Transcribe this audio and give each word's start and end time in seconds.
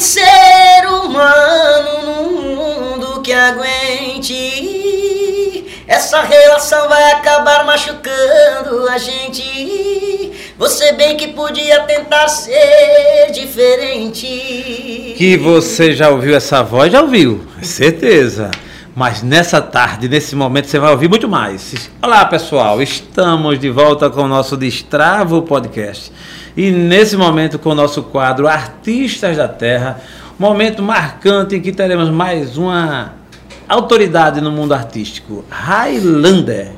ser 0.00 0.86
humano 0.88 2.02
num 2.02 2.56
mundo 2.56 3.20
que 3.20 3.32
aguente. 3.32 4.34
Essa 5.86 6.22
relação 6.22 6.88
vai 6.88 7.12
acabar 7.12 7.66
machucando 7.66 8.88
a 8.88 8.96
gente. 8.96 10.32
Você 10.56 10.92
bem 10.92 11.18
que 11.18 11.28
podia 11.28 11.80
tentar 11.80 12.28
ser 12.28 13.30
diferente. 13.32 15.14
Que 15.18 15.36
você 15.36 15.92
já 15.92 16.08
ouviu 16.08 16.34
essa 16.34 16.62
voz, 16.62 16.90
já 16.90 17.02
ouviu, 17.02 17.44
certeza. 17.62 18.50
Mas 18.96 19.22
nessa 19.22 19.60
tarde, 19.60 20.08
nesse 20.08 20.34
momento, 20.34 20.66
você 20.66 20.78
vai 20.78 20.92
ouvir 20.92 21.08
muito 21.08 21.28
mais. 21.28 21.90
Olá, 22.02 22.24
pessoal, 22.24 22.80
estamos 22.82 23.58
de 23.58 23.68
volta 23.68 24.08
com 24.08 24.22
o 24.22 24.28
nosso 24.28 24.56
Destravo 24.56 25.42
Podcast. 25.42 26.10
E 26.56 26.70
nesse 26.70 27.16
momento, 27.16 27.58
com 27.58 27.70
o 27.70 27.74
nosso 27.74 28.02
quadro 28.02 28.48
Artistas 28.48 29.36
da 29.36 29.48
Terra, 29.48 30.00
momento 30.38 30.82
marcante 30.82 31.56
em 31.56 31.60
que 31.60 31.72
teremos 31.72 32.10
mais 32.10 32.56
uma 32.56 33.14
autoridade 33.68 34.40
no 34.40 34.50
mundo 34.50 34.74
artístico, 34.74 35.44
Highlander. 35.48 36.72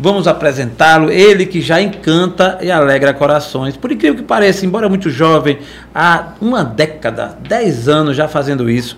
Vamos 0.00 0.28
apresentá-lo, 0.28 1.10
ele 1.10 1.44
que 1.44 1.60
já 1.60 1.82
encanta 1.82 2.58
e 2.62 2.70
alegra 2.70 3.12
corações. 3.12 3.76
Por 3.76 3.90
incrível 3.90 4.16
que 4.16 4.22
pareça, 4.22 4.64
embora 4.64 4.88
muito 4.88 5.10
jovem, 5.10 5.58
há 5.92 6.34
uma 6.40 6.64
década, 6.64 7.36
dez 7.48 7.88
anos 7.88 8.16
já 8.16 8.28
fazendo 8.28 8.70
isso, 8.70 8.96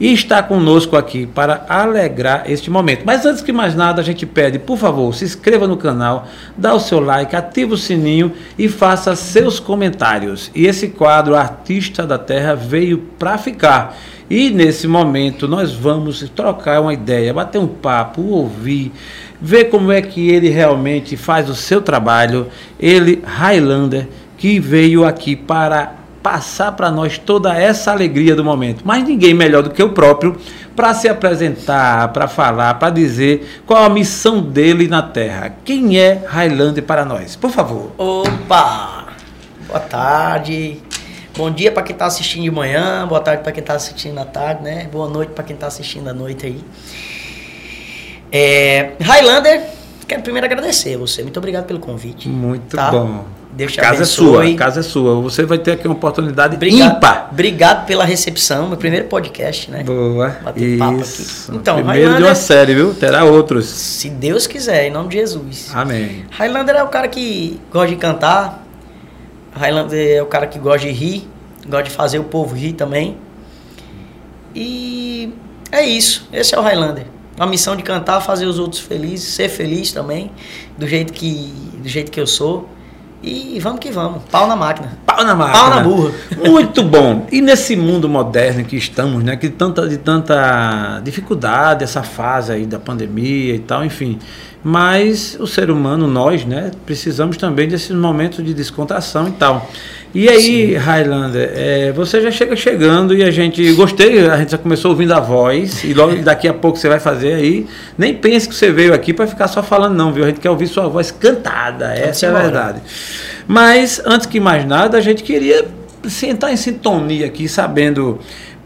e 0.00 0.12
está 0.12 0.42
conosco 0.42 0.96
aqui 0.96 1.24
para 1.24 1.66
alegrar 1.68 2.50
este 2.50 2.68
momento. 2.68 3.02
Mas 3.04 3.24
antes 3.24 3.42
que 3.42 3.52
mais 3.52 3.76
nada, 3.76 4.00
a 4.00 4.04
gente 4.04 4.26
pede, 4.26 4.58
por 4.58 4.76
favor, 4.76 5.14
se 5.14 5.24
inscreva 5.24 5.68
no 5.68 5.76
canal, 5.76 6.26
dá 6.56 6.74
o 6.74 6.80
seu 6.80 6.98
like, 6.98 7.36
ativa 7.36 7.74
o 7.74 7.78
sininho 7.78 8.32
e 8.58 8.66
faça 8.66 9.14
seus 9.14 9.60
comentários. 9.60 10.50
E 10.52 10.66
esse 10.66 10.88
quadro 10.88 11.36
Artista 11.36 12.04
da 12.04 12.18
Terra 12.18 12.56
veio 12.56 12.98
para 13.18 13.38
ficar. 13.38 13.96
E 14.28 14.48
nesse 14.48 14.86
momento 14.86 15.48
nós 15.48 15.72
vamos 15.72 16.20
trocar 16.30 16.80
uma 16.80 16.94
ideia, 16.94 17.34
bater 17.34 17.58
um 17.58 17.66
papo, 17.66 18.22
ouvir, 18.22 18.92
ver 19.40 19.64
como 19.64 19.90
é 19.90 20.02
que 20.02 20.28
ele 20.30 20.48
realmente 20.48 21.16
faz 21.16 21.48
o 21.48 21.54
seu 21.54 21.80
trabalho. 21.80 22.48
Ele, 22.78 23.22
Highlander, 23.24 24.08
que 24.36 24.60
veio 24.60 25.04
aqui 25.04 25.34
para 25.34 25.94
passar 26.22 26.72
para 26.72 26.90
nós 26.90 27.18
toda 27.18 27.54
essa 27.56 27.90
alegria 27.90 28.34
do 28.34 28.44
momento. 28.44 28.82
Mas 28.84 29.04
ninguém 29.04 29.32
melhor 29.32 29.62
do 29.62 29.70
que 29.70 29.82
o 29.82 29.90
próprio 29.90 30.36
para 30.76 30.94
se 30.94 31.08
apresentar, 31.08 32.08
para 32.08 32.28
falar, 32.28 32.74
para 32.74 32.90
dizer 32.90 33.62
qual 33.66 33.84
a 33.84 33.88
missão 33.88 34.40
dele 34.42 34.86
na 34.86 35.02
Terra. 35.02 35.54
Quem 35.64 35.98
é 35.98 36.22
Highlander 36.26 36.84
para 36.84 37.04
nós? 37.04 37.36
Por 37.36 37.50
favor. 37.50 37.92
Opa! 37.98 39.06
Boa 39.66 39.80
tarde. 39.80 40.80
Bom 41.36 41.50
dia 41.50 41.70
para 41.70 41.82
quem 41.82 41.94
está 41.94 42.06
assistindo 42.06 42.42
de 42.42 42.50
manhã, 42.50 43.06
boa 43.06 43.20
tarde 43.20 43.42
para 43.42 43.52
quem 43.52 43.60
está 43.60 43.74
assistindo 43.74 44.18
à 44.18 44.24
tarde, 44.24 44.62
né? 44.62 44.88
Boa 44.92 45.08
noite 45.08 45.30
para 45.30 45.44
quem 45.44 45.54
está 45.54 45.68
assistindo 45.68 46.08
à 46.08 46.12
noite 46.12 46.44
aí. 46.44 46.60
É, 48.32 48.92
Highlander, 49.00 49.62
quero 50.06 50.22
primeiro 50.22 50.46
agradecer 50.46 50.96
você. 50.96 51.22
Muito 51.22 51.36
obrigado 51.38 51.66
pelo 51.66 51.80
convite. 51.80 52.28
Muito 52.28 52.76
tá? 52.76 52.90
bom. 52.90 53.24
Deus 53.52 53.72
te 53.72 53.78
casa 53.80 53.96
abençoe. 53.96 54.26
é 54.26 54.48
sua, 54.50 54.54
casa 54.56 54.80
é 54.80 54.82
sua. 54.84 55.20
Você 55.22 55.44
vai 55.44 55.58
ter 55.58 55.72
aqui 55.72 55.86
uma 55.88 55.96
oportunidade 55.96 56.54
Obrigado, 56.54 56.96
ímpar. 56.98 57.28
obrigado 57.32 57.84
pela 57.84 58.04
recepção, 58.04 58.68
meu 58.68 58.76
primeiro 58.78 59.06
podcast, 59.08 59.68
né? 59.68 59.82
Boa. 59.82 60.36
Bater 60.44 60.78
papo 60.78 61.00
Isso. 61.00 61.50
aqui. 61.50 61.58
Então, 61.60 61.74
Primeiro 61.74 61.98
de 61.98 62.04
Highlander- 62.06 62.28
uma 62.28 62.34
série, 62.36 62.74
viu? 62.76 62.94
Terá 62.94 63.24
outros. 63.24 63.66
Se 63.66 64.08
Deus 64.08 64.46
quiser, 64.46 64.86
em 64.86 64.90
nome 64.92 65.08
de 65.08 65.16
Jesus. 65.16 65.68
Amém. 65.74 66.24
Highlander 66.30 66.76
é 66.76 66.82
o 66.84 66.88
cara 66.88 67.08
que 67.08 67.60
gosta 67.72 67.88
de 67.88 67.96
cantar. 67.96 68.64
Highlander 69.52 70.18
é 70.18 70.22
o 70.22 70.26
cara 70.26 70.46
que 70.46 70.58
gosta 70.60 70.86
de 70.86 70.92
rir, 70.92 71.28
gosta 71.66 71.82
de 71.82 71.90
fazer 71.90 72.20
o 72.20 72.24
povo 72.24 72.54
rir 72.54 72.74
também. 72.74 73.16
E 74.54 75.32
é 75.72 75.82
isso. 75.82 76.28
Esse 76.32 76.54
é 76.54 76.58
o 76.58 76.62
Highlander. 76.62 77.04
A 77.40 77.46
missão 77.46 77.74
de 77.74 77.82
cantar, 77.82 78.20
fazer 78.20 78.44
os 78.44 78.58
outros 78.58 78.82
felizes, 78.82 79.32
ser 79.32 79.48
feliz 79.48 79.92
também, 79.92 80.30
do 80.76 80.86
jeito 80.86 81.10
que, 81.10 81.54
do 81.82 81.88
jeito 81.88 82.12
que 82.12 82.20
eu 82.20 82.26
sou. 82.26 82.68
E 83.22 83.58
vamos 83.60 83.80
que 83.80 83.90
vamos. 83.90 84.22
Pau 84.30 84.46
na 84.46 84.54
máquina. 84.54 84.98
Pau 85.06 85.24
na 85.24 85.34
máquina. 85.34 85.58
Pau 85.58 85.70
na 85.70 85.80
burra. 85.80 86.12
Muito 86.46 86.82
bom. 86.82 87.26
E 87.32 87.40
nesse 87.40 87.76
mundo 87.76 88.10
moderno 88.10 88.60
em 88.60 88.64
que 88.64 88.76
estamos, 88.76 89.24
né, 89.24 89.36
que 89.36 89.48
tanta 89.48 89.88
de 89.88 89.96
tanta 89.96 91.00
dificuldade 91.02 91.82
essa 91.82 92.02
fase 92.02 92.52
aí 92.52 92.66
da 92.66 92.78
pandemia 92.78 93.54
e 93.54 93.58
tal, 93.58 93.82
enfim. 93.84 94.18
Mas 94.62 95.38
o 95.40 95.46
ser 95.46 95.70
humano, 95.70 96.06
nós, 96.06 96.44
né, 96.44 96.70
precisamos 96.84 97.38
também 97.38 97.66
desses 97.66 97.96
momentos 97.96 98.44
de 98.44 98.52
descontração 98.52 99.28
e 99.28 99.32
tal. 99.32 99.66
E 100.12 100.28
aí, 100.28 100.74
Highlander, 100.74 101.52
é, 101.54 101.92
você 101.92 102.20
já 102.20 102.32
chega 102.32 102.56
chegando 102.56 103.14
e 103.14 103.22
a 103.22 103.30
gente 103.30 103.72
gostei, 103.74 104.28
a 104.28 104.36
gente 104.38 104.50
já 104.50 104.58
começou 104.58 104.90
ouvindo 104.90 105.12
a 105.14 105.20
voz 105.20 105.84
e 105.84 105.94
logo 105.94 106.16
daqui 106.16 106.48
a 106.48 106.54
pouco 106.54 106.76
você 106.76 106.88
vai 106.88 106.98
fazer 106.98 107.34
aí. 107.34 107.66
Nem 107.96 108.12
pense 108.14 108.48
que 108.48 108.54
você 108.54 108.72
veio 108.72 108.92
aqui 108.92 109.12
para 109.12 109.28
ficar 109.28 109.46
só 109.46 109.62
falando 109.62 109.94
não, 109.94 110.12
viu? 110.12 110.24
A 110.24 110.26
gente 110.26 110.40
quer 110.40 110.50
ouvir 110.50 110.66
sua 110.66 110.88
voz 110.88 111.12
cantada, 111.12 111.94
essa 111.94 112.26
é 112.26 112.28
a 112.28 112.32
verdade. 112.32 112.80
Mas 113.46 114.02
antes 114.04 114.26
que 114.26 114.40
mais 114.40 114.66
nada, 114.66 114.98
a 114.98 115.00
gente 115.00 115.22
queria 115.22 115.64
sentar 116.08 116.52
em 116.52 116.56
sintonia 116.56 117.26
aqui, 117.26 117.48
sabendo, 117.48 118.18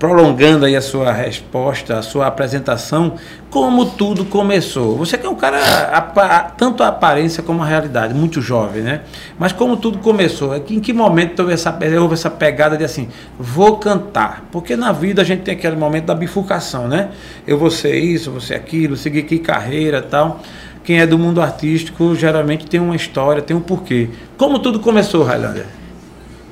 prolongando 0.05 0.67
aí 0.67 0.77
a 0.77 0.83
sua 0.83 1.11
resposta, 1.11 1.99
a 1.99 2.03
sua 2.03 2.27
apresentação, 2.27 3.15
como 3.49 3.87
tudo 3.87 4.27
começou. 4.27 4.99
Você 4.99 5.17
que 5.17 5.27
é 5.27 5.31
um 5.31 5.35
cara, 5.35 5.59
apa- 5.91 6.53
tanto 6.59 6.83
a 6.83 6.89
aparência 6.89 7.43
como 7.43 7.63
a 7.63 7.67
realidade, 7.67 8.13
muito 8.13 8.43
jovem, 8.43 8.83
né? 8.83 9.01
Mas 9.39 9.53
como 9.53 9.79
tudo 9.79 9.99
começou? 9.99 10.55
É 10.55 10.59
em 10.59 10.79
que 10.79 10.93
momento 10.93 11.41
houve 11.41 11.55
essa, 11.55 11.75
houve 11.99 12.13
essa 12.13 12.29
pegada 12.29 12.77
de 12.77 12.85
assim, 12.85 13.09
vou 13.39 13.79
cantar? 13.79 14.45
Porque 14.53 14.77
na 14.77 14.93
vida 14.93 15.23
a 15.23 15.25
gente 15.25 15.41
tem 15.41 15.55
aquele 15.55 15.77
momento 15.77 16.05
da 16.05 16.15
bifurcação, 16.15 16.87
né? 16.87 17.09
Eu 17.47 17.57
vou 17.57 17.71
ser 17.71 17.97
isso, 17.97 18.31
vou 18.31 18.43
ser 18.43 18.57
aquilo, 18.57 18.99
seguir 18.99 19.23
que 19.23 19.39
carreira 19.39 20.03
tal. 20.03 20.41
Quem 20.85 21.01
é 21.01 21.07
do 21.07 21.19
mundo 21.19 21.41
artístico 21.41 22.15
geralmente 22.15 22.67
tem 22.67 22.79
uma 22.79 22.95
história, 22.95 23.41
tem 23.41 23.57
um 23.57 23.61
porquê. 23.61 24.11
Como 24.37 24.59
tudo 24.59 24.81
começou, 24.81 25.25
Highlander? 25.25 25.65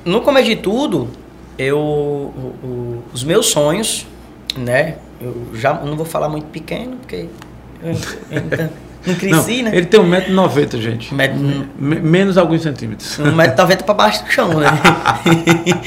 No 0.03 0.21
começo 0.21 0.47
de 0.47 0.55
tudo, 0.55 1.07
eu 1.57 1.77
o- 1.77 2.55
o- 2.63 3.03
os 3.13 3.23
meus 3.23 3.47
sonhos, 3.47 4.05
né? 4.57 4.95
Eu 5.21 5.47
já 5.53 5.73
não 5.73 5.95
vou 5.95 6.05
falar 6.05 6.29
muito 6.29 6.45
pequeno, 6.47 6.97
porque 6.97 7.27
eu, 7.83 7.91
eu 8.31 8.37
ainda 8.37 8.71
não 9.05 9.15
cresci, 9.15 9.61
Não, 9.63 9.71
né? 9.71 9.77
Ele 9.77 9.85
tem 9.85 9.99
1,90m, 9.99 10.81
gente. 10.81 11.13
Um 11.13 11.67
menos 11.79 12.37
alguns 12.37 12.61
centímetros. 12.61 13.19
Um 13.19 13.33
metro 13.35 13.55
talvez 13.55 13.81
para 13.81 13.93
baixo 13.93 14.23
do 14.25 14.31
chão, 14.31 14.49
né? 14.59 14.67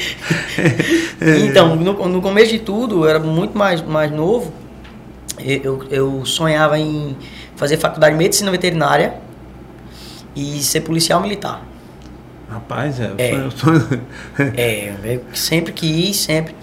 então, 1.45 1.75
no, 1.75 2.07
no 2.07 2.21
começo 2.21 2.51
de 2.51 2.59
tudo, 2.59 3.03
eu 3.03 3.09
era 3.09 3.19
muito 3.19 3.57
mais, 3.57 3.81
mais 3.81 4.11
novo. 4.11 4.51
Eu, 5.39 5.83
eu 5.91 6.25
sonhava 6.25 6.79
em 6.79 7.15
fazer 7.55 7.77
faculdade 7.77 8.13
de 8.13 8.17
medicina 8.17 8.49
veterinária 8.51 9.15
e 10.35 10.61
ser 10.63 10.81
policial 10.81 11.21
militar. 11.21 11.61
Rapaz, 12.49 12.99
é. 12.99 13.11
É. 13.17 13.47
É, 14.55 14.93
eu 15.03 15.21
sempre 15.33 15.73
quis, 15.73 16.15
sempre. 16.17 16.55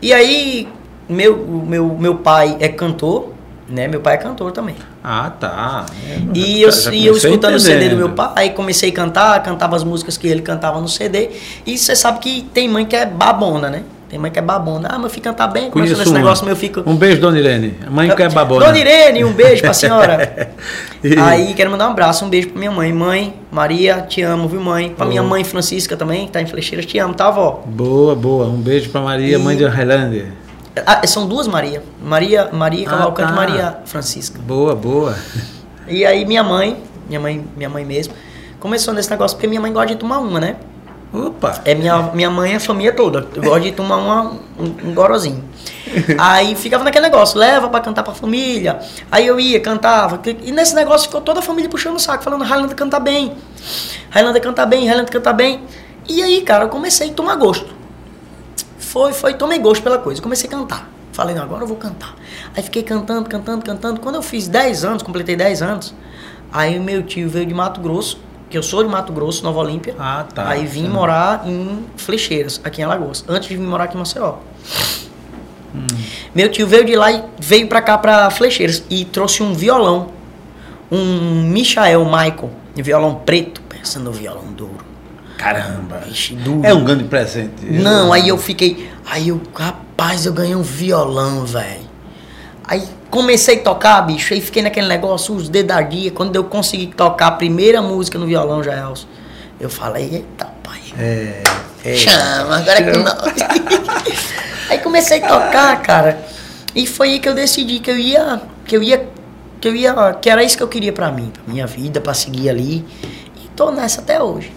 E 0.00 0.12
aí, 0.12 0.68
meu, 1.08 1.38
meu, 1.66 1.88
meu 1.96 2.16
pai 2.16 2.56
é 2.60 2.68
cantor, 2.68 3.32
né? 3.68 3.88
Meu 3.88 4.00
pai 4.00 4.14
é 4.14 4.16
cantor 4.18 4.52
também. 4.52 4.74
ah, 5.02 5.30
tá. 5.30 5.86
É, 6.08 6.18
E 6.38 6.60
já- 6.60 6.66
eu, 6.66 6.72
já 6.72 6.92
e 6.92 7.06
eu 7.06 7.16
escutando 7.16 7.54
o 7.54 7.60
CD 7.60 7.88
do 7.88 7.96
meu 7.96 8.10
pai, 8.10 8.50
comecei 8.50 8.90
a 8.90 8.92
cantar, 8.92 9.42
cantava 9.42 9.74
as 9.76 9.84
músicas 9.84 10.16
que 10.18 10.26
ele 10.26 10.42
cantava 10.42 10.80
no 10.80 10.88
CD. 10.88 11.30
E 11.64 11.78
você 11.78 11.96
sabe 11.96 12.18
que 12.18 12.42
tem 12.52 12.68
mãe 12.68 12.84
que 12.84 12.94
é 12.96 13.06
babona, 13.06 13.70
né? 13.70 13.84
Tem 14.12 14.18
mãe 14.20 14.30
que 14.30 14.38
é 14.38 14.42
babona. 14.42 14.90
Ah, 14.92 14.98
meu 14.98 15.08
filho 15.08 15.22
canta 15.22 15.46
bem, 15.46 15.70
começa 15.70 15.96
nesse 15.96 16.10
uma. 16.10 16.18
negócio, 16.18 16.44
meu 16.44 16.54
filho. 16.54 16.82
Um 16.84 16.94
beijo, 16.94 17.18
Dona 17.18 17.38
Irene. 17.38 17.78
A 17.86 17.88
mãe 17.90 18.14
que 18.14 18.22
é 18.22 18.28
babona. 18.28 18.66
Dona 18.66 18.78
Irene, 18.78 19.24
um 19.24 19.32
beijo 19.32 19.62
pra 19.62 19.72
senhora. 19.72 20.50
E- 21.02 21.18
Aí 21.18 21.54
quero 21.54 21.70
mandar 21.70 21.88
um 21.88 21.92
abraço, 21.92 22.22
um 22.24 22.28
beijo 22.28 22.50
pra 22.50 22.58
minha 22.58 22.70
mãe. 22.70 22.92
Mãe, 22.92 23.34
Maria, 23.50 24.02
te 24.02 24.20
amo, 24.20 24.46
viu, 24.48 24.60
mãe? 24.60 24.90
Pra 24.90 25.06
minha 25.06 25.22
Oh. 25.22 25.26
mãe 25.26 25.42
Francisca 25.44 25.96
também, 25.96 26.26
que 26.26 26.32
tá 26.32 26.42
em 26.42 26.46
Flecheiras, 26.46 26.84
te 26.84 26.98
amo, 26.98 27.14
tá, 27.14 27.30
vó? 27.30 27.62
Boa, 27.66 28.14
boa. 28.14 28.44
Um 28.46 28.60
beijo 28.60 28.90
pra 28.90 29.00
Maria, 29.00 29.34
E- 29.34 29.38
mãe 29.38 29.56
de 29.56 29.64
Highlander. 29.64 30.26
Ah, 30.86 31.04
são 31.06 31.26
duas 31.26 31.48
Maria. 31.48 31.82
Maria, 32.04 32.50
Maria 32.52 32.86
Ah, 32.86 32.90
Cavalcante 32.90 33.28
tá. 33.28 33.32
e 33.32 33.36
Maria 33.36 33.78
Francisca. 33.86 34.38
Boa, 34.46 34.74
boa. 34.76 35.16
E 35.88 36.04
aí 36.04 36.26
minha 36.26 36.42
mãe, 36.44 36.76
minha 37.08 37.18
mãe, 37.18 37.42
minha 37.56 37.68
mãe 37.70 37.84
mesmo, 37.84 38.12
começou 38.60 38.92
nesse 38.92 39.10
negócio 39.10 39.36
porque 39.38 39.46
minha 39.48 39.60
mãe 39.60 39.72
gosta 39.72 39.88
de 39.88 39.96
tomar 39.96 40.18
uma, 40.18 40.38
né? 40.38 40.56
Opa. 41.12 41.60
É 41.64 41.74
minha, 41.74 42.10
minha 42.14 42.30
mãe 42.30 42.52
e 42.52 42.56
a 42.56 42.60
família 42.60 42.92
toda. 42.92 43.28
Eu 43.34 43.42
gosto 43.42 43.62
de 43.62 43.72
tomar 43.72 43.96
uma, 43.96 44.22
um, 44.58 44.88
um 44.88 44.94
gorozinho. 44.94 45.44
Aí 46.18 46.54
ficava 46.54 46.82
naquele 46.84 47.04
negócio, 47.04 47.38
leva 47.38 47.68
pra 47.68 47.80
cantar 47.80 48.02
pra 48.02 48.14
família. 48.14 48.80
Aí 49.10 49.26
eu 49.26 49.38
ia, 49.38 49.60
cantava. 49.60 50.20
E 50.42 50.50
nesse 50.50 50.74
negócio 50.74 51.08
ficou 51.08 51.20
toda 51.20 51.40
a 51.40 51.42
família 51.42 51.68
puxando 51.68 51.96
o 51.96 51.98
saco, 51.98 52.24
falando, 52.24 52.42
Highlander 52.44 52.74
canta 52.74 52.98
bem. 52.98 53.36
Highlander 54.10 54.42
canta 54.42 54.64
bem, 54.64 54.86
Highlander 54.86 55.12
canta 55.12 55.32
bem. 55.32 55.62
E 56.08 56.22
aí, 56.22 56.40
cara, 56.42 56.64
eu 56.64 56.68
comecei 56.68 57.10
a 57.10 57.12
tomar 57.12 57.36
gosto. 57.36 57.74
Foi, 58.78 59.12
foi, 59.12 59.34
tomei 59.34 59.58
gosto 59.58 59.82
pela 59.82 59.98
coisa. 59.98 60.20
Comecei 60.22 60.48
a 60.48 60.50
cantar. 60.50 60.90
Falei, 61.12 61.34
não, 61.34 61.42
agora 61.42 61.62
eu 61.62 61.66
vou 61.66 61.76
cantar. 61.76 62.14
Aí 62.56 62.62
fiquei 62.62 62.82
cantando, 62.82 63.28
cantando, 63.28 63.64
cantando. 63.64 64.00
Quando 64.00 64.14
eu 64.14 64.22
fiz 64.22 64.48
10 64.48 64.84
anos, 64.84 65.02
completei 65.02 65.36
10 65.36 65.60
anos, 65.60 65.94
aí 66.50 66.78
meu 66.78 67.02
tio 67.02 67.28
veio 67.28 67.44
de 67.44 67.52
Mato 67.52 67.80
Grosso, 67.80 68.18
que 68.52 68.58
eu 68.58 68.62
sou 68.62 68.84
de 68.84 68.90
Mato 68.90 69.14
Grosso, 69.14 69.42
Nova 69.42 69.60
Olímpia. 69.60 69.96
Ah, 69.98 70.26
tá. 70.32 70.46
Aí 70.46 70.66
vim 70.66 70.82
Sim. 70.82 70.90
morar 70.90 71.48
em 71.48 71.86
Flecheiras, 71.96 72.60
aqui 72.62 72.82
em 72.82 72.84
Alagoas, 72.84 73.24
antes 73.26 73.48
de 73.48 73.56
vir 73.56 73.62
morar 73.62 73.84
aqui 73.84 73.96
em 73.96 73.98
Maceió. 73.98 74.34
Meu 76.34 76.50
tio 76.50 76.66
veio 76.66 76.84
de 76.84 76.94
lá 76.94 77.10
e 77.10 77.24
veio 77.40 77.66
pra 77.66 77.80
cá, 77.80 77.96
pra 77.96 78.28
Flecheiras, 78.28 78.84
e 78.90 79.06
trouxe 79.06 79.42
um 79.42 79.54
violão. 79.54 80.10
Um 80.90 81.44
Michael 81.44 82.04
Michael, 82.04 82.50
de 82.74 82.82
violão 82.82 83.22
preto, 83.24 83.62
pensando 83.62 84.04
no 84.04 84.12
violão 84.12 84.44
duro. 84.52 84.84
Caramba. 85.38 86.02
Vixe, 86.06 86.34
duro. 86.34 86.60
É 86.62 86.74
um 86.74 86.84
grande 86.84 87.04
presente. 87.04 87.64
Não, 87.64 88.12
aí 88.12 88.28
eu 88.28 88.36
fiquei. 88.36 88.90
Aí 89.06 89.28
eu, 89.28 89.40
rapaz, 89.54 90.26
eu 90.26 90.34
ganhei 90.34 90.54
um 90.54 90.62
violão, 90.62 91.46
velho. 91.46 91.90
Aí 92.72 92.88
comecei 93.10 93.58
a 93.58 93.62
tocar, 93.62 94.00
bicho, 94.00 94.32
aí 94.32 94.40
fiquei 94.40 94.62
naquele 94.62 94.88
negócio, 94.88 95.34
os 95.34 95.46
dedos 95.46 95.76
ardia. 95.76 96.10
Quando 96.10 96.34
eu 96.36 96.44
consegui 96.44 96.86
tocar 96.86 97.26
a 97.26 97.32
primeira 97.32 97.82
música 97.82 98.18
no 98.18 98.24
violão, 98.24 98.64
Jaelson, 98.64 99.06
eu 99.60 99.68
falei, 99.68 100.04
eita, 100.04 100.46
pai. 100.62 100.80
É. 100.98 101.42
é. 101.84 101.94
Chama, 101.94 102.56
agora 102.56 102.78
é 102.78 102.90
com 102.90 102.98
nós. 103.00 103.34
aí 104.70 104.78
comecei 104.78 105.22
a 105.22 105.28
tocar, 105.28 105.82
cara. 105.82 106.24
E 106.74 106.86
foi 106.86 107.10
aí 107.10 107.20
que 107.20 107.28
eu 107.28 107.34
decidi 107.34 107.78
que 107.78 107.90
eu 107.90 107.98
ia. 107.98 108.40
Que 108.64 108.74
eu 108.74 108.82
ia. 108.82 109.06
Que 109.60 109.68
eu 109.68 109.76
ia. 109.76 110.14
Que 110.14 110.30
era 110.30 110.42
isso 110.42 110.56
que 110.56 110.62
eu 110.62 110.68
queria 110.68 110.94
pra 110.94 111.12
mim, 111.12 111.30
pra 111.30 111.42
minha 111.46 111.66
vida, 111.66 112.00
pra 112.00 112.14
seguir 112.14 112.48
ali. 112.48 112.82
E 113.36 113.48
tô 113.54 113.70
nessa 113.70 114.00
até 114.00 114.22
hoje. 114.22 114.50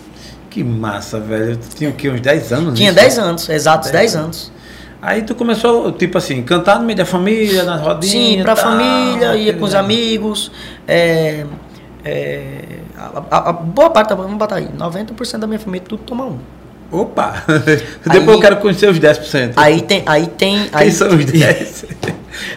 Que 0.49 0.63
massa, 0.63 1.19
velho. 1.19 1.57
Tu 1.57 1.75
tinha 1.75 1.89
o 1.89 1.93
quê? 1.93 2.09
Uns 2.09 2.21
10 2.21 2.53
anos? 2.53 2.79
Tinha 2.79 2.91
isso? 2.91 2.95
10 2.97 3.19
anos, 3.19 3.49
exatos 3.49 3.91
10 3.91 4.15
anos. 4.15 4.54
Aí 5.05 5.21
tu 5.21 5.35
começou, 5.35 5.91
tipo 5.91 6.17
assim, 6.17 6.41
cantar 6.41 6.79
no 6.79 6.85
meio 6.85 6.97
da 6.97 7.05
família, 7.05 7.63
nas 7.63 7.79
rodinhas. 7.79 8.11
Sim, 8.11 8.41
pra 8.41 8.55
tal, 8.55 8.71
família, 8.71 9.35
ia 9.35 9.53
com 9.53 9.63
os 9.63 9.75
amigos. 9.75 10.51
É, 10.87 11.45
é, 12.03 12.47
a, 12.97 13.23
a- 13.37 13.49
a 13.49 13.53
boa 13.53 13.89
parte, 13.91 14.09
da- 14.09 14.15
vamos 14.15 14.35
botar 14.37 14.55
aí, 14.55 14.67
90% 14.77 15.37
da 15.39 15.45
minha 15.47 15.59
família 15.59 15.85
tudo 15.87 16.01
toma 16.03 16.25
um. 16.25 16.37
Opa! 16.91 17.43
Depois 18.05 18.27
eu 18.35 18.39
quero 18.39 18.57
conhecer 18.57 18.89
os 18.89 18.99
10%. 18.99 19.53
Aí 19.57 19.81
tem. 19.81 20.03
Aí 20.05 20.27
tem. 20.27 20.59
Quem 20.63 20.69
Aí, 20.73 20.91
são 20.91 21.07
os 21.09 21.25
10? 21.25 21.85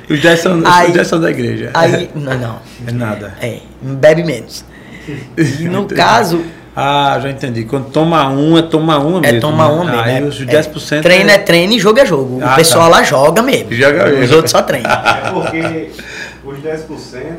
os 0.09 0.21
10 0.21 0.41
são, 0.41 0.63
Aí- 0.65 0.89
os 0.89 0.95
10 0.95 1.07
são 1.07 1.21
da 1.21 1.31
igreja. 1.31 1.71
Aí. 1.75 2.11
Não, 2.15 2.39
não. 2.39 2.59
É 2.87 2.93
nada. 2.93 3.35
É, 3.43 3.59
bebe 3.83 4.23
menos. 4.25 4.65
E 5.39 5.65
no 5.65 5.87
caso, 5.87 6.43
Ah, 6.81 7.19
já 7.21 7.29
entendi. 7.29 7.65
Quando 7.65 7.91
toma 7.91 8.29
um, 8.29 8.57
é 8.57 8.63
toma 8.63 8.99
uma 9.01 9.21
mesmo. 9.21 9.37
é 9.37 9.41
tomar 9.41 9.69
um 9.69 9.83
né? 9.83 9.91
mesmo. 9.91 10.01
Aí 10.05 10.17
é, 10.19 10.23
os 10.23 10.41
é. 10.41 10.45
10% 10.45 11.03
Treino 11.03 11.29
é 11.29 11.39
treino 11.39 11.73
e 11.73 11.79
jogo 11.81 11.99
é 11.99 12.07
jogo. 12.07 12.39
Ah, 12.41 12.53
o 12.53 12.55
pessoal 12.55 12.89
tá. 12.89 12.99
lá 12.99 13.03
joga 13.03 13.43
mesmo. 13.43 13.73
Joga 13.73 14.05
Os 14.05 14.19
mesmo. 14.21 14.37
outros 14.37 14.53
só 14.53 14.63
treinam. 14.63 14.89
É 14.95 15.31
porque 15.33 15.91
os 16.45 16.59
10% 16.59 17.37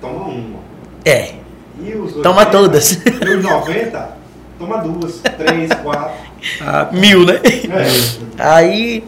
toma 0.00 0.24
uma. 0.24 0.58
É. 1.04 1.34
E 1.80 1.94
os 1.94 2.14
Toma 2.14 2.40
80, 2.40 2.50
todas. 2.50 2.92
E 2.92 3.34
os 3.36 3.44
90 3.44 4.16
toma 4.58 4.78
duas, 4.78 5.20
três, 5.38 5.70
quatro. 5.80 6.26
Ah, 6.60 6.88
Mil, 6.90 7.24
né? 7.24 7.40
É. 7.44 8.42
Aí 8.42 9.04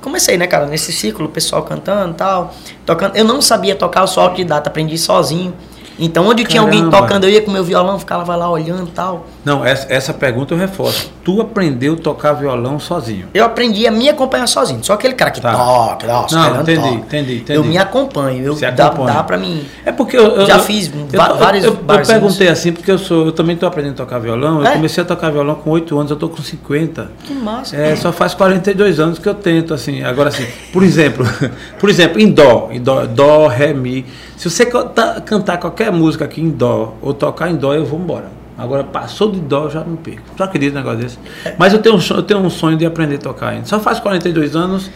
comecei, 0.00 0.38
né, 0.38 0.46
cara, 0.46 0.66
nesse 0.66 0.90
ciclo, 0.90 1.26
o 1.26 1.28
pessoal 1.28 1.62
cantando 1.64 2.12
e 2.12 2.14
tal, 2.14 2.54
tocando. 2.86 3.14
Eu 3.14 3.26
não 3.26 3.42
sabia 3.42 3.74
tocar, 3.74 4.00
eu 4.00 4.06
sou 4.06 4.22
autodidata, 4.22 4.70
aprendi 4.70 4.96
sozinho. 4.96 5.54
Então, 5.98 6.26
onde 6.26 6.44
tinha 6.44 6.62
alguém 6.62 6.80
Caramba. 6.80 7.02
tocando, 7.02 7.24
eu 7.24 7.30
ia 7.30 7.42
com 7.42 7.50
meu 7.50 7.64
violão, 7.64 7.98
ficava 7.98 8.34
lá 8.34 8.48
olhando 8.50 8.88
e 8.88 8.92
tal. 8.92 9.26
Não, 9.44 9.64
essa, 9.64 9.86
essa 9.92 10.14
pergunta 10.14 10.54
eu 10.54 10.58
reforço. 10.58 11.10
Tu 11.24 11.40
aprendeu 11.40 11.94
a 11.94 11.96
tocar 11.96 12.32
violão 12.32 12.78
sozinho? 12.78 13.26
Eu 13.34 13.44
aprendi 13.44 13.86
a 13.86 13.90
me 13.90 14.08
acompanhar 14.08 14.46
sozinho. 14.46 14.78
Só 14.84 14.92
aquele 14.92 15.14
cara 15.14 15.30
que 15.32 15.40
Tá. 15.40 15.52
toca, 15.52 16.06
nossa, 16.06 16.36
Não, 16.36 16.60
entendi, 16.62 16.80
toca. 16.80 16.94
entendi, 16.94 17.36
entendi. 17.38 17.52
Eu 17.58 17.64
me 17.64 17.76
acompanho, 17.76 18.44
eu 18.44 18.54
Você 18.54 18.70
dá, 18.70 18.86
acompanha. 18.86 19.14
dá 19.16 19.22
pra 19.24 19.36
mim. 19.36 19.64
É 19.84 19.90
porque 19.90 20.16
eu, 20.16 20.22
eu- 20.36 20.46
Já 20.46 20.56
eu- 20.58 20.62
fiz 20.62 20.88
eu, 20.92 21.00
eu- 21.12 21.36
vários 21.36 21.64
Eu, 21.64 21.70
eu 21.72 21.76
barzinhos. 21.76 22.08
perguntei 22.20 22.48
assim 22.48 22.72
porque 22.72 22.90
eu 22.90 22.98
sou, 22.98 23.26
eu 23.26 23.32
também 23.32 23.54
estou 23.54 23.68
aprendendo 23.68 23.94
a 23.94 23.96
tocar 23.96 24.18
violão. 24.20 24.60
Eu 24.60 24.66
É? 24.66 24.72
comecei 24.74 25.02
a 25.02 25.06
tocar 25.06 25.30
violão 25.30 25.56
com 25.56 25.70
8 25.70 25.98
anos, 25.98 26.10
eu 26.10 26.14
estou 26.14 26.28
com 26.28 26.40
50. 26.42 27.10
Que 27.24 27.32
massa. 27.34 27.74
É, 27.76 27.96
só 27.96 28.12
faz 28.12 28.34
42 28.34 29.00
anos 29.00 29.18
que 29.18 29.28
eu 29.28 29.34
tento, 29.34 29.74
assim. 29.74 30.04
Agora, 30.04 30.28
assim, 30.28 30.46
por 30.72 30.82
exemplo, 30.84 31.26
por 31.80 31.90
exemplo, 31.90 32.20
em 32.20 32.30
dó, 32.30 32.68
em 32.70 32.80
dó, 32.80 33.06
dó, 33.06 33.48
ré, 33.48 33.72
mi. 33.72 34.04
Se 34.36 34.48
você 34.50 34.64
canta- 34.66 35.20
cantar 35.20 35.58
qualquer 35.58 35.90
música 35.90 36.24
aqui 36.24 36.40
em 36.40 36.50
dó 36.50 36.94
ou 37.02 37.12
tocar 37.12 37.50
em 37.50 37.56
dó, 37.56 37.74
eu 37.74 37.84
vou 37.84 37.98
embora. 37.98 38.41
Agora, 38.58 38.84
passou 38.84 39.30
de 39.30 39.40
dó, 39.40 39.68
já 39.68 39.82
me 39.82 39.96
perco. 39.96 40.22
Só 40.36 40.44
acredito 40.44 40.72
num 40.74 40.78
negócio 40.80 40.98
desse. 41.00 41.18
Mas 41.58 41.72
eu 41.72 41.78
tenho, 41.80 41.98
sonho- 42.00 42.18
eu 42.20 42.22
tenho 42.22 42.40
um 42.40 42.50
sonho 42.50 42.76
de 42.76 42.84
aprender 42.86 43.16
a 43.16 43.18
tocar 43.18 43.48
ainda. 43.48 43.66
Só 43.66 43.80
faz 43.80 43.98
42 43.98 44.54
anos, 44.54 44.90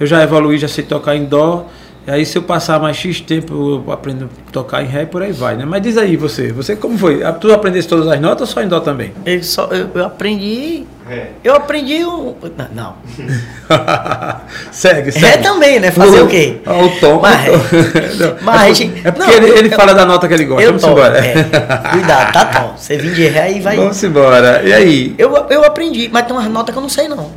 eu 0.00 0.06
já 0.06 0.22
evoluí, 0.22 0.58
já 0.58 0.68
sei 0.68 0.84
tocar 0.84 1.14
em 1.16 1.24
dó. 1.26 1.66
E 2.04 2.10
aí, 2.10 2.26
se 2.26 2.36
eu 2.36 2.42
passar 2.42 2.80
mais 2.80 2.96
X 2.96 3.20
tempo, 3.20 3.82
eu 3.86 3.92
aprendo 3.92 4.24
a 4.48 4.50
tocar 4.50 4.82
em 4.82 4.86
ré 4.86 5.02
e 5.02 5.06
por 5.06 5.22
aí 5.22 5.30
vai, 5.30 5.56
né? 5.56 5.64
Mas 5.64 5.82
diz 5.82 5.96
aí 5.96 6.16
você, 6.16 6.50
você 6.52 6.74
como 6.74 6.98
foi? 6.98 7.20
Tu 7.40 7.52
aprendeste 7.52 7.88
todas 7.88 8.08
as 8.08 8.20
notas 8.20 8.48
ou 8.48 8.54
só 8.54 8.60
em 8.60 8.66
dó 8.66 8.80
também? 8.80 9.12
Eu, 9.24 9.40
só, 9.44 9.66
eu, 9.66 9.88
eu 9.94 10.04
aprendi. 10.06 10.84
É. 11.10 11.26
Eu 11.42 11.54
aprendi 11.56 12.04
o. 12.04 12.36
Não. 12.72 12.94
segue, 14.70 15.10
segue. 15.12 15.24
Ré 15.26 15.36
também, 15.38 15.80
né? 15.80 15.90
Fazer 15.90 16.20
o 16.22 16.26
quê? 16.28 16.60
Ó, 16.66 16.84
o 16.84 16.88
tom. 17.00 17.20
Mas- 17.20 17.48
o 17.48 17.52
tom. 17.52 17.58
Não, 18.22 18.36
mas 18.42 18.54
é 18.56 18.64
a 18.64 18.66
por- 18.66 18.74
gente- 18.74 19.06
é 19.06 19.10
porque 19.10 19.26
não, 19.30 19.36
ele, 19.36 19.50
eu- 19.50 19.56
ele 19.58 19.70
fala 19.70 19.94
da 19.94 20.04
nota 20.04 20.28
que 20.28 20.34
ele 20.34 20.44
gosta. 20.44 20.62
Eu 20.62 20.68
Vamos 20.68 20.82
toco, 20.82 20.92
embora. 20.94 21.18
é. 21.26 21.32
Cuidado, 21.90 22.32
tá 22.32 22.44
tom. 22.46 22.74
Você 22.76 22.96
vir 22.96 23.12
de 23.14 23.26
ré 23.28 23.52
e 23.52 23.60
vai. 23.60 23.76
Vamos 23.76 24.02
embora. 24.02 24.62
E 24.64 24.72
aí? 24.72 25.14
Eu, 25.18 25.34
eu 25.50 25.64
aprendi, 25.64 26.08
mas 26.12 26.24
tem 26.26 26.36
umas 26.36 26.46
notas 26.48 26.72
que 26.72 26.78
eu 26.78 26.82
não 26.82 26.88
sei 26.88 27.08
não. 27.08 27.30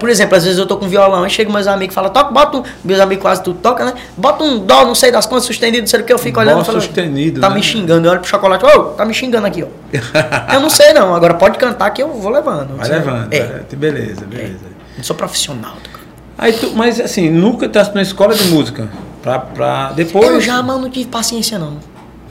Por 0.00 0.08
exemplo, 0.08 0.36
às 0.36 0.44
vezes 0.44 0.58
eu 0.58 0.66
tô 0.66 0.76
com 0.76 0.88
violão, 0.88 1.22
aí 1.24 1.30
chega 1.30 1.52
meus 1.52 1.66
amigos 1.66 1.92
e 1.92 1.94
falam, 1.94 2.10
toca, 2.10 2.30
bota 2.32 2.58
um. 2.58 2.62
Meus 2.84 3.00
amigos 3.00 3.22
quase 3.22 3.42
tudo 3.42 3.58
tocam, 3.60 3.86
né? 3.86 3.94
Bota 4.16 4.42
um 4.44 4.58
dó, 4.58 4.84
não 4.84 4.94
sei 4.94 5.10
das 5.10 5.26
contas, 5.26 5.44
sustenido, 5.44 5.80
não 5.82 5.86
sei 5.86 6.00
o 6.00 6.04
que, 6.04 6.12
eu 6.12 6.18
fico 6.18 6.40
olhando 6.40 6.62
Dó 6.64 6.72
e 6.72 6.80
sustenido, 6.80 7.40
Tá 7.40 7.48
né? 7.48 7.54
me 7.56 7.62
xingando, 7.62 8.06
eu 8.06 8.10
olho 8.12 8.20
pro 8.20 8.28
chocolate, 8.28 8.64
ô, 8.64 8.84
tá 8.86 9.04
me 9.04 9.14
xingando 9.14 9.46
aqui, 9.46 9.62
ó. 9.64 9.66
eu 10.54 10.60
não 10.60 10.70
sei 10.70 10.92
não, 10.92 11.14
agora 11.14 11.34
pode 11.34 11.58
cantar 11.58 11.90
que 11.90 12.02
eu 12.02 12.08
vou 12.12 12.30
levando. 12.32 12.76
Vai 12.76 12.88
levando. 13.04 13.32
É. 13.32 13.36
é. 13.70 13.76
Beleza, 13.76 14.24
beleza. 14.24 14.64
Não 14.96 15.04
sou 15.04 15.16
profissional, 15.16 15.76
cara. 15.92 16.04
Aí 16.36 16.52
tu, 16.52 16.72
mas 16.74 17.00
assim, 17.00 17.30
nunca 17.30 17.66
entraste 17.66 17.94
na 17.94 18.02
escola 18.02 18.34
de 18.34 18.44
música? 18.48 18.88
Pra, 19.22 19.38
pra 19.38 19.92
depois. 19.92 20.28
Eu 20.28 20.40
já, 20.40 20.62
mano, 20.62 20.82
não 20.82 20.90
tive 20.90 21.08
paciência 21.08 21.58
não. 21.58 21.78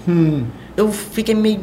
Hum, 0.08 0.46
eu 0.76 0.92
fiquei 0.92 1.34
meio. 1.34 1.62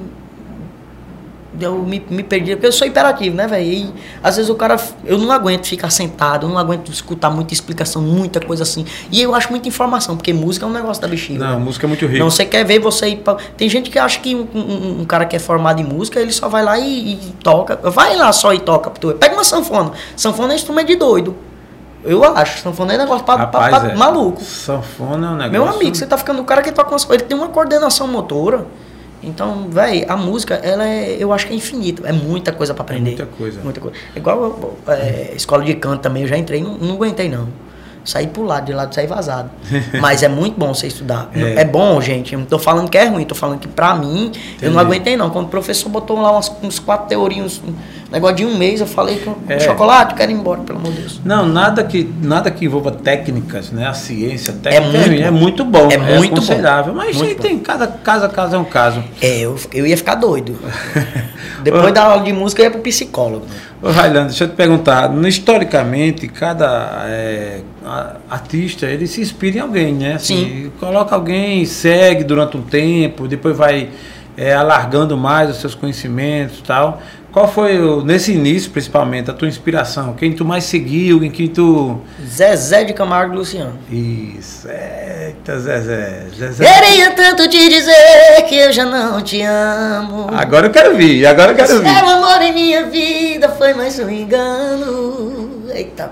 Eu 1.59 1.79
me, 1.79 2.05
me 2.09 2.23
perdi, 2.23 2.53
porque 2.53 2.69
eu 2.69 2.73
sou 2.73 2.87
hiperativo, 2.87 3.35
né, 3.35 3.45
velho? 3.47 3.65
E 3.67 3.95
às 4.23 4.37
vezes 4.37 4.49
o 4.49 4.55
cara. 4.55 4.77
Eu 5.05 5.19
não 5.19 5.33
aguento 5.33 5.67
ficar 5.67 5.91
sentado, 5.91 6.47
eu 6.47 6.51
não 6.51 6.57
aguento 6.59 6.93
escutar 6.93 7.29
muita 7.29 7.53
explicação, 7.53 8.01
muita 8.01 8.41
coisa 8.41 8.63
assim. 8.63 8.87
E 9.11 9.21
eu 9.21 9.35
acho 9.35 9.51
muita 9.51 9.67
informação, 9.67 10.17
porque 10.17 10.33
música 10.33 10.65
é 10.65 10.69
um 10.69 10.73
negócio 10.73 11.03
da 11.03 11.09
bexiga. 11.09 11.45
não, 11.45 11.59
né? 11.59 11.65
música 11.65 11.87
é 11.87 11.89
muito 11.89 12.07
rica. 12.07 12.21
Não, 12.21 12.31
você 12.31 12.45
quer 12.45 12.65
ver 12.65 12.79
você 12.79 13.09
ir 13.09 13.17
pra... 13.17 13.37
Tem 13.57 13.69
gente 13.69 13.91
que 13.91 13.99
acha 13.99 14.21
que 14.21 14.33
um, 14.35 14.47
um- 14.55 15.01
um 15.01 15.05
cara 15.05 15.25
que 15.25 15.35
é 15.35 15.39
formado 15.41 15.81
em 15.81 15.85
música, 15.85 16.21
ele 16.21 16.31
só 16.33 16.49
vai 16.49 16.63
lá 16.63 16.79
e, 16.79 17.15
e 17.15 17.17
toca. 17.43 17.77
Vai 17.91 18.15
lá 18.17 18.33
só 18.33 18.55
e 18.55 18.61
toca. 18.61 18.91
pra. 18.91 19.15
Pega 19.15 19.35
uma 19.35 19.43
sanfona. 19.45 19.91
Sanfona 20.17 20.53
é 20.53 20.57
instrumento 20.57 20.87
de 20.87 20.95
doido. 20.97 21.35
Eu 22.05 22.25
acho. 22.25 22.63
Sanfona 22.63 22.95
é 22.95 22.99
negócio 22.99 23.25
pra, 23.25 23.35
pra- 23.35 23.45
Rapaz, 23.61 23.79
pra 23.83 23.91
é. 23.91 23.97
maluco. 23.97 24.41
Sanfona 24.43 25.27
é 25.27 25.31
um 25.31 25.35
negócio. 25.37 25.51
Meu 25.53 25.69
amigo, 25.69 25.97
você 25.97 26.07
tá 26.07 26.17
ficando 26.17 26.41
o 26.41 26.45
cara 26.45 26.63
que 26.63 26.71
toca 26.71 26.91
umas 26.91 27.05
coisas, 27.05 27.23
ele 27.23 27.29
tem 27.29 27.37
uma 27.37 27.49
coordenação 27.49 28.07
motora. 28.07 28.67
Então, 29.23 29.69
velho, 29.69 30.05
a 30.11 30.17
música, 30.17 30.55
ela 30.55 30.87
é, 30.87 31.17
eu 31.19 31.33
acho 31.33 31.47
que 31.47 31.53
é 31.53 31.57
infinita. 31.57 32.07
É 32.09 32.13
muita 32.13 32.53
coisa 32.53 32.73
pra 32.73 32.83
aprender. 32.83 33.11
muita 33.11 33.27
coisa. 33.27 33.61
Muita 33.63 33.81
coisa. 33.81 33.97
Igual 34.17 34.79
é, 34.89 35.33
escola 35.35 35.65
de 35.65 35.75
canto 35.75 36.01
também, 36.01 36.23
eu 36.23 36.29
já 36.29 36.39
entrei, 36.39 36.63
não, 36.63 36.79
não 36.79 36.95
aguentei 36.95 37.29
não. 37.29 37.49
Saí 38.11 38.27
pro 38.27 38.43
lado, 38.43 38.65
de 38.67 38.73
lado 38.73 38.93
saí 38.93 39.07
vazado. 39.07 39.49
Mas 40.01 40.25
é 40.25 40.29
muito 40.29 40.59
bom 40.59 40.75
você 40.75 40.89
estudar. 40.89 41.31
É. 41.33 41.61
É. 41.61 41.65
bom, 41.65 42.01
gente. 42.01 42.33
Eu 42.33 42.41
não 42.41 42.47
tô 42.47 42.59
falando 42.59 42.91
que 42.91 42.99
é 42.99 43.05
ruim, 43.05 43.25
tô 43.25 43.37
falando 43.37 43.61
que 43.61 43.69
pra 43.69 43.95
mim, 43.95 44.33
eu 44.61 44.69
não 44.73 44.81
Entendi. 44.81 44.95
aguentei 44.97 45.17
não. 45.17 45.31
Quando 45.31 45.47
o 45.47 45.49
professor 45.49 45.89
botou 45.89 46.21
lá 46.21 46.33
umas, 46.33 46.51
uns 46.61 46.81
quatro 46.81 47.07
teorias, 47.09 47.61
um 47.65 47.73
negócio 48.11 48.35
de 48.35 48.45
um 48.45 48.59
mês, 48.59 48.81
eu 48.81 48.87
falei 48.89 49.21
com 49.21 49.37
É. 49.49 49.61
chocolate, 49.61 50.15
quero 50.15 50.33
ir 50.33 50.35
embora, 50.35 50.61
pelo 50.63 50.81
amor 50.81 50.91
de 50.91 51.03
Deus. 51.03 51.21
Não, 51.25 51.47
nada 51.47 51.85
que, 51.85 52.13
nada 52.21 52.51
que 52.51 52.65
envolva 52.65 52.91
técnicas, 52.91 53.71
né? 53.71 53.87
A 53.87 53.93
ciência, 53.95 54.53
técnica 54.61 54.91
muito 54.99 55.23
é 55.23 55.31
bom. 55.31 55.39
muito 55.39 55.65
bom. 55.65 55.89
É 55.89 55.97
muito 55.97 56.31
bom. 56.31 56.37
aconselhável. 56.39 56.93
Mas 56.93 57.17
Muito 57.17 57.29
aí 57.31 57.37
bom. 57.37 57.43
tem 57.43 57.59
cada 57.61 57.87
caso 57.87 58.25
a 58.25 58.29
caso 58.29 58.57
é 58.57 58.59
um 58.59 58.65
caso. 58.65 59.05
É, 59.23 59.39
eu, 59.39 59.55
eu 59.73 59.87
ia 59.87 59.97
ficar 59.97 60.17
doido. 60.17 60.59
Depois 61.63 61.93
da 61.93 62.05
aula 62.05 62.25
de 62.25 62.33
música, 62.33 62.63
eu 62.63 62.65
ia 62.65 62.71
pro 62.71 62.81
psicólogo. 62.81 63.47
Ô 63.83 63.89
deixa 63.93 64.45
eu 64.45 64.49
te 64.49 64.55
perguntar, 64.57 65.11
historicamente, 65.27 66.29
cada 66.29 67.05
é, 67.07 67.61
a- 67.61 67.70
artista, 68.29 68.87
ele 68.87 69.07
se 69.07 69.21
inspira 69.21 69.59
em 69.59 69.61
alguém, 69.61 69.93
né? 69.95 70.15
Assim, 70.15 70.71
Coloca 70.79 71.15
alguém, 71.15 71.65
segue 71.65 72.25
durante 72.25 72.57
um 72.57 72.63
tempo, 72.63 73.27
depois 73.29 73.57
vai 73.57 73.91
é, 74.37 74.55
alargando 74.55 75.17
mais 75.17 75.51
os 75.51 75.57
seus 75.57 75.75
conhecimentos 75.75 76.59
e 76.59 76.63
tal. 76.63 77.01
Qual 77.33 77.47
foi, 77.47 77.79
nesse 78.03 78.33
início, 78.33 78.73
principalmente, 78.73 79.31
a 79.31 79.33
tua 79.35 79.47
inspiração? 79.47 80.15
Quem 80.15 80.33
tu 80.33 80.45
mais 80.45 80.65
seguiu, 80.65 81.23
em 81.23 81.31
quem 81.31 81.47
tu... 81.47 82.01
Zezé 82.27 82.83
de 82.83 82.93
Camargo 82.93 83.37
Luciano. 83.37 83.79
Isso, 83.89 84.67
eita, 84.69 85.57
Zezé, 85.61 86.27
Zezé. 86.37 86.65
Queria 86.65 87.13
tanto 87.13 87.49
te 87.49 87.69
dizer 87.69 88.43
que 88.49 88.57
eu 88.57 88.73
já 88.73 88.85
não 88.85 89.21
te 89.21 89.41
amo. 89.43 90.27
Agora 90.33 90.67
eu 90.67 90.71
quero 90.73 90.97
vir, 90.97 91.25
agora 91.25 91.53
eu 91.53 91.57
quero 91.57 91.69
Seu 91.69 91.83
vir. 91.83 91.89
amor 91.89 92.43
em 92.43 92.53
minha 92.53 92.87
vida 92.87 93.49
foi 93.51 93.75
mais 93.75 93.97
um 94.01 94.11
engano. 94.11 95.50
Eita. 95.75 96.11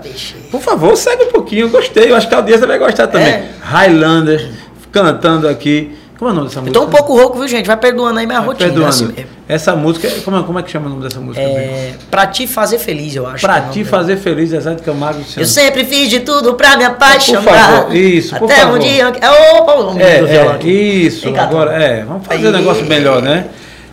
Por 0.51 0.61
favor, 0.61 0.95
segue 0.95 1.23
um 1.23 1.31
pouquinho, 1.31 1.61
eu 1.65 1.69
gostei. 1.69 2.11
Eu 2.11 2.15
acho 2.15 2.27
que 2.27 2.33
a 2.33 2.37
audiência 2.37 2.65
vai 2.67 2.77
gostar 2.79 3.07
também. 3.07 3.27
É. 3.33 3.49
Highlander 3.61 4.49
cantando 4.91 5.47
aqui 5.47 5.95
Como 6.17 6.29
é 6.29 6.33
o 6.33 6.35
nome 6.35 6.47
dessa 6.47 6.59
Eu 6.59 6.63
música? 6.63 6.79
tô 6.79 6.85
um 6.85 6.89
pouco 6.89 7.13
rouco, 7.15 7.37
viu, 7.39 7.47
gente? 7.47 7.65
Vai 7.67 7.77
perdoando 7.77 8.19
aí 8.19 8.25
minha 8.25 8.39
Vai 8.39 8.47
rotina. 8.49 8.69
perdoando. 8.69 8.89
assim. 8.89 9.13
Essa 9.47 9.75
música, 9.75 10.09
como 10.25 10.37
é, 10.37 10.43
como 10.43 10.59
é 10.59 10.63
que 10.63 10.69
chama 10.69 10.87
o 10.87 10.89
nome 10.89 11.01
dessa 11.03 11.19
música? 11.19 11.41
É, 11.43 11.93
pra 12.11 12.27
te 12.27 12.45
fazer 12.45 12.77
feliz, 12.77 13.15
eu 13.15 13.25
acho. 13.25 13.41
Pra 13.45 13.57
é 13.57 13.59
nome 13.61 13.71
te 13.73 13.79
dela. 13.83 13.89
fazer 13.89 14.17
feliz, 14.17 14.49
Zezé 14.49 14.73
de 14.75 14.83
Camargo. 14.83 15.21
Eu 15.37 15.45
sempre 15.45 15.85
fiz 15.85 16.09
de 16.09 16.19
tudo 16.19 16.53
pra 16.55 16.75
me 16.77 16.83
apaixonar. 16.83 17.41
Por 17.43 17.53
favor, 17.53 17.95
isso, 17.95 18.35
por 18.37 18.51
Até 18.51 18.61
favor. 18.61 18.75
um 18.75 18.79
dia. 18.79 19.13
É, 19.21 19.29
opa, 19.57 19.75
o 19.75 19.99
É, 19.99 20.19
do 20.19 20.27
violão 20.27 20.55
é, 20.61 20.67
isso. 20.67 21.23
Vem 21.31 21.37
Agora, 21.39 21.71
é, 21.73 22.03
vamos 22.03 22.27
fazer 22.27 22.47
um 22.47 22.51
negócio 22.51 22.85
melhor, 22.85 23.21
né? 23.21 23.45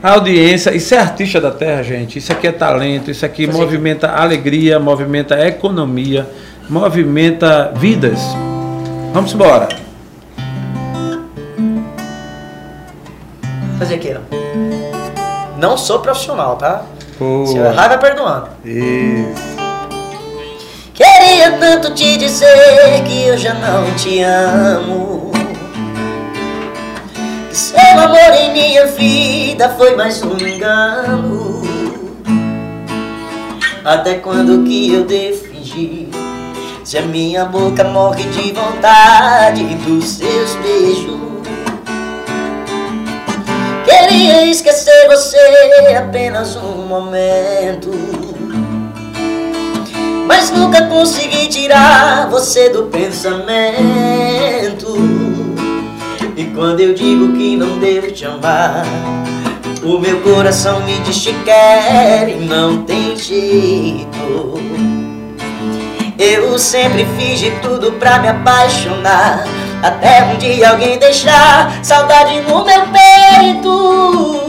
A 0.02 0.12
audiência, 0.12 0.74
isso 0.74 0.94
é 0.94 0.98
artista 0.98 1.40
da 1.40 1.50
terra, 1.50 1.82
gente. 1.82 2.18
Isso 2.18 2.30
aqui 2.30 2.46
é 2.46 2.52
talento, 2.52 3.10
isso 3.10 3.24
aqui 3.24 3.46
movimenta 3.46 4.08
alegria, 4.08 4.78
movimenta 4.78 5.46
economia, 5.46 6.28
movimenta 6.68 7.72
vidas. 7.74 8.20
Vamos 9.12 9.32
embora. 9.32 9.68
Fazer 13.78 13.94
aqui, 13.94 14.14
ó. 14.14 14.20
Não 15.58 15.76
sou 15.76 16.00
profissional, 16.00 16.56
tá? 16.56 16.82
Boa. 17.18 17.46
Se 17.46 17.56
eu 17.56 17.64
errar, 17.64 17.88
vai 17.88 17.98
perdoando. 17.98 18.48
Isso. 18.64 19.56
Queria 20.92 21.52
tanto 21.58 21.94
te 21.94 22.16
dizer 22.16 23.02
que 23.06 23.28
eu 23.28 23.36
já 23.36 23.54
não 23.54 23.92
te 23.94 24.22
amo. 24.22 25.25
Seu 27.96 28.04
amor 28.04 28.34
em 28.38 28.52
minha 28.52 28.86
vida 28.88 29.70
foi 29.70 29.96
mais 29.96 30.22
um 30.22 30.36
engano. 30.36 31.62
Até 33.82 34.16
quando 34.16 34.64
que 34.64 34.92
eu 34.92 35.04
devo? 35.04 35.46
Se 36.84 36.98
a 36.98 37.02
minha 37.02 37.46
boca 37.46 37.84
morre 37.84 38.24
de 38.24 38.52
vontade 38.52 39.64
dos 39.76 40.04
seus 40.10 40.56
beijos. 40.56 41.16
Queria 43.86 44.44
esquecer 44.44 45.08
você 45.08 45.38
apenas 45.96 46.54
um 46.54 46.86
momento. 46.86 47.92
Mas 50.26 50.50
nunca 50.50 50.84
consegui 50.84 51.48
tirar 51.48 52.28
você 52.28 52.68
do 52.68 52.88
pensamento. 52.88 53.66
E 56.36 56.44
quando 56.54 56.80
eu 56.80 56.92
digo 56.92 57.32
que 57.32 57.56
não 57.56 57.78
devo 57.78 58.12
te 58.12 58.26
amar, 58.26 58.84
o 59.82 59.98
meu 59.98 60.20
coração 60.20 60.80
me 60.80 60.98
diz 60.98 61.24
que 61.24 61.32
quer 61.44 62.28
e 62.28 62.34
não 62.44 62.82
tem 62.82 63.16
jeito. 63.16 64.60
Eu 66.18 66.58
sempre 66.58 67.06
fiz 67.16 67.40
de 67.40 67.50
tudo 67.62 67.92
pra 67.92 68.18
me 68.18 68.28
apaixonar. 68.28 69.46
Até 69.82 70.24
um 70.24 70.36
dia 70.36 70.72
alguém 70.72 70.98
deixar 70.98 71.82
saudade 71.82 72.42
no 72.42 72.62
meu 72.62 72.82
peito. 72.88 74.42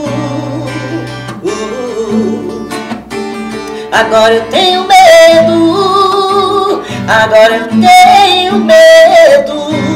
Agora 3.93 4.33
eu 4.33 4.43
tenho 4.49 4.85
medo. 4.85 6.83
Agora 7.07 7.55
eu 7.55 7.67
tenho 7.69 8.57
medo. 8.57 9.86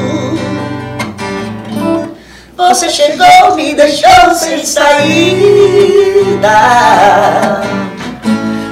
Você 2.69 2.89
chegou, 2.89 3.55
me 3.55 3.73
deixou 3.73 4.33
sem 4.33 4.63
saída. 4.63 6.49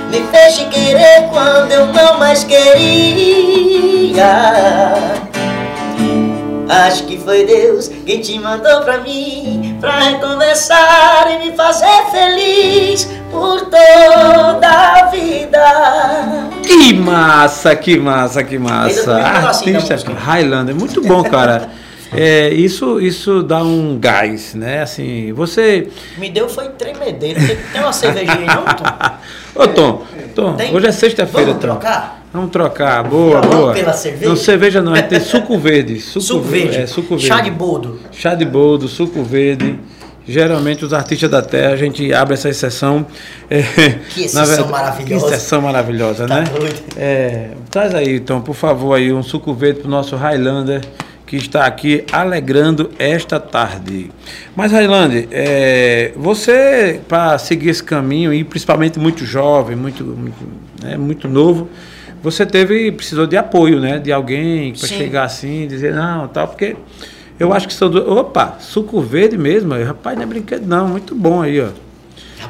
Me 0.09 0.23
fez 0.31 0.57
te 0.57 0.65
querer 0.65 1.27
quando 1.29 1.71
eu 1.71 1.87
não 1.87 2.19
mais 2.19 2.43
queria. 2.43 4.23
Acho 6.69 7.03
que 7.05 7.17
foi 7.17 7.45
Deus 7.45 7.87
quem 8.05 8.21
te 8.21 8.37
mandou 8.37 8.81
pra 8.81 8.99
mim 8.99 9.75
Pra 9.81 10.01
recomeçar 10.01 11.27
e 11.31 11.39
me 11.49 11.55
fazer 11.57 12.05
feliz 12.11 13.09
Por 13.31 13.61
toda 13.61 14.67
a 14.69 15.05
vida 15.07 16.47
Que 16.61 16.93
massa, 16.93 17.75
que 17.75 17.97
massa, 17.97 18.43
que 18.43 18.59
massa. 18.59 19.17
assim 19.49 19.71
da 19.71 19.79
Artista. 19.79 20.11
Highlander, 20.13 20.75
muito 20.75 21.01
bom, 21.01 21.23
cara. 21.23 21.69
É, 22.11 22.49
isso, 22.49 22.99
isso 22.99 23.43
dá 23.43 23.63
um 23.63 23.97
gás, 23.99 24.55
né? 24.55 24.81
Assim, 24.81 25.31
você. 25.33 25.87
Me 26.17 26.29
deu 26.29 26.49
foi 26.49 26.69
tremedeiro 26.69 27.39
Tem, 27.71 27.81
uma 27.81 27.93
cervejinha 27.93 28.33
aí 28.35 28.45
não, 28.47 28.63
Tom? 28.65 29.61
Ô 29.63 29.67
Tom, 29.67 30.03
Tom, 30.33 30.53
Tem? 30.55 30.75
hoje 30.75 30.87
é 30.87 30.91
sexta-feira, 30.91 31.47
Vamos 31.53 31.61
Tom. 31.61 31.67
trocar? 31.67 32.23
Vamos 32.33 32.51
trocar, 32.51 33.03
boa, 33.03 33.41
boa. 33.41 33.73
pela 33.73 33.93
cerveja? 33.93 34.29
Não, 34.29 34.35
cerveja 34.35 34.81
não, 34.81 34.95
gente 34.95 35.07
tem 35.07 35.19
suco 35.19 35.57
verde. 35.57 35.99
Suco, 35.99 36.21
Suco 36.25 36.41
verde, 36.43 36.77
É, 36.77 36.87
suco 36.87 37.09
verde. 37.09 37.25
chá 37.27 37.41
de 37.41 37.51
boldo 37.51 37.99
Chá 38.11 38.35
de 38.35 38.45
boldo, 38.45 38.87
suco 38.87 39.23
verde. 39.23 39.79
Geralmente 40.27 40.85
os 40.85 40.93
artistas 40.93 41.29
da 41.29 41.41
terra, 41.41 41.73
a 41.73 41.75
gente 41.75 42.13
abre 42.13 42.35
essa 42.35 42.49
exceção. 42.49 43.05
é, 43.49 43.63
Que 44.13 44.25
exceção 44.25 44.45
verdade, 44.45 44.71
maravilhosa. 44.71 45.25
Que 45.27 45.33
exceção 45.33 45.61
maravilhosa, 45.61 46.27
Tá 46.27 46.35
né? 46.41 46.43
doido. 46.55 46.75
É, 46.95 47.47
traz 47.71 47.95
aí, 47.95 48.15
então, 48.17 48.39
por 48.39 48.53
favor, 48.55 48.93
aí 48.93 49.11
um 49.11 49.23
suco 49.23 49.51
verde 49.55 49.79
pro 49.81 49.89
nosso 49.89 50.15
Highlander, 50.15 50.81
que 51.29 51.35
está 51.37 51.65
aqui 51.67 52.03
alegrando 52.11 52.89
esta 52.97 53.39
tarde. 53.39 54.09
Mas, 54.55 54.71
Highlander, 54.71 55.27
é, 55.29 56.11
você, 56.15 56.99
para 57.07 57.37
seguir 57.37 57.69
esse 57.69 57.83
caminho, 57.83 58.33
e 58.33 58.43
principalmente 58.43 58.97
muito 58.97 59.23
jovem, 59.23 59.75
muito, 59.75 60.03
muito, 60.03 60.37
né, 60.81 60.97
muito 60.97 61.27
novo, 61.27 61.69
você 62.23 62.47
teve, 62.47 62.91
precisou 62.91 63.27
de 63.27 63.37
apoio, 63.37 63.79
né? 63.79 63.99
De 63.99 64.11
alguém 64.11 64.73
para 64.73 64.87
chegar 64.97 65.23
assim 65.25 65.67
dizer, 65.67 65.93
não, 65.93 66.27
tal, 66.27 66.47
porque 66.47 66.75
eu 67.39 67.53
acho 67.53 67.67
que 67.67 67.73
são. 67.75 67.89
do- 67.91 68.11
Opa, 68.11 68.57
suco 68.59 68.99
verde 68.99 69.37
mesmo, 69.37 69.73
rapaz, 69.85 70.17
não 70.17 70.23
é 70.23 70.25
brinquedo, 70.25 70.65
não, 70.65 70.87
muito 70.87 71.13
bom 71.13 71.43
aí, 71.43 71.61
ó. 71.61 71.67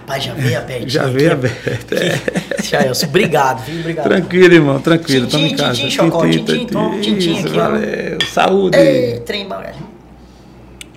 Rapaz, 0.10 0.24
já 0.24 0.34
veio 0.34 0.58
aberto 0.58 0.90
Já 0.90 1.06
veio 1.06 1.32
aberto. 1.34 1.94
é. 1.94 2.20
Jailson, 2.64 3.06
obrigado, 3.06 3.64
viu? 3.64 3.80
Obrigado 3.80 4.08
Tranquilo, 4.08 4.54
irmão, 4.56 4.80
tranquilo. 4.80 5.28
Tintim, 5.28 5.46
em 5.46 5.56
casa. 5.56 5.74
tintim, 5.76 5.92
Chocó, 5.92 6.22
Tintim, 6.26 6.46
tintim, 6.46 6.66
tom, 6.66 7.00
tintim, 7.00 7.40
aqui. 7.40 7.50
Valeu, 7.50 8.18
saúde. 8.34 8.78
Ei, 8.78 9.20
trem. 9.20 9.48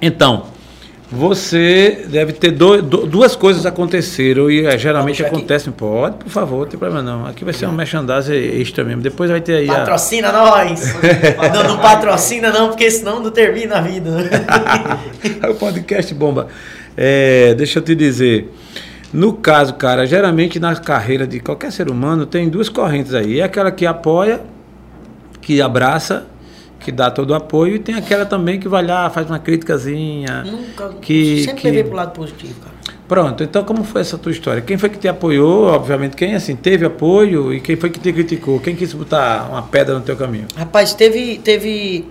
Então, 0.00 0.46
você 1.10 2.06
deve 2.08 2.32
ter 2.32 2.52
duas 2.52 3.36
coisas 3.36 3.66
aconteceram 3.66 4.50
e 4.50 4.64
eh, 4.64 4.78
geralmente 4.78 5.20
eu 5.20 5.26
aqui. 5.26 5.36
acontecem. 5.36 5.70
Pode, 5.72 6.16
por 6.16 6.30
favor, 6.30 6.60
não 6.60 6.66
tem 6.66 6.78
problema 6.78 7.02
não. 7.02 7.26
Aqui 7.26 7.44
vai 7.44 7.52
ser 7.52 7.66
um 7.66 7.72
merchandising 7.72 8.32
extra 8.32 8.82
mesmo. 8.82 9.02
Depois 9.02 9.30
vai 9.30 9.42
ter 9.42 9.56
aí 9.56 9.68
a... 9.68 9.74
Patrocina 9.74 10.32
nós! 10.32 10.94
não, 11.52 11.64
não 11.64 11.78
patrocina 11.78 12.50
não, 12.50 12.68
porque 12.68 12.90
senão 12.90 13.22
não 13.22 13.30
termina 13.30 13.76
a 13.76 13.80
vida. 13.82 14.10
o 15.50 15.54
podcast 15.54 16.14
bomba. 16.14 16.48
É, 16.96 17.54
deixa 17.54 17.78
eu 17.78 17.82
te 17.82 17.94
dizer. 17.94 18.50
No 19.12 19.34
caso, 19.34 19.74
cara, 19.74 20.06
geralmente 20.06 20.58
na 20.58 20.74
carreira 20.74 21.26
de 21.26 21.38
qualquer 21.40 21.70
ser 21.70 21.90
humano 21.90 22.24
tem 22.24 22.48
duas 22.48 22.68
correntes 22.68 23.12
aí. 23.14 23.40
É 23.40 23.44
aquela 23.44 23.70
que 23.70 23.84
apoia, 23.84 24.40
que 25.40 25.60
abraça, 25.60 26.26
que 26.80 26.90
dá 26.90 27.10
todo 27.10 27.30
o 27.30 27.34
apoio, 27.34 27.76
e 27.76 27.78
tem 27.78 27.94
aquela 27.94 28.24
também 28.24 28.58
que 28.58 28.66
vai 28.68 28.84
lá, 28.84 29.08
faz 29.10 29.28
uma 29.28 29.38
criticazinha. 29.38 30.42
Nunca, 30.44 30.88
Que- 31.00 31.44
sempre 31.44 31.60
que- 31.60 31.66
levei 31.68 31.84
pro 31.84 31.94
lado 31.96 32.12
positivo, 32.12 32.54
cara. 32.60 32.72
Pronto, 33.06 33.44
então 33.44 33.62
como 33.62 33.84
foi 33.84 34.00
essa 34.00 34.16
tua 34.16 34.32
história? 34.32 34.62
Quem 34.62 34.78
foi 34.78 34.88
que 34.88 34.96
te 34.98 35.06
apoiou? 35.06 35.66
Obviamente, 35.66 36.16
quem 36.16 36.34
assim 36.34 36.56
teve 36.56 36.86
apoio 36.86 37.52
e 37.52 37.60
quem 37.60 37.76
foi 37.76 37.90
que 37.90 38.00
te 38.00 38.10
criticou? 38.12 38.58
Quem 38.58 38.74
quis 38.74 38.94
botar 38.94 39.48
uma 39.50 39.60
pedra 39.62 39.94
no 39.94 40.00
teu 40.00 40.16
caminho? 40.16 40.46
Rapaz, 40.56 40.94
teve, 40.94 41.38
teve... 41.44 42.06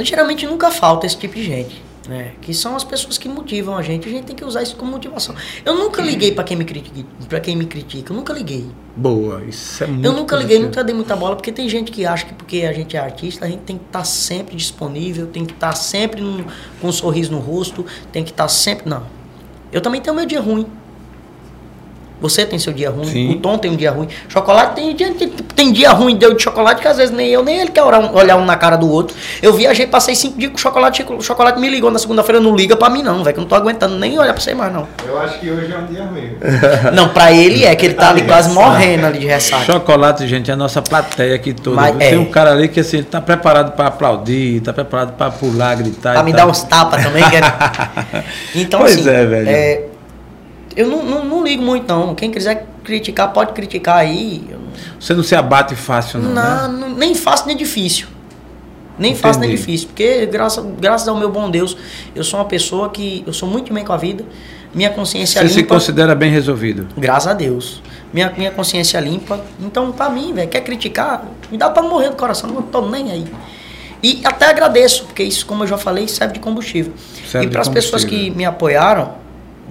Geralmente 0.00 0.46
nunca 0.46 0.70
falta 0.72 1.06
esse 1.06 1.16
tipo 1.16 1.34
de 1.36 1.44
gente, 1.44 1.80
né? 2.12 2.32
Que 2.40 2.52
são 2.54 2.76
as 2.76 2.84
pessoas 2.84 3.16
que 3.18 3.28
motivam 3.28 3.76
a 3.76 3.82
gente. 3.82 4.08
A 4.08 4.12
gente 4.12 4.24
tem 4.24 4.36
que 4.36 4.44
usar 4.44 4.62
isso 4.62 4.76
como 4.76 4.90
motivação. 4.92 5.34
Eu 5.64 5.74
nunca 5.76 6.00
liguei 6.02 6.32
pra 6.32 6.44
quem 6.44 6.56
me 6.56 6.64
critica, 6.64 7.04
para 7.28 7.40
quem 7.40 7.56
me 7.56 7.64
critica. 7.66 8.12
Eu 8.12 8.16
nunca 8.16 8.32
liguei. 8.32 8.66
Boa, 8.94 9.42
isso 9.44 9.82
é 9.82 9.86
muito 9.86 10.04
Eu 10.04 10.12
nunca 10.12 10.36
liguei, 10.36 10.58
nunca 10.58 10.84
dei 10.84 10.94
muita 10.94 11.16
bola, 11.16 11.34
porque 11.34 11.50
tem 11.50 11.68
gente 11.68 11.90
que 11.90 12.04
acha 12.04 12.26
que 12.26 12.34
porque 12.34 12.58
a 12.64 12.72
gente 12.72 12.96
é 12.96 13.00
artista, 13.00 13.46
a 13.46 13.48
gente 13.48 13.60
tem 13.62 13.78
que 13.78 13.84
estar 13.86 14.04
sempre 14.04 14.54
disponível, 14.54 15.26
tem 15.26 15.44
que 15.46 15.54
estar 15.54 15.72
sempre 15.74 16.20
num- 16.20 16.44
com 16.80 16.88
um 16.88 16.92
sorriso 16.92 17.32
no 17.32 17.38
rosto, 17.38 17.84
tem 18.12 18.22
que 18.22 18.30
estar 18.30 18.46
sempre. 18.48 18.88
Não. 18.88 19.02
Eu 19.72 19.80
também 19.80 20.00
tenho 20.00 20.14
meu 20.14 20.26
dia 20.26 20.40
ruim. 20.40 20.66
Você 22.22 22.46
tem 22.46 22.58
seu 22.58 22.72
dia 22.72 22.88
ruim, 22.88 23.04
Sim. 23.04 23.30
o 23.32 23.36
Tom 23.40 23.58
tem 23.58 23.70
um 23.70 23.76
dia 23.76 23.90
ruim. 23.90 24.08
Chocolate 24.28 24.76
tem 24.76 24.94
dia, 24.94 25.12
tem, 25.54 25.72
dia 25.72 25.90
ruim 25.90 26.16
deu 26.16 26.32
de 26.34 26.42
chocolate 26.42 26.80
que 26.80 26.86
às 26.88 26.96
vezes 26.96 27.14
nem 27.14 27.28
eu 27.30 27.42
nem 27.42 27.58
ele 27.60 27.70
quer 27.70 27.82
olhar 27.82 27.98
um, 28.00 28.14
olhar 28.14 28.36
um 28.36 28.44
na 28.44 28.56
cara 28.56 28.76
do 28.76 28.88
outro. 28.90 29.14
Eu 29.42 29.52
viajei, 29.52 29.86
passei 29.86 30.14
cinco 30.14 30.38
dias 30.38 30.52
com 30.52 30.56
chocolate, 30.58 31.04
o 31.08 31.20
chocolate 31.20 31.58
me 31.60 31.68
ligou 31.68 31.90
na 31.90 31.98
segunda-feira, 31.98 32.40
não 32.40 32.54
liga 32.56 32.76
pra 32.76 32.88
mim 32.88 33.02
não, 33.02 33.24
velho, 33.24 33.34
que 33.34 33.40
eu 33.40 33.42
não 33.42 33.48
tô 33.48 33.54
aguentando 33.56 33.96
nem 33.98 34.18
olhar 34.18 34.32
pra 34.32 34.40
você 34.40 34.54
mais 34.54 34.72
não. 34.72 34.86
Eu 35.06 35.18
acho 35.20 35.40
que 35.40 35.50
hoje 35.50 35.72
é 35.72 35.76
um 35.78 35.86
dia 35.86 36.04
ruim. 36.04 36.32
Não, 36.94 37.08
pra 37.08 37.32
ele 37.32 37.64
é 37.64 37.74
que 37.74 37.86
ele 37.86 37.94
tá 37.94 38.10
ali 38.10 38.22
quase 38.22 38.50
morrendo 38.50 39.06
ali 39.06 39.18
de 39.18 39.26
ressaca. 39.26 39.64
Chocolate, 39.64 40.26
gente, 40.28 40.50
é 40.50 40.54
a 40.54 40.56
nossa 40.56 40.80
plateia 40.80 41.34
aqui 41.34 41.52
toda. 41.52 41.76
Mas 41.76 41.96
Tem 41.96 42.14
é. 42.14 42.18
um 42.18 42.26
cara 42.26 42.52
ali 42.52 42.68
que 42.68 42.80
assim, 42.80 42.98
ele 42.98 43.06
tá 43.06 43.20
preparado 43.20 43.72
para 43.72 43.86
aplaudir, 43.88 44.60
tá 44.60 44.72
preparado 44.72 45.12
para 45.16 45.30
pular, 45.30 45.74
gritar. 45.76 46.12
Pra 46.12 46.22
e 46.22 46.24
me 46.24 46.32
tal. 46.32 46.46
dar 46.46 46.50
uns 46.50 46.62
tapas 46.62 47.02
também. 47.02 47.22
que 47.28 47.36
é- 47.36 47.42
Então, 48.54 48.80
Pois 48.80 48.98
assim, 48.98 49.08
é, 49.08 49.24
velho. 49.26 49.48
é, 49.48 49.82
eu 50.76 50.86
não, 50.88 51.02
não, 51.04 51.24
não 51.24 51.44
ligo 51.44 51.62
muito, 51.62 51.86
não. 51.92 52.14
Quem 52.14 52.30
quiser 52.30 52.66
criticar, 52.84 53.32
pode 53.32 53.52
criticar 53.52 53.96
aí. 53.98 54.44
Você 54.98 55.14
não 55.14 55.22
se 55.22 55.34
abate 55.34 55.74
fácil, 55.74 56.18
não, 56.20 56.30
não, 56.32 56.68
né? 56.72 56.78
não- 56.86 56.94
nem 56.94 57.14
fácil 57.14 57.46
nem 57.46 57.56
difícil. 57.56 58.06
Nem 58.98 59.14
fácil 59.14 59.40
nem 59.40 59.50
Entendi. 59.50 59.60
difícil. 59.66 59.88
Porque, 59.88 60.26
graças, 60.26 60.64
graças 60.78 61.08
ao 61.08 61.16
meu 61.16 61.30
bom 61.30 61.50
Deus, 61.50 61.76
eu 62.14 62.22
sou 62.22 62.38
uma 62.38 62.46
pessoa 62.46 62.90
que. 62.90 63.24
Eu 63.26 63.32
sou 63.32 63.48
muito 63.48 63.72
bem 63.72 63.84
com 63.84 63.92
a 63.92 63.96
vida. 63.96 64.24
Minha 64.74 64.90
consciência 64.90 65.40
Você 65.42 65.48
se 65.48 65.56
limpa. 65.60 65.74
considera 65.74 66.14
bem 66.14 66.30
resolvido. 66.30 66.86
Graças 66.96 67.26
a 67.30 67.34
Deus. 67.34 67.82
Minha, 68.12 68.32
minha 68.36 68.50
consciência 68.50 68.98
limpa. 69.00 69.40
Então, 69.60 69.92
pra 69.92 70.08
mim, 70.10 70.32
velho, 70.32 70.48
quer 70.48 70.60
criticar? 70.62 71.24
Me 71.50 71.58
dá 71.58 71.68
pra 71.70 71.82
morrer 71.82 72.10
do 72.10 72.16
coração, 72.16 72.48
não 72.50 72.62
tô 72.62 72.82
nem 72.88 73.10
aí. 73.10 73.24
E 74.02 74.20
até 74.24 74.46
agradeço, 74.46 75.04
porque 75.04 75.22
isso, 75.22 75.46
como 75.46 75.62
eu 75.62 75.66
já 75.68 75.78
falei, 75.78 76.08
serve 76.08 76.34
de 76.34 76.40
combustível. 76.40 76.92
Serve 77.30 77.46
e 77.46 77.50
para 77.50 77.60
as 77.60 77.68
pessoas 77.68 78.04
que 78.04 78.30
me 78.30 78.44
apoiaram, 78.44 79.14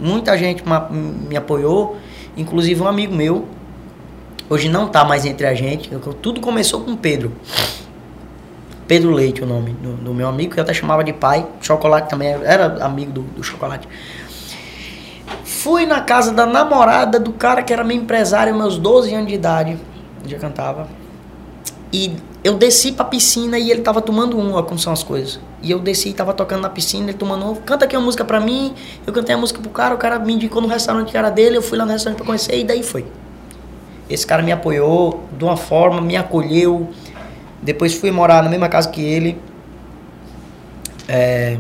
muita 0.01 0.37
gente 0.37 0.63
me 1.29 1.37
apoiou, 1.37 1.97
inclusive 2.35 2.81
um 2.81 2.87
amigo 2.87 3.15
meu, 3.15 3.47
hoje 4.49 4.67
não 4.67 4.87
tá 4.87 5.05
mais 5.05 5.25
entre 5.25 5.45
a 5.45 5.53
gente. 5.53 5.89
Tudo 6.21 6.41
começou 6.41 6.81
com 6.81 6.95
Pedro. 6.95 7.31
Pedro 8.87 9.11
Leite, 9.11 9.41
o 9.41 9.45
nome 9.45 9.71
do, 9.71 9.93
do 9.93 10.13
meu 10.13 10.27
amigo, 10.27 10.53
que 10.53 10.59
eu 10.59 10.63
até 10.63 10.73
chamava 10.73 11.03
de 11.03 11.13
pai. 11.13 11.47
Chocolate 11.61 12.09
também 12.09 12.29
era 12.29 12.83
amigo 12.83 13.11
do, 13.11 13.21
do 13.21 13.43
chocolate. 13.43 13.87
Fui 15.45 15.85
na 15.85 16.01
casa 16.01 16.33
da 16.33 16.45
namorada 16.45 17.19
do 17.19 17.31
cara 17.31 17.63
que 17.63 17.71
era 17.71 17.83
meu 17.83 17.95
empresário, 17.95 18.53
meus 18.53 18.77
12 18.77 19.13
anos 19.13 19.27
de 19.27 19.35
idade. 19.35 19.77
Já 20.25 20.37
cantava. 20.39 20.89
E 21.93 22.15
eu 22.43 22.55
desci 22.55 22.91
pra 22.91 23.05
piscina 23.05 23.59
e 23.59 23.69
ele 23.69 23.81
tava 23.81 24.01
tomando 24.01 24.37
um, 24.39 24.51
como 24.63 24.79
são 24.79 24.91
as 24.91 25.03
coisas. 25.03 25.39
E 25.61 25.69
eu 25.69 25.79
desci 25.79 26.09
e 26.09 26.13
tava 26.13 26.33
tocando 26.33 26.61
na 26.61 26.69
piscina, 26.69 27.09
ele 27.09 27.13
tomando 27.13 27.45
um. 27.45 27.55
Canta 27.55 27.85
aqui 27.85 27.95
uma 27.95 28.03
música 28.03 28.25
pra 28.25 28.39
mim. 28.39 28.73
Eu 29.05 29.13
cantei 29.13 29.35
a 29.35 29.37
música 29.37 29.59
pro 29.59 29.69
cara, 29.69 29.93
o 29.93 29.97
cara 29.97 30.17
me 30.17 30.33
indicou 30.33 30.61
no 30.61 30.67
restaurante 30.67 31.11
que 31.11 31.17
era 31.17 31.29
dele, 31.29 31.57
eu 31.57 31.61
fui 31.61 31.77
lá 31.77 31.85
no 31.85 31.91
restaurante 31.91 32.17
pra 32.17 32.25
conhecer 32.25 32.57
e 32.59 32.63
daí 32.63 32.81
foi. 32.81 33.05
Esse 34.09 34.25
cara 34.25 34.41
me 34.41 34.51
apoiou 34.51 35.23
de 35.37 35.43
uma 35.43 35.55
forma, 35.55 36.01
me 36.01 36.17
acolheu. 36.17 36.89
Depois 37.61 37.93
fui 37.93 38.09
morar 38.09 38.43
na 38.43 38.49
mesma 38.49 38.67
casa 38.67 38.89
que 38.89 39.01
ele. 39.01 39.39
É... 41.07 41.57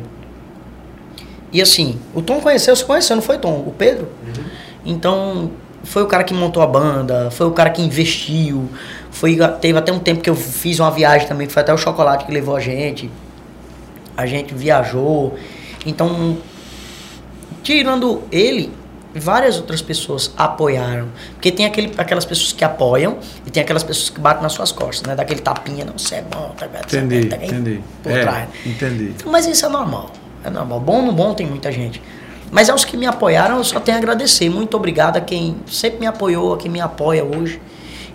E 1.53 1.61
assim, 1.61 1.99
o 2.15 2.21
Tom 2.21 2.39
conheceu, 2.39 2.75
você 2.75 2.83
conheceu, 2.83 3.15
não 3.15 3.23
foi 3.23 3.37
Tom? 3.37 3.63
O 3.67 3.73
Pedro? 3.77 4.07
Então, 4.83 5.51
foi 5.83 6.01
o 6.01 6.07
cara 6.07 6.23
que 6.23 6.33
montou 6.33 6.63
a 6.63 6.67
banda, 6.67 7.29
foi 7.29 7.45
o 7.47 7.51
cara 7.51 7.69
que 7.69 7.81
investiu. 7.81 8.69
Foi, 9.11 9.37
teve 9.59 9.77
até 9.77 9.91
um 9.91 9.99
tempo 9.99 10.21
que 10.21 10.29
eu 10.29 10.35
fiz 10.35 10.79
uma 10.79 10.89
viagem 10.89 11.27
também, 11.27 11.45
que 11.45 11.53
foi 11.53 11.61
até 11.61 11.73
o 11.73 11.77
chocolate 11.77 12.25
que 12.25 12.31
levou 12.31 12.55
a 12.55 12.59
gente. 12.59 13.09
A 14.15 14.25
gente 14.25 14.53
viajou. 14.53 15.37
Então, 15.85 16.37
tirando 17.63 18.23
ele, 18.31 18.71
várias 19.13 19.57
outras 19.57 19.81
pessoas 19.81 20.33
apoiaram. 20.37 21.09
Porque 21.33 21.51
tem 21.51 21.65
aquele, 21.65 21.93
aquelas 21.97 22.25
pessoas 22.25 22.53
que 22.53 22.63
apoiam 22.63 23.17
e 23.45 23.51
tem 23.51 23.61
aquelas 23.61 23.83
pessoas 23.83 24.09
que 24.09 24.19
batem 24.19 24.41
nas 24.43 24.53
suas 24.53 24.71
costas, 24.71 25.05
né? 25.07 25.15
Daquele 25.15 25.41
tapinha, 25.41 25.85
não, 25.85 25.97
você 25.97 26.15
é 26.15 26.21
bom, 26.21 26.53
tá 26.57 26.65
é 26.65 26.79
Entendi, 26.79 27.27
tá 27.27 27.35
entendi. 27.35 27.81
Por 28.01 28.11
É, 28.11 28.21
trás. 28.21 28.49
entendi. 28.65 29.13
Mas 29.25 29.45
isso 29.45 29.65
é 29.65 29.69
normal. 29.69 30.11
É 30.43 30.49
normal. 30.49 30.79
Bom 30.79 31.01
no 31.01 31.11
bom 31.11 31.33
tem 31.33 31.45
muita 31.45 31.71
gente. 31.71 32.01
Mas 32.49 32.69
aos 32.69 32.83
que 32.83 32.97
me 32.97 33.05
apoiaram, 33.05 33.57
eu 33.57 33.63
só 33.63 33.79
tenho 33.79 33.97
a 33.97 33.99
agradecer. 33.99 34.49
Muito 34.49 34.75
obrigado 34.75 35.17
a 35.17 35.21
quem 35.21 35.55
sempre 35.67 35.99
me 35.99 36.05
apoiou, 36.05 36.53
a 36.53 36.57
quem 36.57 36.69
me 36.69 36.81
apoia 36.81 37.23
hoje. 37.23 37.61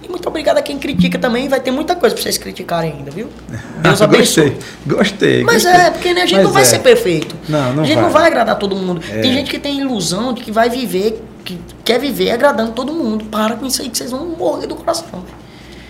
E 0.07 0.09
muito 0.09 0.29
obrigado 0.29 0.59
a 0.59 0.63
quem 0.63 0.79
critica 0.79 1.19
também. 1.19 1.49
Vai 1.49 1.59
ter 1.59 1.73
muita 1.73 1.97
coisa 1.97 2.15
pra 2.15 2.23
vocês 2.23 2.39
criticarem 2.39 2.93
ainda, 2.93 3.11
viu? 3.11 3.29
Deus 3.83 4.01
abençoe. 4.01 4.51
gostei, 4.51 4.67
gostei. 4.87 5.45
Mas 5.45 5.65
gostei. 5.65 5.81
é, 5.81 5.91
porque 5.91 6.15
né, 6.15 6.23
a 6.23 6.27
gente 6.27 6.37
Mas 6.37 6.45
não 6.45 6.53
vai 6.53 6.63
é. 6.63 6.65
ser 6.67 6.79
perfeito. 6.79 7.35
Não, 7.49 7.73
não 7.73 7.83
a 7.83 7.87
gente 7.87 7.95
vai. 7.97 8.05
não 8.05 8.11
vai 8.11 8.27
agradar 8.29 8.57
todo 8.59 8.77
mundo. 8.77 9.01
É. 9.11 9.21
Tem 9.21 9.33
gente 9.33 9.51
que 9.51 9.59
tem 9.59 9.81
ilusão 9.81 10.33
de 10.33 10.43
que 10.45 10.53
vai 10.53 10.71
viver, 10.71 11.21
que 11.45 11.59
quer 11.85 11.99
viver 11.99 12.31
agradando 12.31 12.73
todo 12.73 12.93
mundo. 12.93 13.25
Para 13.25 13.57
com 13.57 13.67
isso 13.67 13.83
aí 13.83 13.89
que 13.89 13.99
vocês 13.99 14.11
vão 14.13 14.27
morrer 14.27 14.67
do 14.69 14.77
coração. 14.77 15.25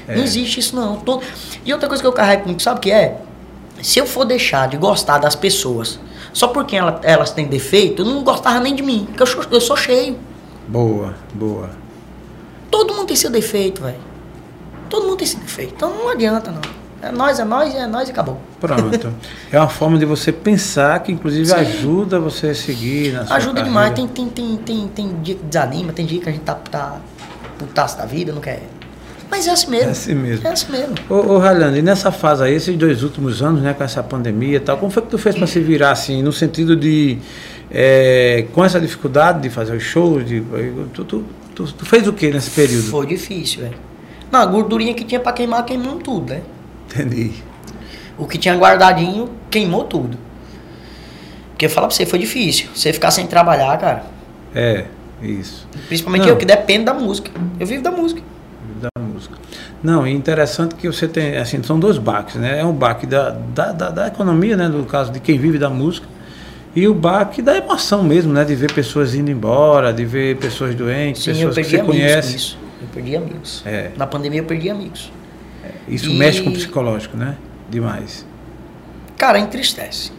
É. 0.08 0.16
Não 0.16 0.24
existe 0.24 0.60
isso 0.60 0.74
não. 0.74 0.96
Todo- 0.96 1.22
E 1.64 1.72
outra 1.72 1.88
coisa 1.88 2.02
que 2.02 2.06
eu 2.06 2.12
carrego 2.12 2.42
comigo, 2.44 2.60
sabe 2.62 2.78
o 2.78 2.80
que 2.80 2.90
é? 2.90 3.18
Se 3.82 3.98
eu 3.98 4.06
for 4.06 4.24
deixar 4.24 4.68
de 4.68 4.76
gostar 4.78 5.18
das 5.18 5.34
pessoas 5.34 5.98
só 6.32 6.48
porque 6.48 6.74
ela- 6.76 7.00
elas 7.02 7.30
têm 7.32 7.46
defeito, 7.46 8.02
eu 8.02 8.06
não 8.06 8.22
gostava 8.24 8.60
nem 8.60 8.74
de 8.74 8.82
mim. 8.82 9.06
Porque 9.12 9.22
eu, 9.22 9.44
eu 9.50 9.60
sou 9.60 9.76
cheio. 9.76 10.16
Boa, 10.68 11.14
boa. 11.34 11.70
Todo 12.70 12.94
mundo 12.94 13.06
tem 13.08 13.16
seu 13.16 13.30
defeito, 13.30 13.82
velho. 13.82 14.05
Todo 14.88 15.04
mundo 15.04 15.16
tem 15.16 15.26
seu 15.26 15.40
defeito. 15.40 15.74
Então 15.76 15.90
não 15.90 16.08
adianta, 16.08 16.50
não. 16.50 16.60
É 17.02 17.12
nós, 17.12 17.38
é 17.38 17.44
nós, 17.44 17.74
é 17.74 17.86
nós 17.86 18.08
e 18.08 18.12
acabou. 18.12 18.40
Pronto. 18.58 19.12
é 19.52 19.58
uma 19.58 19.68
forma 19.68 19.98
de 19.98 20.04
você 20.04 20.32
pensar 20.32 21.00
que, 21.00 21.12
inclusive, 21.12 21.46
Sim. 21.46 21.54
ajuda 21.54 22.18
você 22.18 22.48
a 22.48 22.54
seguir 22.54 23.12
na 23.12 23.26
sua 23.26 23.36
Ajuda 23.36 23.62
carreira. 23.62 23.68
demais. 23.68 23.94
Tem, 23.94 24.08
tem, 24.08 24.28
tem, 24.28 24.56
tem, 24.56 24.88
tem 24.88 25.22
dia 25.22 25.34
que 25.34 25.44
desanima, 25.44 25.92
tem 25.92 26.06
dia 26.06 26.20
que 26.20 26.28
a 26.28 26.32
gente 26.32 26.42
tá, 26.42 26.54
tá 26.54 27.00
putaço 27.58 27.98
da 27.98 28.06
vida, 28.06 28.32
não 28.32 28.40
quer. 28.40 28.62
Mas 29.30 29.46
é 29.46 29.50
assim 29.50 29.70
mesmo. 29.70 29.88
É 29.88 29.90
assim 29.92 30.14
mesmo. 30.14 30.46
É 30.46 30.50
assim 30.50 30.72
mesmo. 30.72 30.94
Ô, 31.10 31.38
ô 31.38 31.76
e 31.76 31.82
nessa 31.82 32.10
fase 32.10 32.44
aí, 32.44 32.54
esses 32.54 32.76
dois 32.76 33.02
últimos 33.02 33.42
anos, 33.42 33.60
né, 33.60 33.74
com 33.74 33.84
essa 33.84 34.02
pandemia 34.02 34.56
e 34.56 34.60
tal, 34.60 34.78
como 34.78 34.90
foi 34.90 35.02
que 35.02 35.08
tu 35.08 35.18
fez 35.18 35.36
para 35.36 35.46
se 35.46 35.60
virar 35.60 35.90
assim, 35.90 36.22
no 36.22 36.32
sentido 36.32 36.76
de, 36.76 37.18
é, 37.70 38.46
com 38.54 38.64
essa 38.64 38.80
dificuldade 38.80 39.42
de 39.42 39.50
fazer 39.50 39.76
os 39.76 39.82
shows, 39.82 40.24
de, 40.24 40.42
tu, 40.94 41.04
tu, 41.04 41.24
tu, 41.54 41.72
tu 41.72 41.84
fez 41.84 42.06
o 42.06 42.12
que 42.12 42.30
nesse 42.30 42.50
período? 42.50 42.88
Foi 42.88 43.06
difícil, 43.06 43.62
velho. 43.62 43.85
Não, 44.36 44.42
a 44.42 44.46
gordurinha 44.46 44.92
que 44.92 45.02
tinha 45.02 45.18
pra 45.18 45.32
queimar, 45.32 45.64
queimou 45.64 45.96
tudo, 45.96 46.34
né? 46.34 46.42
Entendi. 46.90 47.32
O 48.18 48.26
que 48.26 48.36
tinha 48.36 48.54
guardadinho, 48.54 49.30
queimou 49.50 49.84
tudo. 49.84 50.18
Porque 51.52 51.64
eu 51.64 51.70
falo 51.70 51.86
pra 51.86 51.96
você, 51.96 52.04
foi 52.04 52.18
difícil. 52.18 52.68
Você 52.74 52.92
ficar 52.92 53.10
sem 53.10 53.26
trabalhar, 53.26 53.78
cara. 53.78 54.04
É, 54.54 54.84
isso. 55.22 55.66
Principalmente 55.86 56.22
Não. 56.22 56.28
eu, 56.28 56.36
que 56.36 56.44
dependo 56.44 56.84
da 56.84 56.92
música. 56.92 57.30
Eu 57.58 57.66
vivo 57.66 57.82
da 57.82 57.90
música. 57.90 58.20
Da 58.82 59.02
música. 59.02 59.34
Não, 59.82 60.06
e 60.06 60.12
interessante 60.12 60.74
que 60.74 60.86
você 60.86 61.08
tem, 61.08 61.38
assim, 61.38 61.62
são 61.62 61.80
dois 61.80 61.96
baques, 61.96 62.34
né? 62.34 62.60
É 62.60 62.64
um 62.64 62.74
baque 62.74 63.06
da, 63.06 63.30
da, 63.30 63.72
da, 63.72 63.90
da 63.90 64.06
economia, 64.08 64.54
né? 64.54 64.68
No 64.68 64.84
caso 64.84 65.10
de 65.12 65.18
quem 65.18 65.38
vive 65.38 65.56
da 65.56 65.70
música. 65.70 66.06
E 66.74 66.86
o 66.86 66.92
baque 66.92 67.40
da 67.40 67.56
emoção 67.56 68.02
mesmo, 68.02 68.34
né? 68.34 68.44
De 68.44 68.54
ver 68.54 68.70
pessoas 68.70 69.14
indo 69.14 69.30
embora, 69.30 69.94
de 69.94 70.04
ver 70.04 70.36
pessoas 70.36 70.74
doentes, 70.74 71.22
Sim, 71.22 71.30
eu 71.40 71.48
pessoas 71.48 71.66
que 71.66 71.76
você 71.78 71.82
conhece. 71.82 72.36
isso. 72.36 72.65
Eu 72.80 72.88
perdi 72.92 73.16
amigos. 73.16 73.62
É. 73.64 73.90
Na 73.96 74.06
pandemia 74.06 74.40
eu 74.40 74.44
perdi 74.44 74.68
amigos. 74.70 75.10
Isso 75.88 76.10
E- 76.10 76.14
mexe 76.18 76.42
com 76.42 76.50
o 76.50 76.52
psicológico, 76.52 77.16
né? 77.16 77.36
Demais. 77.68 78.24
Cara, 79.16 79.38
entristece. 79.38 80.12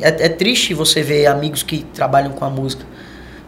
É, 0.00 0.26
é 0.26 0.28
triste 0.28 0.74
você 0.74 1.02
ver 1.02 1.26
amigos 1.26 1.62
que 1.62 1.82
trabalham 1.94 2.32
com 2.32 2.44
a 2.44 2.50
música 2.50 2.84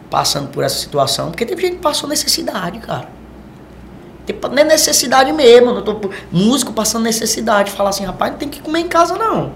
passando 0.09 0.49
por 0.49 0.63
essa 0.63 0.75
situação, 0.77 1.29
porque 1.31 1.45
teve 1.45 1.61
gente 1.61 1.75
que 1.75 1.81
passou 1.81 2.07
necessidade, 2.09 2.79
cara. 2.79 3.09
Tipo, 4.25 4.47
não 4.49 4.57
é 4.57 4.63
necessidade 4.63 5.31
mesmo. 5.31 5.69
Eu 5.71 5.81
tô, 5.83 6.09
músico 6.31 6.73
passando 6.73 7.03
necessidade. 7.03 7.71
Falar 7.71 7.89
assim, 7.91 8.05
rapaz, 8.05 8.31
não 8.31 8.39
tem 8.39 8.49
que 8.49 8.59
comer 8.61 8.79
em 8.79 8.87
casa, 8.87 9.15
não. 9.15 9.53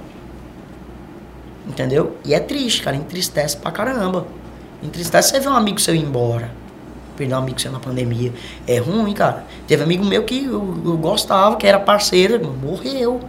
Entendeu? 1.67 2.17
E 2.23 2.33
é 2.33 2.39
triste, 2.39 2.81
cara. 2.83 2.95
Entristece 2.95 3.57
pra 3.57 3.71
caramba. 3.71 4.27
Entristece 4.83 5.29
você 5.31 5.39
ver 5.39 5.49
um 5.49 5.55
amigo 5.55 5.79
seu 5.79 5.95
ir 5.95 5.99
embora. 6.03 6.51
Perder 7.19 7.35
um 7.35 7.37
amigo 7.37 7.59
seu 7.61 7.71
na 7.71 7.79
pandemia. 7.79 8.31
É 8.65 8.77
ruim, 8.79 9.13
cara. 9.13 9.43
Teve 9.67 9.83
amigo 9.83 10.03
meu 10.05 10.23
que 10.23 10.45
eu, 10.45 10.75
eu 10.85 10.97
gostava, 10.97 11.55
que 11.57 11.67
era 11.67 11.77
parceiro, 11.79 12.39
morreu. 12.63 13.19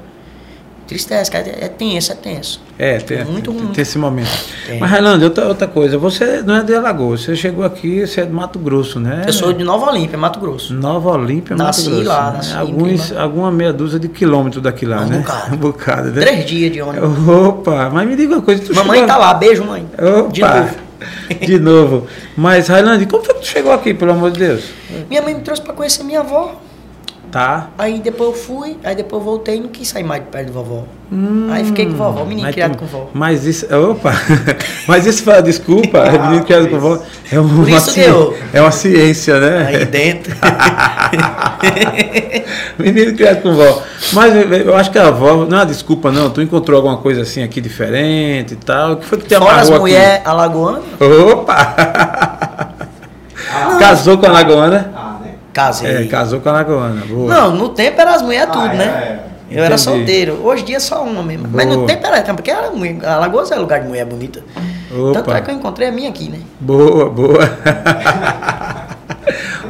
Tristece, 0.87 1.31
cara. 1.31 1.45
É 1.61 1.69
tenso, 1.69 2.11
é 2.11 2.15
tenso. 2.17 2.61
É, 2.77 2.99
tem, 2.99 3.19
É 3.19 3.25
muito 3.25 3.53
tem, 3.53 3.61
ruim. 3.61 3.73
tem 3.73 3.83
esse 3.83 3.97
momento. 3.99 4.29
Tem. 4.67 4.81
Mas, 4.81 4.91
Railândia, 4.91 5.27
outra, 5.29 5.47
outra 5.47 5.69
coisa, 5.69 5.97
você 5.99 6.43
não 6.43 6.57
é 6.57 6.63
de 6.65 6.75
Alagoas, 6.75 7.21
você 7.23 7.37
chegou 7.37 7.65
aqui, 7.65 8.05
você 8.07 8.23
é 8.23 8.25
de 8.27 8.33
Mato 8.33 8.59
Grosso, 8.59 8.99
né? 8.99 9.23
Eu 9.27 9.33
sou 9.33 9.53
de 9.53 9.63
Nova 9.63 9.91
Olímpia, 9.91 10.19
Mato 10.19 10.41
Grosso. 10.41 10.75
Nova 10.75 11.11
Olímpia, 11.11 11.55
Nasci 11.55 11.83
Mato 11.91 11.95
Grosso. 12.03 12.09
lá, 12.09 12.31
né? 12.31 12.37
nasci 12.39 12.57
Alguns, 12.57 13.07
Clima. 13.07 13.21
alguma 13.23 13.51
meia 13.53 13.73
dúzia 13.73 14.01
de 14.01 14.09
quilômetros 14.09 14.63
daqui 14.63 14.85
lá, 14.87 15.03
Um 15.03 15.07
né? 15.07 15.19
bocado. 15.19 15.55
Um 15.55 15.59
bocado, 15.59 16.11
né? 16.11 16.21
Três 16.23 16.45
dias 16.47 16.73
de 16.73 16.81
ônibus. 16.83 17.29
Opa, 17.29 17.91
mas 17.93 18.09
me 18.09 18.17
diga 18.17 18.35
uma 18.35 18.43
coisa. 18.43 18.63
Tu 18.63 18.75
Mamãe 18.75 19.01
chegou- 19.01 19.07
tá 19.09 19.17
lá, 19.17 19.35
beijo, 19.35 19.65
mãe. 19.65 19.87
Opa, 19.97 20.29
De 20.33 20.41
novo. 20.41 20.90
de 21.47 21.59
novo. 21.59 22.07
Mas, 22.37 22.69
Railândia, 22.69 23.07
como 23.07 23.25
foi 23.25 23.35
que 23.35 23.41
tu 23.41 23.47
chegou 23.47 23.73
aqui, 23.73 23.95
pelo 23.95 24.13
amor 24.13 24.31
de 24.31 24.39
Deus? 24.41 24.65
Minha 25.09 25.23
mãe 25.23 25.35
me 25.35 25.41
trouxe 25.43 25.63
pra 25.63 25.73
conhecer 25.73 26.03
minha 26.05 26.21
avó. 26.21 26.55
Tá. 27.31 27.71
Aí 27.79 28.01
depois 28.01 28.31
eu 28.31 28.35
fui, 28.35 28.77
aí 28.83 28.97
depois 28.97 29.21
eu 29.21 29.25
voltei 29.25 29.57
e 29.59 29.61
não 29.61 29.69
quis 29.69 29.87
sair 29.87 30.03
mais 30.03 30.21
de 30.21 30.29
perto 30.31 30.47
de 30.47 30.53
vovó. 30.53 30.83
aí 31.53 31.65
fiquei 31.65 31.87
com 31.87 31.93
vovó, 31.93 32.25
menino 32.25 32.41
Hum, 32.41 32.43
Mas 32.47 32.55
criado 32.55 32.73
tu- 32.73 32.79
com 32.79 32.87
vovó. 32.87 33.11
Mas 33.15 33.47
isso. 33.47 33.67
Opa! 33.73 34.13
Mas 34.89 35.07
isso 35.07 35.23
fala, 35.23 35.41
desculpa, 35.41 36.03
Ah, 36.11 36.27
menino 36.27 36.45
criado 36.45 36.67
com 36.69 36.81
vó. 36.81 36.99
É 37.31 37.39
uma, 37.39 37.55
Por 37.65 37.69
isso 37.71 38.01
eu- 38.01 38.37
é 38.53 38.61
uma 38.61 38.73
ciência, 38.73 39.39
né? 39.39 39.65
Aí 39.69 39.85
dentro. 39.85 40.35
Menino 42.79 43.15
criado 43.17 43.43
com 43.43 43.53
vó. 43.55 43.83
Mas 44.13 44.35
eu, 44.35 44.43
eu 44.53 44.77
acho 44.77 44.91
que 44.91 44.99
a 44.99 45.09
avó, 45.09 45.45
não 45.47 45.57
é 45.59 45.61
uma 45.61 45.67
desculpa, 45.67 46.11
não. 46.11 46.31
Tu 46.31 46.43
encontrou 46.43 46.77
alguma 46.77 46.97
coisa 46.99 47.23
assim 47.23 47.43
aqui 47.43 47.61
diferente 47.61 48.55
e 48.55 48.57
tal. 48.57 48.93
O 48.93 48.97
que 48.97 49.07
foi 49.07 49.19
que 49.19 49.27
te 49.27 49.37
Fora 49.37 49.57
as 49.57 49.69
amarrou 49.69 49.87
aqui? 49.87 49.95
mulheres 49.97 50.27
alagoanas, 50.27 50.83
Opa! 51.33 52.71
Casou 53.79 54.19
com 54.19 54.27
a 54.27 54.31
Lagoana? 54.31 54.91
Ah, 54.95 55.17
né? 55.25 55.33
casei. 55.53 56.05
É, 56.05 56.05
casou 56.07 56.41
com 56.41 56.49
a 56.49 56.53
Lagoana. 56.53 57.03
Boa. 57.07 57.35
Não, 57.35 57.55
no 57.55 57.69
tempo 57.71 58.01
era 58.01 58.15
as 58.15 58.23
mulheres 58.23 58.53
tudo, 58.53 58.65
Ah, 58.67 58.75
né? 58.75 58.85
é, 58.85 59.19
Eu 59.51 59.65
era 59.65 59.75
Entendi. 59.75 59.83
solteiro. 59.83 60.41
Hoje 60.45 60.63
em 60.63 60.67
dia 60.67 60.77
é 60.77 60.81
só 60.81 61.03
uma 61.03 61.23
mesmo. 61.23 61.49
Mas 61.53 61.67
no 61.67 61.75
Boa. 61.77 61.87
tempo 61.89 62.07
era, 62.07 62.23
porque 62.35 62.51
era, 62.51 62.71
mulher- 62.71 63.05
Alagoas 63.05 63.51
é 63.51 63.57
lugar 63.57 63.81
de 63.81 63.89
mulher 63.89 64.05
bonita. 64.07 64.41
Opa. 64.97 65.13
Tanto 65.15 65.33
é 65.33 65.41
que 65.41 65.51
eu 65.51 65.55
encontrei 65.55 65.89
a 65.89 65.93
minha 65.93 66.09
aqui, 66.09 66.29
né? 66.29 66.39
Boa, 66.61 67.09
boa. 67.11 67.39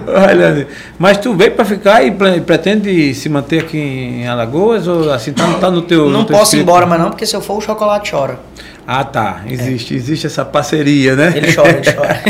Olha, 0.06 0.66
mas 0.98 1.18
tu 1.18 1.34
veio 1.34 1.52
para 1.52 1.64
ficar 1.64 2.02
e 2.04 2.10
pre- 2.10 2.40
pretende 2.40 3.14
se 3.14 3.28
manter 3.28 3.60
aqui 3.60 3.78
em 3.78 4.26
Alagoas 4.28 4.86
ou 4.88 5.12
assim 5.12 5.32
tá, 5.32 5.46
tá 5.60 5.70
no 5.70 5.82
teu 5.82 6.08
Não 6.10 6.20
no 6.20 6.24
teu 6.24 6.36
posso 6.36 6.56
ir 6.56 6.60
embora 6.60 6.86
mais 6.86 7.00
não, 7.00 7.10
porque 7.10 7.26
se 7.26 7.34
eu 7.36 7.40
for 7.40 7.58
o 7.58 7.60
chocolate 7.60 8.10
chora. 8.10 8.38
Ah, 8.86 9.04
tá. 9.04 9.42
Existe, 9.48 9.94
existe 9.94 10.26
essa 10.26 10.44
parceria, 10.44 11.14
né? 11.14 11.32
Ele 11.36 11.54
chora, 11.54 11.68
ele 11.70 11.92
chora. 11.92 12.20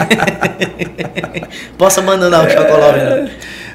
posso 1.78 2.00
abandonar 2.00 2.46
o 2.46 2.50
chocolate 2.50 2.98
não. 3.04 3.28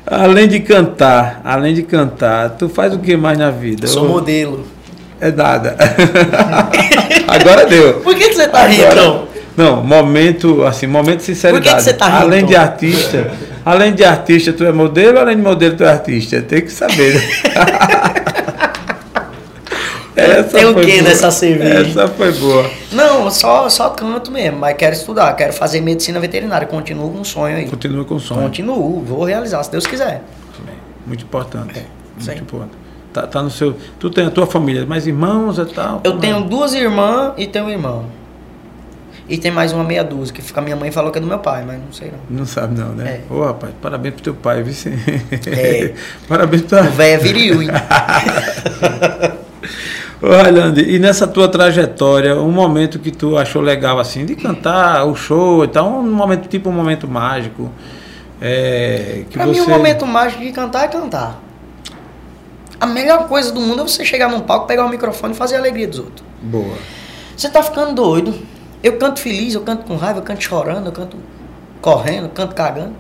Além 0.07 0.47
de 0.47 0.59
cantar, 0.59 1.41
além 1.43 1.73
de 1.73 1.81
cantar, 1.81 2.51
tu 2.51 2.69
faz 2.69 2.93
o 2.93 2.99
que 2.99 3.17
mais 3.17 3.37
na 3.39 3.49
vida? 3.49 3.85
Eu 3.85 3.89
sou 3.89 4.03
Ou- 4.03 4.09
modelo. 4.09 4.67
É 5.19 5.31
nada. 5.31 5.75
Agora 7.27 7.65
deu. 7.65 8.01
Por 8.01 8.13
que, 8.15 8.27
que 8.29 8.35
você 8.35 8.47
tá 8.47 8.67
rindo? 8.67 8.83
Agora- 8.83 9.01
então? 9.01 9.27
Não, 9.57 9.81
momento, 9.83 10.63
assim, 10.65 10.85
momento 10.87 11.17
de 11.19 11.23
sinceridade. 11.23 11.63
Por 11.65 11.71
que 11.71 11.77
que 11.77 11.83
você 11.83 11.93
tá 11.93 12.05
rindo, 12.07 12.21
Além 12.23 12.45
de 12.45 12.55
artista, 12.55 13.31
além 13.65 13.93
de 13.93 14.03
artista, 14.03 14.51
tu 14.53 14.65
é 14.65 14.71
modelo, 14.71 15.17
além 15.19 15.37
de 15.37 15.41
modelo, 15.41 15.77
tu 15.77 15.83
é 15.83 15.89
artista. 15.89 16.41
Tem 16.41 16.61
que 16.61 16.71
saber. 16.71 17.15
né? 17.15 17.21
Essa 20.15 20.57
Tem 20.57 20.65
o 20.65 20.73
boa. 20.73 20.85
nessa 20.85 21.29
cerveja? 21.29 21.89
Essa 22.01 22.07
foi 22.07 22.31
boa. 22.31 22.69
Não, 22.93 23.29
só, 23.29 23.67
só 23.67 23.89
canto 23.89 24.31
mesmo, 24.31 24.59
mas 24.59 24.75
quero 24.77 24.95
estudar, 24.95 25.33
quero 25.35 25.51
fazer 25.51 25.81
medicina 25.81 26.19
veterinária, 26.21 26.65
continuo 26.65 27.09
com 27.11 27.19
um 27.19 27.23
sonho 27.23 27.57
aí. 27.57 27.65
Continua 27.69 28.05
com 28.05 28.15
o 28.15 28.19
sonho. 28.19 28.41
Continuo, 28.41 29.03
vou 29.03 29.25
realizar, 29.25 29.61
se 29.63 29.71
Deus 29.71 29.85
quiser. 29.85 30.21
Muito 31.05 31.23
importante. 31.25 31.73
sim. 32.19 32.27
Muito 32.27 32.43
importante. 32.43 32.71
Tá, 33.11 33.27
tá 33.27 33.41
no 33.43 33.49
seu. 33.49 33.75
Tu 33.99 34.09
tem 34.09 34.25
a 34.25 34.29
tua 34.29 34.45
família, 34.47 34.85
mais 34.85 35.05
irmãos 35.05 35.57
e 35.57 35.65
tal? 35.65 36.01
Eu 36.03 36.11
Como 36.11 36.21
tenho 36.21 36.37
é? 36.37 36.41
duas 36.41 36.73
irmãs 36.73 37.33
e 37.37 37.47
tenho 37.47 37.65
um 37.65 37.69
irmão. 37.69 38.05
E 39.27 39.37
tem 39.39 39.49
mais 39.51 39.71
uma 39.73 39.83
meia 39.83 40.03
dúzia, 40.03 40.33
que 40.33 40.41
fica- 40.41 40.61
minha 40.61 40.75
mãe 40.75 40.91
falou 40.91 41.11
que 41.11 41.17
é 41.17 41.21
do 41.21 41.25
meu 41.27 41.39
pai, 41.39 41.63
mas 41.65 41.79
não 41.79 41.91
sei 41.91 42.11
não. 42.11 42.39
Não 42.39 42.45
sabe 42.45 42.79
não, 42.79 42.89
né? 42.89 43.21
É. 43.29 43.33
Ô 43.33 43.43
rapaz, 43.43 43.73
parabéns 43.81 44.13
pro 44.13 44.23
teu 44.23 44.33
pai, 44.35 44.61
viu? 44.61 44.73
É. 45.47 45.93
parabéns 46.27 46.61
pro 46.61 46.77
teu 46.77 46.87
O 46.87 46.91
velho 46.91 47.13
é 47.13 47.17
viril, 47.17 47.61
hein? 47.63 47.69
Olha, 50.21 50.65
Andy, 50.65 50.81
e 50.95 50.99
nessa 50.99 51.27
tua 51.27 51.47
trajetória, 51.47 52.35
um 52.35 52.51
momento 52.51 52.99
que 52.99 53.11
tu 53.11 53.37
achou 53.37 53.61
legal 53.61 53.99
assim, 53.99 54.25
de 54.25 54.35
cantar, 54.35 55.05
o 55.05 55.15
show 55.15 55.63
e 55.63 55.67
tal, 55.67 55.87
um 55.87 56.11
momento 56.11 56.47
tipo 56.47 56.69
um 56.69 56.73
momento 56.73 57.07
mágico. 57.07 57.71
É, 58.41 59.23
que 59.29 59.37
pra 59.37 59.45
você... 59.45 59.59
mim, 59.59 59.65
o 59.65 59.69
momento 59.69 60.05
mágico 60.05 60.41
de 60.43 60.51
cantar 60.51 60.85
é 60.85 60.87
cantar. 60.87 61.41
A 62.79 62.85
melhor 62.85 63.27
coisa 63.27 63.51
do 63.51 63.59
mundo 63.59 63.81
é 63.81 63.83
você 63.83 64.05
chegar 64.05 64.29
num 64.29 64.41
palco, 64.41 64.67
pegar 64.67 64.85
o 64.85 64.89
microfone 64.89 65.33
e 65.33 65.35
fazer 65.35 65.55
a 65.55 65.59
alegria 65.59 65.87
dos 65.87 65.99
outros. 65.99 66.23
Boa. 66.41 66.75
Você 67.35 67.49
tá 67.49 67.63
ficando 67.63 67.93
doido. 67.93 68.33
Eu 68.85 68.97
canto 68.97 69.19
feliz, 69.19 69.55
eu 69.55 69.61
canto 69.61 69.83
com 69.83 69.95
raiva, 69.95 70.19
eu 70.19 70.23
canto 70.23 70.43
chorando, 70.43 70.85
eu 70.85 70.91
canto 70.91 71.17
correndo, 71.81 72.25
eu 72.25 72.29
canto 72.29 72.53
cagando. 72.53 72.93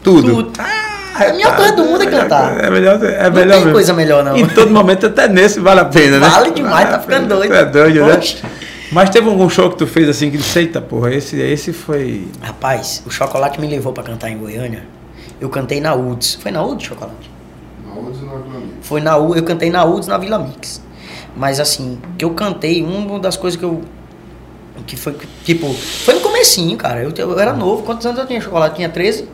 Tudo. 0.00 0.52
A 0.56 1.32
melhor 1.32 1.56
coisa 1.56 1.72
do 1.74 1.84
mundo 1.84 2.04
é 2.04 2.06
cantar. 2.06 2.64
É 2.64 2.70
melhor, 2.70 3.02
é 3.02 3.24
Não 3.24 3.32
melhor 3.32 3.50
tem 3.54 3.58
mesmo. 3.58 3.72
coisa 3.72 3.92
melhor, 3.92 4.22
não. 4.22 4.36
Em 4.36 4.46
todo 4.46 4.70
momento, 4.70 5.06
até 5.06 5.26
nesse 5.26 5.58
vale 5.58 5.80
a 5.80 5.86
pena, 5.86 6.20
né? 6.20 6.28
Vale 6.28 6.52
demais, 6.52 6.88
tá 6.88 7.00
ficando 7.00 7.22
pena. 7.22 7.34
doido. 7.34 7.52
É 7.52 7.64
doido, 7.64 8.06
né? 8.06 8.20
Mas 8.92 9.10
teve 9.10 9.28
algum 9.28 9.50
show 9.50 9.68
que 9.70 9.76
tu 9.76 9.88
fez 9.88 10.08
assim 10.08 10.30
que 10.30 10.36
disse, 10.36 10.56
eita 10.56 10.80
porra, 10.80 11.12
esse, 11.12 11.36
esse 11.40 11.72
foi. 11.72 12.28
Rapaz, 12.40 13.02
o 13.04 13.10
Chocolate 13.10 13.60
me 13.60 13.66
levou 13.66 13.92
pra 13.92 14.04
cantar 14.04 14.30
em 14.30 14.38
Goiânia. 14.38 14.84
Eu 15.40 15.48
cantei 15.48 15.80
na 15.80 15.96
UDS. 15.96 16.36
Foi 16.40 16.52
na 16.52 16.62
UDS, 16.64 16.84
Chocolate? 16.84 17.28
Na 17.84 18.00
onde 18.00 18.24
não 18.24 18.36
é 18.36 18.62
Foi 18.82 19.00
na 19.00 19.16
U, 19.16 19.34
eu 19.34 19.42
cantei 19.42 19.68
na 19.68 19.84
UDS 19.84 20.06
na 20.06 20.16
Vila 20.16 20.38
Mix. 20.38 20.80
Mas 21.36 21.58
assim, 21.58 21.98
que 22.16 22.24
eu 22.24 22.30
cantei, 22.30 22.84
uma 22.84 23.18
das 23.18 23.36
coisas 23.36 23.58
que 23.58 23.64
eu 23.64 23.82
que 24.82 24.96
foi 24.96 25.16
tipo, 25.44 25.72
foi 25.72 26.14
no 26.14 26.20
comecinho, 26.20 26.76
cara. 26.76 27.02
Eu, 27.02 27.12
eu 27.16 27.38
era 27.38 27.52
novo. 27.52 27.82
Quantos 27.82 28.04
anos 28.06 28.18
eu 28.18 28.26
tinha 28.26 28.40
chocolate? 28.40 28.76
Tinha 28.76 28.88
13? 28.88 29.28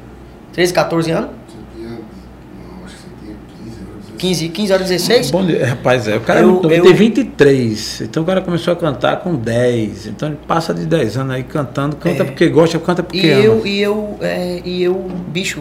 13, 0.53 0.73
14 0.73 1.11
anos? 1.13 1.31
Você 1.49 1.57
tinha. 1.77 1.89
Não, 1.91 2.85
acho 2.85 2.95
que 2.97 3.03
você 3.03 3.09
tinha 3.25 3.37
15 3.65 3.81
anos. 3.81 4.05
15, 4.19 4.49
15 4.49 4.73
horas 4.73 4.89
16? 4.89 5.31
Bom, 5.31 5.45
rapaz, 5.67 6.07
é, 6.09 6.17
o 6.17 6.21
cara 6.21 6.41
é 6.41 6.43
Eu- 6.43 6.49
novo, 6.49 6.71
eu- 6.71 6.83
tem 6.83 6.93
23. 6.95 8.01
Então 8.03 8.23
o 8.23 8.27
cara 8.27 8.41
começou 8.43 8.73
a 8.73 8.77
cantar 8.77 9.17
com 9.21 9.35
10. 9.35 10.07
Então 10.07 10.29
ele 10.29 10.39
passa 10.47 10.75
de 10.75 10.85
10 10.87 11.17
anos 11.17 11.35
aí 11.35 11.43
cantando, 11.43 11.97
canta 11.97 12.23
É. 12.23 12.27
porque 12.27 12.49
gosta, 12.49 12.79
canta 12.79 13.03
porque 13.03 13.27
E 13.27 13.33
ama. 13.33 13.43
eu, 13.43 13.67
e 13.67 13.81
eu, 13.83 14.17
é, 14.21 14.61
e 14.65 14.83
eu, 14.83 14.95
bicho, 15.29 15.61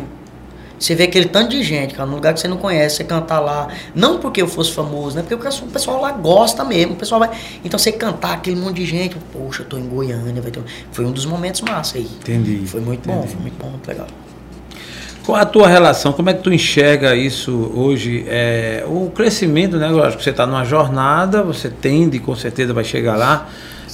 você 0.79 0.95
vê 0.95 1.03
aquele 1.03 1.25
tanto 1.25 1.49
de 1.49 1.61
gente, 1.61 1.93
cara, 1.93 2.07
num 2.09 2.15
lugar 2.15 2.33
que 2.33 2.39
você 2.39 2.47
não 2.47 2.57
conhece, 2.57 2.95
você 2.97 3.03
cantar 3.03 3.39
lá, 3.39 3.67
não 3.93 4.17
porque 4.19 4.41
eu 4.41 4.47
fosse 4.47 4.71
famoso, 4.71 5.15
né? 5.17 5.23
Porque 5.27 5.35
o 5.35 5.67
pessoal- 5.67 6.01
lá 6.01 6.11
gosta 6.13 6.63
mesmo, 6.63 6.93
o 6.93 6.95
pessoal 6.95 7.19
vai. 7.19 7.29
Então 7.63 7.77
você 7.77 7.91
cantar 7.91 8.33
aquele 8.33 8.55
monte 8.55 8.77
de 8.77 8.85
gente, 8.85 9.17
poxa, 9.33 9.63
eu 9.63 9.65
tô 9.67 9.77
em 9.77 9.87
Goiânia, 9.87 10.41
vai 10.41 10.51
ter. 10.51 10.59
um-" 10.59 10.63
Foi 10.91 11.05
um 11.05 11.11
dos 11.11 11.25
momentos 11.25 11.61
massa 11.61 11.97
aí. 11.97 12.07
Entendi. 12.21 12.63
Foi 12.65 12.79
muito 12.81 13.05
bom, 13.05 13.17
entendi. 13.19 13.33
foi 13.33 13.41
muito 13.41 13.57
bom, 13.61 13.69
muito 13.69 13.87
legal. 13.87 14.07
Qual 15.25 15.39
a 15.39 15.45
tua 15.45 15.67
relação? 15.67 16.11
Como 16.11 16.29
é 16.29 16.33
que 16.33 16.41
tu 16.41 16.51
enxerga 16.51 17.15
isso 17.15 17.71
hoje? 17.75 18.25
É, 18.27 18.83
o 18.87 19.11
crescimento, 19.13 19.77
né? 19.77 19.87
Lógico 19.89 20.17
que 20.17 20.23
você 20.23 20.31
está 20.31 20.47
numa 20.47 20.65
jornada, 20.65 21.43
você 21.43 21.69
tende, 21.69 22.17
com 22.19 22.35
certeza 22.35 22.73
vai 22.73 22.83
chegar 22.83 23.15
lá, 23.15 23.47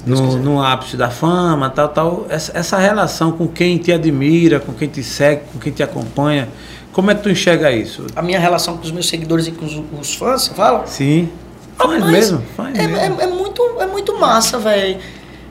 no, 0.06 0.38
no 0.38 0.62
ápice 0.64 0.96
da 0.98 1.10
fama, 1.10 1.70
tal, 1.70 1.90
tal. 1.90 2.26
Essa, 2.30 2.58
essa 2.58 2.78
relação 2.78 3.32
com 3.32 3.48
quem 3.48 3.78
te 3.78 3.92
admira, 3.92 4.60
com 4.60 4.74
quem 4.74 4.88
te 4.88 5.04
segue, 5.04 5.42
com 5.52 5.60
quem 5.60 5.72
te 5.74 5.82
acompanha, 5.84 6.48
como 6.92 7.12
é 7.12 7.16
que 7.16 7.22
tu 7.24 7.30
enxerga 7.30 7.72
isso? 7.72 8.06
A 8.16 8.22
minha 8.22 8.40
relação 8.40 8.78
com 8.78 8.84
os 8.84 8.92
meus 8.92 9.08
seguidores 9.08 9.48
e 9.48 9.52
com 9.52 9.66
os, 9.66 9.82
os 10.00 10.16
fãs, 10.16 10.44
você 10.44 10.54
fala? 10.54 10.86
Sim. 10.88 11.30
Faz 11.78 11.92
Rapaz, 11.92 12.12
mesmo, 12.12 12.42
faz 12.56 12.78
é, 12.80 12.88
mesmo. 12.88 13.20
é- 13.22 13.24
é 13.26 13.28
muito, 13.28 13.62
é 13.80 13.86
muito 13.86 14.18
massa, 14.18 14.58
velho. 14.58 14.98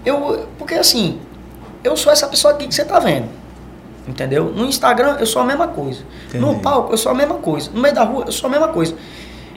Eu, 0.07 0.47
porque 0.59 0.75
assim, 0.75 1.19
eu 1.83 1.97
sou 1.97 2.11
essa 2.13 2.27
pessoa 2.27 2.55
aqui 2.55 2.67
que 2.67 2.75
você 2.75 2.85
tá 2.85 2.99
vendo. 2.99 3.27
Entendeu? 4.09 4.53
No 4.55 4.65
Instagram 4.67 5.17
eu 5.21 5.27
sou 5.27 5.41
a 5.43 5.45
mesma 5.45 5.69
coisa. 5.69 6.01
No 6.35 6.49
Entendi. 6.49 6.63
palco 6.63 6.93
eu 6.93 6.99
sou 6.99 7.11
a 7.13 7.15
mesma 7.15 7.37
coisa. 7.37 7.71
No 7.75 7.81
meio 7.81 7.95
da 7.95 8.05
rua 8.05 8.25
eu 8.27 8.33
sou 8.33 8.49
a 8.49 8.51
mesma 8.51 8.69
coisa. 8.69 8.95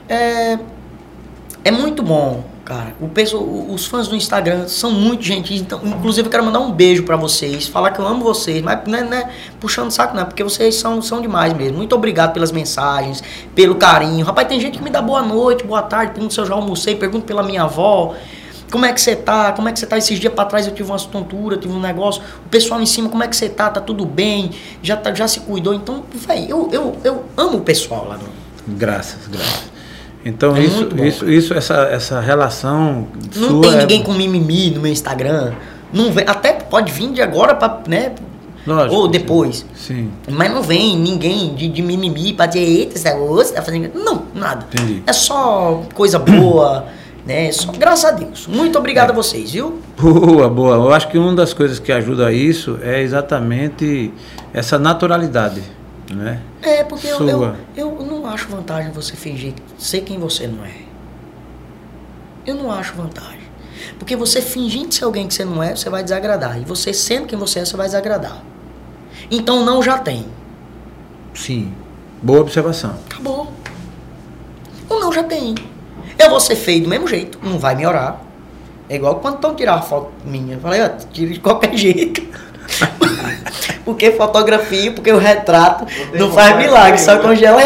É, 0.08 0.58
é 1.64 1.70
muito 1.70 2.02
bom, 2.02 2.44
cara. 2.68 2.94
O 3.00 3.08
peso, 3.08 3.38
os 3.40 3.86
fãs 3.86 4.08
do 4.08 4.14
Instagram 4.14 4.68
são 4.68 4.92
muito 4.92 5.22
gentis. 5.22 5.62
Então, 5.62 5.80
inclusive, 5.82 6.26
eu 6.26 6.30
quero 6.30 6.44
mandar 6.44 6.60
um 6.60 6.70
beijo 6.70 7.02
pra 7.02 7.16
vocês. 7.16 7.66
Falar 7.66 7.92
que 7.92 7.98
eu 7.98 8.06
amo 8.06 8.22
vocês. 8.22 8.60
Mas 8.60 8.86
não 8.86 8.98
é, 8.98 9.02
não 9.02 9.16
é 9.16 9.30
puxando 9.58 9.90
saco, 9.90 10.14
não. 10.14 10.26
Porque 10.26 10.44
vocês 10.44 10.74
são, 10.74 11.00
são 11.00 11.22
demais 11.22 11.54
mesmo. 11.54 11.78
Muito 11.78 11.94
obrigado 11.96 12.34
pelas 12.34 12.52
mensagens, 12.52 13.22
pelo 13.54 13.76
carinho. 13.76 14.24
Rapaz, 14.24 14.46
tem 14.46 14.60
gente 14.60 14.76
que 14.76 14.84
me 14.84 14.90
dá 14.90 15.00
boa 15.00 15.22
noite, 15.22 15.64
boa 15.64 15.80
tarde. 15.80 16.12
Pergunta 16.12 16.34
se 16.34 16.40
eu 16.40 16.44
já 16.44 16.54
almocei. 16.54 16.94
Pergunta 16.94 17.24
pela 17.26 17.42
minha 17.42 17.62
avó. 17.62 18.14
Como 18.70 18.84
é 18.84 18.92
que 18.92 19.00
você 19.00 19.16
tá? 19.16 19.52
Como 19.52 19.66
é 19.66 19.72
que 19.72 19.78
você 19.78 19.86
tá? 19.86 19.96
Esses 19.96 20.20
dias 20.20 20.32
pra 20.34 20.44
trás 20.44 20.66
eu 20.66 20.74
tive 20.74 20.90
uma 20.90 20.98
tontura, 20.98 21.56
tive 21.56 21.72
um 21.72 21.80
negócio. 21.80 22.22
O 22.44 22.48
pessoal 22.50 22.82
em 22.82 22.86
cima, 22.86 23.08
como 23.08 23.22
é 23.22 23.28
que 23.28 23.34
você 23.34 23.48
tá? 23.48 23.70
Tá 23.70 23.80
tudo 23.80 24.04
bem? 24.04 24.50
Já, 24.82 24.94
tá, 24.94 25.14
já 25.14 25.26
se 25.26 25.40
cuidou? 25.40 25.72
Então, 25.72 26.04
velho, 26.12 26.46
eu, 26.50 26.68
eu, 26.70 26.96
eu 27.02 27.24
amo 27.34 27.56
o 27.56 27.60
pessoal 27.62 28.06
lá 28.06 28.18
no, 28.18 28.28
Graças, 28.76 29.26
graças. 29.26 29.77
Então 30.24 30.56
É 30.56 30.60
isso, 30.60 30.88
isso, 31.04 31.30
isso, 31.30 31.54
essa, 31.54 31.74
essa 31.90 32.20
relação 32.20 33.06
Não 33.36 33.60
tem 33.60 33.72
é- 33.74 33.76
ninguém 33.78 34.02
com 34.02 34.12
mimimi 34.12 34.70
no 34.70 34.80
meu 34.80 34.92
Instagram. 34.92 35.52
Não 35.92 36.12
vem, 36.12 36.24
até 36.26 36.52
pode 36.52 36.92
vir 36.92 37.12
de 37.12 37.22
agora 37.22 37.54
pra, 37.54 37.80
né? 37.88 38.12
Lógico, 38.66 38.94
ou 38.96 39.08
depois. 39.08 39.64
Sim. 39.74 40.10
Mas 40.28 40.52
não 40.52 40.60
vem 40.62 40.98
ninguém 40.98 41.54
de, 41.54 41.68
de 41.68 41.80
mimimi 41.80 42.34
pra 42.34 42.44
dizer, 42.44 42.60
eita, 42.64 42.98
você 42.98 43.14
você 43.14 43.54
tá 43.54 43.62
fazendo. 43.62 43.90
Não, 43.94 44.24
nada. 44.34 44.66
Entendi. 44.70 45.02
É 45.06 45.12
só 45.12 45.82
coisa 45.94 46.18
boa, 46.18 46.84
né? 47.24 47.50
Só, 47.50 47.72
graças 47.72 48.04
a 48.04 48.10
Deus. 48.10 48.46
Muito 48.46 48.76
É. 48.76 48.78
obrigado 48.78 49.10
a 49.10 49.14
vocês, 49.14 49.52
viu? 49.52 49.80
Boa, 49.98 50.50
boa. 50.50 50.74
Eu 50.74 50.92
acho 50.92 51.08
que 51.08 51.16
uma 51.16 51.34
das 51.34 51.54
coisas 51.54 51.78
que 51.78 51.90
ajuda 51.90 52.26
a 52.26 52.32
isso 52.32 52.78
é 52.82 53.00
exatamente 53.00 54.12
essa 54.52 54.78
naturalidade, 54.78 55.62
né? 56.12 56.40
É, 56.60 56.84
porque 56.84 57.06
eu, 57.06 57.26
eu, 57.26 57.54
eu 57.76 57.90
acho 58.28 58.48
vantagem 58.48 58.90
você 58.92 59.14
fingir 59.14 59.54
ser 59.78 60.02
quem 60.02 60.18
você 60.18 60.46
não 60.46 60.64
é. 60.64 60.74
Eu 62.46 62.54
não 62.54 62.70
acho 62.70 62.94
vantagem. 62.94 63.48
Porque 63.98 64.16
você 64.16 64.40
fingindo 64.40 64.94
ser 64.94 65.04
alguém 65.04 65.26
que 65.28 65.34
você 65.34 65.44
não 65.44 65.62
é, 65.62 65.74
você 65.74 65.90
vai 65.90 66.02
desagradar. 66.02 66.58
E 66.60 66.64
você 66.64 66.92
sendo 66.92 67.26
quem 67.26 67.38
você 67.38 67.60
é, 67.60 67.64
você 67.64 67.76
vai 67.76 67.86
desagradar. 67.86 68.42
Então 69.30 69.64
não 69.64 69.82
já 69.82 69.98
tem. 69.98 70.26
Sim. 71.34 71.72
Boa 72.22 72.40
observação. 72.40 72.96
Acabou. 73.10 73.52
O 74.88 74.98
não 74.98 75.12
já 75.12 75.22
tem. 75.22 75.54
Eu 76.18 76.30
vou 76.30 76.40
ser 76.40 76.56
feio 76.56 76.82
do 76.82 76.88
mesmo 76.88 77.06
jeito, 77.06 77.38
não 77.42 77.58
vai 77.58 77.74
melhorar. 77.74 78.24
É 78.88 78.96
igual 78.96 79.16
quando 79.16 79.36
estão 79.36 79.54
tirar 79.54 79.74
a 79.74 79.82
foto 79.82 80.10
minha. 80.24 80.54
Eu 80.56 80.60
falei, 80.60 80.82
ó, 80.82 80.88
tira 81.12 81.32
de 81.32 81.40
qualquer 81.40 81.76
jeito. 81.76 82.22
porque 83.84 84.10
fotografia, 84.12 84.90
porque 84.92 85.12
o 85.12 85.18
retrato 85.18 85.86
tem 85.86 86.18
não 86.20 86.32
faz 86.32 86.56
milagre, 86.56 86.98
só 86.98 87.18
congela 87.18 87.60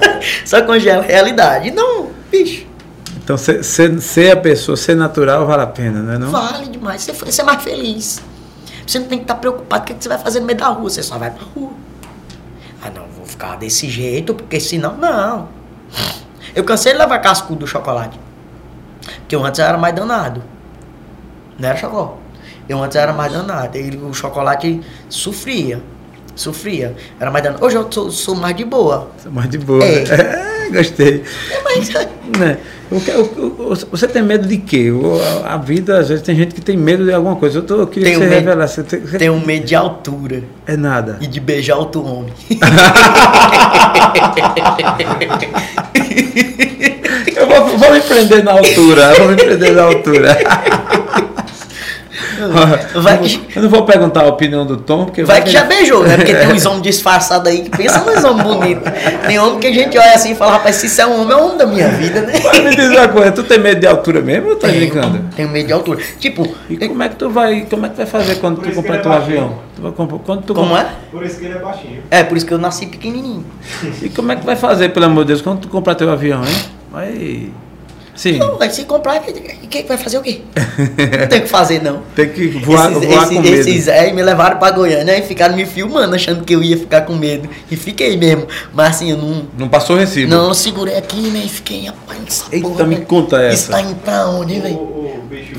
só 0.44 0.62
congela 0.62 1.02
a 1.02 1.06
realidade. 1.06 1.70
Não, 1.70 2.10
bicho, 2.30 2.66
Então 3.16 3.36
ser, 3.36 3.62
ser, 3.64 4.00
ser 4.00 4.30
a 4.32 4.36
pessoa, 4.36 4.76
ser 4.76 4.94
natural 4.94 5.46
vale 5.46 5.62
a 5.62 5.66
pena, 5.66 6.00
né? 6.02 6.18
Não? 6.18 6.30
vale 6.30 6.66
demais. 6.66 7.02
Você, 7.02 7.12
você 7.12 7.40
é 7.40 7.44
mais 7.44 7.62
feliz. 7.62 8.22
Você 8.86 8.98
não 8.98 9.06
tem 9.06 9.18
que 9.18 9.24
estar 9.24 9.34
preocupado 9.34 9.84
com 9.84 9.92
o 9.92 9.96
que 9.96 10.02
você 10.02 10.08
vai 10.08 10.18
fazer 10.18 10.40
no 10.40 10.46
meio 10.46 10.58
da 10.58 10.68
rua, 10.68 10.88
você 10.88 11.02
só 11.02 11.18
vai 11.18 11.30
pra 11.30 11.44
rua. 11.54 11.72
Ah, 12.82 12.90
não, 12.90 13.06
vou 13.16 13.26
ficar 13.26 13.56
desse 13.56 13.88
jeito, 13.88 14.32
porque 14.32 14.60
senão. 14.60 14.96
Não. 14.96 15.48
Eu 16.54 16.64
cansei 16.64 16.92
de 16.92 16.98
levar 16.98 17.18
casco 17.18 17.54
do 17.56 17.66
chocolate. 17.66 18.18
Porque 19.18 19.34
eu 19.34 19.44
antes 19.44 19.58
era 19.58 19.76
mais 19.76 19.94
danado. 19.94 20.42
Não 21.58 21.68
era 21.68 21.76
chocolate. 21.76 22.18
Eu 22.68 22.82
antes 22.82 22.96
era 22.96 23.12
mais 23.12 23.32
danado. 23.32 23.76
E 23.76 23.96
o 23.96 24.14
chocolate 24.14 24.80
sofria. 25.08 25.82
Sofria. 26.36 26.94
Era 27.18 27.30
mais 27.30 27.42
dano. 27.42 27.56
Hoje 27.60 27.74
eu 27.76 27.86
sou, 27.90 28.10
sou 28.10 28.34
mais 28.36 28.54
de 28.54 28.64
boa. 28.64 29.10
Mais 29.32 29.48
de 29.50 29.58
boa. 29.58 29.82
É. 29.84 30.04
né? 30.04 30.66
É, 30.66 30.70
gostei. 30.70 31.24
É, 31.50 31.62
mas 31.64 31.88
Né? 32.38 32.58
O 32.90 33.00
que- 33.00 33.10
o- 33.10 33.72
o- 33.72 33.74
você 33.90 34.06
tem 34.06 34.22
medo 34.22 34.46
de 34.46 34.58
quê? 34.58 34.92
A- 35.44 35.54
A 35.54 35.56
vida, 35.56 35.98
às 35.98 36.08
vezes, 36.08 36.22
tem 36.22 36.36
gente 36.36 36.54
que 36.54 36.60
tem 36.60 36.76
medo 36.76 37.04
de 37.04 37.12
alguma 37.12 37.34
coisa. 37.36 37.58
Eu, 37.58 37.62
tô, 37.62 37.80
eu 37.80 37.86
queria 37.88 38.10
Tenho 38.10 38.20
que 38.20 38.26
você 38.26 38.30
medo. 38.30 38.44
revelasse. 38.44 38.74
Você 38.76 38.82
tem- 38.84 39.00
você- 39.00 39.18
tenho 39.18 39.44
medo 39.44 39.66
de 39.66 39.74
altura 39.74 40.44
É 40.66 40.76
nada. 40.76 41.18
e 41.20 41.26
de 41.26 41.40
beijar 41.40 41.76
outro 41.78 42.04
homem. 42.06 42.32
Eu 47.36 47.46
vou, 47.46 47.78
vou 47.78 47.92
me 47.92 48.00
prender 48.00 48.42
na 48.44 48.52
altura. 48.52 49.12
eu 49.12 49.16
Vou 49.18 49.28
me 49.28 49.36
prender 49.36 49.72
na 49.74 49.82
altura. 49.82 50.36
Vai 53.00 53.18
que- 53.18 53.40
Eu 53.56 53.62
não 53.62 53.68
vou 53.68 53.84
perguntar 53.84 54.22
a 54.22 54.26
opinião 54.28 54.64
do 54.66 54.76
Tom, 54.76 55.04
porque 55.06 55.24
Vai 55.24 55.42
que 55.42 55.50
já 55.50 55.60
ele- 55.60 55.68
beijou, 55.68 56.02
né? 56.04 56.16
Porque 56.16 56.34
tem 56.34 56.48
uns 56.52 56.64
homens 56.66 56.82
disfarçados 56.82 57.46
aí 57.50 57.62
que 57.62 57.70
pensam 57.70 58.04
nos 58.04 58.22
homens 58.24 58.42
bonitos. 58.44 58.92
Tem 59.26 59.38
homem 59.38 59.58
que 59.60 59.66
a 59.66 59.72
gente 59.72 59.98
olha 59.98 60.14
assim 60.14 60.32
e 60.32 60.34
fala, 60.34 60.52
rapaz, 60.52 60.76
se 60.76 60.86
isso 60.86 61.00
é 61.00 61.06
um 61.06 61.22
homem, 61.22 61.32
é 61.32 61.36
um 61.40 61.44
homem 61.46 61.58
da 61.58 61.66
minha 61.66 61.88
vida, 61.88 62.20
né? 62.22 62.32
Mas 62.44 62.58
me 62.64 62.76
diz 62.76 62.88
uma 62.90 63.08
coisa, 63.08 63.32
tu 63.32 63.42
tem 63.42 63.58
medo 63.58 63.80
de 63.80 63.86
altura 63.86 64.20
mesmo 64.20 64.50
ou 64.50 64.56
tá 64.56 64.68
Tenho, 64.68 64.80
brincando? 64.80 65.20
tenho 65.34 65.48
medo 65.48 65.66
de 65.66 65.72
altura. 65.72 66.00
Tipo, 66.18 66.46
E 66.70 66.76
como 66.76 67.02
é 67.02 67.08
que 67.08 67.16
tu 67.16 67.30
vai, 67.30 67.66
como 67.68 67.86
é 67.86 67.88
que 67.88 67.96
vai 67.96 68.06
fazer 68.06 68.36
quando 68.36 68.56
Por 68.56 68.64
tu 68.64 68.70
que 68.70 68.74
comprar 68.76 68.98
teu 69.00 69.12
é 69.12 69.16
avião? 69.16 69.58
Tu 69.74 69.82
vai 69.82 69.92
comprar- 69.92 70.18
quando 70.20 70.42
tu 70.42 70.54
como 70.54 70.68
compra- 70.68 70.82
é? 70.84 71.10
Por 71.10 71.24
isso 71.24 71.38
que 71.38 71.44
ele 71.46 71.54
é 71.54 71.58
baixinho. 71.58 72.02
É, 72.10 72.22
por 72.22 72.36
isso 72.36 72.46
que 72.46 72.52
eu 72.54 72.58
nasci 72.58 72.86
pequenininho. 72.86 73.44
E 74.02 74.08
como 74.08 74.32
é 74.32 74.36
que 74.36 74.44
vai 74.46 74.56
fazer, 74.56 74.88
pelo 74.90 75.06
amor 75.06 75.24
de 75.24 75.28
Deus, 75.28 75.42
quando 75.42 75.60
tu 75.60 75.68
comprar 75.68 75.94
teu 75.94 76.10
avião, 76.10 76.42
hein? 76.44 76.56
Vai. 76.90 77.50
Sim. 78.16 78.38
Não, 78.38 78.56
vai 78.56 78.70
se 78.70 78.84
comprar, 78.84 79.22
e 79.28 79.66
que 79.66 79.82
vai 79.82 79.98
fazer 79.98 80.18
o 80.18 80.22
quê? 80.22 80.40
Não 81.20 81.26
tem 81.26 81.40
o 81.40 81.42
que 81.42 81.48
fazer, 81.48 81.82
não. 81.82 82.02
Tem 82.16 82.28
que 82.30 82.48
voar, 82.48 82.90
esses, 82.90 83.04
voar 83.04 83.22
esses, 83.24 83.36
com 83.36 83.42
medo. 83.42 83.56
esses 83.56 83.88
aí 83.88 84.12
me 84.12 84.22
levaram 84.22 84.58
pra 84.58 84.70
Goiânia 84.70 85.18
e 85.18 85.22
ficaram 85.22 85.54
me 85.54 85.66
filmando, 85.66 86.14
achando 86.14 86.44
que 86.44 86.54
eu 86.54 86.62
ia 86.62 86.76
ficar 86.76 87.02
com 87.02 87.14
medo. 87.14 87.48
E 87.70 87.76
fiquei 87.76 88.16
mesmo. 88.16 88.46
Mas 88.72 88.96
assim, 88.96 89.10
eu 89.10 89.18
não. 89.18 89.46
Não 89.58 89.68
passou 89.68 89.96
recibo. 89.96 90.30
Não, 90.30 90.48
eu 90.48 90.54
segurei 90.54 90.96
aqui, 90.96 91.30
né? 91.30 91.42
E 91.44 91.48
fiquei, 91.48 91.86
rapaz, 91.86 92.20
essa 92.26 92.44
Eita, 92.50 92.68
porra, 92.68 92.84
me 92.84 92.96
né? 92.96 93.04
conta 93.06 93.40
essa. 93.42 93.54
Isso 93.54 93.70
tá 93.70 93.80
indo 93.82 93.96
pra 93.96 94.28
onde, 94.28 94.60
velho? 94.60 94.78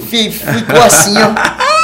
Ficou 0.07 0.81
assim, 0.83 1.13
ó. 1.17 1.67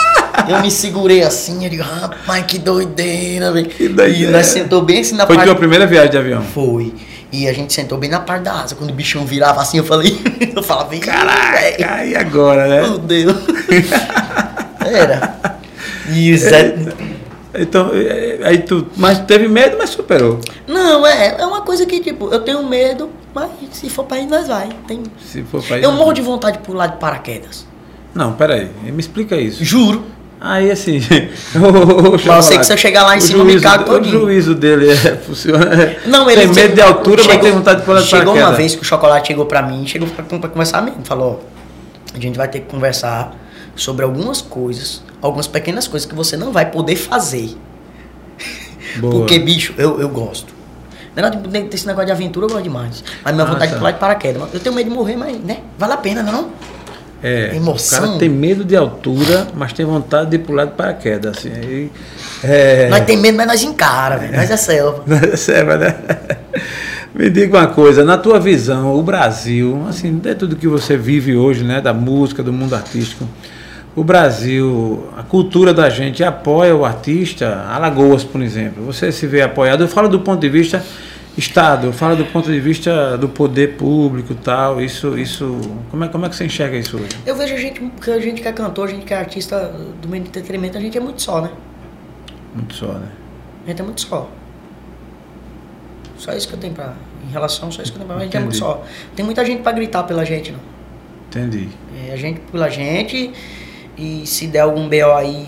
Eu 0.47 0.59
me 0.62 0.69
segurei 0.69 1.23
assim, 1.23 1.63
eu 1.63 1.69
digo, 1.69 1.83
rapaz, 1.83 2.43
que 2.45 2.57
doideira, 2.57 3.51
velho. 3.51 3.67
Que 3.67 3.88
doideira. 3.88 4.29
E 4.29 4.31
nós 4.31 4.47
sentou 4.47 4.81
bem 4.81 4.99
assim 4.99 5.15
na 5.15 5.25
Foi 5.25 5.36
parte. 5.36 5.47
tua 5.47 5.55
primeira 5.55 5.86
viagem 5.86 6.12
de 6.12 6.17
avião? 6.17 6.41
Foi. 6.41 6.91
E 7.34 7.48
a 7.50 7.54
gente 7.54 7.74
sentou 7.74 7.98
bem 7.98 8.12
na 8.12 8.19
parte 8.19 8.43
da 8.43 8.62
asa. 8.62 8.76
Quando 8.76 8.91
o 8.91 8.93
bichão 8.93 9.26
virava 9.26 9.60
assim, 9.60 9.80
eu 9.80 9.84
falei, 9.84 10.22
eu 10.56 10.62
falava, 10.62 10.96
"Ih, 10.96 11.00
velho, 11.00 11.12
Caraca, 11.12 12.06
e 12.06 12.15
agora, 12.15 12.67
né? 12.67 12.82
Meu 12.82 13.00
Deus. 13.00 13.36
Era. 14.86 15.58
E 16.12 16.32
o 16.32 16.38
Zé. 16.38 16.76
Então, 17.56 17.89
é, 17.91 18.39
aí 18.43 18.60
tu. 18.60 18.86
Mas 18.96 19.19
teve 19.22 19.48
medo, 19.48 19.78
mas 19.80 19.89
superou. 19.89 20.39
Não, 20.67 21.08
é, 21.08 21.38
é 21.39 21.46
uma 21.46 21.62
coisa 21.62 21.88
que, 21.88 22.00
tipo, 22.02 22.30
eu 22.30 22.41
tenho 22.41 22.63
medo, 22.67 23.10
mas 23.34 23.50
se 23.72 23.89
for 23.89 24.06
pra 24.06 24.19
ir, 24.19 24.28
nós 24.28 24.48
vai. 24.48 24.69
Tem... 24.88 25.02
Se 25.26 25.41
for 25.41 25.63
pra 25.63 25.80
ir. 25.80 25.84
Eu 25.84 25.91
morro 25.91 26.13
de 26.13 26.22
vontade 26.22 26.58
de 26.60 26.63
pular 26.63 26.86
de 26.86 26.98
paraquedas. 26.98 27.65
Não, 28.13 28.34
peraí. 28.34 28.69
Me 28.84 29.00
explica 29.00 29.36
isso. 29.36 29.63
Juro. 29.65 30.04
Aí 30.45 30.69
assim. 30.69 30.99
o, 31.56 32.10
o 32.10 32.12
Mas 32.13 32.25
eu 32.27 32.41
sei 32.43 32.58
que 32.58 32.65
se 32.65 32.73
eu 32.73 32.77
chegar 32.77 33.03
lá 33.03 33.15
em 33.15 33.19
o 33.19 33.21
cima, 33.21 33.39
eu 33.39 33.45
me 33.45 33.51
juízo- 33.53 33.63
cago 33.63 33.84
O 33.84 33.86
todinho. 33.86 34.19
juízo 34.19 34.53
dele 34.53 34.91
é, 34.91 34.95
funciona. 35.15 35.95
Não, 36.06 36.25
tem 36.25 36.34
ele 36.38 36.47
medo 36.53 36.75
de 36.75 36.82
altura, 36.82 37.15
mas 37.23 37.25
chegou- 37.32 37.41
tem 37.43 37.51
vontade 37.53 37.79
de 37.79 37.86
pular 37.86 38.01
Chegou 38.01 38.36
uma 38.36 38.51
vez 38.51 38.75
que 38.75 38.82
o 38.82 38.86
chocolate 38.86 39.27
chegou 39.29 39.45
pra 39.45 39.62
mim, 39.62 39.88
chegou 39.88 40.06
pra, 40.10 40.25
pra 40.39 40.49
conversar 40.49 40.82
mesmo. 40.82 40.99
Falou: 41.06 41.41
a 42.13 42.19
gente 42.19 42.36
vai 42.38 42.49
ter 42.49 42.60
que 42.60 42.65
conversar 42.69 43.34
sobre 43.73 44.03
algumas 44.03 44.41
coisas, 44.41 45.01
algumas 45.21 45.47
pequenas 45.47 45.88
coisas 45.88 46.06
que 46.08 46.13
você 46.13 46.36
não 46.36 46.51
vai 46.51 46.65
poder 46.69 46.97
fazer. 46.97 47.56
Boa. 48.99 49.13
Porque, 49.13 49.39
bicho, 49.39 49.73
eu, 49.77 49.99
eu 50.01 50.10
gosto. 50.10 50.53
Desse 51.69 51.86
negócio 51.88 52.08
de 52.08 52.12
aventura 52.12 52.47
eu 52.47 52.49
gosto 52.49 52.63
demais. 52.63 53.03
Mas 53.23 53.34
minha 53.34 53.45
Ah, 53.45 53.49
vontade 53.49 53.67
tá. 53.69 53.73
de 53.75 53.77
pular 53.77 53.91
de 53.91 53.99
paraquedas. 53.99 54.43
Eu 54.53 54.60
tenho 54.60 54.75
medo 54.75 54.89
de 54.89 54.95
morrer, 54.95 55.15
mas, 55.15 55.39
né? 55.39 55.60
Vale 55.77 55.93
a 55.93 55.97
pena, 55.97 56.21
não? 56.23 56.49
É, 57.23 57.55
Emoção. 57.55 57.99
o 57.99 58.01
cara 58.07 58.19
tem 58.19 58.27
medo 58.27 58.65
de 58.65 58.75
altura, 58.75 59.47
mas 59.55 59.71
tem 59.71 59.86
vontade 59.86 60.31
de 60.31 60.38
pular 60.38 60.65
de 60.65 60.71
paraquedas. 60.71 61.38
Assim, 61.38 61.51
aí, 61.53 61.91
é... 62.43 62.89
Nós 62.89 63.05
tem 63.05 63.15
medo, 63.15 63.38
mas 63.38 63.47
nós 63.47 63.63
encara, 63.63 64.17
velho. 64.17 64.36
Nós 64.36 64.51
é 64.51 64.57
selva. 64.57 65.03
Serva, 65.38 65.77
né? 65.77 65.95
Me 67.15 67.29
diga 67.29 67.59
uma 67.59 67.67
coisa, 67.67 68.03
na 68.03 68.17
tua 68.17 68.39
visão, 68.39 68.93
o 68.93 69.01
Brasil, 69.01 69.86
assim, 69.88 70.17
dentro 70.17 70.47
do 70.47 70.55
que 70.55 70.67
você 70.67 70.97
vive 70.97 71.36
hoje, 71.36 71.63
né, 71.63 71.79
da 71.79 71.93
música, 71.93 72.41
do 72.43 72.51
mundo 72.51 72.75
artístico, 72.75 73.25
o 73.95 74.03
Brasil, 74.03 75.07
a 75.15 75.21
cultura 75.21 75.73
da 75.73 75.89
gente 75.91 76.23
apoia 76.23 76.75
o 76.75 76.83
artista, 76.83 77.65
Alagoas, 77.69 78.23
por 78.23 78.41
exemplo, 78.41 78.83
você 78.83 79.12
se 79.12 79.27
vê 79.27 79.43
apoiado, 79.43 79.81
eu 79.81 79.88
falo 79.88 80.09
do 80.09 80.19
ponto 80.19 80.41
de 80.41 80.49
vista 80.49 80.83
Estado, 81.36 81.88
eu 81.88 81.93
falo 81.93 82.15
do 82.15 82.26
ponto 82.26 82.52
de 82.52 82.60
vista 82.60 83.17
do 83.17 83.28
poder 83.28 83.76
público 83.76 84.34
e 84.34 84.36
tal, 84.36 84.80
isso, 84.80 85.17
isso, 85.17 85.60
como 85.89 86.04
é, 86.04 86.08
como 86.08 86.26
é 86.26 86.30
que 86.30 86.36
você 86.36 86.46
enxerga 86.46 86.78
isso 86.78 86.96
hoje? 86.96 87.10
Eu 87.26 87.36
vejo 87.36 87.56
a 87.56 87.58
gente, 87.58 87.80
que 87.80 88.12
a 88.12 88.19
gente 88.19 88.41
que 88.41 88.48
é 88.48 88.52
cantor, 88.52 88.88
a 88.88 88.91
gente 88.91 89.04
que 89.04 89.13
é 89.13 89.17
artista 89.17 89.74
do 90.00 90.08
meio 90.08 90.24
do 90.24 90.28
entretenimento, 90.28 90.78
a 90.78 90.82
gente 90.82 90.96
é 90.96 91.02
muito 91.02 91.22
só, 91.22 91.41
né? 91.41 91.50
Muito 92.54 92.76
só, 92.76 92.86
né? 92.86 93.08
A 93.65 93.69
gente 93.69 93.82
é 93.82 93.84
muito 93.84 94.02
só. 94.02 94.30
Só 96.17 96.32
isso 96.34 96.48
que 96.48 96.54
eu 96.54 96.60
tenho 96.60 96.74
pra. 96.74 96.93
Em 97.28 97.32
relação, 97.32 97.72
só 97.72 97.82
isso 97.82 97.91
que 97.91 97.98
eu 97.98 98.06
tenho 98.06 98.08
pra. 98.13 98.22
A 98.22 98.24
gente 98.24 98.38
é 98.38 98.39
muito 98.39 98.56
Entendi. 98.56 98.72
só. 98.72 98.84
Tem 99.15 99.26
muita 99.26 99.43
gente 99.43 99.63
pra 99.63 99.72
gritar 99.72 100.04
pela 100.04 100.24
gente, 100.24 100.52
não. 100.52 100.60
Entendi. 101.30 101.67
É 102.08 102.13
a 102.13 102.15
gente 102.15 102.39
pela 102.52 102.69
gente. 102.69 103.32
E 103.98 104.26
se 104.26 104.48
der 104.48 104.60
algum 104.60 104.88
BO 104.88 105.12
aí, 105.17 105.48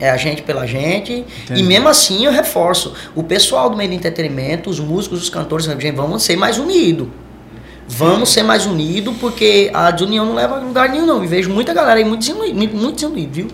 é 0.00 0.10
a 0.10 0.16
gente 0.16 0.42
pela 0.42 0.66
gente. 0.66 1.24
Entendi. 1.44 1.60
E 1.60 1.62
mesmo 1.62 1.88
assim 1.88 2.24
eu 2.24 2.32
reforço. 2.32 2.94
O 3.14 3.22
pessoal 3.22 3.68
do 3.70 3.76
meio 3.76 3.90
do 3.90 3.96
entretenimento, 3.96 4.70
os 4.70 4.78
músicos, 4.80 5.22
os 5.22 5.28
cantores, 5.30 5.66
vamos 5.94 6.22
ser 6.22 6.36
mais 6.36 6.58
unidos. 6.58 7.08
Vamos 7.90 8.28
ser 8.28 8.42
mais 8.42 8.66
unidos, 8.66 9.16
porque 9.18 9.70
a 9.72 9.90
desunião 9.90 10.26
não 10.26 10.34
leva 10.34 10.56
a 10.56 10.60
lugar 10.60 10.90
nenhum, 10.90 11.06
não. 11.06 11.24
E 11.24 11.26
vejo 11.26 11.50
muita 11.50 11.72
galera 11.72 11.98
aí 11.98 12.04
muito 12.04 12.20
desunido, 12.20 12.54
muito, 12.76 12.94
desunido, 12.96 13.32
viu? 13.32 13.48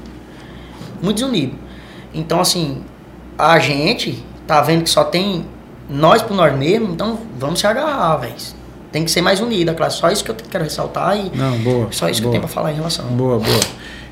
Muito 1.00 1.16
desunido. 1.18 1.54
Então, 2.12 2.40
assim, 2.40 2.82
a 3.38 3.58
gente 3.60 4.24
tá 4.46 4.60
vendo 4.60 4.82
que 4.82 4.90
só 4.90 5.04
tem 5.04 5.46
nós 5.88 6.20
por 6.20 6.34
nós 6.34 6.56
mesmos, 6.56 6.90
então 6.90 7.18
vamos 7.38 7.60
se 7.60 7.66
agarrar, 7.66 8.16
velho. 8.16 8.34
Tem 8.90 9.04
que 9.04 9.10
ser 9.10 9.20
mais 9.20 9.40
unida, 9.40 9.72
claro. 9.72 9.92
Só 9.92 10.10
isso 10.10 10.24
que 10.24 10.30
eu 10.30 10.36
quero 10.50 10.64
ressaltar 10.64 11.16
e 11.16 11.30
Não, 11.36 11.58
boa. 11.58 11.88
só 11.92 12.08
isso 12.08 12.20
que 12.20 12.26
eu 12.26 12.30
boa. 12.30 12.32
tenho 12.32 12.42
pra 12.42 12.48
falar 12.48 12.72
em 12.72 12.76
relação. 12.76 13.06
Boa, 13.06 13.38
boa. 13.38 13.60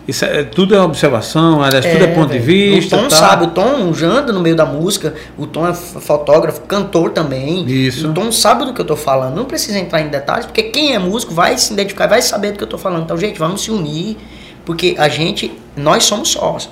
Isso 0.06 0.24
é, 0.24 0.42
tudo 0.42 0.74
é 0.74 0.80
observação, 0.80 1.62
aliás, 1.62 1.86
tudo 1.86 2.02
é 2.02 2.08
ponto 2.08 2.32
de 2.32 2.38
velho. 2.38 2.74
vista. 2.74 2.96
O 2.96 3.02
Tom 3.02 3.08
tá? 3.08 3.16
sabe, 3.16 3.44
o 3.44 3.48
Tom 3.48 3.94
já 3.94 4.08
anda 4.08 4.32
no 4.32 4.40
meio 4.40 4.56
da 4.56 4.66
música, 4.66 5.14
o 5.38 5.46
Tom 5.46 5.66
é 5.66 5.72
fotógrafo, 5.72 6.62
cantor 6.62 7.10
também. 7.10 7.64
Isso. 7.70 8.10
O 8.10 8.12
Tom 8.12 8.32
sabe 8.32 8.64
do 8.64 8.74
que 8.74 8.80
eu 8.80 8.84
tô 8.84 8.96
falando. 8.96 9.36
Não 9.36 9.44
precisa 9.44 9.78
entrar 9.78 10.00
em 10.00 10.08
detalhes, 10.08 10.46
porque 10.46 10.64
quem 10.64 10.94
é 10.94 10.98
músico 10.98 11.32
vai 11.32 11.56
se 11.56 11.72
identificar, 11.72 12.08
vai 12.08 12.20
saber 12.20 12.52
do 12.52 12.58
que 12.58 12.64
eu 12.64 12.68
tô 12.68 12.78
falando. 12.78 13.04
Então, 13.04 13.16
gente, 13.16 13.38
vamos 13.38 13.62
se 13.62 13.70
unir, 13.70 14.16
porque 14.64 14.96
a 14.98 15.08
gente, 15.08 15.52
nós 15.76 16.02
somos 16.02 16.30
sós. 16.30 16.68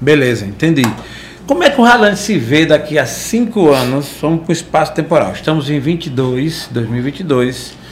Beleza, 0.00 0.46
entendi. 0.46 0.84
Como 1.46 1.62
é 1.62 1.70
que 1.70 1.80
o 1.80 1.84
Ralante 1.84 2.20
se 2.20 2.38
vê 2.38 2.64
daqui 2.64 2.98
a 2.98 3.04
cinco 3.04 3.70
anos? 3.70 4.06
Vamos 4.20 4.42
para 4.42 4.50
o 4.50 4.52
espaço 4.52 4.94
temporal. 4.94 5.32
Estamos 5.32 5.68
em 5.68 5.78
22, 5.78 6.68
2022. 6.70 7.83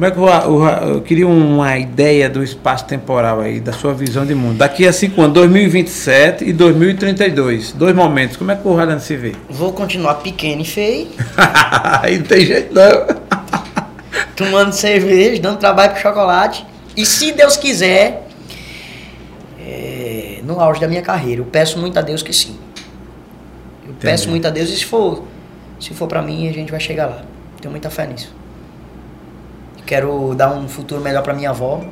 Como 0.00 0.06
é 0.06 0.10
que 0.12 0.18
Ra- 0.64 0.80
eu 0.86 1.02
queria 1.02 1.28
uma 1.28 1.76
ideia 1.76 2.30
do 2.30 2.42
espaço 2.42 2.86
temporal 2.86 3.38
aí, 3.38 3.60
da 3.60 3.70
sua 3.70 3.92
visão 3.92 4.24
de 4.24 4.34
mundo. 4.34 4.56
Daqui 4.56 4.88
a 4.88 4.94
cinco 4.94 5.20
anos, 5.20 5.34
2027 5.34 6.42
e 6.42 6.54
2032. 6.54 7.72
Dois 7.72 7.94
momentos. 7.94 8.38
Como 8.38 8.50
é 8.50 8.56
que 8.56 8.66
o 8.66 8.74
Ralante 8.74 9.02
se 9.04 9.14
vê? 9.14 9.34
Vou 9.50 9.74
continuar 9.74 10.14
pequeno 10.14 10.62
e 10.62 10.64
feio, 10.64 11.08
aí 12.00 12.16
não 12.16 12.24
tem 12.24 12.46
jeito 12.46 12.72
não. 12.74 13.20
tomando 14.34 14.72
cerveja, 14.72 15.42
dando 15.42 15.58
trabalho 15.58 15.92
pro 15.92 16.00
chocolate. 16.00 16.64
E 16.96 17.04
se 17.04 17.32
Deus 17.32 17.58
quiser, 17.58 18.26
é, 19.60 20.38
no 20.42 20.58
auge 20.60 20.80
da 20.80 20.88
minha 20.88 21.02
carreira, 21.02 21.42
eu 21.42 21.44
peço 21.44 21.78
muito 21.78 21.98
a 21.98 22.02
Deus 22.02 22.22
que 22.22 22.32
sim. 22.32 22.56
Eu 23.84 23.90
Entendi. 23.90 23.98
peço 24.00 24.30
muito 24.30 24.46
a 24.46 24.50
Deus 24.50 24.70
e 24.70 24.76
se 24.78 24.84
for, 24.86 25.24
se 25.78 25.92
for 25.92 26.06
para 26.08 26.22
mim, 26.22 26.48
a 26.48 26.52
gente 26.54 26.70
vai 26.70 26.80
chegar 26.80 27.04
lá. 27.04 27.22
Tenho 27.60 27.70
muita 27.70 27.90
fé 27.90 28.06
nisso. 28.06 28.39
Quero 29.90 30.36
dar 30.36 30.52
um 30.52 30.68
futuro 30.68 31.00
melhor 31.00 31.20
para 31.20 31.34
minha 31.34 31.50
avó, 31.50 31.84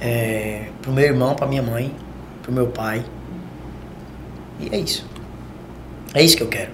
é, 0.00 0.68
pro 0.80 0.92
meu 0.92 1.04
irmão, 1.04 1.34
para 1.34 1.48
minha 1.48 1.64
mãe, 1.64 1.92
pro 2.44 2.52
meu 2.52 2.68
pai. 2.68 3.04
E 4.60 4.72
é 4.72 4.78
isso. 4.78 5.04
É 6.14 6.22
isso 6.22 6.36
que 6.36 6.44
eu 6.44 6.48
quero. 6.48 6.70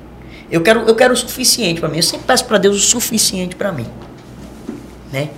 Eu 0.50 0.60
quero, 0.60 0.80
eu 0.80 0.94
quero 0.94 1.14
o 1.14 1.16
suficiente 1.16 1.80
para 1.80 1.88
mim. 1.88 1.96
Eu 1.96 2.02
sempre 2.02 2.26
peço 2.26 2.44
para 2.44 2.58
Deus 2.58 2.76
o 2.76 2.80
suficiente 2.80 3.56
para 3.56 3.72
mim. 3.72 3.86
Né? 5.10 5.30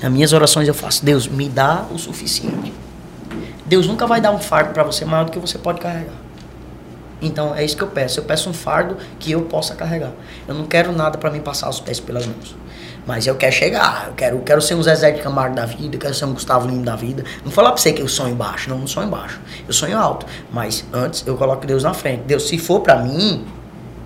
Nas 0.00 0.10
minhas 0.10 0.32
orações 0.32 0.66
eu 0.66 0.72
faço, 0.72 1.04
Deus, 1.04 1.28
me 1.28 1.46
dá 1.46 1.86
o 1.92 1.98
suficiente. 1.98 2.72
Deus 3.66 3.86
nunca 3.86 4.06
vai 4.06 4.22
dar 4.22 4.30
um 4.30 4.38
fardo 4.38 4.72
para 4.72 4.84
você 4.84 5.04
maior 5.04 5.26
do 5.26 5.30
que 5.30 5.38
você 5.38 5.58
pode 5.58 5.82
carregar. 5.82 6.16
Então 7.20 7.54
é 7.54 7.62
isso 7.62 7.76
que 7.76 7.82
eu 7.82 7.88
peço. 7.88 8.20
Eu 8.20 8.24
peço 8.24 8.48
um 8.48 8.54
fardo 8.54 8.96
que 9.18 9.32
eu 9.32 9.42
possa 9.42 9.74
carregar. 9.74 10.12
Eu 10.48 10.54
não 10.54 10.64
quero 10.64 10.92
nada 10.92 11.18
para 11.18 11.30
mim 11.30 11.40
passar 11.40 11.68
os 11.68 11.78
pés 11.78 12.00
pelas 12.00 12.24
mãos. 12.24 12.63
Mas 13.06 13.26
eu 13.26 13.34
quero 13.34 13.52
chegar, 13.52 14.06
eu 14.08 14.14
quero, 14.14 14.38
quero 14.40 14.62
ser 14.62 14.74
um 14.74 14.82
Zezé 14.82 15.10
de 15.10 15.20
Camargo 15.20 15.54
da 15.54 15.66
vida, 15.66 15.96
eu 15.96 16.00
quero 16.00 16.14
ser 16.14 16.24
um 16.24 16.32
Gustavo 16.32 16.66
Lima 16.66 16.84
da 16.84 16.96
vida. 16.96 17.22
Não 17.44 17.52
falar 17.52 17.72
pra 17.72 17.80
você 17.80 17.92
que 17.92 18.00
eu 18.00 18.08
sonho 18.08 18.34
baixo, 18.34 18.70
não, 18.70 18.78
não 18.78 18.86
sonho 18.86 19.08
baixo. 19.08 19.40
Eu 19.66 19.74
sonho 19.74 19.98
alto. 19.98 20.24
Mas 20.50 20.84
antes 20.92 21.26
eu 21.26 21.36
coloco 21.36 21.66
Deus 21.66 21.82
na 21.82 21.92
frente. 21.92 22.22
Deus, 22.22 22.48
se 22.48 22.56
for 22.56 22.80
pra 22.80 22.96
mim, 22.96 23.44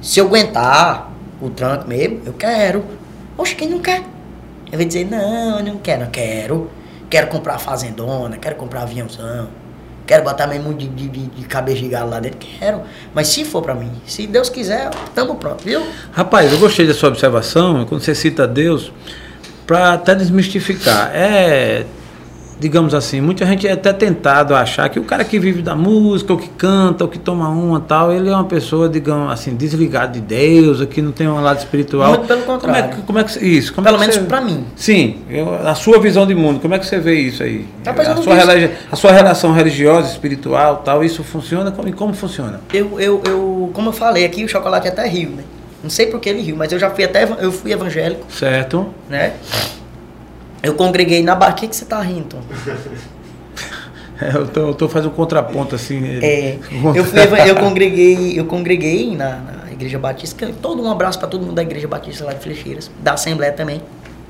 se 0.03 0.19
eu 0.19 0.27
aguentar 0.27 1.13
o 1.41 1.49
tranco 1.49 1.87
mesmo, 1.87 2.23
eu 2.27 2.33
quero. 2.33 2.85
Oxe, 3.37 3.55
quem 3.55 3.69
não 3.69 3.79
quer? 3.79 4.03
Eu 4.71 4.79
vou 4.79 4.87
dizer, 4.87 5.09
não, 5.09 5.61
eu 5.61 5.65
não 5.65 5.79
quero, 5.79 6.05
não 6.05 6.11
quero. 6.11 6.71
Quero 7.09 7.29
comprar 7.29 7.59
fazendona, 7.59 8.37
quero 8.37 8.57
comprar 8.57 8.83
aviãozão. 8.83 9.49
Quero 10.09 10.25
botar 10.25 10.47
mesmo 10.47 10.73
de, 10.73 10.89
de, 10.89 11.07
de, 11.07 11.27
de 11.27 11.45
cabeça 11.45 11.81
de 11.81 11.89
galo 11.89 12.09
lá 12.09 12.19
dentro, 12.19 12.39
quero. 12.39 12.81
Mas 13.13 13.29
se 13.29 13.45
for 13.45 13.61
pra 13.61 13.75
mim, 13.75 13.93
se 14.07 14.27
Deus 14.27 14.49
quiser, 14.49 14.89
tamo 15.15 15.35
pronto, 15.35 15.63
viu? 15.63 15.83
Rapaz, 16.13 16.51
eu 16.51 16.59
gostei 16.59 16.87
da 16.87 16.95
sua 16.95 17.11
observação, 17.11 17.85
quando 17.85 18.01
você 18.01 18.15
cita 18.15 18.47
Deus, 18.47 18.91
para 19.67 19.93
até 19.93 20.15
desmistificar. 20.15 21.11
É, 21.15 21.85
digamos 22.61 22.93
assim, 22.95 23.21
muita 23.21 23.47
gente 23.47 23.67
é 23.67 23.73
até 23.73 23.93
tentado 23.93 24.55
a 24.55 24.61
achar 24.61 24.89
que 24.89 24.99
o 24.99 25.05
cara 25.05 25.25
que 25.25 25.39
vive 25.39 25.63
da 25.63 25.75
música, 25.77 26.33
ou 26.33 26.39
que 26.39 26.49
canta, 26.49 27.05
ou 27.05 27.11
que 27.11 27.19
toma 27.19 27.49
uma 27.49 27.81
tal, 27.81 28.13
ele 28.13 28.29
é 28.29 28.33
uma 28.33 28.45
pessoa, 28.45 28.89
digamos 28.89 29.31
assim, 29.33 29.55
desligada 29.55 30.13
de 30.13 30.21
Deus, 30.21 30.81
ou 30.81 30.87
que 30.87 31.01
não 31.01 31.13
tem 31.13 31.29
um 31.29 31.41
lado 31.41 31.59
espiritual. 31.59 32.11
Muito 32.11 32.27
pelo 32.27 32.43
Como 32.43 32.57
é, 32.57 32.61
contrário. 32.61 32.97
que- 32.97 33.03
como 33.03 33.19
é 33.19 33.25
que 33.25 33.45
isso? 33.47 33.73
Como 33.73 33.85
Pelo 33.85 33.97
é 33.97 34.01
que 34.01 34.07
menos 34.07 34.17
você- 34.23 34.27
pra 34.29 34.41
mim. 34.41 34.65
Sim, 34.75 35.19
eu- 35.31 35.55
a 35.67 35.75
sua 35.75 36.01
visão 36.01 36.27
de 36.27 36.35
mundo, 36.35 36.61
como 36.61 36.75
é 36.75 36.79
que 36.79 36.87
você 36.87 36.99
vê 36.99 37.15
isso 37.15 37.43
aí? 37.43 37.67
Rapaz, 37.87 38.09
a, 38.09 38.17
sua 38.17 38.35
religi- 38.35 38.71
a 38.91 38.97
sua 38.97 39.13
relação 39.13 39.53
religiosa, 39.53 40.11
espiritual, 40.11 40.79
tal, 40.85 41.05
isso 41.05 41.23
funciona? 41.23 41.71
Como, 41.71 41.89
e 41.89 41.93
como 41.93 42.13
funciona? 42.15 42.61
Eu, 42.73 42.99
eu, 43.01 43.23
eu, 43.27 43.71
como 43.73 43.91
eu 43.91 43.93
falei 43.93 44.25
aqui, 44.25 44.45
o 44.45 44.49
chocolate 44.49 44.89
até 44.89 45.07
riu, 45.07 45.31
né? 45.31 45.45
Não 45.83 45.91
sei 45.91 46.07
por 46.07 46.19
que 46.19 46.29
ele 46.29 46.43
riu, 46.43 46.57
mas 46.57 46.73
eu 46.73 46.79
já 46.79 46.91
fui 46.91 47.05
até, 47.05 47.23
eu 47.41 47.53
fui 47.53 47.71
evangélico, 47.71 48.27
Certo? 48.33 48.89
né? 49.09 49.35
Eu 50.63 50.75
congreguei 50.75 51.23
na 51.23 51.35
barra. 51.35 51.53
O 51.53 51.55
que, 51.57 51.69
que 51.69 51.77
você 51.77 51.85
tá 51.85 52.01
rindo, 52.01 52.27
Tom? 52.29 52.43
É, 54.21 54.37
eu, 54.37 54.49
tô, 54.49 54.61
eu 54.61 54.75
tô 54.75 54.89
fazendo 54.89 55.13
um 55.13 55.15
contraponto 55.15 55.77
assim. 55.77 56.19
É, 56.21 56.59
eu, 56.95 57.05
fui, 57.05 57.21
eu 57.49 57.55
congreguei, 57.55 58.37
eu 58.37 58.47
congreguei 58.47 59.17
na, 59.17 59.37
na 59.37 59.73
Igreja 59.73 59.97
Batista. 59.97 60.51
Todo 60.61 60.83
um 60.83 60.91
abraço 60.91 61.21
para 61.21 61.29
todo 61.29 61.43
mundo 61.43 61.55
da 61.55 61.63
Igreja 61.63 61.87
Batista 61.87 62.25
lá 62.25 62.33
de 62.33 62.41
Flecheiras, 62.41 62.91
da 63.01 63.13
Assembleia 63.13 63.53
também. 63.53 63.81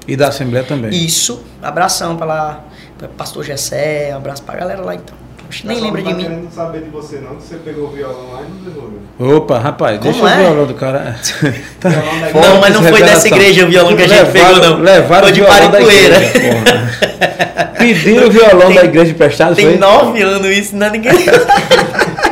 E 0.06 0.14
da 0.14 0.28
Assembleia 0.28 0.64
também. 0.64 0.90
Isso, 0.90 1.42
abração 1.62 2.16
para 2.16 2.26
lá, 2.26 2.64
pra 2.98 3.08
Pastor 3.08 3.44
Gessé, 3.44 4.10
um 4.12 4.18
abraço 4.18 4.42
pra 4.42 4.56
galera 4.56 4.82
lá 4.82 4.94
então. 4.94 5.16
Oxe, 5.48 5.66
nem 5.66 5.80
lembra 5.80 6.02
não 6.02 6.08
de 6.08 6.14
tá 6.14 6.16
mim. 6.16 6.22
querendo 6.24 6.50
saber 6.54 6.82
de 6.82 6.90
você 6.90 7.16
não, 7.16 7.34
que 7.36 7.42
você 7.42 7.56
pegou 7.56 7.88
o 7.88 7.90
violão 7.90 8.32
lá 8.32 8.42
e 8.42 8.64
não 8.64 8.72
devolveu. 8.72 9.36
Opa, 9.38 9.58
rapaz, 9.58 9.98
Como 9.98 10.12
deixa 10.12 10.28
é? 10.28 10.34
o 10.34 10.38
violão 10.46 10.66
do 10.66 10.74
cara. 10.74 11.16
Tá. 11.80 11.88
Violão 11.88 12.20
da 12.20 12.32
Não, 12.48 12.60
mas 12.60 12.74
não 12.74 12.82
foi 12.82 13.02
dessa 13.02 13.26
igreja 13.28 13.64
o 13.64 13.68
violão 13.70 13.96
que 13.96 14.02
a 14.02 14.06
gente 14.08 14.18
Levaram- 14.32 14.60
pegou, 14.60 14.70
não. 14.70 14.78
Levaram 14.82 15.22
Foi 15.24 15.32
de 15.32 15.40
porra. 15.40 15.58
Pediram 17.78 18.26
o 18.26 18.30
violão 18.30 18.66
Tem- 18.68 18.76
da 18.76 18.84
igreja 18.84 19.10
emprestado, 19.12 19.54
Tem 19.54 19.66
foi? 19.66 19.78
nove 19.78 20.20
anos 20.22 20.56
isso, 20.56 20.76
não 20.76 20.86
é 20.86 20.90
ninguém. 20.90 21.12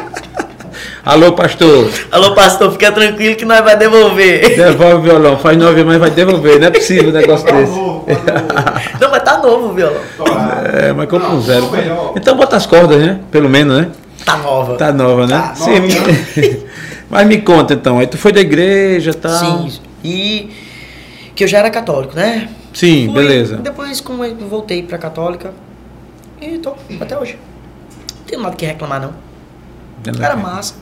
Alô, 1.06 1.32
pastor, 1.34 1.88
Alô, 2.10 2.34
pastor, 2.34 2.72
fica 2.72 2.90
tranquilo 2.90 3.36
que 3.36 3.44
nós 3.44 3.60
vai 3.62 3.76
devolver. 3.76 4.56
devolve 4.56 4.94
o 4.96 5.00
violão. 5.02 5.38
Faz 5.38 5.56
nove 5.56 5.84
mas 5.84 5.98
vai 5.98 6.10
devolver. 6.10 6.58
Não 6.58 6.66
é 6.66 6.70
possível 6.72 7.10
um 7.10 7.12
negócio 7.14 7.46
Tá 7.46 7.52
desse. 7.52 7.70
novo, 7.72 8.04
tá 8.06 8.32
novo. 8.32 8.98
Não, 9.00 9.10
mas 9.12 9.22
tá 9.22 9.38
novo 9.38 9.68
o 9.68 9.72
violão. 9.72 10.00
Estourado. 10.02 10.76
É, 10.76 10.92
mas 10.92 11.08
compra 11.08 11.28
um 11.28 11.40
zero. 11.40 11.68
tá. 11.68 11.78
Então 12.16 12.36
bota 12.36 12.56
as 12.56 12.66
cordas, 12.66 12.98
né? 12.98 13.20
Pelo 13.30 13.48
menos, 13.48 13.78
né? 13.82 13.90
Tá 14.24 14.36
nova. 14.38 14.74
Tá 14.76 14.92
nova, 14.92 15.28
né? 15.28 15.38
Tá 15.38 15.54
Sim. 15.54 15.78
nova, 15.78 16.66
Mas 17.08 17.26
me 17.28 17.40
conta 17.40 17.74
então, 17.74 18.00
aí 18.00 18.08
tu 18.08 18.18
foi 18.18 18.32
da 18.32 18.40
igreja 18.40 19.12
e 19.12 19.14
tal. 19.14 19.30
Sim, 19.38 19.78
e 20.02 20.50
que 21.36 21.44
eu 21.44 21.48
já 21.48 21.58
era 21.58 21.70
católico, 21.70 22.16
né? 22.16 22.48
Sim, 22.74 23.04
Fui, 23.04 23.14
beleza. 23.14 23.58
Depois, 23.58 24.00
como 24.00 24.24
eu 24.24 24.34
voltei 24.38 24.82
pra 24.82 24.98
católica, 24.98 25.54
e 26.42 26.58
tô 26.58 26.74
até 27.00 27.16
hoje. 27.16 27.38
Não 28.18 28.24
tenho 28.26 28.42
nada 28.42 28.56
que 28.56 28.66
reclamar, 28.66 29.00
não. 29.00 29.12
Era 30.20 30.34
massa, 30.34 30.74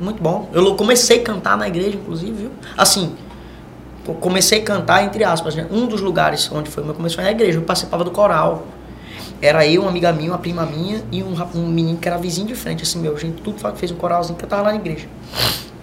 muito 0.00 0.22
bom. 0.22 0.48
Eu 0.52 0.74
comecei 0.74 1.20
a 1.20 1.22
cantar 1.22 1.56
na 1.56 1.66
igreja, 1.68 1.96
inclusive, 1.96 2.32
viu? 2.32 2.50
Assim, 2.76 3.14
comecei 4.20 4.60
a 4.60 4.62
cantar, 4.62 5.04
entre 5.04 5.22
aspas, 5.24 5.54
né? 5.54 5.66
Um 5.70 5.86
dos 5.86 6.00
lugares 6.00 6.50
onde 6.52 6.68
foi 6.70 6.82
o 6.82 6.86
meu 6.86 6.94
começo 6.94 7.14
foi 7.14 7.24
na 7.24 7.30
igreja. 7.30 7.58
Eu 7.58 7.62
participava 7.62 8.02
do 8.04 8.10
coral. 8.10 8.66
Era 9.40 9.66
eu, 9.66 9.82
uma 9.82 9.90
amiga 9.90 10.12
minha, 10.12 10.30
uma 10.30 10.38
prima 10.38 10.64
minha 10.64 11.02
e 11.10 11.22
um, 11.22 11.34
um 11.54 11.66
menino 11.66 11.98
que 11.98 12.06
era 12.08 12.16
vizinho 12.16 12.46
de 12.46 12.54
frente, 12.54 12.82
assim, 12.84 12.98
meu. 13.00 13.16
Gente 13.18 13.42
tudo 13.42 13.56
fez 13.76 13.90
um 13.90 13.96
coralzinho 13.96 14.36
que 14.38 14.44
eu 14.44 14.48
tava 14.48 14.62
lá 14.62 14.68
na 14.70 14.76
igreja. 14.76 15.06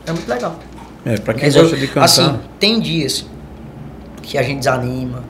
Era 0.06 0.14
muito 0.14 0.28
legal. 0.30 0.58
É, 1.06 1.18
pra 1.18 1.34
quem 1.34 1.44
Mas 1.46 1.56
gosta 1.56 1.76
eu- 1.76 1.80
de 1.80 1.88
cantar. 1.88 2.04
Assim, 2.06 2.40
tem 2.60 2.80
dias 2.80 3.26
que 4.22 4.38
a 4.38 4.44
gente 4.44 4.60
desanima. 4.60 5.24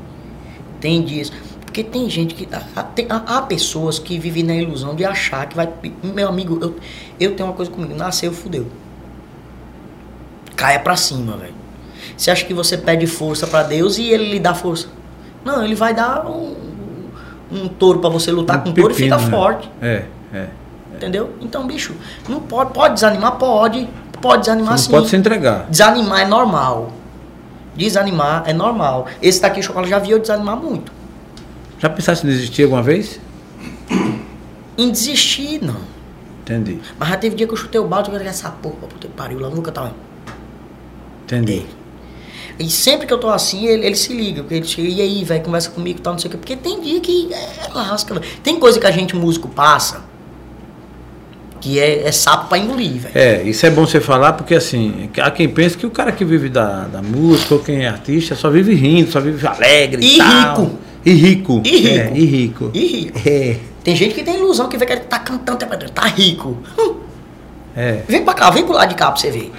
Tem 0.80 1.02
dias. 1.02 1.32
Porque 1.70 1.84
tem 1.84 2.10
gente 2.10 2.34
que. 2.34 2.48
Há, 2.76 2.82
tem- 2.82 3.06
há- 3.10 3.44
pessoas 3.44 4.00
que 4.00 4.18
vivem 4.18 4.42
na 4.42 4.56
ilusão 4.56 4.96
de 4.96 5.06
achar 5.06 5.46
que 5.46 5.56
vai. 5.56 5.70
Meu 6.02 6.28
amigo, 6.28 6.58
eu, 6.60 6.76
eu 7.20 7.36
tenho 7.36 7.48
uma 7.48 7.56
coisa 7.56 7.70
comigo. 7.70 7.94
Nasceu, 7.94 8.34
fudeu. 8.34 8.66
Caia 10.56 10.80
pra 10.80 10.96
cima, 10.96 11.38
velho. 11.38 11.54
Você 12.18 12.32
acha 12.32 12.44
que 12.44 12.56
você 12.56 12.76
pede 12.76 13.06
força 13.06 13.46
pra 13.46 13.62
Deus 13.62 14.00
e 14.00 14.10
ele 14.10 14.32
lhe 14.32 14.40
dá 14.40 14.56
força? 14.56 14.88
Não, 15.46 15.64
ele 15.64 15.76
vai 15.76 15.94
dar 15.94 16.26
um, 16.26 16.56
um 17.52 17.68
touro 17.68 18.00
pra 18.00 18.10
você 18.10 18.32
lutar 18.32 18.58
Um 18.58 18.62
com 18.64 18.70
o 18.72 18.74
touro 18.74 18.92
e 18.92 18.96
fica 18.96 19.18
né? 19.18 19.30
forte. 19.30 19.70
É, 19.80 20.06
é. 20.34 20.48
Entendeu? 20.96 21.30
Então, 21.40 21.68
bicho, 21.68 21.94
não 22.28 22.40
pode, 22.42 22.74
pode 22.74 22.96
desanimar? 22.96 23.34
Pode. 23.34 23.88
Pode 24.20 24.40
desanimar 24.42 24.76
Você 24.76 24.86
sim. 24.86 24.92
não 24.92 25.00
pode 25.00 25.10
se 25.12 25.16
entregar. 25.16 25.68
Desanimar 25.70 26.22
é 26.22 26.26
normal. 26.26 26.92
Desanimar 27.76 28.44
é 28.48 28.54
normal. 28.54 29.06
Esse 29.22 29.40
daqui, 29.40 29.62
chocolate, 29.62 29.92
já 29.92 30.00
viu 30.00 30.18
eu 30.18 30.20
desanimar 30.20 30.58
muito. 30.58 30.98
Já 31.80 31.90
pensaste 31.90 32.26
em 32.28 32.30
desistir 32.30 32.64
alguma 32.64 32.84
vez? 32.84 33.20
Em 34.78 34.92
desistir, 34.92 35.64
não. 35.64 35.82
Entendi. 36.42 36.80
Mas 36.98 37.10
já 37.10 37.18
teve 37.18 37.36
dia 37.36 37.48
que 37.48 37.54
eu 37.54 37.58
chutei 37.58 37.80
o 37.80 37.88
balde 37.88 38.12
e 38.12 38.14
eu 38.14 38.22
essa 38.22 38.50
porra, 38.50 38.76
puta 38.76 39.08
que 39.08 39.14
pariu, 39.14 39.40
lá 39.40 39.50
nunca 39.50 39.72
tava. 39.72 39.96
Entendi. 41.24 41.66
E 42.58 42.70
sempre 42.70 43.08
que 43.08 43.14
eu 43.14 43.18
tô 43.18 43.30
assim, 43.30 43.66
ele, 43.68 43.86
ele 43.86 43.96
se 43.96 44.14
liga. 44.14 44.42
Porque 44.42 44.56
ele 44.56 44.66
chega, 44.66 44.88
e 44.88 45.02
aí, 45.02 45.24
velho, 45.24 45.44
conversa 45.44 45.70
comigo 45.70 46.00
e 46.00 46.02
tal, 46.02 46.14
não 46.14 46.20
sei 46.20 46.28
o 46.28 46.32
quê. 46.32 46.38
Porque 46.38 46.56
tem 46.56 46.82
dia 46.82 47.00
que 47.00 47.34
é, 47.34 47.66
é 47.66 47.74
lasca, 47.74 48.14
velho. 48.14 48.26
Tem 48.44 48.60
coisa 48.60 48.80
que 48.80 48.86
a 48.86 48.92
gente, 48.92 49.16
músico, 49.16 49.48
passa 49.48 50.10
que 51.62 51.80
é, 51.80 52.08
é 52.08 52.12
sapo 52.12 52.48
pra 52.48 52.58
engolir, 52.58 52.94
velho. 52.94 53.18
É, 53.18 53.44
isso 53.44 53.66
é 53.66 53.70
bom 53.70 53.86
você 53.86 54.00
falar 54.00 54.34
porque 54.34 54.56
assim, 54.56 55.10
há 55.18 55.30
quem 55.30 55.50
pensa 55.50 55.78
que 55.78 55.86
o 55.86 55.92
cara 55.92 56.12
que 56.12 56.24
vive 56.24 56.50
da, 56.50 56.86
da 56.86 57.02
música 57.02 57.54
ou 57.54 57.60
quem 57.60 57.84
é 57.84 57.88
artista 57.88 58.36
só 58.36 58.50
vive 58.50 58.74
rindo, 58.74 59.12
só 59.12 59.20
vive 59.20 59.46
alegre 59.46 60.02
e, 60.02 60.18
E 60.18 60.22
rico. 60.22 60.72
E 61.06 61.12
rico. 61.14 61.62
E 61.64 61.78
rico. 61.78 61.88
É, 61.88 62.18
e 62.18 62.26
rico. 62.26 62.72
E 62.74 62.86
rico. 62.86 63.20
É, 63.26 63.58
Tem 63.84 63.96
gente 63.96 64.14
que 64.14 64.24
tem 64.24 64.36
ilusão 64.36 64.68
que 64.68 64.78
vê 64.78 64.86
que 64.86 64.94
ele 64.94 65.02
tá 65.02 65.20
cantando, 65.20 65.66
tá 65.94 66.08
rico. 66.08 66.58
Hum. 66.78 66.96
é. 67.76 68.02
Vem 68.08 68.24
pra 68.24 68.34
cá, 68.34 68.50
vem 68.50 68.66
pro 68.66 68.74
lado 68.74 68.90
de 68.90 68.96
cá 68.96 69.12
pra 69.12 69.20
você 69.20 69.32
ver. 69.32 69.52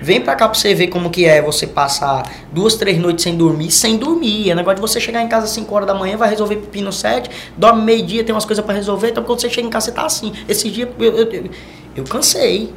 Vem 0.00 0.20
pra 0.20 0.34
cá 0.34 0.48
pra 0.48 0.58
você 0.58 0.74
ver 0.74 0.88
como 0.88 1.10
que 1.10 1.24
é 1.24 1.40
você 1.40 1.64
passar 1.64 2.28
duas, 2.52 2.74
três 2.74 2.98
noites 2.98 3.22
sem 3.22 3.36
dormir, 3.36 3.70
sem 3.70 3.96
dormir. 3.96 4.50
É 4.50 4.54
negócio 4.54 4.76
de 4.76 4.80
você 4.80 4.98
chegar 4.98 5.22
em 5.22 5.28
casa 5.28 5.44
às 5.44 5.52
5 5.52 5.72
horas 5.72 5.86
da 5.86 5.94
manhã, 5.94 6.16
vai 6.16 6.28
resolver 6.28 6.56
pepino 6.56 6.92
7, 6.92 7.30
dorme 7.56 7.82
meio-dia, 7.82 8.24
tem 8.24 8.34
umas 8.34 8.44
coisas 8.44 8.64
pra 8.64 8.74
resolver, 8.74 9.10
então 9.10 9.22
quando 9.22 9.40
você 9.40 9.48
chega 9.48 9.64
em 9.66 9.70
casa 9.70 9.86
você 9.86 9.92
tá 9.92 10.04
assim. 10.04 10.32
Esses 10.48 10.72
dias 10.72 10.88
eu, 10.98 11.14
eu, 11.14 11.32
eu, 11.32 11.50
eu 11.96 12.04
cansei. 12.04 12.72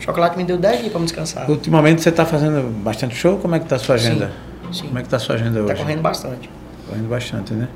Chocolate 0.00 0.36
me 0.36 0.42
deu 0.42 0.58
10 0.58 0.80
dias 0.80 0.90
pra 0.90 0.98
me 0.98 1.06
descansar. 1.06 1.48
Ultimamente 1.48 2.02
você 2.02 2.08
está 2.08 2.26
fazendo 2.26 2.68
bastante 2.82 3.14
show? 3.14 3.38
Como 3.38 3.54
é 3.54 3.60
que 3.60 3.66
tá 3.66 3.76
a 3.76 3.78
sua 3.78 3.94
agenda? 3.94 4.32
sim. 4.72 4.88
Como 4.88 4.98
é 4.98 5.02
que 5.02 5.08
tá 5.08 5.16
a 5.16 5.20
sua 5.20 5.36
agenda 5.36 5.60
hoje? 5.60 5.68
Tá 5.68 5.76
correndo 5.76 6.02
bastante. 6.02 6.50
Correndo 6.88 7.08
bastante, 7.08 7.52
né? 7.54 7.68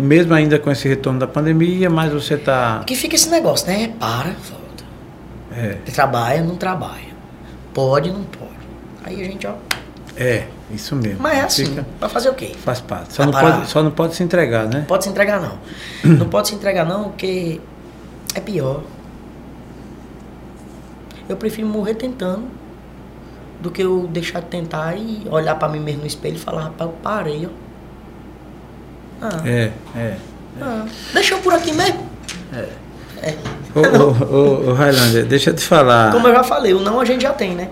Mesmo 0.00 0.32
ainda 0.34 0.58
com 0.58 0.70
esse 0.70 0.88
retorno 0.88 1.18
da 1.18 1.26
pandemia, 1.26 1.90
mas 1.90 2.12
você 2.12 2.36
tá. 2.36 2.78
Porque 2.78 2.94
fica 2.94 3.14
esse 3.14 3.28
negócio, 3.28 3.66
né? 3.66 3.92
Para, 3.98 4.30
volta. 4.30 4.84
É, 5.54 5.74
Trabalha, 5.92 6.42
não 6.42 6.56
trabalha. 6.56 7.08
Pode, 7.74 8.10
não 8.10 8.24
pode. 8.24 8.48
Aí 9.04 9.20
a 9.20 9.24
gente, 9.24 9.46
ó. 9.46 9.54
é, 10.16 10.46
isso 10.72 10.96
mesmo. 10.96 11.18
Mas 11.20 11.36
é 11.38 11.40
assim. 11.42 11.66
Fica- 11.66 11.86
Vai 12.00 12.08
fazer 12.08 12.30
o 12.30 12.34
quê? 12.34 12.52
faz 12.64 12.80
parte. 12.80 13.12
Só 13.12 13.24
não, 13.24 13.32
pode, 13.32 13.66
só 13.68 13.82
não 13.82 13.90
pode 13.90 14.14
se 14.14 14.22
entregar, 14.22 14.66
né? 14.66 14.78
Não 14.80 14.84
pode 14.86 15.04
se 15.04 15.10
entregar, 15.10 15.40
não. 15.40 15.58
Não 16.16 16.28
pode 16.28 16.48
se 16.48 16.54
entregar, 16.54 16.84
não, 16.86 17.04
porque 17.10 17.60
é 18.34 18.40
pior. 18.40 18.82
Eu 21.28 21.36
prefiro 21.36 21.66
morrer 21.68 21.94
tentando 21.94 22.44
do 23.60 23.70
que 23.70 23.82
eu 23.82 24.06
deixar 24.10 24.40
de 24.40 24.46
tentar 24.46 24.96
e 24.96 25.26
olhar 25.30 25.54
pra 25.56 25.68
mim 25.68 25.80
mesmo 25.80 26.00
no 26.02 26.06
espelho 26.06 26.36
e 26.36 26.38
falar, 26.38 26.62
rapaz, 26.64 26.88
eu 26.90 26.96
parei, 27.02 27.46
ó. 27.46 27.67
Ah, 29.20 29.40
É, 29.44 29.70
é. 29.96 30.16
ah, 30.60 30.84
deixa 31.12 31.34
eu 31.34 31.38
por 31.38 31.52
aqui 31.52 31.72
mesmo. 31.72 32.06
Ô, 33.74 33.80
ô, 33.80 34.36
ô, 34.36 34.70
ô, 34.70 34.74
Highlander, 34.74 35.26
deixa 35.26 35.50
eu 35.50 35.54
te 35.54 35.62
falar. 35.62 36.12
Como 36.12 36.26
eu 36.28 36.34
já 36.34 36.44
falei, 36.44 36.72
o 36.72 36.80
não 36.80 37.00
a 37.00 37.04
gente 37.04 37.22
já 37.22 37.32
tem, 37.32 37.54
né? 37.54 37.68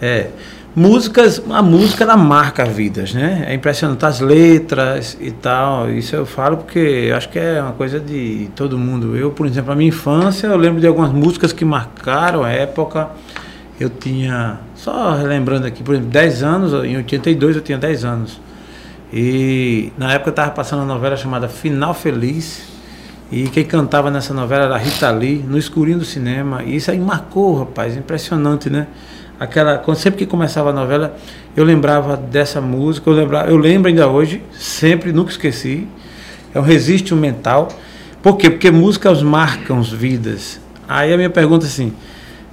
É. 0.00 0.28
Músicas, 0.74 1.42
a 1.50 1.62
música 1.62 2.04
ela 2.04 2.16
marca 2.16 2.64
vidas, 2.64 3.12
né? 3.12 3.44
É 3.48 3.54
impressionante 3.54 4.04
as 4.06 4.20
letras 4.20 5.16
e 5.20 5.30
tal. 5.32 5.90
Isso 5.90 6.14
eu 6.14 6.24
falo 6.24 6.58
porque 6.58 6.78
eu 6.78 7.16
acho 7.16 7.28
que 7.28 7.38
é 7.38 7.60
uma 7.60 7.72
coisa 7.72 7.98
de 7.98 8.48
todo 8.54 8.78
mundo. 8.78 9.16
Eu, 9.16 9.32
por 9.32 9.46
exemplo, 9.46 9.72
a 9.72 9.74
minha 9.74 9.88
infância, 9.88 10.46
eu 10.46 10.56
lembro 10.56 10.80
de 10.80 10.86
algumas 10.86 11.12
músicas 11.12 11.52
que 11.52 11.64
marcaram 11.64 12.44
a 12.44 12.50
época. 12.50 13.08
Eu 13.78 13.90
tinha 13.90 14.58
Só 14.76 15.14
lembrando 15.14 15.66
aqui, 15.66 15.82
por 15.82 15.94
exemplo, 15.94 16.10
10 16.10 16.42
anos, 16.42 16.84
em 16.84 16.96
82 16.98 17.56
eu 17.56 17.62
tinha 17.62 17.78
10 17.78 18.04
anos. 18.04 18.40
E 19.12 19.92
na 19.98 20.12
época 20.12 20.30
eu 20.30 20.32
estava 20.32 20.50
passando 20.50 20.80
uma 20.80 20.94
novela 20.94 21.16
chamada 21.16 21.48
Final 21.48 21.94
Feliz. 21.94 22.68
E 23.32 23.48
quem 23.48 23.64
cantava 23.64 24.10
nessa 24.10 24.34
novela 24.34 24.64
era 24.64 24.76
Rita 24.76 25.10
Lee, 25.10 25.44
no 25.46 25.56
escurinho 25.56 25.98
do 25.98 26.04
cinema. 26.04 26.62
E 26.64 26.76
isso 26.76 26.90
aí 26.90 26.98
marcou, 26.98 27.60
rapaz, 27.60 27.96
impressionante, 27.96 28.68
né? 28.68 28.86
Aquela, 29.38 29.82
sempre 29.94 30.18
que 30.18 30.26
começava 30.26 30.70
a 30.70 30.72
novela, 30.72 31.16
eu 31.56 31.64
lembrava 31.64 32.16
dessa 32.16 32.60
música, 32.60 33.08
eu, 33.08 33.14
lembrava, 33.14 33.48
eu 33.48 33.56
lembro 33.56 33.88
ainda 33.88 34.06
hoje, 34.06 34.42
sempre, 34.52 35.12
nunca 35.12 35.30
esqueci. 35.30 35.88
É 36.52 36.58
um 36.58 36.62
resiste 36.62 37.14
mental. 37.14 37.68
Por 38.22 38.36
quê? 38.36 38.50
Porque 38.50 38.70
músicas 38.70 39.22
marcam 39.22 39.80
vidas. 39.82 40.60
Aí 40.88 41.12
a 41.12 41.16
minha 41.16 41.30
pergunta 41.30 41.64
é 41.64 41.68
assim, 41.68 41.92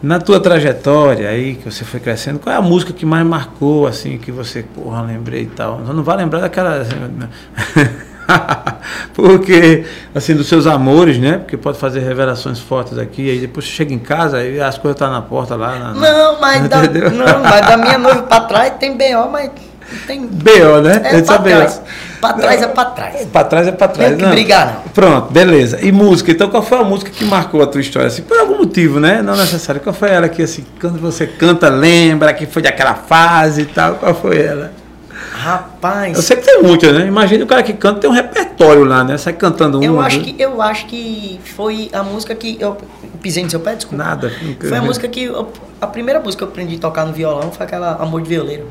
na 0.01 0.19
tua 0.19 0.39
trajetória 0.39 1.29
aí, 1.29 1.55
que 1.55 1.69
você 1.69 1.83
foi 1.83 1.99
crescendo, 1.99 2.39
qual 2.39 2.53
é 2.53 2.57
a 2.57 2.61
música 2.61 2.93
que 2.93 3.05
mais 3.05 3.25
marcou, 3.25 3.87
assim, 3.87 4.17
que 4.17 4.31
você, 4.31 4.63
porra, 4.63 5.01
lembrei 5.01 5.43
e 5.43 5.47
tal? 5.47 5.79
Não 5.79 6.03
vai 6.03 6.17
lembrar 6.17 6.39
daquela. 6.39 6.85
Porque, 9.13 9.85
assim, 10.13 10.35
dos 10.35 10.47
seus 10.47 10.67
amores, 10.67 11.17
né? 11.17 11.37
Porque 11.37 11.55
pode 11.57 11.79
fazer 11.79 12.01
revelações 12.01 12.59
fortes 12.59 12.97
aqui, 12.97 13.29
aí 13.29 13.39
depois 13.39 13.65
você 13.65 13.71
chega 13.71 13.93
em 13.93 13.99
casa 13.99 14.43
e 14.43 14.59
as 14.59 14.77
coisas 14.77 14.95
estão 14.95 15.07
tá 15.07 15.13
na 15.13 15.21
porta 15.21 15.55
lá. 15.55 15.79
Na, 15.79 15.93
não, 15.93 16.39
mas 16.39 16.67
da, 16.69 16.81
não, 16.83 17.39
mas 17.41 17.65
da 17.65 17.77
minha 17.77 17.97
noiva 17.97 18.23
pra 18.23 18.41
trás 18.41 18.73
tem 18.79 18.95
B.O., 18.95 19.29
mas 19.31 19.49
tem. 20.05 20.25
B.O., 20.25 20.81
né? 20.81 21.01
É 21.03 21.21
pra 21.21 21.37
trás. 21.39 21.81
Pra 22.19 22.33
trás 22.33 22.61
é 22.61 22.67
pra 22.67 22.85
trás. 22.85 23.25
Pra 23.25 23.43
trás 23.43 23.67
é 23.67 23.71
pra 23.71 23.87
trás. 23.87 24.11
Não 24.11 24.17
tem 24.17 24.27
que 24.27 24.33
brigar, 24.33 24.65
não. 24.67 24.91
Pronto, 24.91 25.31
beleza. 25.31 25.79
E 25.81 25.91
música, 25.91 26.31
então 26.31 26.49
qual 26.49 26.63
foi 26.63 26.79
a 26.79 26.83
música 26.83 27.11
que 27.11 27.23
marcou 27.25 27.61
a 27.61 27.67
tua 27.67 27.79
história? 27.79 28.07
Assim, 28.07 28.23
por 28.23 28.37
algum 28.39 28.57
motivo, 28.57 28.99
né? 28.99 29.21
Não 29.21 29.35
necessário. 29.35 29.79
Qual 29.81 29.93
foi 29.93 30.09
ela 30.09 30.27
que, 30.27 30.41
assim, 30.41 30.65
quando 30.81 30.99
você 30.99 31.27
canta, 31.27 31.69
lembra 31.69 32.33
que 32.33 32.45
foi 32.45 32.61
daquela 32.61 32.95
fase 32.95 33.61
e 33.61 33.65
tal? 33.65 33.95
Qual 33.95 34.15
foi 34.15 34.41
ela? 34.41 34.71
Rapaz. 35.31 36.15
Eu 36.15 36.23
sei 36.23 36.37
que 36.37 36.43
tem 36.43 36.63
muitas, 36.63 36.91
né? 36.93 37.05
Imagina 37.05 37.43
o 37.43 37.47
cara 37.47 37.61
que 37.61 37.73
canta 37.73 37.99
tem 37.99 38.09
um 38.09 38.13
repertório 38.13 38.83
lá, 38.83 39.03
né? 39.03 39.17
Sai 39.17 39.33
cantando 39.33 39.77
uma. 39.77 39.85
Eu 39.85 40.01
acho, 40.01 40.19
que, 40.21 40.35
eu 40.41 40.61
acho 40.61 40.85
que 40.87 41.39
foi 41.55 41.89
a 41.93 42.01
música 42.01 42.33
que. 42.33 42.57
Eu 42.59 42.77
pisei 43.21 43.43
no 43.43 43.49
seu 43.49 43.59
pé, 43.59 43.75
desculpa. 43.75 44.03
Nada. 44.03 44.31
Foi 44.59 44.77
a 44.77 44.81
música 44.81 45.07
que. 45.07 45.23
Eu, 45.23 45.51
a 45.79 45.87
primeira 45.87 46.19
música 46.19 46.39
que 46.39 46.43
eu 46.43 46.47
aprendi 46.47 46.75
a 46.77 46.79
tocar 46.79 47.05
no 47.05 47.13
violão 47.13 47.51
foi 47.51 47.65
aquela 47.65 47.93
Amor 48.01 48.21
de 48.21 48.29
Violeiro. 48.29 48.67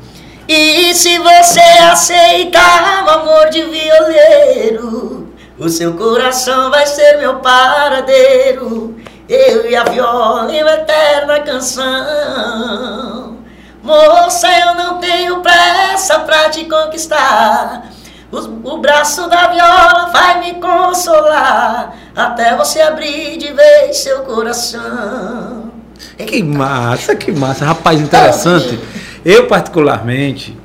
E 0.47 0.93
se 0.93 1.17
você 1.19 1.59
aceitar 1.91 3.03
o 3.05 3.09
amor 3.09 3.49
de 3.49 3.63
violeiro, 3.63 5.27
o 5.59 5.67
seu 5.67 5.93
coração 5.95 6.69
vai 6.69 6.87
ser 6.87 7.17
meu 7.17 7.37
paradeiro. 7.39 8.95
Eu 9.27 9.69
e 9.69 9.75
a 9.75 9.83
viola 9.83 10.49
em 10.53 10.63
uma 10.63 10.71
eterna 10.71 11.41
canção. 11.41 13.35
Moça, 13.83 14.47
eu 14.47 14.75
não 14.75 14.99
tenho 14.99 15.41
pressa 15.41 16.19
pra 16.19 16.49
te 16.49 16.63
conquistar. 16.63 17.89
O, 18.31 18.37
o 18.75 18.77
braço 18.77 19.27
da 19.27 19.47
viola 19.47 20.09
vai 20.13 20.39
me 20.39 20.61
consolar. 20.61 21.93
Até 22.15 22.55
você 22.55 22.79
abrir 22.81 23.37
de 23.37 23.51
vez 23.51 23.97
seu 23.97 24.19
coração. 24.21 25.71
Que 26.17 26.41
massa, 26.41 27.15
que 27.15 27.33
massa. 27.33 27.65
Rapaz, 27.65 27.99
interessante. 27.99 28.79
Eu, 29.27 29.45
particularmente, 29.45 30.57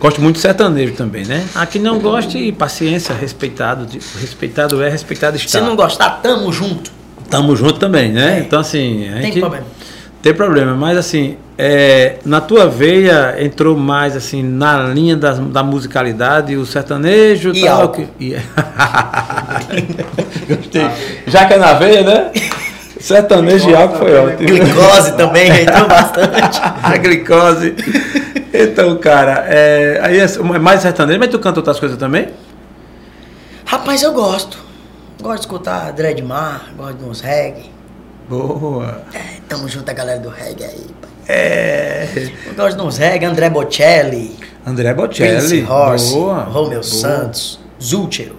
gosto 0.00 0.22
muito 0.22 0.36
de 0.36 0.40
sertanejo 0.40 0.94
também, 0.94 1.26
né? 1.26 1.46
Aqui 1.54 1.78
não 1.78 1.98
goste, 1.98 2.50
paciência, 2.52 3.14
respeitado. 3.14 3.86
Respeitado 4.18 4.82
é, 4.82 4.88
respeitado 4.88 5.36
está. 5.36 5.58
Se 5.58 5.60
não 5.60 5.76
gostar, 5.76 6.08
tamo 6.22 6.50
junto. 6.50 6.90
Tamo 7.28 7.54
junto 7.54 7.74
também, 7.74 8.10
né? 8.10 8.38
É. 8.38 8.40
Então, 8.40 8.60
assim. 8.60 9.10
Tem 9.12 9.22
gente, 9.24 9.40
problema. 9.40 9.66
Tem 10.22 10.34
problema, 10.34 10.74
mas 10.74 10.96
assim, 10.96 11.36
é, 11.58 12.16
na 12.24 12.40
tua 12.40 12.66
veia 12.66 13.36
entrou 13.44 13.76
mais 13.76 14.16
assim 14.16 14.42
na 14.42 14.84
linha 14.84 15.14
da, 15.14 15.34
da 15.34 15.62
musicalidade, 15.62 16.56
o 16.56 16.64
sertanejo 16.64 17.52
e 17.54 17.62
tal. 17.62 17.90
Que, 17.90 18.08
e... 18.18 18.36
Gostei. 20.48 20.88
Já 21.26 21.44
que 21.44 21.52
é 21.52 21.58
na 21.58 21.74
veia, 21.74 22.02
né? 22.02 22.32
Sertanejo 23.00 23.70
e 23.70 23.74
álcool 23.74 23.98
foi 23.98 24.14
ótimo. 24.14 24.48
Glicose 24.48 25.12
também 25.16 25.50
entrou 25.62 25.88
bastante. 25.88 26.60
A 26.82 26.96
glicose. 26.96 27.74
Então, 28.52 28.96
cara, 28.98 29.44
é, 29.48 30.00
aí 30.02 30.18
é 30.18 30.58
mais 30.58 30.80
sertanejo, 30.80 31.18
mas 31.18 31.28
tu 31.28 31.38
canta 31.38 31.60
outras 31.60 31.78
coisas 31.78 31.96
também? 31.98 32.28
Rapaz, 33.64 34.02
eu 34.02 34.12
gosto. 34.12 34.58
Gosto 35.20 35.34
de 35.34 35.40
escutar 35.40 35.92
Dreadmar, 35.92 36.72
gosto 36.76 36.96
de 36.98 37.04
uns 37.04 37.20
reggae. 37.20 37.70
Boa. 38.28 39.02
É, 39.14 39.40
tamo 39.48 39.68
junto 39.68 39.88
a 39.90 39.92
galera 39.92 40.20
do 40.20 40.28
reggae 40.28 40.64
aí. 40.64 40.86
pai. 41.00 41.10
É. 41.28 42.08
Eu 42.46 42.54
gosto 42.54 42.76
de 42.76 42.82
uns 42.82 42.96
reggae, 42.98 43.26
André 43.26 43.50
Bocelli, 43.50 44.36
André 44.66 44.94
Prince 44.94 45.20
Bocelli. 45.22 45.66
Horse, 45.68 46.12
Boa. 46.14 46.42
Romeu 46.44 46.70
Boa. 46.80 46.82
Santos, 46.82 47.60
Zulchero. 47.82 48.36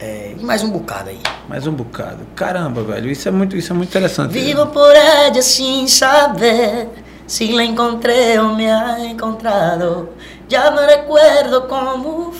É, 0.00 0.34
e 0.38 0.44
mais 0.44 0.62
um 0.62 0.70
bocado 0.70 1.10
aí. 1.10 1.18
Mais 1.48 1.66
um 1.66 1.72
bocado. 1.72 2.18
Caramba, 2.36 2.82
velho. 2.82 3.10
Isso 3.10 3.28
é 3.28 3.32
muito, 3.32 3.56
isso 3.56 3.72
é 3.72 3.76
muito 3.76 3.88
interessante. 3.88 4.32
Vivo 4.32 4.66
por 4.66 4.94
ella 4.94 5.42
sin 5.42 5.88
saber 5.88 6.88
si 7.26 7.52
la 7.52 7.64
encontré 7.64 8.40
o 8.40 8.54
me 8.54 8.70
ha 8.70 8.98
encontrado. 9.04 10.10
Ya 10.48 10.70
no 10.70 10.80
recuerdo 10.82 11.66
como 11.68 12.32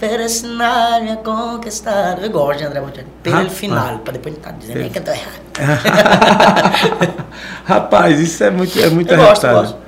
esse 0.00 0.42
final 0.42 1.02
me 1.02 1.10
ha 1.12 1.16
conquistado. 1.16 2.22
Eu 2.22 2.30
gosto 2.30 2.58
de 2.58 2.64
André 2.66 2.80
Bocelli. 2.80 3.06
Pelo 3.22 3.36
Rapaz. 3.36 3.52
final, 3.52 3.98
pra 3.98 4.12
depois 4.12 4.34
não 4.34 4.40
estar 4.40 4.52
dizendo 4.52 4.78
nem 4.80 4.90
que 4.90 4.98
eu 4.98 5.04
tô 5.04 5.10
errado. 5.10 5.42
Rapaz, 7.64 8.20
isso 8.20 8.44
é 8.44 8.50
muito, 8.50 8.78
é 8.78 8.90
muito 8.90 9.12
Eu 9.12 9.16
gosto, 9.18 9.46
arrastado. 9.46 9.60
gosto. 9.60 9.78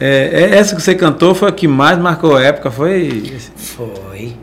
É, 0.00 0.30
é 0.32 0.56
essa 0.56 0.74
que 0.74 0.82
você 0.82 0.94
cantou 0.94 1.34
foi 1.34 1.48
a 1.50 1.52
que 1.52 1.68
mais 1.68 1.98
marcou 1.98 2.36
a 2.36 2.42
época, 2.42 2.70
foi. 2.70 3.38
Foi. 3.56 4.36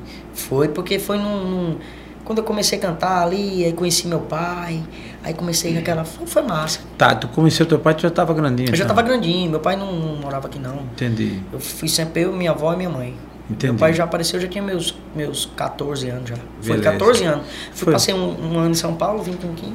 Foi 0.48 0.68
porque 0.70 0.98
foi 1.00 1.18
num, 1.18 1.44
num- 1.50 1.78
Quando 2.24 2.40
eu 2.40 2.44
comecei 2.44 2.78
a 2.78 2.82
cantar 2.82 3.24
ali, 3.24 3.64
aí 3.66 3.72
conheci 3.74 4.06
meu 4.08 4.20
pai, 4.20 4.82
aí 5.24 5.34
comecei 5.34 5.78
aquela. 5.78 6.04
Foi, 6.04 6.28
foi 6.28 6.42
massa. 6.42 6.80
Tá, 6.98 7.16
tu 7.16 7.28
conheceu 7.30 7.66
teu 7.66 7.80
pai, 7.80 7.94
tu 7.94 8.02
já 8.02 8.10
tava 8.10 8.34
grandinho. 8.34 8.70
Eu 8.70 8.76
já 8.76 8.84
então. 8.84 8.96
tava 8.96 9.08
grandinho, 9.08 9.50
meu 9.50 9.60
pai 9.62 9.76
não, 9.78 9.92
não 9.94 10.16
morava 10.18 10.48
aqui 10.48 10.60
não. 10.60 10.76
Entendi. 10.94 11.40
Eu 11.54 11.60
fui 11.60 11.88
sempre 11.88 12.24
eu, 12.24 12.34
minha 12.34 12.52
avó 12.52 12.74
e 12.74 12.78
minha 12.78 12.90
mãe. 12.90 13.14
Entendi. 13.50 13.72
Meu 13.72 13.80
pai 13.80 13.94
já 13.94 14.04
apareceu, 14.04 14.38
eu 14.38 14.42
já 14.42 14.48
tinha 14.50 14.62
meus, 14.62 14.94
meus 15.16 15.46
14 15.56 16.10
anos 16.10 16.30
já. 16.30 16.36
Foi 16.62 16.76
Beleza. 16.78 16.92
14 16.92 17.24
anos. 17.24 17.46
Fui, 17.72 17.86
Foi. 17.86 17.94
passei 17.94 18.14
um, 18.14 18.54
um 18.54 18.60
ano 18.60 18.72
em 18.72 18.74
São 18.74 18.94
Paulo, 18.96 19.24
vim 19.24 19.32
com 19.34 19.54
15. 19.54 19.74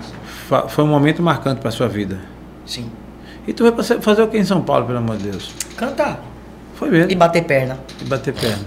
Fa- 0.49 0.69
Foi 0.69 0.85
um 0.85 0.89
momento 0.89 1.23
marcante 1.23 1.61
pra 1.63 1.71
sua 1.71 1.89
vida. 1.89 2.21
Sim. 2.67 2.91
E 3.47 3.53
tu 3.55 3.63
vai 3.65 3.73
fazer- 4.01 4.23
o 4.23 4.29
que 4.29 4.37
em 4.37 4.45
São 4.45 4.61
Paulo, 4.61 4.85
pelo 4.85 4.99
amor 4.99 5.17
de 5.17 5.31
Deus? 5.31 5.53
Cantar. 5.75 6.23
Foi 6.75 6.91
mesmo. 6.91 7.11
E 7.11 7.15
bater 7.15 7.45
perna. 7.45 7.79
E 7.99 8.05
bater 8.05 8.35
perna. 8.35 8.63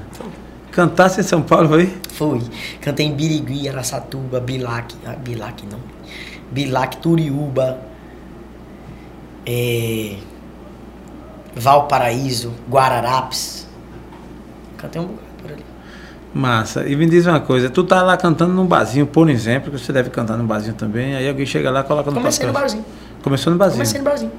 Cantasse 0.76 1.22
em 1.22 1.24
São 1.24 1.42
Paulo, 1.42 1.70
foi? 1.70 1.98
Fui. 2.12 2.42
Cantei 2.82 3.06
em 3.06 3.16
Birigui, 3.16 3.70
Araçatuba, 3.70 4.42
Bilac. 4.42 4.94
Ah, 5.06 5.16
Bilac 5.16 5.66
não. 5.72 5.80
Bilac, 6.52 6.98
Turiúba. 6.98 7.80
É, 9.46 10.18
Valparaíso, 11.56 12.54
Guararapes. 12.70 13.66
Cantei 14.76 15.02
um 15.02 15.06
bocado 15.06 15.28
por 15.42 15.52
ali. 15.52 15.66
Massa. 16.34 16.86
E 16.86 16.94
me 16.98 17.06
diz 17.06 17.26
uma 17.26 17.40
coisa, 17.40 17.70
tu 17.70 17.86
tá 17.86 18.02
lá 18.02 18.18
cantando 18.18 18.54
num 18.54 18.66
barzinho, 18.66 19.08
por 19.08 19.30
exemplo, 19.30 19.72
que 19.72 19.80
você 19.80 19.94
deve 19.94 20.10
cantar 20.10 20.36
num 20.36 20.46
barzinho 20.46 20.76
também, 20.76 21.16
aí 21.16 21.30
alguém 21.30 21.46
chega 21.46 21.72
lá 21.72 21.80
e 21.80 21.84
coloca 21.86 22.12
no 22.12 22.18
Comecei 22.18 22.46
no 22.46 22.52
barzinho. 22.52 22.86
Começou 23.24 23.54
no 23.54 23.58
barzinho. 23.58 23.78
Comecei 23.78 24.00
no 24.00 24.06
barzinho. 24.06 24.32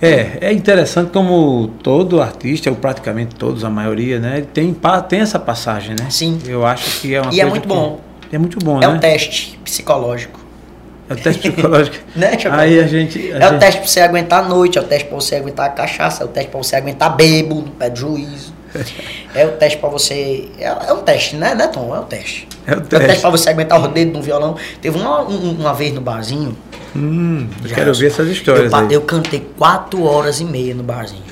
É, 0.00 0.38
é 0.40 0.52
interessante 0.52 1.10
como 1.10 1.68
todo 1.82 2.20
artista, 2.22 2.70
ou 2.70 2.76
praticamente 2.76 3.34
todos, 3.34 3.64
a 3.64 3.70
maioria, 3.70 4.20
né, 4.20 4.44
tem, 4.54 4.74
tem 5.08 5.20
essa 5.20 5.38
passagem, 5.38 5.96
né? 5.98 6.06
Sim. 6.08 6.38
Eu 6.46 6.64
acho 6.64 7.00
que 7.00 7.14
é 7.14 7.20
uma 7.20 7.32
E 7.32 7.40
é 7.40 7.42
coisa 7.42 7.50
muito 7.50 7.62
que- 7.62 7.68
bom. 7.68 8.00
É 8.32 8.38
muito 8.38 8.58
bom, 8.58 8.76
É 8.78 8.80
né? 8.86 8.88
um 8.88 8.98
teste 8.98 9.58
psicológico. 9.64 10.38
É 11.08 11.14
o 11.14 11.16
teste 11.16 11.50
psicológico. 11.50 11.96
Né? 12.14 12.32
Aí 12.52 12.78
a 12.78 12.86
gente... 12.86 13.32
a 13.32 13.36
É 13.38 13.46
o 13.46 13.50
gente- 13.52 13.60
teste 13.60 13.80
pra 13.80 13.88
você 13.88 14.00
aguentar 14.00 14.44
a 14.44 14.48
noite, 14.48 14.78
é 14.78 14.80
o 14.80 14.84
teste 14.84 15.08
pra 15.08 15.14
você 15.16 15.36
aguentar 15.36 15.66
a 15.66 15.70
cachaça, 15.70 16.22
é 16.22 16.26
o 16.26 16.28
teste 16.28 16.50
pra 16.50 16.58
você 16.62 16.76
aguentar 16.76 17.16
bebo 17.16 17.56
no 17.56 17.70
pé 17.70 17.88
do 17.90 17.98
juízo. 17.98 18.52
É 19.34 19.46
o 19.46 19.52
teste 19.52 19.78
pra 19.78 19.88
você. 19.88 20.48
É, 20.58 20.64
é 20.66 20.92
um 20.92 21.02
teste, 21.02 21.36
né, 21.36 21.54
né, 21.54 21.66
Tom? 21.68 21.94
É 21.94 22.00
um 22.00 22.04
teste. 22.04 22.48
É 22.66 22.72
o 22.72 22.78
É 22.78 22.80
teste 22.80 23.06
teste. 23.06 23.20
pra 23.20 23.30
você 23.30 23.50
aguentar 23.50 23.82
o 23.82 23.88
dedo 23.88 24.12
no 24.16 24.22
violão. 24.22 24.56
Teve 24.80 24.98
uma, 24.98 25.22
um- 25.22 25.52
uma 25.58 25.74
vez 25.74 25.92
no 25.94 26.00
barzinho. 26.00 26.56
Hum, 26.96 27.46
eu 27.64 27.74
quero 27.74 27.92
ver 27.94 28.06
essas 28.06 28.28
histórias 28.28 28.72
eu, 28.72 28.90
eu 28.90 29.00
cantei 29.02 29.46
quatro 29.58 30.04
horas 30.04 30.40
e 30.40 30.44
meia 30.44 30.74
no 30.74 30.82
barzinho, 30.82 31.22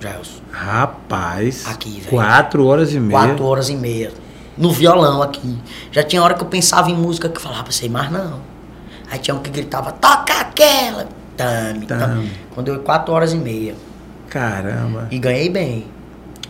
Jailson. 0.00 0.40
Rapaz, 0.52 1.66
Aqui, 1.66 1.90
velho. 2.00 2.06
quatro 2.10 2.64
horas 2.66 2.94
e 2.94 3.00
meia. 3.00 3.10
Quatro 3.20 3.44
horas 3.44 3.68
e 3.68 3.74
meia. 3.76 4.10
No 4.56 4.70
violão 4.72 5.20
aqui. 5.22 5.58
Já 5.90 6.02
tinha 6.02 6.22
hora 6.22 6.34
que 6.34 6.42
eu 6.42 6.46
pensava 6.46 6.90
em 6.90 6.94
música 6.96 7.28
que 7.28 7.36
eu 7.36 7.42
falava 7.42 7.64
pra 7.64 7.72
você, 7.72 7.88
mas 7.88 8.10
não. 8.10 8.40
Aí 9.10 9.18
tinha 9.18 9.34
um 9.34 9.40
que 9.40 9.50
gritava, 9.50 9.92
toca 9.92 10.32
aquela! 10.34 11.06
Tame, 11.36 11.84
tame. 11.84 11.86
Tame. 11.86 12.32
Quando 12.54 12.68
eu 12.68 12.78
quatro 12.80 13.12
horas 13.12 13.32
e 13.32 13.36
meia. 13.36 13.74
Caramba, 14.30 15.08
E 15.10 15.18
ganhei 15.18 15.48
bem. 15.50 15.84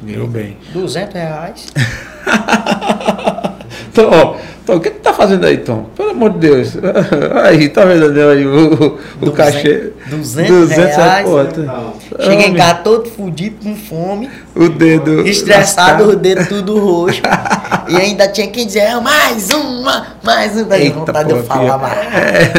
Ganhou 0.02 0.26
bem. 0.26 0.56
200 0.72 1.14
reais. 1.14 1.66
Tom, 3.94 4.36
Tom, 4.66 4.76
o 4.76 4.80
que 4.80 4.90
tu 4.90 5.00
tá 5.00 5.12
fazendo 5.14 5.46
aí, 5.46 5.58
Tom? 5.58 5.84
Pelo 5.96 6.10
amor 6.10 6.30
de 6.32 6.38
Deus. 6.40 6.72
Aí, 7.44 7.68
tá 7.68 7.84
vendo 7.84 8.04
aí 8.20 8.46
o, 8.46 8.74
o 8.74 8.98
Duzen- 9.20 9.34
cachê? 9.34 9.92
200 10.08 10.70
reais. 10.70 11.26
porra. 11.28 11.48
Cheguei 12.20 12.46
em 12.48 12.54
casa 12.54 12.74
todo 12.76 13.08
fudido, 13.08 13.56
com 13.62 13.74
fome, 13.76 14.28
O 14.54 14.68
dedo. 14.68 15.26
estressado, 15.26 16.04
lascado. 16.04 16.10
o 16.12 16.16
dedo 16.16 16.46
tudo 16.46 16.78
roxo. 16.78 17.22
e 17.88 17.96
ainda 17.96 18.28
tinha 18.28 18.48
quem 18.48 18.66
dizer, 18.66 18.86
"Ah, 18.86 19.00
mais 19.00 19.48
uma, 19.50 20.06
mais 20.22 20.56
um. 20.56 20.64
Daí 20.64 20.82
Eita, 20.84 20.98
vontade 20.98 21.28
de 21.28 21.34
eu 21.34 21.42
porra, 21.44 21.56
falar 21.60 21.78
mais. 21.78 21.98
É. 22.14 22.52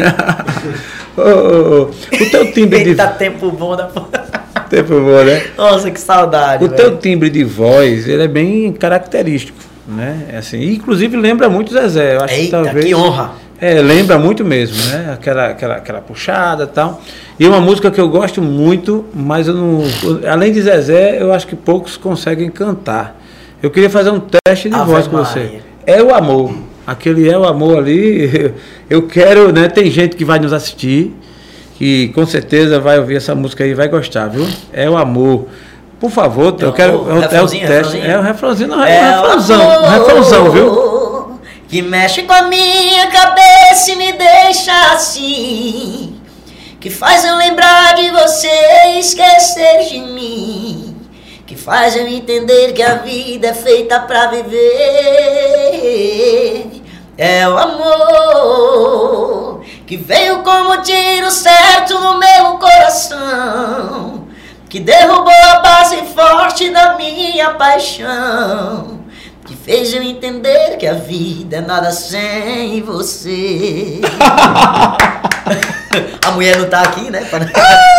Ô, 1.16 1.20
ô, 1.20 1.82
ô, 1.82 1.82
o 1.82 2.30
teu 2.30 2.52
timbre 2.52 2.82
de 2.84 2.90
Eita, 2.90 3.06
tempo 3.08 3.50
bom 3.52 3.76
da 3.76 3.84
porra. 3.84 4.37
tempo 4.70 4.94
bom, 5.00 5.24
né? 5.24 5.42
Nossa, 5.56 5.90
que 5.90 6.00
saudade. 6.00 6.64
O 6.64 6.68
velho. 6.68 6.80
teu 6.80 6.96
timbre 6.98 7.30
de 7.30 7.44
voz, 7.44 8.08
ele 8.08 8.22
é 8.22 8.28
bem 8.28 8.72
característico, 8.72 9.58
né? 9.86 10.26
É 10.32 10.38
Assim, 10.38 10.72
inclusive 10.72 11.16
lembra 11.16 11.48
muito 11.48 11.72
Zezé. 11.72 12.16
Eu 12.16 12.24
acho 12.24 12.34
que 12.34 12.40
Eita, 12.40 12.62
talvez 12.62 12.84
que 12.84 12.94
honra. 12.94 13.32
É, 13.60 13.82
lembra 13.82 14.18
muito 14.18 14.44
mesmo, 14.44 14.76
né? 14.92 15.10
Aquela, 15.12 15.46
aquela, 15.48 15.76
aquela 15.76 16.00
puxada 16.00 16.62
e 16.64 16.66
tal. 16.68 17.02
E 17.40 17.46
uma 17.46 17.60
música 17.60 17.90
que 17.90 18.00
eu 18.00 18.08
gosto 18.08 18.40
muito, 18.40 19.04
mas 19.12 19.48
eu 19.48 19.54
não. 19.54 19.82
Além 20.30 20.52
de 20.52 20.62
Zezé, 20.62 21.20
eu 21.20 21.32
acho 21.32 21.46
que 21.46 21.56
poucos 21.56 21.96
conseguem 21.96 22.50
cantar. 22.50 23.20
Eu 23.60 23.70
queria 23.70 23.90
fazer 23.90 24.10
um 24.10 24.20
teste 24.20 24.68
de 24.68 24.76
Ave 24.76 24.90
voz 24.90 25.08
com 25.08 25.16
Maria. 25.16 25.30
você. 25.32 25.60
É 25.84 26.00
o 26.00 26.14
amor. 26.14 26.54
Aquele 26.86 27.28
é 27.28 27.36
o 27.36 27.44
amor 27.44 27.78
ali. 27.78 28.54
Eu 28.88 29.02
quero, 29.06 29.52
né? 29.52 29.68
Tem 29.68 29.90
gente 29.90 30.16
que 30.16 30.24
vai 30.24 30.38
nos 30.38 30.52
assistir, 30.52 31.14
que 31.78 32.08
com 32.08 32.26
certeza 32.26 32.78
vai 32.80 32.98
ouvir 32.98 33.16
essa 33.16 33.34
música 33.34 33.62
aí 33.64 33.70
e 33.70 33.74
vai 33.74 33.88
gostar, 33.88 34.26
viu? 34.28 34.46
É 34.72 34.90
o 34.90 34.96
amor. 34.96 35.46
Por 36.00 36.10
favor, 36.10 36.54
eu 36.60 36.66
Não, 36.68 36.72
quero. 36.72 37.02
o 37.04 37.10
é 37.10 37.14
o- 37.14 37.22
é 37.22 37.66
teste. 37.66 38.00
É 38.00 38.18
o 38.18 38.22
refrãozinho, 38.22 38.68
não, 38.68 38.84
É 38.84 38.96
é 38.98 39.00
o 39.00 39.22
refrãozão. 39.22 39.60
o 39.82 39.88
Refrãozão, 39.88 40.50
viu? 40.50 40.66
amor 40.66 41.38
Que 41.68 41.82
mexe 41.82 42.22
com 42.22 42.32
a 42.32 42.42
minha 42.42 43.06
cabeça 43.08 43.90
e 43.92 43.96
me 43.96 44.12
deixa 44.12 44.72
assim. 44.92 46.14
Que 46.80 46.88
faz 46.90 47.24
eu 47.24 47.36
lembrar 47.36 47.94
de 47.94 48.10
você 48.10 48.48
e 48.94 49.00
esquecer 49.00 49.88
de 49.90 49.98
mim. 49.98 50.96
Que 51.46 51.56
faz 51.56 51.96
eu 51.96 52.06
entender 52.06 52.72
que 52.72 52.82
a 52.82 52.94
vida 52.94 53.48
é 53.48 53.54
feita 53.54 53.98
pra 54.00 54.28
viver. 55.68 56.77
É 57.20 57.48
o 57.48 57.58
amor 57.58 59.64
que 59.84 59.96
veio 59.96 60.44
como 60.44 60.80
tiro 60.82 61.28
certo 61.32 61.98
no 61.98 62.16
meu 62.16 62.58
coração. 62.58 64.28
Que 64.68 64.78
derrubou 64.78 65.32
a 65.32 65.58
base 65.58 65.96
forte 66.14 66.70
da 66.70 66.94
minha 66.94 67.54
paixão. 67.54 68.97
Fez 69.68 69.92
eu 69.92 70.02
entender 70.02 70.78
que 70.78 70.86
a 70.86 70.94
vida 70.94 71.58
é 71.58 71.60
nada 71.60 71.92
sem 71.92 72.80
você. 72.80 74.00
a 76.26 76.30
mulher 76.30 76.56
não 76.56 76.70
tá 76.70 76.80
aqui, 76.80 77.10
né? 77.10 77.22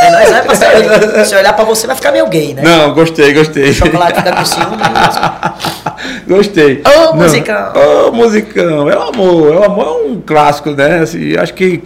É 0.01 0.11
nóis, 0.11 0.31
né, 0.31 0.41
parceiro? 0.41 1.25
Se 1.25 1.35
olhar 1.35 1.53
pra 1.53 1.65
você 1.65 1.85
vai 1.85 1.95
ficar 1.95 2.11
meio 2.11 2.25
gay, 2.27 2.55
né? 2.55 2.63
Não, 2.63 2.91
gostei, 2.93 3.33
gostei. 3.33 3.69
O 3.69 3.73
chocolate 3.73 4.17
fica 4.17 4.35
com 4.35 4.45
ciúme. 4.45 4.77
Gostei. 6.25 6.81
Ô, 6.85 7.05
Não, 7.07 7.15
musicão. 7.15 7.73
Ô, 7.75 8.11
musicão. 8.11 8.89
É 8.89 8.97
o 8.97 9.01
amor. 9.01 9.53
É 9.53 9.57
o 9.57 9.63
amor 9.63 9.85
é 9.85 10.07
um 10.07 10.21
clássico, 10.21 10.71
né? 10.71 10.99
Assim, 10.99 11.35
acho 11.37 11.53
que 11.53 11.83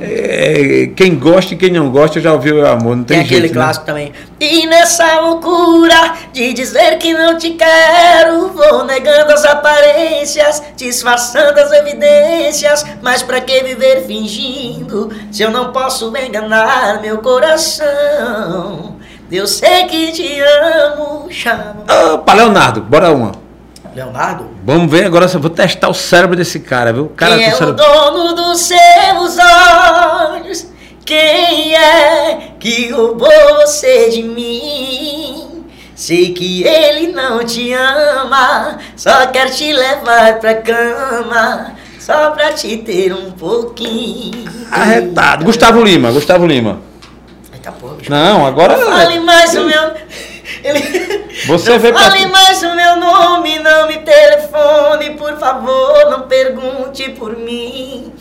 é, 0.00 0.90
quem 0.96 1.16
gosta 1.16 1.54
e 1.54 1.56
quem 1.56 1.70
não 1.70 1.90
gosta 1.90 2.20
já 2.20 2.32
ouviu 2.32 2.56
o 2.56 2.66
amor. 2.66 2.96
Não 2.96 3.04
tem, 3.04 3.18
Tem 3.18 3.26
aquele 3.26 3.40
jeito, 3.42 3.54
né? 3.54 3.62
clássico 3.62 3.86
também. 3.86 4.12
E 4.40 4.66
nessa 4.66 5.20
loucura 5.20 6.14
de 6.32 6.52
dizer 6.52 6.98
que 6.98 7.14
não 7.14 7.38
te 7.38 7.50
quero, 7.50 8.48
vou 8.48 8.84
negando 8.84 9.23
as 9.32 9.44
aparências, 9.44 10.62
disfarçando 10.76 11.58
as 11.58 11.72
evidências. 11.72 12.84
Mas 13.02 13.22
pra 13.22 13.40
que 13.40 13.62
viver 13.62 14.06
fingindo 14.06 15.10
se 15.30 15.42
eu 15.42 15.50
não 15.50 15.72
posso 15.72 16.14
enganar 16.16 17.00
meu 17.00 17.18
coração? 17.18 18.96
Eu 19.30 19.46
sei 19.46 19.84
que 19.86 20.12
te 20.12 20.40
amo, 20.40 21.26
chama. 21.30 21.84
Opa, 22.14 22.34
Leonardo, 22.34 22.80
bora 22.82 23.10
uma. 23.10 23.32
Leonardo? 23.94 24.48
Vamos 24.64 24.90
ver 24.90 25.06
agora, 25.06 25.26
eu 25.32 25.40
vou 25.40 25.50
testar 25.50 25.88
o 25.88 25.94
cérebro 25.94 26.36
desse 26.36 26.60
cara, 26.60 26.92
viu? 26.92 27.04
O 27.04 27.08
Cara 27.10 27.36
Quem 27.36 27.46
é 27.46 27.54
o 27.54 27.56
cérebro... 27.56 27.74
dono 27.76 28.34
dos 28.34 28.60
seus 28.60 29.38
olhos? 29.38 30.66
Quem 31.04 31.76
é 31.76 32.54
que 32.58 32.90
roubou 32.90 33.28
você 33.56 34.08
de 34.08 34.22
mim? 34.22 35.03
Sei 36.04 36.34
que 36.34 36.62
ele 36.64 37.12
não 37.12 37.42
te 37.46 37.72
ama, 37.72 38.78
só 38.94 39.26
quer 39.28 39.48
te 39.48 39.72
levar 39.72 40.38
pra 40.38 40.54
cama, 40.56 41.72
só 41.98 42.30
pra 42.32 42.52
te 42.52 42.76
ter 42.76 43.10
um 43.14 43.30
pouquinho. 43.30 44.44
Arretado. 44.70 45.46
Gustavo 45.46 45.82
Lima, 45.82 46.12
Gustavo 46.12 46.46
Lima. 46.46 46.80
Eita 47.54 47.72
porra, 47.72 47.94
bicho. 47.94 48.10
Não, 48.10 48.44
agora. 48.44 48.76
Fale 48.76 49.18
mais 49.20 49.54
o 49.54 49.64
meu. 49.64 49.92
Ele... 50.62 51.24
Você 51.46 51.70
não 51.70 51.78
vê 51.78 51.90
pra- 51.90 52.02
Fale 52.02 52.26
mais 52.26 52.62
o 52.62 52.76
meu 52.76 52.96
nome, 52.96 53.58
não 53.60 53.88
me 53.88 53.96
telefone, 53.96 55.12
por 55.16 55.38
favor, 55.38 56.10
não 56.10 56.28
pergunte 56.28 57.08
por 57.12 57.34
mim. 57.34 58.12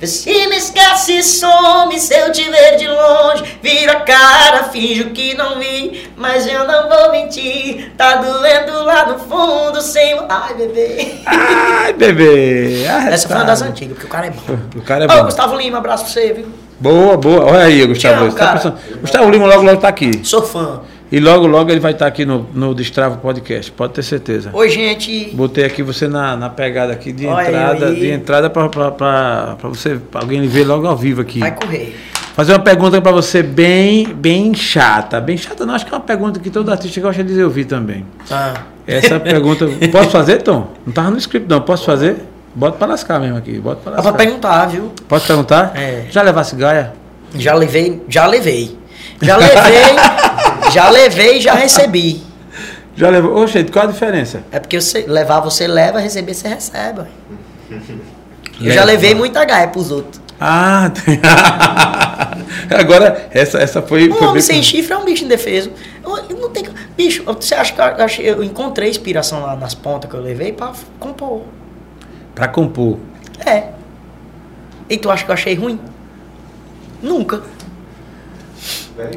Vê 0.00 0.06
se 0.06 0.30
me 0.48 0.56
esquece 0.56 1.22
some 1.22 2.00
se 2.00 2.14
eu 2.18 2.32
te 2.32 2.42
ver 2.50 2.76
de 2.76 2.88
longe. 2.88 3.44
Vira 3.62 3.92
a 3.92 4.00
cara, 4.00 4.64
finjo 4.64 5.10
que 5.10 5.34
não 5.36 5.58
vi, 5.58 6.10
mas 6.16 6.46
eu 6.46 6.66
não 6.66 6.88
vou 6.88 7.10
mentir. 7.12 7.92
Tá 7.98 8.16
doendo 8.16 8.82
lá 8.84 9.04
no 9.06 9.18
fundo, 9.18 9.82
sem. 9.82 10.18
Ai, 10.26 10.54
bebê. 10.54 11.14
Ai, 11.26 11.92
bebê. 11.92 12.86
Arretado. 12.88 13.14
Essa 13.14 13.28
foi 13.28 13.36
uma 13.36 13.44
das 13.44 13.60
antigas, 13.60 13.92
porque 13.94 14.06
o 14.06 14.10
cara 14.10 14.26
é 14.26 14.30
bom. 14.30 14.40
O 14.74 14.82
cara 14.82 15.04
é 15.04 15.06
Ô, 15.06 15.18
bom. 15.18 15.24
Gustavo 15.26 15.54
Lima, 15.56 15.76
abraço 15.78 16.04
pra 16.04 16.12
você, 16.14 16.32
viu? 16.32 16.46
Boa, 16.80 17.18
boa. 17.18 17.44
Olha 17.44 17.64
aí, 17.64 17.84
Gustavo. 17.86 18.24
Você 18.30 18.38
tá 18.38 18.52
pensando- 18.54 18.78
Gustavo 19.02 19.30
Lima 19.30 19.46
logo, 19.46 19.62
logo 19.62 19.80
tá 19.82 19.88
aqui. 19.88 20.22
Sou 20.24 20.42
fã. 20.42 20.80
E 21.12 21.18
logo, 21.18 21.44
logo 21.46 21.70
ele 21.72 21.80
vai 21.80 21.90
estar 21.90 22.06
aqui 22.06 22.24
no, 22.24 22.46
no 22.54 22.72
Destravo 22.72 23.16
Podcast, 23.18 23.72
pode 23.72 23.94
ter 23.94 24.02
certeza. 24.02 24.50
Oi, 24.52 24.68
gente. 24.68 25.30
Botei 25.34 25.64
aqui 25.64 25.82
você 25.82 26.06
na, 26.06 26.36
na 26.36 26.48
pegada 26.48 26.92
aqui 26.92 27.10
de 27.10 27.26
Olha 27.26 27.48
entrada, 27.48 27.94
de 27.94 28.10
entrada 28.10 28.50
pra 28.50 29.56
você, 29.64 29.96
pra 29.96 30.20
alguém 30.20 30.46
ver 30.46 30.64
logo 30.64 30.86
ao 30.86 30.96
vivo 30.96 31.20
aqui. 31.20 31.40
Vai 31.40 31.52
correr. 31.52 31.96
Fazer 32.36 32.52
uma 32.52 32.60
pergunta 32.60 33.02
pra 33.02 33.10
você 33.10 33.42
bem, 33.42 34.06
bem 34.06 34.54
chata. 34.54 35.20
Bem 35.20 35.36
chata 35.36 35.66
não, 35.66 35.74
acho 35.74 35.84
que 35.84 35.92
é 35.92 35.96
uma 35.96 36.04
pergunta 36.04 36.38
que 36.38 36.48
todo 36.48 36.70
artista 36.70 37.00
gosta 37.00 37.24
de 37.24 37.42
ouvir 37.42 37.64
também. 37.64 38.06
Ah. 38.30 38.54
Essa 38.86 39.18
pergunta, 39.20 39.68
posso 39.90 40.10
fazer, 40.10 40.42
Tom? 40.42 40.68
Não 40.86 40.92
tava 40.92 41.10
no 41.10 41.18
script 41.18 41.48
não, 41.50 41.60
posso 41.60 41.84
fazer? 41.84 42.18
Bota 42.54 42.78
pra 42.78 42.86
lascar 42.86 43.18
mesmo 43.18 43.36
aqui, 43.36 43.58
bota 43.58 43.80
pra 43.82 43.96
Dá 43.96 44.02
pra 44.02 44.10
lascar. 44.12 44.24
perguntar, 44.24 44.66
viu? 44.66 44.92
Posso 45.08 45.26
perguntar? 45.26 45.72
É. 45.74 46.04
Já 46.08 46.22
levasse 46.22 46.54
gaia? 46.54 46.92
Já 47.34 47.54
levei, 47.54 48.00
já 48.08 48.26
levei. 48.26 48.78
Já 49.20 49.36
levei, 49.36 49.56
já 50.70 50.88
levei 50.90 51.38
e 51.38 51.40
já 51.40 51.54
recebi. 51.54 52.22
Já 52.96 53.08
levou? 53.08 53.34
Ô, 53.36 53.46
gente, 53.46 53.70
qual 53.72 53.86
a 53.86 53.90
diferença? 53.90 54.42
É 54.50 54.58
porque 54.58 54.80
você 54.80 55.04
levar 55.06 55.40
você 55.40 55.66
leva, 55.66 55.98
receber 55.98 56.34
você 56.34 56.48
recebe. 56.48 57.02
Eu 57.70 57.78
Leva. 58.60 58.74
já 58.74 58.84
levei 58.84 59.14
muita 59.14 59.44
gaia 59.44 59.68
pros 59.68 59.90
outros. 59.90 60.20
Ah, 60.38 60.90
tem... 60.90 61.20
agora 62.78 63.28
essa, 63.30 63.58
essa 63.58 63.82
foi, 63.82 64.08
Um 64.10 64.14
foi 64.14 64.26
homem 64.26 64.42
sem 64.42 64.62
chifre 64.62 64.92
é 64.92 64.96
um 64.98 65.04
bicho 65.04 65.24
indefeso. 65.24 65.70
Eu, 66.02 66.16
eu 66.30 66.36
não 66.36 66.50
tenho, 66.50 66.72
bicho, 66.96 67.22
você 67.24 67.54
acha 67.54 67.74
que 67.74 68.22
eu, 68.22 68.36
eu 68.36 68.44
encontrei 68.44 68.88
inspiração 68.88 69.42
lá 69.42 69.54
nas 69.54 69.74
pontas 69.74 70.10
que 70.10 70.16
eu 70.16 70.20
levei 70.20 70.52
pra 70.52 70.72
compor? 70.98 71.42
pra 72.34 72.48
compor. 72.48 72.98
É. 73.44 73.68
E 74.88 74.96
tu 74.96 75.10
acha 75.10 75.24
que 75.24 75.30
eu 75.30 75.34
achei 75.34 75.54
ruim? 75.54 75.78
Nunca. 77.02 77.42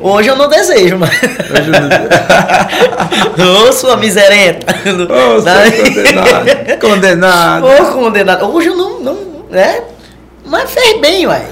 Hoje 0.01 0.29
eu 0.29 0.35
não 0.35 0.47
desejo, 0.47 0.97
mas. 0.97 1.09
Hoje 1.09 1.71
eu 3.37 3.67
Ô, 3.67 3.73
sua 3.73 3.97
miserenta. 3.97 4.73
Ô, 4.73 5.41
seu 5.41 5.83
condenado. 5.83 6.79
Condenado. 6.79 7.65
Ô, 7.65 7.91
condenado. 7.93 8.45
Hoje 8.53 8.67
eu 8.67 8.75
não, 8.75 8.99
não. 8.99 9.17
né? 9.49 9.81
Mas 10.45 10.71
fez 10.71 10.99
bem, 10.99 11.25
uai. 11.27 11.45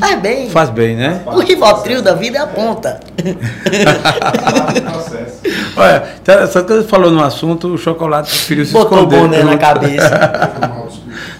Faz 0.00 0.20
bem. 0.20 0.50
Faz 0.50 0.70
bem, 0.70 0.96
né? 0.96 1.20
O 1.26 1.40
Rivotril 1.40 2.00
da 2.02 2.14
vida 2.14 2.38
é 2.38 2.40
a 2.40 2.46
ponta. 2.46 2.98
Olha, 5.76 6.00
tá- 6.24 6.46
só 6.46 6.62
que 6.62 6.72
você 6.72 6.88
falou 6.88 7.10
no 7.10 7.22
assunto, 7.22 7.68
o 7.68 7.76
chocolate 7.78 8.30
preferiu 8.30 8.64
se 8.64 8.72
Botou 8.72 8.98
o 8.98 9.02
esconder. 9.02 9.18
boné 9.20 9.42
na 9.44 9.58
cabeça. 9.58 10.80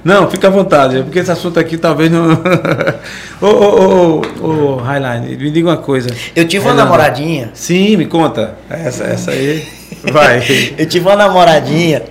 Não, 0.02 0.30
fica 0.30 0.48
à 0.48 0.50
vontade, 0.50 0.98
é 0.98 1.02
porque 1.02 1.18
esse 1.18 1.30
assunto 1.30 1.60
aqui 1.60 1.76
talvez 1.76 2.10
não. 2.10 2.32
ô, 3.42 3.46
ô, 3.46 4.22
ô, 4.40 4.46
ô, 4.46 4.76
Highline, 4.76 5.36
me 5.36 5.50
diga 5.50 5.68
uma 5.68 5.76
coisa. 5.76 6.08
Eu 6.34 6.48
tive 6.48 6.64
uma 6.64 6.70
Renan, 6.72 6.84
namoradinha. 6.84 7.50
Sim, 7.52 7.98
me 7.98 8.06
conta. 8.06 8.54
Essa, 8.70 9.04
essa 9.04 9.30
aí. 9.30 9.62
Vai. 10.10 10.42
Eu 10.78 10.86
tive 10.86 11.06
uma 11.06 11.16
namoradinha. 11.16 12.02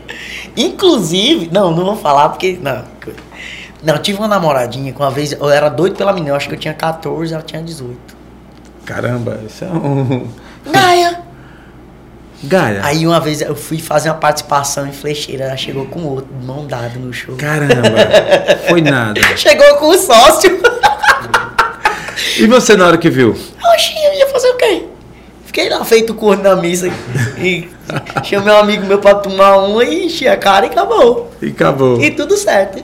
Inclusive, 0.56 1.50
não, 1.52 1.72
não 1.76 1.84
vou 1.84 1.96
falar 1.96 2.30
porque. 2.30 2.60
Não, 2.62 2.84
não, 3.82 3.96
eu 3.96 4.02
tive 4.02 4.20
uma 4.20 4.28
namoradinha 4.28 4.92
que 4.92 5.00
uma 5.00 5.10
vez. 5.10 5.32
Eu 5.32 5.50
era 5.50 5.70
doido 5.70 5.96
pela 5.96 6.12
menina, 6.12 6.32
eu 6.32 6.36
acho 6.36 6.50
que 6.50 6.56
eu 6.56 6.60
tinha 6.60 6.74
14, 6.74 7.34
ela 7.34 7.44
tinha 7.44 7.62
18. 7.62 7.98
Caramba, 8.86 9.40
isso 9.48 9.64
é 9.64 9.68
um. 9.68 10.28
Gaia! 10.70 11.22
Gaia. 12.44 12.82
Aí 12.84 13.06
uma 13.06 13.20
vez 13.20 13.42
eu 13.42 13.56
fui 13.56 13.80
fazer 13.80 14.10
uma 14.10 14.16
participação 14.16 14.88
em 14.88 14.92
flecheira, 14.92 15.46
ela 15.46 15.58
chegou 15.58 15.86
com 15.86 16.04
outro, 16.04 16.30
mão 16.44 16.66
dada 16.66 16.98
no 16.98 17.12
show. 17.12 17.36
Caramba. 17.36 17.76
Foi 18.68 18.82
nada. 18.82 19.20
Chegou 19.36 19.76
com 19.76 19.90
o 19.90 19.98
sócio. 19.98 20.62
E 22.38 22.48
você 22.48 22.78
na 22.78 22.88
hora 22.88 22.98
que 22.98 23.10
viu? 23.10 23.32
Oxi, 23.32 23.94
eu 24.06 24.14
ia 24.14 24.28
fazer 24.28 24.50
o 24.50 24.58
quê? 24.58 24.86
Fiquei 25.46 25.70
lá 25.70 25.84
feito 25.84 26.14
corno 26.14 26.44
na 26.44 26.56
missa 26.56 26.88
e 27.38 27.68
chamei 28.24 28.54
um 28.54 28.58
amigo 28.58 28.86
meu 28.86 29.00
pra 29.00 29.16
tomar 29.16 29.58
uma 29.58 29.84
e 29.84 30.06
enchi 30.06 30.28
a 30.28 30.38
cara 30.38 30.66
e 30.66 30.70
acabou. 30.70 31.32
E 31.42 31.48
acabou. 31.48 32.00
E 32.00 32.12
tudo 32.12 32.38
certo. 32.38 32.84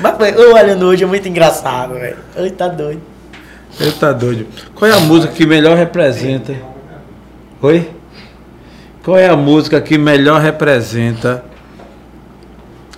Mas 0.00 0.16
foi, 0.16 0.30
eu 0.30 0.54
olhando 0.54 0.86
hoje 0.86 1.04
é 1.04 1.06
muito 1.06 1.28
engraçado, 1.28 1.94
velho. 1.94 2.16
Oi, 2.36 2.50
tá 2.50 2.68
doido. 2.68 3.02
Ele 3.78 3.92
tá 3.92 4.12
doido. 4.12 4.46
Qual 4.74 4.90
é 4.90 4.94
a 4.94 5.00
música 5.00 5.32
que 5.32 5.46
melhor 5.46 5.76
representa? 5.76 6.54
Oi? 7.62 7.90
Qual 9.04 9.16
é 9.16 9.28
a 9.28 9.36
música 9.36 9.80
que 9.80 9.96
melhor 9.96 10.40
representa 10.40 11.44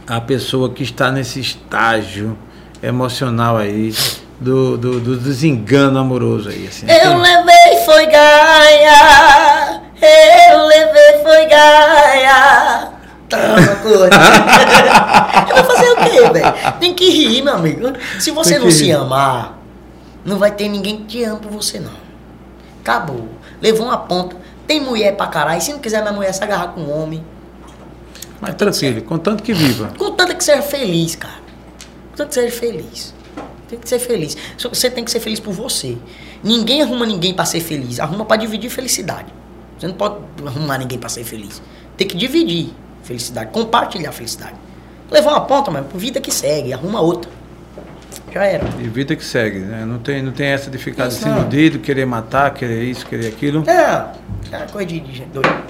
a 0.06 0.20
pessoa 0.20 0.70
que 0.70 0.82
está 0.82 1.10
nesse 1.10 1.40
estágio 1.40 2.36
emocional 2.82 3.56
aí 3.56 3.94
do, 4.40 4.76
do, 4.76 5.00
do 5.00 5.16
desengano 5.16 5.98
amoroso 5.98 6.48
aí? 6.48 6.66
Assim? 6.66 6.86
Eu 6.88 7.18
levei 7.18 7.84
foi 7.84 8.06
Gaia, 8.06 9.80
eu 10.50 10.66
levei 10.66 11.22
foi 11.22 11.46
Gaia. 11.46 13.01
Toma, 13.32 13.76
coisa. 13.76 14.10
eu 15.48 15.56
vou 15.56 15.64
fazer 15.64 15.90
o 15.90 15.96
quê, 15.96 16.32
velho? 16.32 16.78
Tem 16.78 16.94
que 16.94 17.08
rir, 17.10 17.42
meu 17.42 17.54
amigo. 17.54 17.92
Se 18.20 18.30
você 18.30 18.58
não 18.58 18.66
que 18.66 18.72
se 18.72 18.84
rir. 18.84 18.92
amar, 18.92 19.58
não 20.24 20.38
vai 20.38 20.50
ter 20.50 20.68
ninguém 20.68 20.98
que 20.98 21.04
te 21.04 21.24
ame 21.24 21.40
por 21.40 21.50
você, 21.50 21.80
não. 21.80 21.92
Acabou. 22.80 23.28
Levou 23.60 23.86
uma 23.86 23.98
ponta. 23.98 24.36
Tem 24.66 24.80
mulher 24.80 25.16
pra 25.16 25.26
caralho. 25.26 25.60
Se 25.60 25.72
não 25.72 25.78
quiser 25.78 26.02
minha 26.02 26.12
mulher 26.12 26.32
se 26.32 26.42
agarrar 26.42 26.68
com 26.68 26.82
um 26.82 27.02
homem, 27.02 27.24
Mas 28.40 28.54
tranquilo, 28.54 29.02
contanto 29.02 29.42
que 29.42 29.52
viva. 29.52 29.92
Contanto 29.96 30.36
que 30.36 30.44
seja 30.44 30.62
feliz, 30.62 31.16
cara. 31.16 31.40
Contanto 32.10 32.28
que 32.28 32.34
seja 32.34 32.56
feliz. 32.56 33.14
Tem 33.68 33.78
que 33.78 33.88
ser 33.88 33.98
feliz. 33.98 34.36
Você 34.58 34.90
tem 34.90 35.02
que 35.02 35.10
ser 35.10 35.20
feliz 35.20 35.40
por 35.40 35.54
você. 35.54 35.96
Ninguém 36.44 36.82
arruma 36.82 37.06
ninguém 37.06 37.32
pra 37.32 37.46
ser 37.46 37.60
feliz. 37.60 37.98
Arruma 37.98 38.24
pra 38.24 38.36
dividir 38.36 38.68
felicidade. 38.68 39.32
Você 39.78 39.86
não 39.88 39.94
pode 39.94 40.16
arrumar 40.44 40.76
ninguém 40.78 40.98
pra 40.98 41.08
ser 41.08 41.24
feliz. 41.24 41.62
Tem 41.96 42.06
que 42.06 42.16
dividir 42.16 42.74
felicidade, 43.02 43.50
compartilhar 43.50 44.10
a 44.10 44.12
felicidade. 44.12 44.54
Levou 45.10 45.32
uma 45.32 45.42
ponta, 45.42 45.70
mas 45.70 45.84
vida 45.94 46.20
que 46.20 46.30
segue, 46.30 46.72
arruma 46.72 47.00
outra. 47.00 47.30
Já 48.32 48.44
era. 48.44 48.64
E 48.80 48.84
vida 48.88 49.14
que 49.14 49.24
segue, 49.24 49.58
né? 49.58 49.84
Não 49.84 49.98
tem, 49.98 50.22
não 50.22 50.32
tem 50.32 50.46
essa 50.46 50.70
de 50.70 50.78
ficar 50.78 51.08
Isso, 51.08 51.22
desiludido, 51.24 51.78
querer 51.80 52.06
matar, 52.06 52.52
querer 52.54 52.82
isso, 52.84 53.04
querer 53.06 53.26
aquilo. 53.28 53.62
É, 53.68 54.06
é 54.52 54.58
coisa 54.72 54.86
de, 54.86 55.00
de 55.00 55.12
gente 55.14 55.28
doida. 55.30 55.62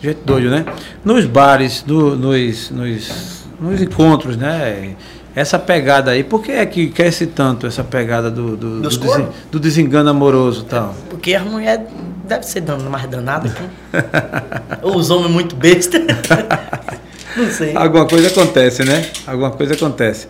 Gente 0.00 0.18
doido, 0.24 0.50
né? 0.50 0.64
Nos 1.04 1.24
bares, 1.26 1.84
no- 1.84 2.14
nos, 2.14 2.70
nos, 2.70 3.44
nos 3.60 3.82
encontros, 3.82 4.36
né? 4.36 4.94
Essa 5.36 5.58
pegada 5.58 6.12
aí, 6.12 6.24
por 6.24 6.42
que 6.42 6.50
é 6.50 6.64
que 6.64 6.88
cresce 6.88 7.26
tanto 7.26 7.66
essa 7.66 7.84
pegada 7.84 8.30
do, 8.30 8.56
do, 8.56 8.80
do, 8.80 8.88
desen- 8.88 9.28
do 9.52 9.60
desengano 9.60 10.08
amoroso 10.08 10.62
e 10.62 10.64
tal? 10.64 10.94
Porque 11.10 11.34
as 11.34 11.44
mulheres 11.44 11.84
devem 12.26 12.42
ser 12.48 12.62
dan- 12.62 12.78
mais 12.88 13.06
danadas 13.06 13.52
aqui. 13.52 14.78
Ou 14.82 14.96
os 14.96 15.10
homens 15.10 15.30
muito 15.30 15.54
besta. 15.54 15.98
não 17.36 17.50
sei. 17.50 17.76
Alguma 17.76 18.06
coisa 18.06 18.28
acontece, 18.28 18.82
né? 18.82 19.04
Alguma 19.26 19.50
coisa 19.50 19.74
acontece. 19.74 20.26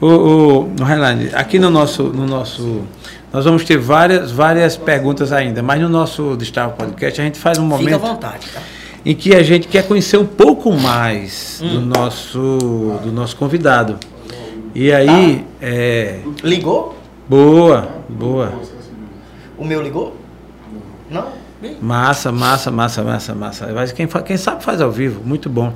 O, 0.00 0.06
o, 0.06 0.60
o 0.80 0.82
Highline, 0.84 1.30
aqui 1.34 1.58
no 1.60 1.70
nosso, 1.70 2.02
no 2.04 2.26
nosso. 2.26 2.82
Nós 3.32 3.44
vamos 3.44 3.62
ter 3.64 3.76
várias, 3.78 4.32
várias 4.32 4.76
perguntas 4.76 5.32
ainda, 5.32 5.62
mas 5.62 5.80
no 5.80 5.88
nosso 5.88 6.34
Destaque 6.36 6.76
Podcast 6.78 7.20
a 7.20 7.24
gente 7.24 7.38
faz 7.38 7.58
um 7.58 7.64
Fica 7.64 7.74
à 7.74 7.78
momento 7.78 8.00
vontade, 8.00 8.46
tá? 8.52 8.60
em 9.04 9.14
que 9.14 9.34
a 9.36 9.42
gente 9.42 9.68
quer 9.68 9.86
conhecer 9.86 10.16
um 10.16 10.26
pouco 10.26 10.72
mais 10.72 11.60
Hum. 11.62 11.68
do, 11.68 11.80
nosso, 11.82 12.38
do 13.04 13.12
nosso 13.12 13.36
convidado. 13.36 13.96
E 14.74 14.92
aí, 14.92 15.38
Tá. 15.38 15.66
é. 15.66 16.20
Ligou? 16.42 16.96
Boa, 17.28 17.88
boa. 18.08 18.52
O 19.56 19.64
meu 19.64 19.82
ligou? 19.82 20.16
Não? 21.10 21.26
Massa, 21.82 22.30
massa, 22.30 22.70
massa, 22.70 23.02
massa, 23.02 23.34
massa. 23.34 23.66
Mas 23.74 23.92
quem, 23.92 24.06
quem 24.06 24.36
sabe 24.36 24.62
faz 24.62 24.80
ao 24.80 24.90
vivo, 24.90 25.20
muito 25.24 25.48
bom. 25.50 25.72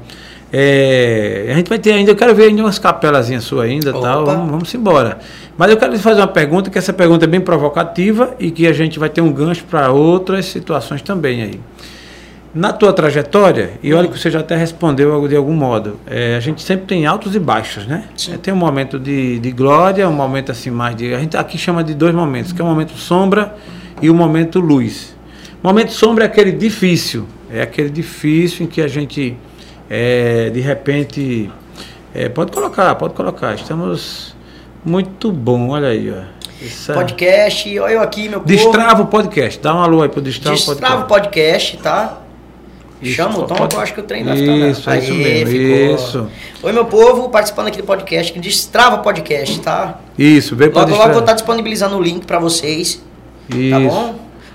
É, 0.53 1.49
a 1.51 1.55
gente 1.55 1.69
vai 1.69 1.79
ter 1.79 1.93
ainda, 1.93 2.11
eu 2.11 2.17
quero 2.17 2.35
ver 2.35 2.45
ainda 2.45 2.63
umas 2.63 2.79
capelazinhas 2.79 3.43
suas 3.43 3.65
ainda 3.69 3.91
Opa. 3.91 4.01
tal. 4.01 4.27
Vamos, 4.27 4.51
vamos 4.51 4.75
embora. 4.75 5.19
Mas 5.57 5.71
eu 5.71 5.77
quero 5.77 5.93
lhe 5.93 5.99
fazer 5.99 6.21
uma 6.21 6.29
pergunta, 6.29 6.71
que 6.71 6.79
essa 6.79 6.93
pergunta 6.93 7.25
é 7.25 7.29
bem 7.29 7.41
provocativa 7.41 8.35
e 8.39 8.51
que 8.51 8.67
a 8.67 8.73
gente 8.73 8.99
vai 8.99 9.09
ter 9.09 9.23
um 9.23 9.33
gancho 9.33 9.65
para 9.65 9.91
outras 9.91 10.45
situações 10.47 11.01
também 11.03 11.43
aí. 11.43 11.61
Na 12.55 12.71
tua 12.71 12.93
trajetória, 12.93 13.73
e 13.83 13.95
olha 13.95 14.09
que 14.09 14.19
você 14.19 14.31
já 14.31 14.41
até 14.41 14.55
respondeu 14.55 15.27
de 15.27 15.35
algum 15.35 15.55
modo, 15.55 15.99
é, 16.07 16.37
a 16.37 16.41
gente 16.41 16.61
sempre 16.61 16.85
tem 16.85 17.07
altos 17.07 17.35
e 17.35 17.39
baixos, 17.39 17.87
né? 17.87 18.05
É, 18.31 18.37
Tem 18.37 18.53
um 18.53 18.57
momento 18.59 18.99
de, 18.99 19.39
de 19.39 19.51
glória, 19.51 20.07
um 20.07 20.13
momento 20.13 20.53
assim 20.53 20.71
mais 20.71 20.95
de. 20.95 21.15
A 21.15 21.19
gente 21.19 21.35
aqui 21.35 21.57
chama 21.57 21.83
de 21.83 21.95
dois 21.95 22.15
momentos, 22.15 22.53
que 22.53 22.61
é 22.61 22.65
o 22.65 22.69
momento 22.69 22.93
sombra 22.93 23.57
e 24.03 24.11
o 24.11 24.15
momento 24.15 24.61
luz. 24.61 25.17
Momento 25.63 25.93
sombra 25.93 26.25
é 26.25 26.27
aquele 26.27 26.53
difícil, 26.53 27.27
é 27.51 27.63
aquele 27.63 27.89
difícil 27.89 28.67
em 28.67 28.69
que 28.69 28.83
a 28.83 28.89
gente, 28.89 29.35
é, 29.89 30.51
de 30.51 30.61
repente. 30.61 31.51
é, 32.15 32.29
pode 32.29 32.53
colocar, 32.53 32.95
pode 32.97 33.15
colocar. 33.15 33.55
Estamos 33.55 34.37
muito 34.85 35.33
bom, 35.33 35.71
olha 35.71 35.89
aí, 35.89 36.11
ó. 36.11 36.43
Isso 36.61 36.93
Podcast, 36.93 37.79
olha 37.81 37.93
eu 37.93 38.03
aqui, 38.03 38.29
meu 38.29 38.41
povo. 38.41 38.47
Destrava 38.47 39.03
o 39.03 39.07
podcast, 39.07 39.59
dá 39.61 39.75
um 39.75 39.83
alô 39.83 40.03
aí 40.03 40.09
pro 40.09 40.21
Destrava 40.21 40.55
o 40.55 40.59
Destrava 40.59 41.05
o 41.05 41.07
podcast. 41.07 41.77
podcast, 41.77 41.77
tá? 41.79 42.22
Isso, 43.03 43.15
Chama 43.17 43.39
o 43.39 43.43
Tom, 43.43 43.57
pode- 43.57 43.69
que 43.71 43.77
eu 43.77 43.81
acho 43.81 43.95
que 43.95 44.01
o 44.01 44.03
trem 44.05 44.23
vai 44.25 44.37
ficar... 44.37 44.53
Isso, 44.53 44.91
é 44.91 44.99
isso 44.99 45.15
mesmo, 45.15 45.57
isso. 45.95 46.27
Oi, 46.63 46.73
meu 46.73 46.85
povo, 46.85 47.29
participando 47.29 47.67
aqui 47.67 47.79
do 47.79 47.85
podcast, 47.85 48.33
que 48.33 48.39
Destrava 48.39 48.97
o 48.97 48.99
podcast, 49.01 49.59
tá? 49.61 49.99
Isso, 50.17 50.55
veio 50.55 50.71
para 50.71 50.83
Logo, 50.83 50.93
logo 50.95 51.09
eu 51.09 51.13
vou 51.15 51.21
estar 51.21 51.33
disponibilizando 51.33 51.97
o 51.97 52.01
link 52.03 52.25
pra 52.27 52.39
vocês, 52.39 53.03
Isso. 53.51 53.71
tá 53.71 53.81
bom? 53.81 54.15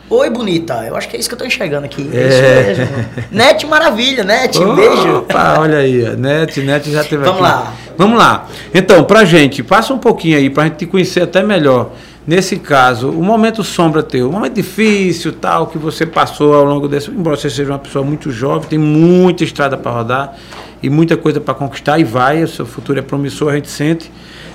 Oi, 0.09 0.29
bonita. 0.29 0.85
Eu 0.87 0.95
acho 0.95 1.09
que 1.09 1.17
é 1.17 1.19
isso 1.19 1.27
que 1.27 1.35
eu 1.35 1.39
tô 1.39 1.43
enxergando 1.43 1.85
aqui. 1.85 2.09
É, 2.13 2.17
É. 2.17 2.71
isso 2.71 2.79
mesmo. 2.79 3.05
Net 3.29 3.65
maravilha, 3.67 4.23
Net. 4.23 4.57
Um 4.57 4.73
beijo. 4.73 5.17
Opa, 5.17 5.57
olha 5.59 5.79
aí. 5.79 6.15
Net, 6.15 6.61
Net 6.61 6.89
já 6.89 7.03
teve 7.03 7.17
Vamos 7.25 7.41
aqui. 7.41 7.41
lá. 7.41 7.73
Vamos 7.97 8.17
lá. 8.17 8.47
Então, 8.73 9.03
pra 9.03 9.25
gente, 9.25 9.61
passa 9.61 9.93
um 9.93 9.97
pouquinho 9.97 10.37
aí, 10.37 10.49
pra 10.49 10.63
gente 10.63 10.77
te 10.77 10.85
conhecer 10.85 11.23
até 11.23 11.43
melhor. 11.43 11.89
Nesse 12.27 12.57
caso, 12.59 13.09
o 13.09 13.23
momento 13.23 13.63
sombra 13.63 14.03
teu, 14.03 14.27
o 14.27 14.33
momento 14.33 14.55
difícil, 14.55 15.31
tal, 15.31 15.67
que 15.67 15.77
você 15.77 16.05
passou 16.05 16.53
ao 16.53 16.65
longo 16.65 16.85
desse. 16.85 17.09
Embora 17.09 17.37
você 17.37 17.49
seja 17.49 17.71
uma 17.71 17.79
pessoa 17.79 18.03
muito 18.03 18.31
jovem, 18.31 18.67
tem 18.67 18.77
muita 18.77 19.45
estrada 19.45 19.77
para 19.77 19.91
rodar 19.93 20.37
e 20.83 20.89
muita 20.89 21.15
coisa 21.15 21.39
para 21.39 21.53
conquistar, 21.53 21.97
e 21.99 22.03
vai, 22.03 22.43
o 22.43 22.47
seu 22.47 22.65
futuro 22.65 22.99
é 22.99 23.01
promissor, 23.01 23.53
a 23.53 23.55
gente 23.55 23.69
sente. 23.69 24.11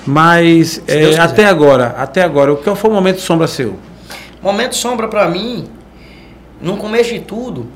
Mas 0.07 0.83
é, 0.87 1.19
até 1.19 1.47
agora, 1.47 1.95
até 1.97 2.23
agora, 2.23 2.53
o 2.53 2.59
que 2.59 2.75
foi 2.75 2.91
o 2.91 2.93
momento 2.93 3.23
sombra 3.23 3.47
seu? 3.47 3.79
Momento 4.43 4.77
sombra 4.77 5.09
pra 5.09 5.27
mim, 5.27 5.67
no 6.61 6.77
começo 6.77 7.15
de 7.15 7.21
tudo, 7.21 7.67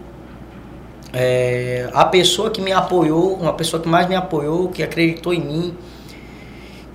é, 1.10 1.88
a 1.94 2.04
pessoa 2.04 2.50
que 2.50 2.60
me 2.60 2.70
apoiou, 2.70 3.34
uma 3.36 3.54
pessoa 3.54 3.82
que 3.82 3.88
mais 3.88 4.06
me 4.06 4.14
apoiou, 4.14 4.68
que 4.68 4.82
acreditou 4.82 5.32
em 5.32 5.40
mim, 5.40 5.74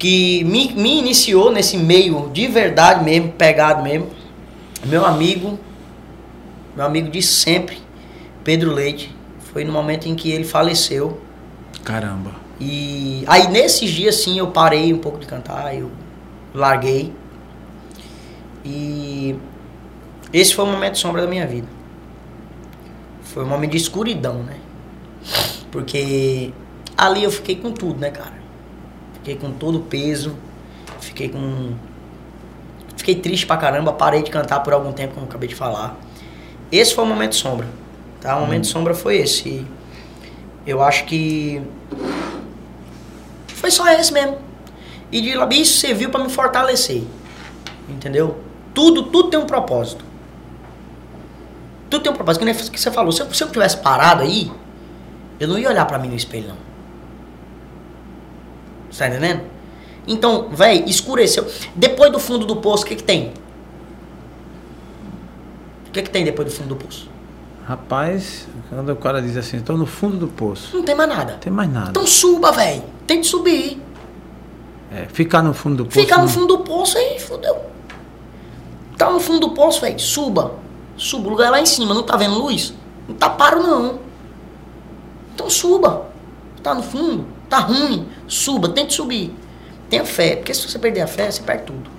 que 0.02 0.43
me, 0.45 0.74
me 0.74 0.97
iniciou 0.97 1.52
nesse 1.52 1.78
meio 1.78 2.28
de 2.34 2.47
verdade 2.47 3.04
mesmo, 3.04 3.34
pegado 3.34 3.84
mesmo, 3.84 4.10
meu 4.84 5.06
amigo, 5.06 5.60
meu 6.76 6.88
amigo 6.88 7.12
de 7.12 7.22
sempre, 7.22 7.78
Pedro 8.43 8.74
Leite, 8.74 9.16
foi 9.54 9.64
no 9.64 9.72
momento 9.72 10.08
em 10.08 10.16
que 10.16 10.32
ele 10.32 10.43
faleceu. 10.43 11.22
Caramba. 11.84 12.32
E 12.60 13.24
aí 13.28 13.47
nesses 13.49 13.91
dias 13.91 14.16
sim 14.16 14.39
eu 14.39 14.47
parei 14.47 14.91
um 14.91 14.97
pouco 14.97 15.20
de 15.20 15.28
cantar, 15.28 15.78
eu 15.78 15.91
larguei. 16.52 17.14
E 18.66 19.36
esse 20.34 20.56
foi 20.56 20.66
o 20.66 20.68
momento 20.68 20.97
sombra 20.97 21.22
da 21.22 21.28
minha 21.28 21.45
vida. 21.45 21.68
Foi 23.22 23.43
um 23.43 23.47
momento 23.47 23.70
de 23.70 23.78
escuridão, 23.78 24.41
né? 24.41 24.58
Porque 25.70 26.52
ali 26.97 27.24
eu 27.24 27.30
fiquei 27.30 27.56
com 27.56 27.72
tudo, 27.72 27.99
né, 27.99 28.10
cara? 28.10 28.41
Fiquei 29.22 29.36
com 29.36 29.51
todo 29.51 29.78
o 29.78 29.82
peso, 29.82 30.36
fiquei 30.99 31.30
com. 31.30 31.74
Fiquei 32.97 33.15
triste 33.15 33.45
pra 33.45 33.57
caramba, 33.57 33.93
parei 33.93 34.22
de 34.24 34.30
cantar 34.32 34.59
por 34.61 34.74
algum 34.74 34.91
tempo, 34.91 35.13
como 35.13 35.26
eu 35.26 35.30
acabei 35.30 35.47
de 35.47 35.55
falar. 35.55 35.95
Esse 36.72 36.93
foi 36.95 37.03
o 37.03 37.07
momento 37.07 37.36
sombra, 37.36 37.67
tá? 38.19 38.36
O 38.38 38.41
momento 38.41 38.65
sombra 38.67 38.93
foi 38.93 39.17
esse. 39.17 39.47
E 39.49 39.65
eu 40.65 40.82
acho 40.82 41.05
que 41.05 41.61
foi 43.47 43.69
só 43.72 43.88
esse 43.91 44.11
mesmo. 44.13 44.38
E 45.11 45.22
de 45.22 45.34
lá- 45.36 45.47
isso 45.51 45.78
serviu 45.80 46.09
pra 46.09 46.24
me 46.24 46.30
fortalecer. 46.30 47.03
Entendeu? 47.89 48.39
Tudo, 48.74 49.03
tudo 49.03 49.30
tem 49.30 49.39
um 49.39 49.45
propósito. 49.45 50.03
Tudo 51.89 52.01
tem 52.03 52.11
um 52.11 52.15
propósito. 52.15 52.39
Que 52.39 52.45
nem 52.45 52.53
que 52.55 52.80
você 52.80 52.89
falou. 52.91 53.11
Se 53.11 53.22
eu, 53.22 53.34
se 53.34 53.43
eu 53.43 53.49
tivesse 53.51 53.78
parado 53.78 54.24
aí, 54.24 54.49
eu 55.39 55.47
não 55.47 55.57
ia 55.59 55.69
olhar 55.69 55.86
pra 55.86 55.99
mim 55.99 56.07
no 56.07 56.15
espelho, 56.15 56.49
não. 56.49 56.70
Você 58.92 59.00
tá 59.00 59.08
entendendo? 59.10 59.42
Então, 60.08 60.50
velho, 60.50 60.88
escureceu. 60.89 61.46
Depois 61.76 62.12
do 62.12 62.20
fundo 62.20 62.46
do 62.46 62.58
poço, 62.58 62.84
o 62.84 62.88
que 62.88 62.96
que 62.96 63.04
tem? 63.04 63.32
O 65.88 65.92
que 65.92 66.02
que 66.02 66.10
tem 66.10 66.24
depois 66.24 66.48
do 66.48 66.54
fundo 66.54 66.70
do 66.70 66.76
poço? 66.76 67.10
Rapaz, 67.66 68.48
quando 68.70 68.89
o 68.92 68.96
cara 68.96 69.22
diz 69.22 69.38
assim, 69.38 69.58
estou 69.58 69.78
no 69.78 69.86
fundo 69.86 70.18
do 70.18 70.28
poço, 70.28 70.76
Não 70.76 70.84
tem 70.84 70.96
mais 70.96 71.10
nada. 71.10 71.34
não 71.34 71.39
tem 71.39 71.54
mais 71.54 71.72
nada. 71.72 71.89
Então 71.92 72.06
suba, 72.08 72.52
velho. 72.52 72.84
Tem 73.06 73.22
que 73.22 73.28
subir. 73.28 73.82
É, 74.92 75.06
ficar 75.12 75.42
no 75.42 75.54
fundo 75.54 75.78
do 75.78 75.86
poço. 75.86 76.00
Ficar 76.00 76.18
no 76.18 76.24
não- 76.24 76.30
fundo 76.30 76.48
do 76.48 76.60
poço 76.64 76.98
aí, 76.98 77.20
fodeu. 77.20 77.58
Tá 78.98 79.10
no 79.10 79.20
fundo 79.20 79.39
do 79.39 79.50
poço, 79.52 79.82
velho. 79.82 80.00
Suba. 80.00 80.54
Suba. 80.98 81.28
O 81.28 81.32
lugar 81.32 81.48
é 81.48 81.50
lá 81.52 81.62
em 81.62 81.66
cima. 81.66 81.94
Não 81.94 82.04
tá 82.04 82.18
vendo 82.18 82.36
luz? 82.36 82.74
Não 83.08 83.16
tá 83.16 83.30
paro, 83.30 83.62
não. 83.64 84.00
Então 85.34 85.50
suba. 85.50 86.06
Tá 86.62 86.74
no 86.74 86.84
fundo? 86.84 87.26
Tá 87.52 87.60
ruim. 87.60 88.08
Suba. 88.30 88.70
Tente 88.70 88.93
subir. 88.93 89.36
Tenha 89.89 90.06
fé. 90.06 90.38
Porque 90.38 90.54
se 90.54 90.66
você 90.68 90.80
perder 90.80 91.02
a 91.02 91.08
fé, 91.08 91.30
você 91.30 91.41
perde 91.43 91.64
tudo. 91.64 91.89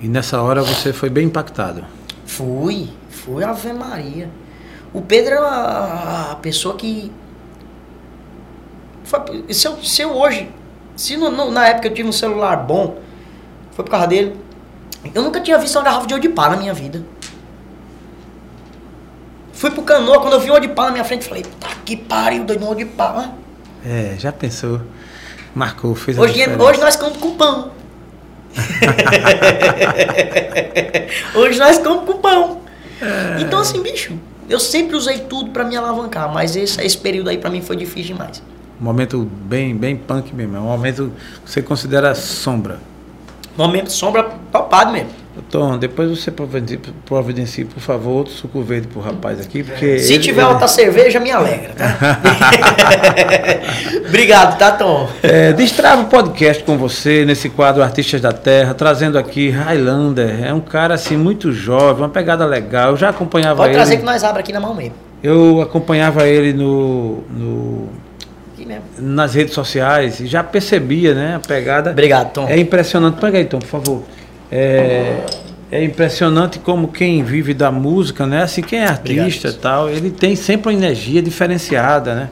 E 0.00 0.06
nessa 0.06 0.40
hora 0.40 0.62
você 0.62 0.92
foi 0.92 1.10
bem 1.10 1.26
impactado. 1.26 1.84
Fui. 2.24 2.88
Fui 3.10 3.42
Ave 3.42 3.72
Maria. 3.72 4.30
O 4.94 5.02
Pedro 5.02 5.34
era 5.34 6.30
a, 6.30 6.36
pessoa 6.36 6.76
que. 6.76 7.10
Foi- 9.02 9.44
se, 9.52 9.66
eu, 9.66 9.82
se 9.82 10.02
eu 10.02 10.12
hoje. 10.16 10.48
Se 10.96 11.16
no- 11.16 11.30
no- 11.32 11.50
na 11.50 11.66
época 11.66 11.88
eu 11.88 11.94
tive 11.94 12.08
um 12.08 12.12
celular 12.12 12.56
bom, 12.58 12.98
foi 13.72 13.84
por 13.84 13.90
causa 13.90 14.06
dele. 14.06 14.36
Eu 15.12 15.22
nunca 15.22 15.40
tinha 15.40 15.58
visto 15.58 15.74
uma 15.76 15.82
garrafa 15.82 16.06
de 16.06 16.14
Odipá 16.14 16.48
na 16.50 16.56
minha 16.56 16.72
vida. 16.74 17.02
Fui 19.52 19.70
pro 19.70 19.82
canoa, 19.82 20.20
quando 20.20 20.34
eu 20.34 20.40
vi 20.40 20.50
um 20.50 20.54
Odipá 20.54 20.86
na 20.86 20.92
minha 20.92 21.04
frente, 21.04 21.26
falei, 21.26 21.42
tá 21.58 21.68
que 21.84 21.96
pariu, 21.96 22.44
doido, 22.44 22.68
Odipá. 22.68 23.32
É, 23.84 24.14
já 24.18 24.32
pensou. 24.32 24.80
Marcou, 25.54 25.94
fez 25.94 26.18
a 26.18 26.22
Hoje, 26.22 26.34
diferença. 26.34 26.62
hoje 26.62 26.80
nós 26.80 26.96
comemos 26.96 27.18
com 27.18 27.34
pão. 27.36 27.70
hoje 31.34 31.58
nós 31.58 31.78
comemos 31.78 32.04
com 32.04 32.18
pão. 32.18 32.60
Então 33.40 33.60
assim, 33.60 33.82
bicho, 33.82 34.12
eu 34.48 34.60
sempre 34.60 34.96
usei 34.96 35.20
tudo 35.20 35.50
pra 35.50 35.64
me 35.64 35.76
alavancar, 35.76 36.32
mas 36.32 36.54
esse, 36.56 36.80
esse 36.82 36.98
período 36.98 37.30
aí 37.30 37.38
pra 37.38 37.48
mim 37.50 37.62
foi 37.62 37.76
difícil 37.76 38.14
demais. 38.14 38.42
Um 38.80 38.84
momento 38.84 39.28
bem, 39.44 39.76
bem 39.76 39.96
punk 39.96 40.34
mesmo. 40.34 40.56
É 40.56 40.60
um 40.60 40.64
momento 40.64 41.12
que 41.44 41.50
você 41.50 41.62
considera 41.62 42.14
sombra. 42.14 42.78
Momento 43.56 43.92
sombra 43.92 44.22
topado 44.50 44.92
mesmo. 44.92 45.10
Tom, 45.50 45.78
depois 45.78 46.10
você 46.10 46.30
providencie, 46.30 47.64
por 47.64 47.80
favor, 47.80 48.10
outro 48.10 48.32
suco 48.34 48.62
verde 48.62 48.88
pro 48.88 49.00
rapaz 49.00 49.40
aqui, 49.40 49.62
porque. 49.62 49.98
Se 49.98 50.14
ele- 50.14 50.22
tiver 50.22 50.42
ele- 50.42 50.50
outra 50.50 50.68
cerveja, 50.68 51.18
me 51.20 51.30
alegra, 51.30 51.72
tá? 51.76 51.96
Obrigado, 54.08 54.58
tá, 54.58 54.72
Tom? 54.72 55.08
É, 55.22 55.52
destrava 55.52 56.02
o 56.02 56.06
podcast 56.06 56.62
com 56.64 56.76
você 56.76 57.24
nesse 57.24 57.48
quadro 57.48 57.82
Artistas 57.82 58.20
da 58.20 58.32
Terra, 58.32 58.74
trazendo 58.74 59.18
aqui 59.18 59.50
Highlander. 59.50 60.44
É 60.46 60.52
um 60.52 60.60
cara 60.60 60.94
assim 60.94 61.16
muito 61.16 61.52
jovem, 61.52 62.02
uma 62.02 62.08
pegada 62.08 62.44
legal. 62.44 62.90
Eu 62.90 62.96
já 62.96 63.10
acompanhava 63.10 63.56
Pode 63.58 63.70
ele. 63.70 63.76
trazer 63.76 63.96
que 63.98 64.04
nós 64.04 64.24
abra 64.24 64.40
aqui 64.40 64.52
na 64.52 64.60
mão 64.60 64.74
mesmo. 64.74 64.94
Eu 65.22 65.60
acompanhava 65.60 66.26
ele 66.26 66.52
no, 66.52 67.22
no- 67.30 67.88
nas 68.98 69.34
redes 69.34 69.54
sociais 69.54 70.20
e 70.20 70.26
já 70.26 70.42
percebia, 70.44 71.14
né, 71.14 71.34
a 71.36 71.40
pegada. 71.40 71.90
Obrigado, 71.90 72.32
Tom. 72.32 72.46
É 72.48 72.58
impressionante. 72.58 73.18
Pega 73.20 73.38
aí, 73.38 73.44
Tom, 73.44 73.58
por 73.58 73.68
favor. 73.68 74.02
É, 74.50 75.16
é 75.70 75.84
impressionante 75.84 76.58
como 76.58 76.88
quem 76.88 77.22
vive 77.22 77.54
da 77.54 77.70
música, 77.70 78.26
né? 78.26 78.42
Assim, 78.42 78.62
quem 78.62 78.80
é 78.80 78.86
artista 78.86 79.48
e 79.48 79.50
Obrigado. 79.50 79.60
tal, 79.60 79.90
ele 79.90 80.10
tem 80.10 80.34
sempre 80.34 80.72
uma 80.72 80.78
energia 80.78 81.22
diferenciada, 81.22 82.14
né? 82.14 82.28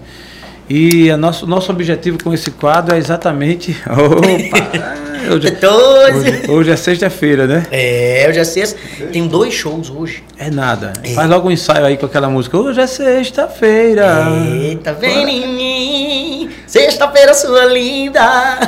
E 0.68 1.10
o 1.10 1.16
nosso, 1.16 1.46
nosso 1.46 1.72
objetivo 1.72 2.22
com 2.22 2.32
esse 2.34 2.50
quadro 2.50 2.94
é 2.94 2.98
exatamente. 2.98 3.74
Opa! 3.88 5.08
Hoje, 5.30 5.50
14. 5.56 6.18
hoje, 6.18 6.50
hoje 6.50 6.70
é 6.70 6.76
sexta-feira, 6.76 7.46
né? 7.46 7.66
É, 7.70 8.28
eu 8.28 8.32
já 8.34 8.44
sei. 8.44 8.64
Tem 9.12 9.26
dois 9.26 9.54
shows 9.54 9.90
hoje. 9.90 10.22
É 10.38 10.50
nada. 10.50 10.92
É. 11.02 11.10
Faz 11.14 11.28
logo 11.28 11.48
um 11.48 11.50
ensaio 11.50 11.84
aí 11.86 11.96
com 11.96 12.06
aquela 12.06 12.28
música. 12.28 12.58
Hoje 12.58 12.80
é 12.80 12.86
sexta-feira. 12.86 14.26
Eita, 14.60 14.92
vem 14.92 15.22
em 15.22 15.26
mim, 15.26 15.46
sexta-feira 16.98 17.32
sua 17.32 17.64
linda. 17.66 18.20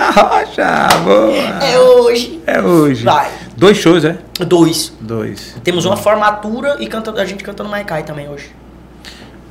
Rocha, 0.00 0.88
boa. 1.04 1.36
É 1.62 1.78
hoje. 1.78 2.42
É 2.46 2.60
hoje. 2.62 3.04
Vai. 3.04 3.30
Dois 3.54 3.76
shows, 3.76 4.02
é? 4.02 4.16
Dois. 4.46 4.94
Dois. 4.98 5.56
Temos 5.62 5.84
uma 5.84 5.96
formatura 5.96 6.76
e 6.80 6.86
canta, 6.86 7.12
a 7.12 7.24
gente 7.26 7.44
cantando 7.44 7.68
Maikai 7.68 8.02
também 8.02 8.26
hoje. 8.30 8.50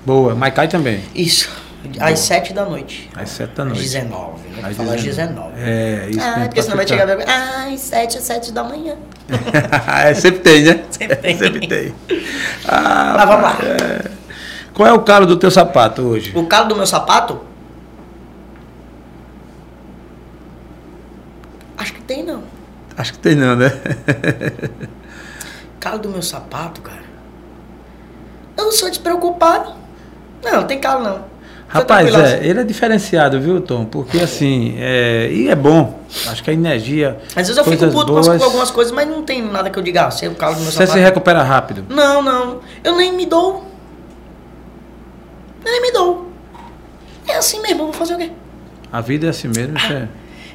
Boa. 0.03 0.33
Maikai 0.33 0.67
também. 0.67 1.03
Isso. 1.13 1.49
Às 1.99 2.19
sete 2.19 2.51
da 2.51 2.65
noite. 2.65 3.09
Às 3.15 3.29
sete 3.29 3.51
da 3.55 3.63
noite. 3.63 3.79
19, 3.79 4.49
né? 4.49 4.63
Às 4.63 4.75
Falar 4.75 4.95
às 4.95 5.03
19. 5.03 5.51
É, 5.55 6.07
isso 6.09 6.19
Ah, 6.19 6.39
porque 6.45 6.61
senão 6.63 6.75
vai 6.77 6.87
chegar 6.87 7.07
às 7.09 7.79
sete, 7.79 8.17
às 8.17 8.23
sete 8.23 8.51
da 8.51 8.63
manhã. 8.63 8.95
é, 10.03 10.13
sempre 10.15 10.39
tem, 10.39 10.63
né? 10.63 10.83
Sempre 10.91 11.15
tem. 11.15 11.37
sempre 11.37 11.67
tem. 11.67 11.95
Ah, 12.67 13.13
Mas 13.17 13.27
vamos 13.27 13.43
lá. 13.43 13.57
é. 13.63 14.11
Qual 14.73 14.87
é 14.87 14.93
o 14.93 14.99
calo 15.01 15.25
do 15.25 15.37
teu 15.37 15.51
sapato 15.51 16.01
hoje? 16.01 16.31
O 16.35 16.45
calo 16.47 16.69
do 16.69 16.75
meu 16.75 16.87
sapato? 16.87 17.48
Acho 21.79 21.93
que 21.93 22.01
tem 22.01 22.23
não. 22.23 22.43
Acho 22.97 23.13
que 23.13 23.19
tem 23.19 23.33
não, 23.35 23.55
né? 23.55 23.71
Calo 25.79 25.99
do 25.99 26.09
meu 26.09 26.21
sapato, 26.21 26.81
cara. 26.81 27.03
Eu 28.57 28.65
não 28.65 28.71
sou 28.71 28.89
despreocupado. 28.89 29.71
Não, 30.43 30.51
não 30.57 30.63
tem 30.67 30.79
calo 30.79 31.03
não. 31.03 31.25
Rapaz, 31.69 32.13
é, 32.13 32.45
ele 32.45 32.59
é 32.61 32.63
diferenciado, 32.63 33.39
viu, 33.39 33.61
Tom? 33.61 33.85
Porque 33.85 34.17
assim, 34.19 34.75
é, 34.79 35.29
e 35.31 35.47
é 35.47 35.55
bom. 35.55 35.99
Acho 36.27 36.43
que 36.43 36.49
a 36.49 36.53
energia. 36.53 37.19
Às 37.29 37.47
vezes 37.47 37.57
eu 37.57 37.63
fico 37.63 37.87
puto 37.91 38.11
boas, 38.11 38.27
com 38.27 38.43
algumas 38.43 38.71
coisas, 38.71 38.91
mas 38.91 39.07
não 39.07 39.21
tem 39.23 39.41
nada 39.41 39.69
que 39.69 39.77
eu 39.77 39.83
diga, 39.83 40.07
ah, 40.07 40.11
sei 40.11 40.27
o 40.27 40.35
calo 40.35 40.55
do 40.55 40.61
meu 40.61 40.71
Você 40.71 40.79
se 40.79 40.87
sapato. 40.87 40.99
recupera 40.99 41.43
rápido. 41.43 41.85
Não, 41.87 42.21
não. 42.21 42.59
Eu 42.83 42.97
nem 42.97 43.13
me 43.15 43.25
dou. 43.25 43.63
Eu 45.63 45.71
nem 45.71 45.81
me 45.81 45.91
dou. 45.91 46.29
É 47.27 47.35
assim 47.35 47.61
mesmo, 47.61 47.83
vou 47.85 47.93
fazer 47.93 48.15
o 48.15 48.17
quê? 48.17 48.31
A 48.91 48.99
vida 49.01 49.27
é 49.27 49.29
assim 49.29 49.47
mesmo. 49.47 49.77
isso 49.77 49.93
é- 49.93 50.07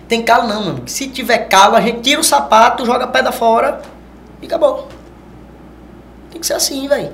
Tem 0.08 0.22
calo 0.22 0.46
não, 0.48 0.64
mano. 0.64 0.82
Se 0.86 1.08
tiver 1.08 1.38
calo, 1.48 1.76
a 1.76 1.80
gente 1.80 2.00
tira 2.00 2.20
o 2.20 2.24
sapato, 2.24 2.84
joga 2.84 3.04
a 3.04 3.08
pedra 3.08 3.32
fora 3.32 3.80
e 4.42 4.46
acabou. 4.46 4.88
Tem 6.30 6.40
que 6.40 6.46
ser 6.46 6.54
assim, 6.54 6.86
velho. 6.88 7.10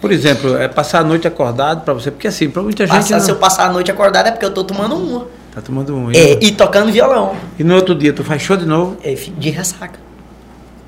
Por 0.00 0.10
exemplo, 0.10 0.56
é 0.56 0.66
passar 0.68 1.00
a 1.00 1.04
noite 1.04 1.28
acordado 1.28 1.84
pra 1.84 1.94
você, 1.94 2.10
porque 2.10 2.26
assim, 2.26 2.50
pra 2.50 2.62
muita 2.62 2.86
gente. 2.86 2.96
Passar, 2.96 3.18
não- 3.18 3.24
se 3.24 3.30
eu 3.30 3.36
passar 3.36 3.66
a 3.66 3.72
noite 3.72 3.90
acordado 3.90 4.26
é 4.26 4.30
porque 4.32 4.44
eu 4.44 4.52
tô 4.52 4.64
tomando 4.64 4.96
uma. 4.96 5.26
Tá 5.54 5.60
tomando 5.60 5.94
um. 5.94 6.10
É, 6.10 6.38
e 6.42 6.50
tocando 6.52 6.90
violão. 6.90 7.36
E 7.58 7.62
no 7.62 7.74
outro 7.74 7.94
dia 7.94 8.12
tu 8.12 8.24
faz 8.24 8.40
show 8.42 8.56
de 8.56 8.64
novo 8.66 8.96
É, 9.04 9.12
de 9.14 9.50
ressaca. 9.50 10.00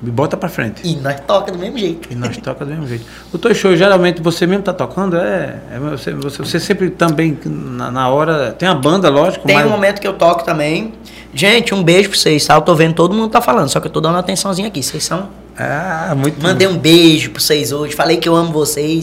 E 0.03 0.09
bota 0.09 0.35
pra 0.35 0.49
frente. 0.49 0.81
E 0.83 0.95
nós 0.97 1.19
toca 1.21 1.51
do 1.51 1.57
mesmo 1.57 1.77
jeito. 1.77 2.11
E 2.11 2.15
nós 2.15 2.37
toca 2.37 2.65
do 2.65 2.71
mesmo 2.71 2.87
jeito. 2.87 3.05
O 3.33 3.37
teu 3.37 3.53
show, 3.55 3.75
geralmente, 3.75 4.21
você 4.21 4.45
mesmo 4.45 4.63
tá 4.63 4.73
tocando? 4.73 5.17
É. 5.17 5.55
é 5.71 5.79
você, 5.79 6.13
você, 6.13 6.37
você 6.39 6.59
sempre 6.59 6.89
também, 6.89 7.37
na, 7.45 7.91
na 7.91 8.09
hora. 8.09 8.51
Tem 8.51 8.67
a 8.67 8.75
banda, 8.75 9.09
lógico, 9.09 9.45
Tem 9.45 9.55
mas. 9.55 9.65
um 9.65 9.69
momento 9.69 9.99
que 9.99 10.07
eu 10.07 10.13
toco 10.13 10.43
também. 10.43 10.93
Gente, 11.33 11.73
um 11.73 11.83
beijo 11.83 12.09
pra 12.09 12.17
vocês, 12.17 12.45
tá? 12.45 12.55
Eu 12.55 12.61
tô 12.61 12.75
vendo 12.75 12.93
todo 12.93 13.13
mundo 13.13 13.29
tá 13.29 13.41
falando, 13.41 13.69
só 13.69 13.79
que 13.79 13.87
eu 13.87 13.91
tô 13.91 13.99
dando 13.99 14.17
atençãozinha 14.17 14.67
aqui. 14.67 14.81
Vocês 14.81 15.03
são. 15.03 15.29
Ah, 15.57 16.13
muito 16.15 16.41
Mandei 16.41 16.67
um 16.67 16.77
beijo 16.77 17.31
pra 17.31 17.41
vocês 17.41 17.71
hoje. 17.71 17.95
Falei 17.95 18.17
que 18.17 18.27
eu 18.27 18.35
amo 18.35 18.51
vocês. 18.51 19.01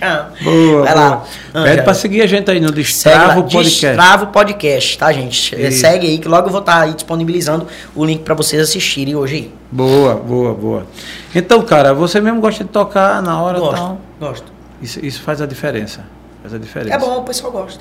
Boa, 0.00 0.82
Vai 0.84 0.94
boa. 0.94 0.94
lá. 0.94 1.24
Ah, 1.52 1.62
Pede 1.62 1.82
pra 1.82 1.94
seguir 1.94 2.22
a 2.22 2.26
gente 2.26 2.50
aí 2.50 2.60
no 2.60 2.70
Destravo 2.72 3.42
Podcast. 3.42 3.86
Destravo 3.86 4.26
Podcast, 4.28 4.98
tá, 4.98 5.12
gente? 5.12 5.54
Isso. 5.60 5.80
Segue 5.80 6.06
aí 6.06 6.18
que 6.18 6.28
logo 6.28 6.48
eu 6.48 6.52
vou 6.52 6.60
estar 6.60 6.80
aí 6.80 6.94
disponibilizando 6.94 7.66
o 7.94 8.04
link 8.04 8.22
pra 8.22 8.34
vocês 8.34 8.60
assistirem 8.62 9.14
hoje 9.14 9.34
aí. 9.36 9.52
Boa, 9.70 10.14
boa, 10.14 10.54
boa. 10.54 10.86
Então, 11.34 11.62
cara, 11.62 11.92
você 11.94 12.20
mesmo 12.20 12.40
gosta 12.40 12.64
de 12.64 12.70
tocar 12.70 13.22
na 13.22 13.40
hora 13.40 13.58
Gosto, 13.58 13.74
tal. 13.76 14.00
gosto. 14.20 14.52
Isso, 14.82 15.04
isso 15.04 15.22
faz 15.22 15.40
a 15.40 15.46
diferença. 15.46 16.04
Faz 16.42 16.54
a 16.54 16.58
diferença. 16.58 16.94
É 16.94 16.98
bom, 16.98 17.18
o 17.18 17.22
pessoal 17.22 17.50
gosta. 17.52 17.80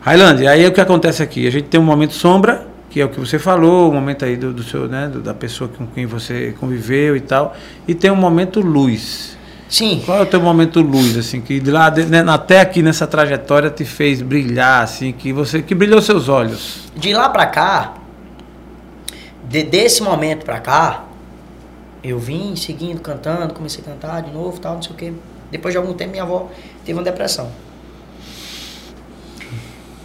Highland, 0.00 0.46
aí 0.46 0.66
o 0.66 0.72
que 0.72 0.80
acontece 0.80 1.22
aqui? 1.22 1.46
A 1.46 1.50
gente 1.50 1.64
tem 1.68 1.78
um 1.78 1.84
momento 1.84 2.14
sombra, 2.14 2.66
que 2.88 3.00
é 3.00 3.04
o 3.04 3.08
que 3.08 3.20
você 3.20 3.38
falou, 3.38 3.90
o 3.90 3.92
momento 3.92 4.24
aí 4.24 4.36
do, 4.36 4.52
do 4.52 4.62
seu, 4.62 4.88
né, 4.88 5.06
do- 5.12 5.20
da 5.20 5.34
pessoa 5.34 5.68
com 5.68 5.86
quem 5.86 6.06
você 6.06 6.54
conviveu 6.58 7.14
e 7.16 7.20
tal, 7.20 7.54
e 7.86 7.94
tem 7.94 8.10
um 8.10 8.16
momento 8.16 8.60
luz. 8.60 9.36
Sim. 9.70 10.02
Qual 10.04 10.18
é 10.18 10.22
o 10.22 10.26
teu 10.26 10.40
momento 10.40 10.80
luz, 10.80 11.16
assim, 11.16 11.40
que 11.40 11.60
de 11.60 11.70
lá, 11.70 11.88
de- 11.88 12.04
né, 12.04 12.24
até 12.26 12.60
aqui 12.60 12.82
nessa 12.82 13.06
trajetória 13.06 13.70
te 13.70 13.84
fez 13.84 14.20
brilhar, 14.20 14.82
assim, 14.82 15.12
que 15.12 15.32
você, 15.32 15.62
que 15.62 15.76
brilhou 15.76 16.02
seus 16.02 16.28
olhos? 16.28 16.90
De 16.96 17.14
lá 17.14 17.28
pra 17.28 17.46
cá, 17.46 17.94
de, 19.44 19.62
desse 19.62 20.02
momento 20.02 20.44
pra 20.44 20.58
cá, 20.58 21.04
eu 22.02 22.18
vim 22.18 22.56
seguindo, 22.56 23.00
cantando, 23.00 23.54
comecei 23.54 23.80
a 23.80 23.84
cantar 23.84 24.22
de 24.22 24.32
novo, 24.32 24.58
tal, 24.60 24.74
não 24.74 24.82
sei 24.82 24.90
o 24.92 24.94
quê. 24.96 25.12
Depois 25.52 25.72
de 25.72 25.78
algum 25.78 25.92
tempo, 25.92 26.10
minha 26.10 26.24
avó 26.24 26.48
teve 26.84 26.98
uma 26.98 27.04
depressão. 27.04 27.48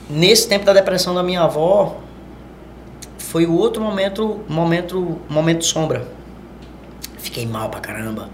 Nesse 0.07 0.47
tempo 0.47 0.63
da 0.63 0.74
depressão 0.74 1.16
da 1.16 1.24
minha 1.24 1.41
avó, 1.41 1.97
foi 3.18 3.47
o 3.47 3.53
outro 3.53 3.82
momento, 3.82 4.41
momento, 4.47 5.20
momento 5.28 5.66
sombra. 5.66 6.07
Fiquei 7.18 7.47
mal 7.47 7.70
pra 7.70 7.80
caramba. 7.80 8.30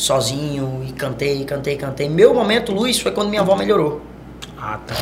Sozinho, 0.00 0.82
e 0.88 0.92
cantei, 0.92 1.44
cantei, 1.44 1.76
cantei. 1.76 2.08
Meu 2.08 2.32
momento 2.32 2.72
luz 2.72 2.98
foi 2.98 3.12
quando 3.12 3.28
minha 3.28 3.42
avó 3.42 3.54
melhorou. 3.54 4.00
Ah, 4.58 4.78
tá. 4.86 4.94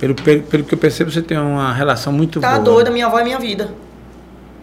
Pelo, 0.00 0.16
pelo, 0.16 0.42
pelo 0.42 0.64
que 0.64 0.74
eu 0.74 0.78
percebo, 0.78 1.12
você 1.12 1.22
tem 1.22 1.38
uma 1.38 1.72
relação 1.72 2.12
muito 2.12 2.40
Tá 2.40 2.54
boa. 2.54 2.64
doida, 2.64 2.90
minha 2.90 3.06
avó 3.06 3.20
é 3.20 3.24
minha 3.24 3.38
vida. 3.38 3.72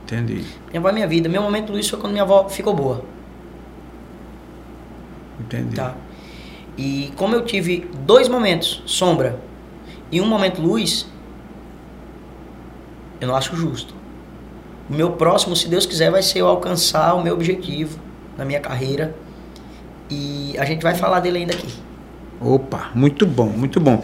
Entendi, 0.03 0.43
Minha 0.69 0.79
avó 0.81 0.89
é 0.89 0.91
minha 0.91 1.07
vida. 1.07 1.29
Meu 1.29 1.41
momento 1.41 1.71
luz 1.71 1.87
foi 1.87 1.97
quando 1.97 2.11
minha 2.11 2.23
avó 2.23 2.49
ficou 2.49 2.73
boa. 2.73 3.05
entendi. 5.39 5.75
Tá? 5.77 5.95
E 6.77 7.13
como 7.15 7.33
eu 7.35 7.45
tive 7.45 7.89
dois 8.05 8.27
momentos, 8.27 8.83
sombra 8.85 9.39
e 10.11 10.19
um 10.19 10.25
momento 10.25 10.61
luz, 10.61 11.07
eu 13.21 13.27
não 13.29 13.35
acho 13.35 13.55
justo. 13.55 13.93
O 14.89 14.93
meu 14.93 15.11
próximo, 15.11 15.55
se 15.55 15.69
Deus 15.69 15.85
quiser, 15.85 16.11
vai 16.11 16.21
ser 16.21 16.39
eu 16.39 16.47
alcançar 16.47 17.13
o 17.13 17.23
meu 17.23 17.33
objetivo 17.33 17.97
na 18.37 18.43
minha 18.43 18.59
carreira. 18.59 19.15
E 20.09 20.55
a 20.57 20.65
gente 20.65 20.81
vai 20.81 20.95
falar 20.95 21.19
dele 21.19 21.39
ainda 21.39 21.53
aqui. 21.53 21.67
Opa, 22.41 22.89
muito 22.95 23.25
bom, 23.25 23.47
muito 23.47 23.79
bom. 23.81 24.01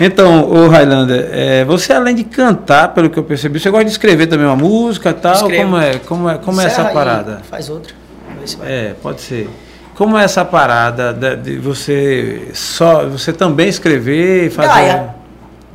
Então, 0.00 0.48
o 0.48 0.68
Highlander, 0.68 1.28
é, 1.32 1.64
você 1.66 1.92
além 1.92 2.14
de 2.14 2.24
cantar, 2.24 2.94
pelo 2.94 3.10
que 3.10 3.18
eu 3.18 3.24
percebi, 3.24 3.60
você 3.60 3.68
gosta 3.70 3.84
de 3.84 3.90
escrever 3.90 4.26
também 4.26 4.46
uma 4.46 4.56
música 4.56 5.10
e 5.10 5.14
tal? 5.14 5.34
Escrevo. 5.34 5.62
Como 5.64 5.76
é, 5.76 5.98
como 5.98 6.30
é, 6.30 6.38
como 6.38 6.60
é 6.60 6.64
essa 6.64 6.84
parada? 6.86 7.42
Faz 7.48 7.68
outra. 7.68 7.92
É, 8.64 8.94
pode 9.02 9.20
ser. 9.20 9.50
Como 9.94 10.16
é 10.16 10.24
essa 10.24 10.44
parada 10.44 11.12
da- 11.12 11.34
de 11.34 11.58
você 11.58 12.48
só, 12.54 13.06
você 13.06 13.32
também 13.32 13.68
escrever 13.68 14.46
e 14.46 14.50
fazer? 14.50 14.68
Gaia. 14.68 15.14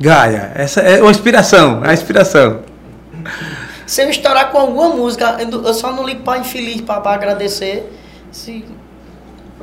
Gaia. 0.00 0.52
Essa 0.56 0.80
é 0.80 1.00
uma 1.00 1.10
inspiração, 1.12 1.80
a 1.84 1.92
inspiração. 1.92 2.60
Se 3.86 4.02
eu 4.02 4.08
estourar 4.10 4.50
com 4.50 4.58
alguma 4.58 4.88
música, 4.88 5.36
eu 5.40 5.74
só 5.74 5.92
não 5.92 6.04
ligo 6.04 6.22
pra 6.22 6.38
infeliz, 6.38 6.80
pra 6.80 6.96
agradecer. 7.04 7.92
Se, 8.32 8.64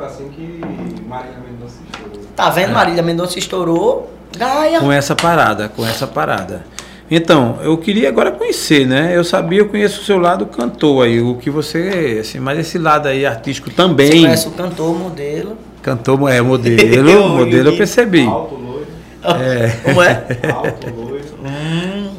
Foi 0.01 0.07
assim 0.07 0.29
que 0.29 0.61
Marília 1.07 1.37
Mendonça 1.45 1.75
estourou. 1.91 2.25
tá 2.35 2.47
É. 2.47 2.51
vendo, 2.51 2.73
Marília 2.73 3.03
Mendonça 3.03 3.37
estourou. 3.39 4.11
Gaia. 4.35 4.79
Com 4.79 4.91
essa 4.91 5.15
parada, 5.15 5.69
com 5.69 5.85
essa 5.85 6.07
parada. 6.07 6.65
Então, 7.09 7.59
eu 7.61 7.77
queria 7.77 8.07
agora 8.09 8.31
conhecer, 8.31 8.87
né? 8.87 9.11
Eu 9.15 9.23
sabia, 9.23 9.59
eu 9.59 9.67
conheço 9.67 10.01
o 10.01 10.03
seu 10.05 10.17
lado 10.17 10.45
cantor 10.45 11.05
aí, 11.05 11.19
o 11.21 11.35
que 11.35 11.49
você, 11.49 12.19
assim, 12.21 12.39
mas 12.39 12.57
esse 12.57 12.77
lado 12.79 13.07
aí 13.09 13.25
artístico 13.25 13.69
Você 13.69 13.75
também. 13.75 14.09
conhece 14.23 14.47
o 14.47 14.51
cantor, 14.51 14.95
o 14.95 14.97
modelo. 14.97 15.57
Cantor, 15.81 16.29
é 16.31 16.39
modelo, 16.41 17.09
Eu- 17.09 17.27
modelo 17.29 17.69
eu 17.71 17.77
percebi. 17.77 18.25
Alto, 18.25 18.55
loiro. 18.55 18.87
É. 19.23 19.67
Como 19.83 20.01
é? 20.01 20.23
Alto, 20.53 20.89
loiro. 20.95 21.25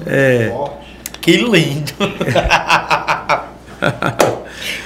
É. 0.07 0.51
Forte. 0.53 0.77
Que 1.23 1.37
lindo. 1.39 1.93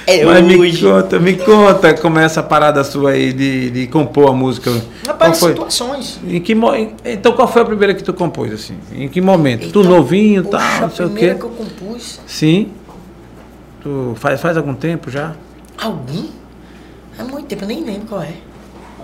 é 0.07 0.23
Mas 0.23 0.41
me 0.41 0.77
conta, 0.79 1.19
me 1.19 1.33
conta 1.35 1.93
como 1.95 2.17
é 2.17 2.23
essa 2.23 2.41
parada 2.41 2.81
sua 2.85 3.11
aí 3.11 3.33
de, 3.33 3.69
de 3.69 3.87
compor 3.87 4.29
a 4.29 4.33
música. 4.33 4.71
Qual 4.71 4.83
Rapaz, 5.05 5.37
foi? 5.37 5.49
situações. 5.49 6.17
Em 6.25 6.39
que 6.39 6.55
Então 7.03 7.33
qual 7.33 7.45
foi 7.45 7.61
a 7.61 7.65
primeira 7.65 7.93
que 7.93 8.01
tu 8.01 8.13
compôs 8.13 8.53
assim? 8.53 8.75
Em 8.95 9.09
que 9.09 9.19
momento? 9.19 9.69
tu 9.69 9.81
Então, 9.81 9.91
novinho, 9.91 10.45
poxa, 10.45 10.57
tal, 10.57 10.81
não 10.81 10.89
sei 10.91 11.05
a 11.05 11.07
o 11.07 11.11
primeira 11.11 11.35
quê? 11.35 11.41
que 11.41 11.45
eu 11.45 11.49
compus. 11.49 12.21
Sim. 12.25 12.69
Tu 13.83 14.13
faz 14.15 14.39
faz 14.39 14.55
algum 14.55 14.73
tempo 14.73 15.11
já? 15.11 15.33
Algum? 15.77 16.27
Há 17.19 17.23
muito 17.23 17.47
tempo, 17.47 17.65
eu 17.65 17.67
nem 17.67 17.83
lembro 17.83 18.07
qual 18.07 18.21
é. 18.21 18.33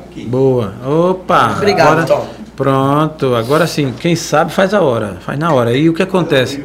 Aqui. 0.06 0.26
Boa. 0.26 0.74
Opa. 0.86 1.56
Obrigado, 1.58 1.88
agora, 1.88 2.06
Tom. 2.06 2.28
Pronto. 2.56 3.36
Agora 3.36 3.68
sim, 3.68 3.94
quem 4.00 4.16
sabe 4.16 4.54
faz 4.54 4.74
a 4.74 4.82
hora, 4.82 5.18
faz 5.20 5.38
na 5.38 5.52
hora. 5.52 5.76
E 5.76 5.90
o 5.90 5.94
que 5.94 6.02
acontece? 6.04 6.64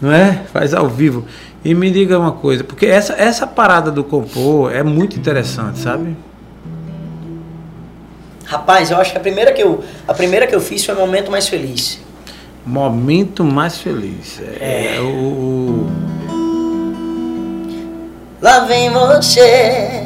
Não 0.00 0.12
é? 0.12 0.44
Faz 0.52 0.72
ao 0.72 0.88
vivo. 0.88 1.24
E 1.66 1.74
me 1.74 1.90
diga 1.90 2.16
uma 2.16 2.30
coisa, 2.30 2.62
porque 2.62 2.86
essa 2.86 3.14
essa 3.14 3.44
parada 3.44 3.90
do 3.90 4.04
compor 4.04 4.72
é 4.72 4.84
muito 4.84 5.18
interessante, 5.18 5.80
sabe? 5.80 6.16
Rapaz, 8.44 8.92
eu 8.92 8.98
acho 8.98 9.10
que 9.10 9.18
a 9.18 9.20
primeira 9.20 9.52
que 9.52 9.60
eu, 9.60 9.82
a 10.06 10.14
primeira 10.14 10.46
que 10.46 10.54
eu 10.54 10.60
fiz 10.60 10.84
foi 10.84 10.94
o 10.94 10.98
momento 10.98 11.28
mais 11.28 11.48
feliz. 11.48 12.00
Momento 12.64 13.42
mais 13.42 13.78
feliz. 13.78 14.40
É, 14.60 14.98
o, 15.00 15.06
o- 15.06 15.86
Lá 18.40 18.60
vem 18.60 18.88
você 18.90 20.04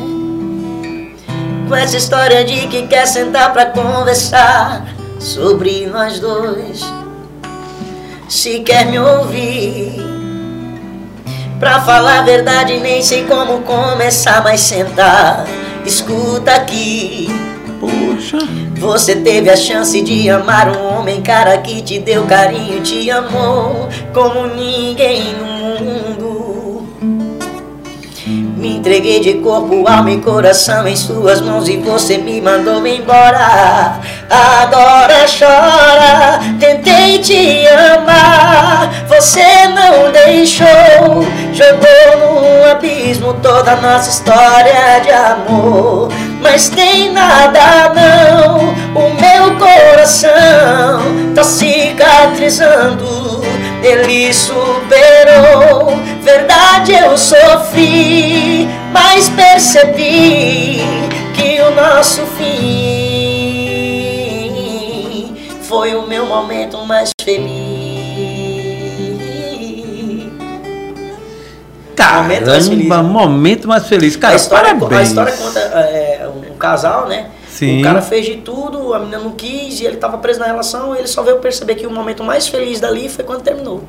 com 1.69 1.75
essa 1.77 1.97
história 1.99 2.43
de 2.43 2.69
que 2.69 2.87
quer 2.87 3.07
sentar 3.07 3.53
pra 3.53 3.67
conversar 3.67 4.87
sobre 5.19 5.85
nós 5.89 6.19
dois. 6.21 6.81
Se 8.31 8.61
quer 8.61 8.87
me 8.87 8.99
ouvir, 8.99 10.01
pra 11.61 11.79
falar 11.83 12.21
a 12.21 12.23
verdade, 12.23 12.81
nem 12.81 13.03
sei 13.03 13.25
como 13.27 13.61
começar, 13.61 14.43
mas 14.43 14.63
sentar, 14.63 15.47
escuta 15.85 16.53
aqui. 16.53 17.29
Poxa. 17.79 18.39
Você 18.77 19.17
teve 19.17 19.51
a 19.51 19.57
chance 19.57 20.01
de 20.01 20.31
amar 20.31 20.75
um 20.75 20.99
homem, 20.99 21.21
cara 21.21 21.59
que 21.59 21.83
te 21.83 21.99
deu 21.99 22.25
carinho, 22.25 22.83
te 22.83 23.11
amou 23.11 23.89
como 24.15 24.47
ninguém 24.47 25.35
no 25.35 25.45
mundo. 25.45 26.10
Me 28.61 28.77
entreguei 28.77 29.21
de 29.21 29.35
corpo, 29.39 29.89
alma 29.89 30.11
e 30.11 30.21
coração 30.21 30.87
em 30.87 30.95
suas 30.95 31.41
mãos 31.41 31.67
e 31.67 31.79
você 31.79 32.19
me 32.19 32.43
mandou 32.43 32.87
embora. 32.87 33.99
Agora 34.29 35.25
chora, 35.27 36.39
tentei 36.61 37.21
te 37.21 37.67
amar, 37.69 39.07
você 39.09 39.67
não 39.69 40.13
deixou. 40.13 41.25
Jogou 41.55 42.19
no 42.19 42.71
abismo 42.71 43.33
toda 43.43 43.73
a 43.73 43.77
nossa 43.77 44.11
história 44.11 45.01
de 45.03 45.11
amor. 45.11 46.11
Mas 46.43 46.69
tem 46.69 47.13
nada 47.13 47.95
não, 47.95 48.75
o 48.95 49.15
meu 49.15 49.57
coração 49.59 51.33
tá 51.35 51.43
cicatrizando. 51.43 53.41
Ele 53.83 54.35
superou, 54.35 55.99
verdade 56.31 56.93
eu 56.93 57.19
sofri, 57.19 58.69
mas 58.93 59.29
percebi 59.31 60.79
que 61.35 61.61
o 61.61 61.75
nosso 61.75 62.25
fim 62.39 63.67
foi 65.63 65.97
o 65.97 66.07
meu 66.07 66.27
momento 66.27 66.79
mais 66.87 67.11
feliz. 67.21 67.51
Momento 72.11 72.47
mais 72.47 72.67
feliz. 72.69 72.89
Caramba, 72.89 73.03
momento 73.03 73.69
mais 73.69 73.87
feliz. 73.87 74.17
Cara, 74.17 74.33
a, 74.33 74.37
história, 74.37 74.75
parabéns. 74.75 75.01
a 75.01 75.03
história 75.03 75.33
conta 75.33 75.59
é, 75.61 76.29
um 76.51 76.57
casal, 76.57 77.07
né? 77.09 77.31
Sim. 77.49 77.81
O 77.81 77.85
cara 77.85 78.01
fez 78.03 78.27
de 78.27 78.37
tudo, 78.37 78.95
a 78.95 78.99
menina 78.99 79.19
não 79.19 79.33
quis 79.33 79.81
e 79.81 79.85
ele 79.85 79.97
tava 79.97 80.19
preso 80.19 80.41
na 80.41 80.47
relação. 80.47 80.95
E 80.95 80.99
ele 80.99 81.09
só 81.09 81.23
veio 81.23 81.39
perceber 81.39 81.75
que 81.75 81.87
o 81.87 81.91
momento 81.91 82.25
mais 82.25 82.49
feliz 82.49 82.81
dali 82.81 83.09
foi 83.09 83.25
quando 83.25 83.43
terminou. 83.43 83.85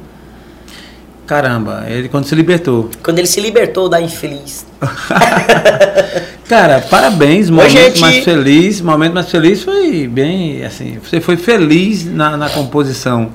Caramba, 1.26 1.86
ele 1.88 2.09
quando 2.09 2.26
se 2.26 2.36
libertou. 2.36 2.89
Quando 3.01 3.19
ele 3.19 3.28
se 3.28 3.39
libertou 3.39 3.88
da 3.88 4.01
infeliz. 4.01 4.65
Cara, 6.47 6.82
parabéns, 6.82 7.49
Oi, 7.49 7.55
momento 7.55 7.72
gente. 7.72 8.01
mais 8.01 8.24
feliz. 8.26 8.82
Momento 8.82 9.13
mais 9.13 9.30
feliz 9.30 9.63
foi 9.63 10.07
bem 10.07 10.65
assim. 10.65 10.97
Você 11.01 11.22
foi 11.22 11.38
feliz 11.38 12.05
na, 12.05 12.36
na 12.36 12.49
composição. 12.49 13.30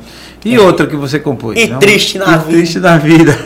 E 0.45 0.59
outra 0.59 0.87
que 0.87 0.95
você 0.95 1.19
compôs? 1.19 1.59
E 1.59 1.67
Não? 1.67 1.81
triste 1.81 2.19
na 2.19 2.35
E 2.35 2.39
vida. 2.39 2.51
Triste 2.51 2.79
na 2.79 2.99
vida. 2.99 3.37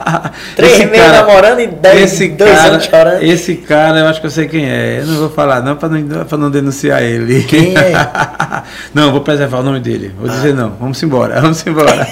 Três 0.56 0.78
meses 0.90 1.12
namorando 1.12 1.60
e 1.60 1.66
dez, 1.66 2.12
esse 2.12 2.28
dois 2.28 2.50
cara, 2.52 2.68
anos 2.68 2.84
chorando. 2.84 3.22
Esse 3.22 3.56
cara, 3.56 3.98
eu 3.98 4.06
acho 4.06 4.20
que 4.20 4.26
eu 4.26 4.30
sei 4.30 4.48
quem 4.48 4.64
é. 4.64 5.00
Eu 5.00 5.06
não 5.06 5.16
vou 5.16 5.30
falar, 5.30 5.60
não, 5.62 5.76
para 5.76 5.88
não, 5.90 6.24
pra 6.24 6.38
não 6.38 6.50
denunciar 6.50 7.02
ele. 7.02 7.42
Quem 7.44 7.76
é? 7.76 7.92
não, 8.94 9.12
vou 9.12 9.20
preservar 9.20 9.58
o 9.58 9.62
nome 9.62 9.80
dele. 9.80 10.14
Vou 10.18 10.28
dizer 10.28 10.54
não. 10.54 10.70
Vamos 10.80 11.02
embora, 11.02 11.40
vamos 11.40 11.66
embora. 11.66 12.06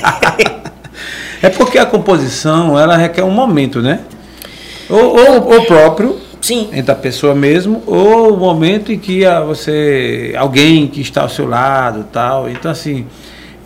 É 1.46 1.50
porque 1.50 1.78
a 1.78 1.84
composição, 1.86 2.78
ela 2.78 2.96
requer 2.96 3.22
um 3.22 3.30
momento, 3.30 3.82
né? 3.82 4.00
Ou, 4.88 5.16
ou, 5.16 5.52
ou 5.52 5.64
próprio, 5.66 6.18
Sim. 6.40 6.68
entre 6.72 6.90
a 6.90 6.94
pessoa 6.94 7.34
mesmo, 7.34 7.82
ou 7.86 8.34
o 8.34 8.36
momento 8.36 8.92
em 8.92 8.98
que 8.98 9.24
a, 9.24 9.40
você. 9.40 10.34
alguém 10.36 10.86
que 10.86 11.00
está 11.00 11.22
ao 11.22 11.28
seu 11.28 11.46
lado 11.46 12.06
tal. 12.12 12.48
Então, 12.48 12.70
assim. 12.70 13.06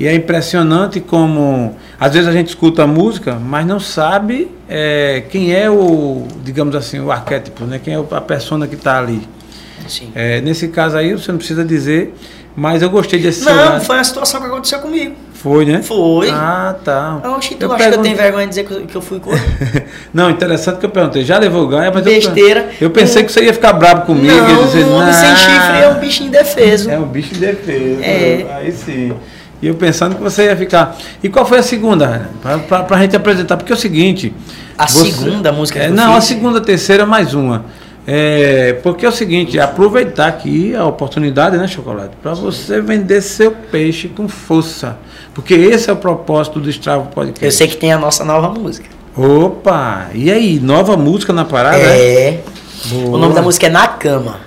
E 0.00 0.06
é 0.06 0.14
impressionante 0.14 1.00
como. 1.00 1.74
Às 1.98 2.14
vezes 2.14 2.28
a 2.28 2.32
gente 2.32 2.48
escuta 2.48 2.84
a 2.84 2.86
música, 2.86 3.34
mas 3.34 3.66
não 3.66 3.80
sabe 3.80 4.48
é, 4.68 5.24
quem 5.28 5.52
é 5.52 5.68
o, 5.68 6.24
digamos 6.44 6.76
assim, 6.76 7.00
o 7.00 7.10
arquétipo, 7.10 7.64
né? 7.64 7.80
Quem 7.82 7.94
é 7.94 8.04
a 8.10 8.20
persona 8.20 8.68
que 8.68 8.76
está 8.76 8.98
ali. 8.98 9.22
Sim. 9.88 10.10
É, 10.14 10.40
nesse 10.40 10.68
caso 10.68 10.96
aí, 10.96 11.12
você 11.12 11.32
não 11.32 11.38
precisa 11.38 11.64
dizer, 11.64 12.14
mas 12.54 12.82
eu 12.82 12.90
gostei 12.90 13.20
desse 13.20 13.44
Não, 13.44 13.52
celular. 13.52 13.80
foi 13.80 13.96
uma 13.96 14.04
situação 14.04 14.40
que 14.40 14.46
aconteceu 14.46 14.78
comigo. 14.80 15.14
Foi, 15.42 15.64
né? 15.64 15.80
Foi. 15.82 16.28
Ah, 16.30 16.74
tá. 16.84 17.20
Oxi, 17.36 17.54
tu 17.54 17.66
Eu 17.66 17.72
acha 17.72 17.88
que 17.90 17.94
eu 17.96 18.02
tenho 18.02 18.16
vergonha 18.16 18.44
de 18.44 18.48
dizer 18.50 18.64
que 18.64 18.72
eu- 18.72 18.86
eu 18.92 19.00
fui 19.00 19.20
corno? 19.20 19.40
Não, 20.12 20.28
interessante 20.30 20.78
que 20.78 20.86
eu 20.86 20.90
perguntei, 20.90 21.24
já 21.24 21.38
levou 21.38 21.66
ganho, 21.68 21.92
mas 21.94 22.04
eu- 22.04 22.12
Besteira. 22.12 22.68
Eu, 22.80 22.90
pensei 22.90 23.22
que 23.22 23.30
você 23.30 23.44
ia 23.44 23.54
ficar 23.54 23.72
bravo 23.74 24.02
comigo 24.06 24.26
e 24.34 24.40
não, 24.52 24.64
dizer, 24.64 24.84
um 24.84 24.94
homem 24.96 25.12
sem 25.12 25.36
chifre 25.36 25.78
é 25.80 25.88
um 25.88 26.00
bicho 26.00 26.22
indefeso. 26.24 26.90
É 26.90 26.98
um 26.98 27.06
bicho 27.06 27.34
de 27.34 27.40
defesa. 27.40 28.04
É. 28.04 28.46
Aí 28.56 28.72
sim. 28.72 29.12
E 29.62 29.66
eu 29.68 29.74
pensando 29.74 30.16
que 30.16 30.22
você 30.22 30.44
ia 30.44 30.56
ficar. 30.56 30.96
E 31.22 31.28
qual 31.28 31.44
foi 31.46 31.58
a 31.58 31.62
segunda? 31.62 32.28
Pra, 32.42 32.58
pra, 32.58 32.82
pra 32.84 32.98
gente 32.98 33.14
apresentar. 33.16 33.56
Porque 33.56 33.72
é 33.72 33.74
o 33.74 33.78
seguinte. 33.78 34.32
A 34.76 34.86
segunda 34.86 35.50
música 35.52 35.78
que 35.80 35.86
É, 35.86 35.88
eu 35.88 35.94
não, 35.94 36.14
a 36.14 36.20
fiz? 36.20 36.24
segunda, 36.28 36.60
terceira, 36.60 37.04
mais 37.06 37.34
uma. 37.34 37.64
É, 38.10 38.72
porque 38.82 39.04
é 39.04 39.08
o 39.10 39.12
seguinte, 39.12 39.60
aproveitar 39.60 40.28
aqui 40.28 40.74
a 40.74 40.86
oportunidade, 40.86 41.58
né, 41.58 41.68
Chocolate? 41.68 42.16
Para 42.22 42.32
você 42.32 42.80
vender 42.80 43.20
seu 43.20 43.52
peixe 43.52 44.08
com 44.08 44.26
força. 44.26 44.96
Porque 45.34 45.52
esse 45.52 45.90
é 45.90 45.92
o 45.92 45.96
propósito 45.96 46.58
do 46.58 46.70
Stravo 46.70 47.10
Podcast. 47.10 47.44
Eu 47.44 47.52
sei 47.52 47.68
que 47.68 47.76
tem 47.76 47.92
a 47.92 47.98
nossa 47.98 48.24
nova 48.24 48.48
música. 48.48 48.88
Opa! 49.14 50.06
E 50.14 50.30
aí, 50.30 50.58
nova 50.58 50.96
música 50.96 51.34
na 51.34 51.44
parada? 51.44 51.76
né? 51.76 51.98
É. 51.98 52.40
Boa. 52.86 53.16
O 53.16 53.18
nome 53.18 53.34
da 53.34 53.42
música 53.42 53.66
é 53.66 53.70
Na 53.70 53.86
Cama. 53.86 54.40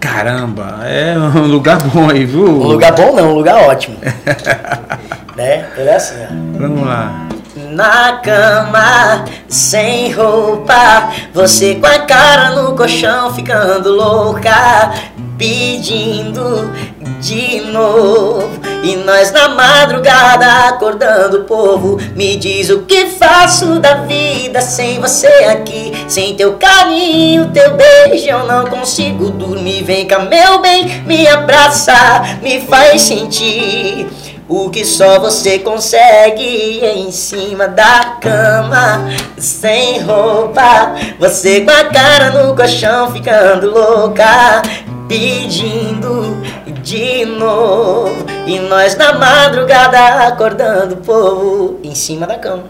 Caramba, 0.00 0.80
é 0.84 1.16
um 1.16 1.46
lugar 1.46 1.80
bom 1.80 2.10
aí, 2.10 2.24
viu? 2.24 2.46
Um 2.46 2.66
lugar 2.66 2.92
bom 2.96 3.14
não, 3.14 3.30
um 3.30 3.34
lugar 3.34 3.62
ótimo. 3.62 3.96
né? 5.36 5.68
Ele 5.76 5.88
é 5.88 5.94
assim, 5.94 6.16
ó. 6.24 6.58
Vamos 6.58 6.84
lá. 6.84 7.27
Na 7.70 8.20
cama, 8.22 9.26
sem 9.46 10.10
roupa, 10.12 11.10
você 11.34 11.74
com 11.74 11.86
a 11.86 11.98
cara 11.98 12.50
no 12.50 12.74
colchão 12.74 13.34
ficando 13.34 13.92
louca, 13.92 14.90
pedindo 15.36 16.72
de 17.20 17.60
novo. 17.60 18.48
E 18.82 18.96
nós 18.96 19.32
na 19.32 19.50
madrugada 19.50 20.68
acordando 20.68 21.40
o 21.40 21.44
povo. 21.44 21.98
Me 22.16 22.36
diz 22.36 22.70
o 22.70 22.84
que 22.84 23.06
faço 23.06 23.78
da 23.80 23.94
vida 23.94 24.62
sem 24.62 24.98
você 24.98 25.26
aqui, 25.26 25.92
sem 26.08 26.34
teu 26.36 26.54
carinho, 26.54 27.50
teu 27.50 27.76
beijo. 27.76 28.28
Eu 28.28 28.46
não 28.46 28.66
consigo 28.66 29.30
dormir. 29.30 29.82
Vem 29.82 30.06
cá, 30.06 30.20
meu 30.20 30.60
bem, 30.62 31.02
me 31.02 31.26
abraça, 31.28 32.38
me 32.40 32.62
faz 32.62 33.02
sentir. 33.02 34.08
O 34.48 34.70
que 34.70 34.82
só 34.84 35.18
você 35.20 35.58
consegue 35.58 36.80
em 36.82 37.10
cima 37.12 37.68
da 37.68 38.16
cama, 38.18 39.06
sem 39.36 40.00
roupa. 40.00 40.94
Você 41.18 41.60
com 41.60 41.70
a 41.70 41.84
cara 41.84 42.30
no 42.30 42.56
colchão, 42.56 43.12
ficando 43.12 43.70
louca, 43.70 44.62
pedindo 45.06 46.40
de 46.82 47.26
novo. 47.26 48.24
E 48.46 48.58
nós 48.60 48.96
na 48.96 49.12
madrugada 49.12 50.26
acordando 50.28 50.94
o 50.94 50.98
povo 50.98 51.78
em 51.84 51.94
cima 51.94 52.26
da 52.26 52.38
cama. 52.38 52.64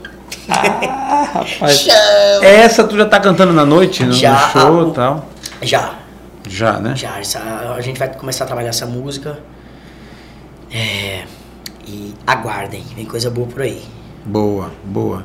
Ah, 0.51 1.29
rapaz. 1.35 1.79
Chama. 1.79 2.45
Essa 2.45 2.83
tu 2.85 2.97
já 2.97 3.05
tá 3.05 3.21
cantando 3.21 3.53
na 3.53 3.65
noite, 3.65 4.03
no, 4.03 4.09
no 4.09 4.15
Já. 4.15 4.37
show 4.51 4.89
e 4.89 4.93
tal? 4.95 5.27
Já, 5.63 5.91
Já, 6.49 6.73
né? 6.81 6.95
já. 6.97 7.21
essa- 7.21 7.75
a 7.77 7.81
gente 7.81 7.99
vai 7.99 8.09
começar 8.09 8.45
a 8.45 8.47
trabalhar 8.49 8.71
essa 8.71 8.87
música. 8.87 9.39
É, 10.73 11.23
e 11.89 12.15
aguardem, 12.27 12.83
vem 12.95 13.07
coisa 13.07 13.31
boa 13.31 13.47
por 13.47 13.63
aí. 13.63 13.81
Boa, 14.25 14.71
boa. 14.85 15.25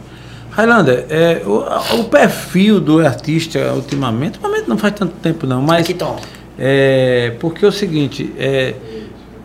Highlander, 0.52 1.06
é, 1.10 1.42
o, 1.46 2.00
o 2.00 2.04
perfil 2.06 2.80
do 2.80 3.06
artista 3.06 3.74
ultimamente, 3.74 4.38
ultimamente 4.38 4.70
não 4.70 4.78
faz 4.78 4.94
tanto 4.94 5.14
tempo 5.16 5.46
não, 5.46 5.62
mas 5.62 5.82
Aqui, 5.82 5.94
Tom. 5.94 6.18
é, 6.58 7.36
porque 7.40 7.66
é 7.66 7.68
o 7.68 7.72
seguinte, 7.72 8.32
é, 8.38 8.76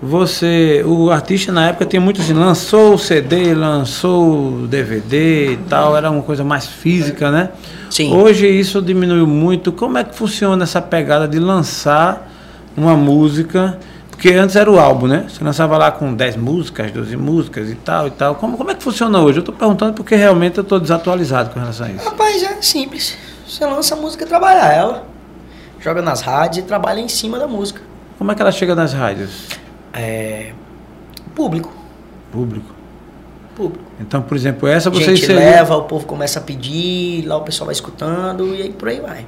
você, 0.01 0.85
o 0.87 1.11
artista 1.11 1.51
na 1.51 1.69
época 1.69 1.85
tinha 1.87 2.01
muito 2.01 2.21
assim, 2.21 2.33
lançou 2.35 2.95
o 2.95 2.99
CD, 2.99 3.53
lançou 3.53 4.62
o 4.62 4.66
DVD 4.69 5.53
e 5.53 5.57
tal, 5.69 5.97
era 5.97 6.09
uma 6.11 6.23
coisa 6.23 6.45
mais 6.45 6.66
física, 6.66 7.31
né? 7.33 7.51
Sim. 7.91 8.14
Hoje 8.14 8.47
isso 8.47 8.81
diminuiu 8.81 9.27
muito. 9.27 9.73
Como 9.73 9.99
é 9.99 10.05
que 10.05 10.14
funciona 10.14 10.62
essa 10.62 10.81
pegada 10.81 11.27
de 11.27 11.41
lançar 11.41 12.31
uma 12.77 12.97
música? 12.97 13.79
Porque 14.19 14.31
antes 14.33 14.57
era 14.57 14.69
o 14.69 14.81
álbum, 14.81 15.07
né? 15.07 15.27
Você 15.29 15.45
lançava 15.45 15.79
lá 15.79 15.93
com 15.93 16.12
10 16.12 16.35
músicas, 16.35 16.91
12 16.91 17.16
músicas 17.16 17.71
e 17.71 17.77
tal 17.77 18.09
e 18.09 18.11
tal. 18.11 18.35
Como, 18.35 18.59
como 18.59 18.69
é 18.69 18.75
que 18.75 18.83
funciona 18.83 19.16
hoje? 19.21 19.39
Eu 19.39 19.43
estou 19.43 19.55
perguntando 19.55 19.95
porque 19.95 20.16
realmente 20.16 20.59
eu 20.59 20.62
estou 20.62 20.81
desatualizado 20.81 21.51
com 21.51 21.61
relação 21.61 21.87
a 21.87 21.91
isso. 21.91 22.05
Rapaz, 22.05 22.43
é 22.43 22.61
simples. 22.61 23.16
Você 23.47 23.64
lança 23.64 23.95
a 23.95 23.97
música 23.97 24.25
e 24.25 24.27
trabalha 24.27 24.73
ela. 24.73 25.05
Joga 25.79 26.03
nas 26.03 26.21
rádios 26.21 26.64
e 26.64 26.66
trabalha 26.66 26.99
em 26.99 27.07
cima 27.07 27.39
da 27.39 27.47
música. 27.47 27.81
Como 28.19 28.33
é 28.33 28.35
que 28.35 28.43
ela 28.43 28.51
chega 28.51 28.75
nas 28.75 28.93
rádios? 28.93 29.47
É. 29.93 30.51
Público. 31.37 31.73
Público. 32.33 32.75
Público. 33.55 33.85
Então, 34.01 34.21
por 34.21 34.37
exemplo, 34.37 34.69
essa 34.69 34.89
A 34.89 34.93
você 34.93 35.05
gente 35.05 35.23
inseriu- 35.23 35.39
leva, 35.39 35.77
o 35.77 35.85
povo 35.85 36.05
começa 36.07 36.41
a 36.41 36.43
pedir, 36.43 37.25
lá 37.25 37.37
o 37.37 37.43
pessoal 37.43 37.66
vai 37.66 37.73
escutando 37.73 38.53
e 38.53 38.62
aí 38.62 38.71
por 38.73 38.89
aí 38.89 38.99
vai. 39.01 39.25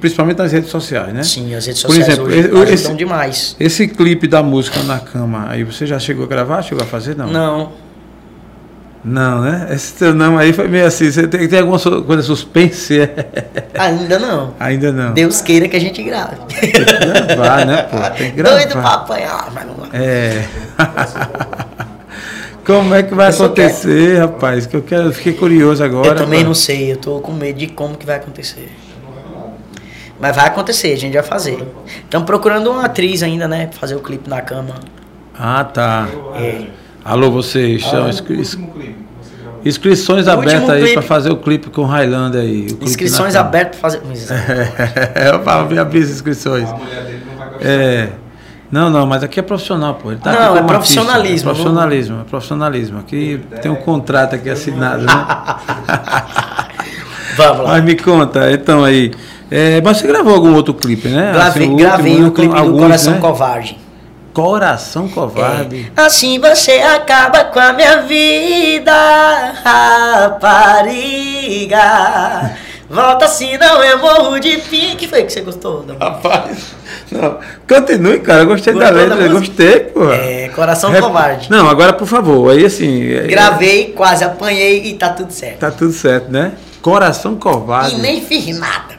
Principalmente 0.00 0.38
nas 0.38 0.52
redes 0.52 0.70
sociais, 0.70 1.12
né? 1.12 1.22
Sim, 1.22 1.54
as 1.54 1.66
redes 1.66 1.82
Por 1.82 1.94
sociais 1.94 2.18
exemplo, 2.18 2.58
hoje 2.58 2.74
esse- 2.74 2.94
demais. 2.94 3.56
Esse 3.58 3.86
clipe 3.88 4.26
da 4.26 4.42
música 4.42 4.82
na 4.82 4.98
cama, 4.98 5.46
aí 5.48 5.64
você 5.64 5.86
já 5.86 5.98
chegou 5.98 6.24
a 6.24 6.28
gravar? 6.28 6.62
Chegou 6.62 6.82
a 6.84 6.86
fazer? 6.86 7.16
Não. 7.16 7.26
Não. 7.30 7.72
Não, 9.06 9.42
né? 9.42 9.68
Esse 9.70 9.92
teu 9.96 10.14
não 10.14 10.38
aí 10.38 10.50
foi 10.54 10.66
meio 10.66 10.86
assim. 10.86 11.10
Você 11.10 11.28
tem, 11.28 11.46
tem 11.46 11.58
alguma 11.58 11.78
coisa 11.78 12.22
suspense? 12.22 12.98
Ainda 13.78 14.18
não. 14.18 14.54
Ainda 14.58 14.90
não. 14.92 15.12
Deus 15.12 15.42
queira 15.42 15.68
que 15.68 15.76
a 15.76 15.80
gente 15.80 16.02
grave. 16.02 16.36
Tem 16.48 16.70
que 16.72 16.80
gravar, 16.80 17.66
né, 17.66 17.82
pô? 17.82 17.98
Tem 18.16 18.30
que 18.30 18.36
gravar. 18.38 18.56
Doido 18.56 18.72
pra 18.72 18.94
apanhar, 18.94 19.50
mas 19.52 19.64
vamos 19.66 19.80
lá. 19.82 19.88
É. 19.92 20.46
Como 22.64 22.94
é 22.94 23.02
que 23.02 23.14
vai 23.14 23.30
Eu 23.30 23.34
acontecer, 23.34 24.18
rapaz? 24.20 24.64
Que 24.66 24.74
eu 24.76 24.82
quero, 24.82 25.02
eu 25.08 25.12
fiquei 25.12 25.34
curioso 25.34 25.84
agora. 25.84 26.08
eu 26.08 26.14
também 26.16 26.40
pô. 26.40 26.46
não 26.46 26.54
sei, 26.54 26.92
eu 26.92 26.96
tô 26.96 27.20
com 27.20 27.32
medo 27.32 27.58
de 27.58 27.66
como 27.66 27.94
que 27.96 28.06
vai 28.06 28.16
acontecer. 28.16 28.70
Mas 30.24 30.36
vai 30.36 30.46
acontecer, 30.46 30.90
a 30.94 30.96
gente 30.96 31.12
vai 31.12 31.22
fazer. 31.22 31.62
Estamos 31.98 32.24
procurando 32.24 32.70
uma 32.70 32.86
atriz 32.86 33.22
ainda, 33.22 33.46
né? 33.46 33.66
Pra 33.66 33.78
fazer 33.78 33.94
o 33.94 34.00
clipe 34.00 34.26
na 34.26 34.40
cama. 34.40 34.72
Ah, 35.38 35.62
tá. 35.64 36.08
É. 36.34 36.62
Alô, 37.04 37.30
vocês. 37.30 37.84
São 37.84 38.08
inscri- 38.08 38.38
último 38.38 38.68
clipe 38.72 38.94
que 38.94 39.22
você 39.28 39.42
gravou. 39.42 39.60
inscrições 39.66 40.26
abertas 40.26 40.70
aí 40.70 40.94
pra 40.94 41.02
fazer 41.02 41.30
o 41.30 41.36
clipe 41.36 41.68
com 41.68 41.82
o 41.82 41.84
Highlander 41.84 42.40
aí. 42.40 42.68
Inscrições 42.80 43.36
abertas 43.36 43.78
pra 43.78 43.90
fazer. 43.90 44.00
eu 45.30 45.42
falo, 45.42 45.78
abrir 45.78 46.02
as 46.02 46.08
inscrições. 46.08 46.70
A 46.70 46.74
mulher 46.74 47.04
dele 47.04 47.22
não 47.28 47.36
vai 47.36 47.48
gostar. 47.50 47.68
É. 47.68 48.08
Não, 48.72 48.88
não, 48.88 49.06
mas 49.06 49.22
aqui 49.22 49.38
é 49.38 49.42
profissional, 49.42 49.96
pô. 49.96 50.10
Ele 50.10 50.20
tá 50.20 50.32
Não, 50.32 50.38
aqui 50.38 50.46
é 50.46 50.48
artista. 50.48 50.68
profissionalismo, 50.68 51.50
É 51.50 51.52
profissionalismo, 51.52 52.20
é 52.22 52.24
profissionalismo. 52.24 52.98
Aqui 53.00 53.42
tem 53.60 53.70
um 53.70 53.76
contrato 53.76 54.36
aqui 54.36 54.48
assinado, 54.48 55.02
né? 55.02 55.12
Vamos 57.36 57.58
lá. 57.64 57.68
Mas 57.72 57.84
me 57.84 57.94
conta, 57.94 58.50
então 58.50 58.82
aí. 58.82 59.12
É, 59.50 59.80
mas 59.82 59.96
você 59.98 60.06
gravou 60.06 60.34
algum 60.34 60.54
outro 60.54 60.74
clipe, 60.74 61.08
né? 61.08 61.32
Gravei, 61.32 61.64
Assim, 61.66 61.76
gravei 61.76 62.24
o 62.24 62.30
clipe 62.32 62.52
do 62.54 62.58
alguns, 62.60 62.80
Coração 62.80 63.12
né? 63.14 63.20
Covarde. 63.20 63.78
Coração 64.32 65.06
Covarde. 65.08 65.92
É. 65.96 66.00
Assim 66.00 66.38
você 66.40 66.72
acaba 66.72 67.44
com 67.44 67.60
a 67.60 67.72
minha 67.72 68.02
vida, 68.02 68.92
rapariga. 71.64 72.56
Volta 72.90 73.26
senão 73.28 73.82
eu 73.82 73.98
morro 73.98 74.38
de 74.38 74.58
pique. 74.58 74.96
que 74.96 75.08
foi 75.08 75.22
que 75.24 75.32
você 75.32 75.40
gostou? 75.40 75.82
música? 75.82 75.96
Rapaz, 76.04 76.74
não. 77.10 77.38
Continue, 77.68 78.20
cara. 78.20 78.40
Eu 78.42 78.46
gostei 78.46 78.74
da 78.74 78.90
letra, 78.90 79.16
da 79.16 79.28
gostei, 79.28 79.80
pô. 79.80 80.10
É, 80.12 80.48
Coração 80.54 80.90
Rep- 80.90 81.02
Covarde. 81.02 81.50
Não, 81.50 81.68
agora 81.68 81.92
por 81.92 82.06
favor, 82.06 82.50
aí 82.52 82.64
assim. 82.64 83.10
é- 83.12 83.26
Gravei, 83.26 83.92
quase 83.96 84.22
apanhei 84.24 84.84
e 84.86 84.94
tá 84.94 85.08
tudo 85.10 85.32
certo. 85.32 85.58
Tá 85.60 85.70
tudo 85.70 85.92
certo, 85.92 86.30
né? 86.30 86.52
Coração 86.82 87.36
Covarde. 87.36 87.96
E 87.96 87.98
nem 87.98 88.20
fiz 88.20 88.56
nada. 88.58 88.93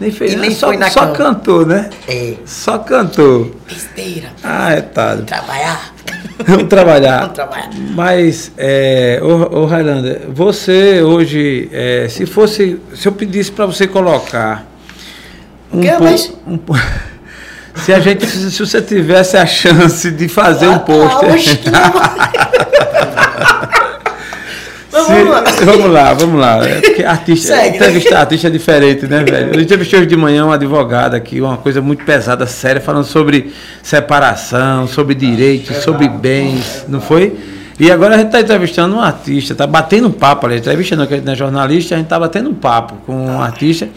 Nem 0.00 0.10
fez 0.10 0.32
e 0.32 0.36
nem 0.36 0.50
só, 0.50 0.68
foi 0.68 0.78
na 0.78 0.88
só 0.88 1.00
cama. 1.00 1.14
cantou, 1.14 1.66
né? 1.66 1.90
É, 2.08 2.34
Só 2.46 2.78
cantou. 2.78 3.54
besteira. 3.68 4.28
Ah, 4.42 4.72
é 4.72 4.80
tarde. 4.80 5.24
Trabalhar. 5.24 5.92
Vamos 6.46 6.68
trabalhar. 6.68 7.20
Vamos 7.20 7.34
trabalhar. 7.34 7.70
Mas, 7.94 8.50
é, 8.56 9.20
ô, 9.22 9.60
ô 9.60 9.66
Highlander, 9.66 10.22
você 10.30 11.02
hoje, 11.02 11.68
é, 11.70 12.06
se 12.08 12.24
fosse, 12.24 12.80
se 12.94 13.06
eu 13.06 13.12
pedisse 13.12 13.52
para 13.52 13.66
você 13.66 13.86
colocar 13.86 14.64
um, 15.70 15.82
Que, 15.82 15.92
mas- 15.98 16.32
um 16.46 16.58
se 17.76 17.92
a 17.92 18.00
gente, 18.00 18.26
se, 18.26 18.58
você 18.58 18.80
tivesse 18.80 19.36
a 19.36 19.44
chance 19.44 20.10
de 20.10 20.28
fazer 20.28 20.66
um 20.68 20.76
Ah, 20.76 20.78
pôster, 20.78 21.58
que 21.58 21.70
Mas 21.70 21.90
Se- 25.58 25.64
vamos 25.64 25.90
lá. 25.90 26.14
vamos 26.14 26.40
lá. 26.40 26.66
É 26.66 26.80
porque 26.80 27.04
artista, 27.04 27.54
Segue, 27.54 27.70
né? 27.70 27.76
entrevistar 27.76 28.20
artista 28.20 28.46
é 28.46 28.50
diferente, 28.50 29.06
né, 29.06 29.22
velho? 29.24 29.54
Eu 29.54 29.60
entrevistei 29.60 29.98
hoje 30.00 30.08
de 30.08 30.16
manhã 30.16 30.44
uma 30.44 30.54
advogada 30.54 31.16
aqui, 31.16 31.40
uma 31.40 31.56
coisa 31.56 31.80
muito 31.80 32.04
pesada, 32.04 32.46
séria, 32.46 32.80
falando 32.80 33.04
sobre 33.04 33.52
separação, 33.82 34.86
sobre 34.86 35.14
direitos, 35.14 35.76
sobre 35.78 36.08
bens, 36.08 36.84
não 36.88 37.00
foi? 37.00 37.36
E 37.78 37.90
agora 37.90 38.14
a 38.14 38.18
gente 38.18 38.26
está 38.26 38.40
entrevistando 38.40 38.96
um 38.96 39.00
artista, 39.00 39.52
está 39.54 39.66
batendo 39.66 40.08
um 40.08 40.12
papo 40.12 40.46
ali, 40.46 40.58
entrevistando, 40.58 41.06
que 41.06 41.14
a 41.14 41.16
gente 41.16 41.24
não 41.26 41.32
é 41.32 41.36
jornalista, 41.36 41.94
a 41.94 41.98
gente 41.98 42.06
está 42.06 42.18
batendo 42.18 42.50
um 42.50 42.54
papo 42.54 42.94
com 43.06 43.14
um 43.26 43.40
artista, 43.40 43.88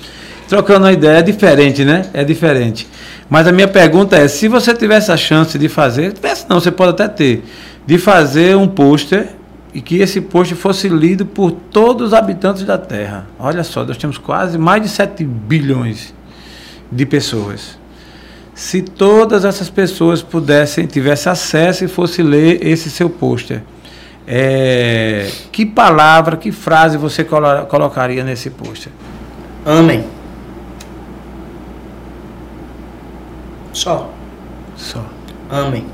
trocando 0.48 0.86
uma 0.86 0.92
ideia, 0.94 1.18
é 1.20 1.22
diferente, 1.22 1.84
né? 1.84 2.04
É 2.14 2.24
diferente. 2.24 2.88
Mas 3.30 3.48
a 3.48 3.52
minha 3.52 3.68
pergunta 3.68 4.16
é, 4.16 4.28
se 4.28 4.48
você 4.48 4.74
tivesse 4.74 5.12
a 5.12 5.18
chance 5.18 5.58
de 5.58 5.68
fazer, 5.68 6.14
tivesse 6.14 6.46
não, 6.50 6.60
você 6.60 6.72
pode 6.72 6.92
até 6.92 7.08
ter, 7.08 7.44
de 7.86 7.98
fazer 7.98 8.56
um 8.56 8.68
pôster 8.68 9.28
e 9.74 9.82
que 9.82 9.98
esse 9.98 10.22
pôster 10.22 10.56
fosse 10.58 10.88
lido 10.88 11.26
por 11.26 11.52
todos 11.52 12.08
os 12.10 12.14
habitantes 12.14 12.64
da 12.64 12.78
Terra. 12.78 13.26
Olha 13.40 13.64
só, 13.64 13.84
nós 13.84 13.98
temos 13.98 14.18
quase 14.18 14.58
mais 14.58 14.82
de 14.84 14.90
7 14.90 15.24
bilhões 15.24 16.14
de 16.92 17.06
pessoas. 17.06 17.78
Se 18.54 18.84
todas 18.84 19.44
essas 19.46 19.70
pessoas 19.70 20.22
pudessem, 20.22 20.86
tivessem 20.86 21.32
acesso 21.32 21.84
e 21.86 21.88
fosse 21.88 22.22
ler 22.22 22.66
esse 22.66 22.90
seu 22.92 23.10
pôster, 23.10 23.64
é, 24.28 25.28
que 25.52 25.66
palavra, 25.66 26.38
que 26.38 26.52
frase 26.52 26.96
você 26.98 27.24
colo- 27.24 27.66
colocaria 27.66 28.24
nesse 28.24 28.52
pôster? 28.52 28.92
Amém. 29.66 30.06
Só. 33.74 34.12
Só. 34.76 35.04
Amém. 35.50 35.86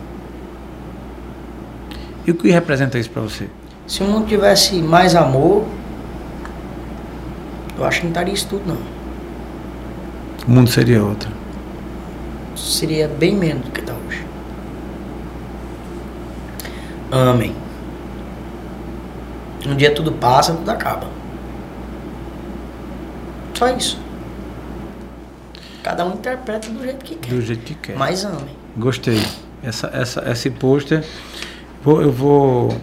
E 2.28 2.32
o 2.32 2.36
que 2.36 2.52
representa 2.52 3.00
isso 3.00 3.10
para 3.10 3.22
você? 3.22 3.48
Se 3.90 4.04
o 4.04 4.06
mundo 4.06 4.28
tivesse 4.28 4.76
mais 4.84 5.16
amor, 5.16 5.66
eu 7.76 7.84
acho 7.84 8.02
que 8.02 8.06
não 8.06 8.12
estaria 8.12 8.34
isso 8.36 8.48
tudo, 8.48 8.64
não. 8.68 8.78
O 10.48 10.52
mundo 10.52 10.70
seria 10.70 11.04
outro. 11.04 11.32
seria 12.56 13.08
bem 13.08 13.36
menos 13.36 13.66
do 13.66 13.72
que 13.72 13.80
está 13.80 13.94
hoje. 13.94 14.24
Amém. 17.12 17.56
Um 19.66 19.76
dia 19.76 19.92
tudo 19.92 20.12
passa, 20.12 20.54
tudo 20.54 20.70
acaba. 20.70 21.08
Só 23.56 23.70
isso. 23.70 24.00
Cada 25.82 26.06
um 26.06 26.14
interpreta 26.14 26.70
do 26.70 26.84
jeito 26.84 27.04
que 27.04 27.16
quer. 27.16 27.30
Do 27.30 27.42
jeito 27.42 27.64
que 27.64 27.74
quer. 27.74 27.98
Mas 27.98 28.24
amem. 28.24 28.56
Gostei. 28.78 29.20
Essa, 29.64 29.88
essa, 29.88 30.32
esse 30.32 30.52
pôster, 30.52 31.04
eu 31.84 32.12
vou 32.12 32.80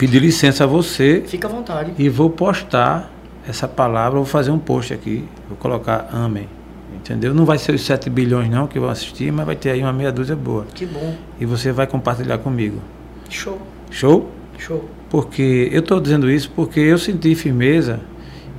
pedir 0.00 0.20
licença 0.20 0.64
a 0.64 0.66
você 0.66 1.22
Fica 1.26 1.46
à 1.46 1.50
vontade. 1.50 1.92
e 1.98 2.08
vou 2.08 2.30
postar 2.30 3.10
essa 3.46 3.68
palavra, 3.68 4.16
vou 4.18 4.26
fazer 4.26 4.50
um 4.50 4.58
post 4.58 4.94
aqui, 4.94 5.24
vou 5.48 5.56
colocar 5.58 6.08
amém. 6.12 6.48
Entendeu? 6.94 7.34
Não 7.34 7.44
vai 7.44 7.58
ser 7.58 7.74
os 7.74 7.82
7 7.82 8.08
bilhões 8.10 8.50
não 8.50 8.66
que 8.66 8.78
vão 8.78 8.88
assistir, 8.90 9.30
mas 9.32 9.46
vai 9.46 9.56
ter 9.56 9.70
aí 9.70 9.82
uma 9.82 9.92
meia 9.92 10.10
dúzia 10.10 10.34
boa. 10.34 10.66
Que 10.74 10.86
bom. 10.86 11.14
E 11.38 11.44
você 11.44 11.70
vai 11.70 11.86
compartilhar 11.86 12.38
comigo. 12.38 12.80
Show. 13.28 13.60
Show? 13.90 14.30
Show. 14.58 14.88
Porque 15.08 15.68
eu 15.72 15.80
estou 15.80 16.00
dizendo 16.00 16.30
isso 16.30 16.50
porque 16.54 16.80
eu 16.80 16.98
senti 16.98 17.34
firmeza 17.34 18.00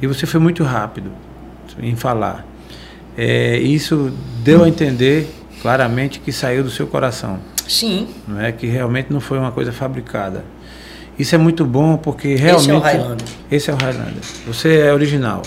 e 0.02 0.08
você 0.08 0.26
foi 0.26 0.40
muito 0.40 0.64
rápido 0.64 1.12
em 1.80 1.96
falar. 1.96 2.46
É, 3.18 3.58
isso 3.58 4.12
deu 4.44 4.64
a 4.64 4.70
entender 4.70 5.28
claramente 5.62 6.20
que 6.20 6.32
saiu 6.32 6.64
do 6.64 6.70
seu 6.72 6.88
coração, 6.88 7.40
Sim. 7.68 8.08
não 8.28 8.40
é 8.42 8.52
que 8.52 8.66
realmente 8.66 9.12
não 9.14 9.20
foi 9.20 9.38
uma 9.38 9.52
coisa 9.52 9.72
fabricada. 9.72 10.44
Isso 11.22 11.36
é 11.36 11.38
muito 11.38 11.64
bom 11.66 11.98
porque 11.98 12.30
Esse 12.30 12.44
realmente 12.44 12.72
é 12.72 12.74
o 12.76 12.80
Highlander. 12.80 13.28
Esse 13.52 13.70
é 13.70 13.74
o 13.74 13.78
Highlander. 13.78 14.24
Você 14.48 14.80
é 14.80 14.92
original. 14.94 15.42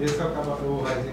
Esse 0.00 0.14
é 0.20 0.24
o 0.24 0.28
cavalo. 0.28 0.58
O 0.64 0.84
Raizinho- 0.84 1.12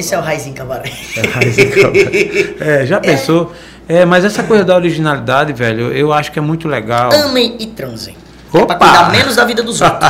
Esse 0.00 0.14
é 0.14 0.18
o 0.18 0.22
Raizinho 0.22 0.54
Cabaré. 0.56 0.92
É, 2.60 2.86
já 2.86 2.98
pensou? 3.00 3.52
É, 3.88 4.04
mas 4.04 4.24
essa 4.24 4.42
coisa 4.42 4.64
da 4.64 4.74
originalidade, 4.76 5.52
velho, 5.52 5.92
eu 5.92 6.12
acho 6.12 6.32
que 6.32 6.38
é 6.38 6.42
muito 6.42 6.66
legal. 6.68 7.10
Amem 7.12 7.56
e 7.58 7.66
transem. 7.66 8.16
Opa! 8.52 8.76
Pra 8.76 8.76
cuidar 8.76 9.10
menos 9.12 9.36
da 9.36 9.44
vida 9.44 9.62
dos 9.62 9.80
outros. 9.82 10.00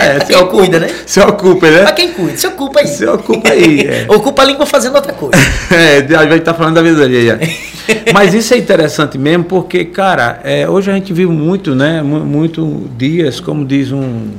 É, 0.00 0.16
é, 0.16 0.20
quem 0.24 0.36
ocupa- 0.36 0.56
cuida, 0.58 0.80
né? 0.80 0.88
Se 1.06 1.20
ocupa, 1.20 1.70
né? 1.70 1.82
Pra 1.82 1.92
quem 1.92 2.12
cuida. 2.12 2.36
Se 2.36 2.46
ocupa 2.48 2.80
aí. 2.80 2.88
Se 2.88 3.06
ocupa 3.06 3.48
aí, 3.50 3.80
é. 3.86 4.06
Ocupa 4.08 4.42
a 4.42 4.44
língua 4.44 4.66
fazendo 4.66 4.96
outra 4.96 5.12
coisa. 5.12 5.36
É, 5.72 5.98
a 6.16 6.22
gente 6.26 6.40
tá 6.42 6.54
falando 6.54 6.74
da 6.74 6.82
vida 6.82 7.04
é. 7.04 7.75
Mas 8.12 8.34
isso 8.34 8.52
é 8.54 8.58
interessante 8.58 9.16
mesmo, 9.18 9.44
porque, 9.44 9.84
cara, 9.84 10.40
é, 10.44 10.68
hoje 10.68 10.90
a 10.90 10.94
gente 10.94 11.12
vive 11.12 11.30
muito, 11.32 11.74
né? 11.74 12.02
mu- 12.02 12.20
Muito 12.24 12.88
dias, 12.96 13.40
como 13.40 13.64
diz 13.64 13.92
um 13.92 14.30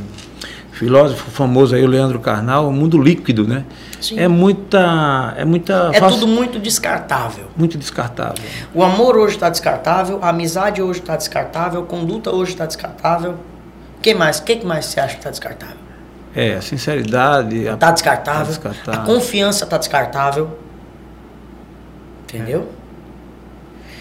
filósofo 0.72 1.32
famoso 1.32 1.76
aí, 1.76 1.84
o 1.84 1.88
Leandro 1.88 2.20
Carnal, 2.20 2.68
o 2.68 2.72
mundo 2.74 3.02
líquido, 3.02 3.48
né? 3.48 3.64
Sim. 4.00 4.20
É 4.20 4.28
muita. 4.28 5.34
É 5.38 5.44
muita. 5.44 5.90
É 5.94 6.00
falsa- 6.00 6.20
tudo 6.20 6.28
muito 6.28 6.60
descartável. 6.60 7.46
muito 7.58 7.78
descartável. 7.78 8.44
O 8.74 8.84
amor 8.84 9.18
hoje 9.18 9.36
está 9.36 9.50
descartável, 9.50 10.20
a 10.22 10.30
amizade 10.30 10.82
hoje 10.82 11.00
está 11.00 11.16
descartável, 11.16 11.82
a 11.82 11.86
conduta 11.86 12.32
hoje 12.34 12.52
está 12.52 12.66
descartável. 12.66 13.32
O 13.98 14.02
que 14.02 14.14
mais? 14.14 14.38
O 14.40 14.44
que 14.44 14.64
mais 14.66 14.86
você 14.86 15.00
acha 15.00 15.14
que 15.14 15.20
está 15.20 15.32
descartável? 15.32 15.78
É, 16.36 16.54
a 16.54 16.62
sinceridade. 16.62 17.66
Está 17.66 17.90
descartável. 17.90 18.42
Tá 18.42 18.50
descartável. 18.70 19.02
A 19.02 19.04
confiança 19.06 19.64
está 19.64 19.78
descartável. 19.80 20.50
Entendeu? 22.32 22.68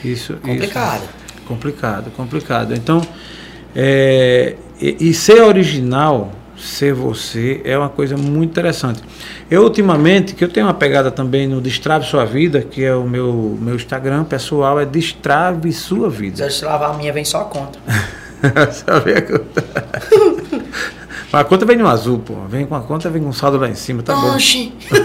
Isso, 0.04 0.34
Complicado. 0.34 1.02
Isso. 1.02 1.26
Complicado, 1.46 2.10
complicado. 2.10 2.74
Então, 2.74 3.00
é, 3.74 4.56
e, 4.80 5.10
e 5.10 5.14
ser 5.14 5.42
original, 5.42 6.32
ser 6.58 6.92
você, 6.92 7.60
é 7.64 7.78
uma 7.78 7.88
coisa 7.88 8.16
muito 8.16 8.50
interessante. 8.50 9.02
Eu, 9.50 9.62
ultimamente, 9.62 10.34
que 10.34 10.42
eu 10.42 10.48
tenho 10.48 10.66
uma 10.66 10.74
pegada 10.74 11.10
também 11.10 11.46
no 11.46 11.60
Destrave 11.60 12.06
Sua 12.06 12.24
Vida, 12.24 12.62
que 12.62 12.82
é 12.84 12.94
o 12.94 13.04
meu, 13.04 13.56
meu 13.60 13.76
Instagram 13.76 14.24
pessoal, 14.24 14.80
é 14.80 14.84
Destrave 14.84 15.72
Sua 15.72 16.10
Vida. 16.10 16.50
Se 16.50 16.64
eu 16.64 16.68
lavar 16.68 16.90
a 16.90 16.94
minha, 16.94 17.12
vem 17.12 17.24
só 17.24 17.42
a 17.42 17.44
conta. 17.44 17.78
Sabe 18.72 19.12
a 19.12 19.22
conta? 19.22 19.64
Mas 21.32 21.40
a 21.40 21.44
conta 21.44 21.66
vem 21.66 21.76
no 21.76 21.88
azul, 21.88 22.18
pô. 22.20 22.34
Vem 22.48 22.64
com 22.66 22.74
a 22.74 22.80
conta, 22.80 23.10
vem 23.10 23.22
com 23.22 23.32
saldo 23.32 23.58
lá 23.58 23.68
em 23.68 23.74
cima, 23.74 24.02
tá 24.02 24.14
bom. 24.14 24.34
Oxi. 24.34 24.72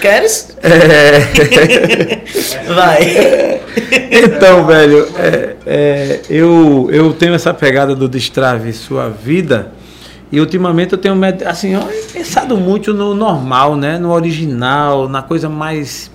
Queres? 0.00 0.56
É. 0.62 2.22
Vai. 2.74 3.60
Então, 4.10 4.66
velho, 4.66 5.06
é, 5.16 5.56
é, 5.66 6.20
eu, 6.28 6.88
eu 6.90 7.12
tenho 7.12 7.34
essa 7.34 7.52
pegada 7.52 7.94
do 7.94 8.08
destrave 8.08 8.72
sua 8.72 9.08
vida 9.08 9.72
e 10.30 10.40
ultimamente 10.40 10.92
eu 10.92 10.98
tenho 10.98 11.14
assim, 11.46 11.76
ó, 11.76 11.82
pensado 12.12 12.56
muito 12.56 12.92
no 12.94 13.14
normal, 13.14 13.76
né? 13.76 13.98
No 13.98 14.12
original, 14.12 15.08
na 15.08 15.22
coisa 15.22 15.48
mais 15.48 16.10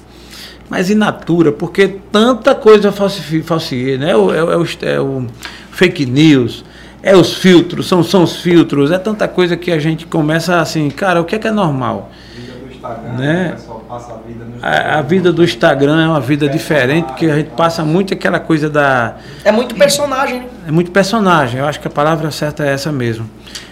mais 0.70 0.90
inatura, 0.90 1.52
porque 1.52 1.98
tanta 2.12 2.56
coisa 2.56 2.94
falsifi- 2.94 3.44
falsifica, 3.44 3.98
né? 3.98 4.12
É, 4.12 4.16
o- 4.16 4.34
é 4.34 4.58
o, 4.58 4.66
é 4.84 5.02
o 5.02 5.26
fake 5.72 6.06
news, 6.06 6.64
é 7.04 7.16
os 7.16 7.34
filtros, 7.34 7.88
são, 7.88 8.04
são 8.04 8.24
os 8.24 8.38
filtros, 8.38 8.92
é 8.92 9.00
tanta 9.00 9.28
coisa 9.28 9.58
que 9.58 9.72
a 9.72 9.80
gente 9.80 10.06
começa 10.06 10.60
assim, 10.60 10.90
cara, 10.90 11.22
o 11.22 11.26
que 11.26 11.36
é 11.36 11.40
que 11.40 11.48
é 11.48 11.52
normal? 11.52 12.12
Vida 12.36 12.54
do 12.54 12.72
Instagram, 12.72 13.14
Né? 13.14 13.48
o 13.48 13.56
pessoal 13.56 13.86
passa 13.90 14.14
a 14.14 14.18
vida 14.18 14.46
no 14.46 14.66
A, 14.66 15.00
a 15.00 15.02
vida 15.02 15.34
do 15.34 15.44
Instagram 15.44 16.04
é 16.04 16.08
uma 16.08 16.20
vida 16.22 16.48
diferente, 16.48 17.06
porque 17.06 17.26
a 17.26 17.36
gente 17.36 17.50
passa 17.52 17.84
muito 17.84 18.14
aquela 18.14 18.40
coisa 18.40 18.70
da. 18.70 19.16
É 19.44 19.52
muito 19.52 19.76
personagem, 19.76 20.42
né? 20.42 20.48
É 20.68 20.72
muito 20.72 20.92
personagem, 20.92 21.60
eu 21.60 21.66
acho 21.66 21.80
que 21.80 21.88
a 21.88 21.92
palavra 21.92 22.30
certa 22.30 22.66
é 22.66 22.74
essa 22.74 22.92
mesmo. 22.92 23.28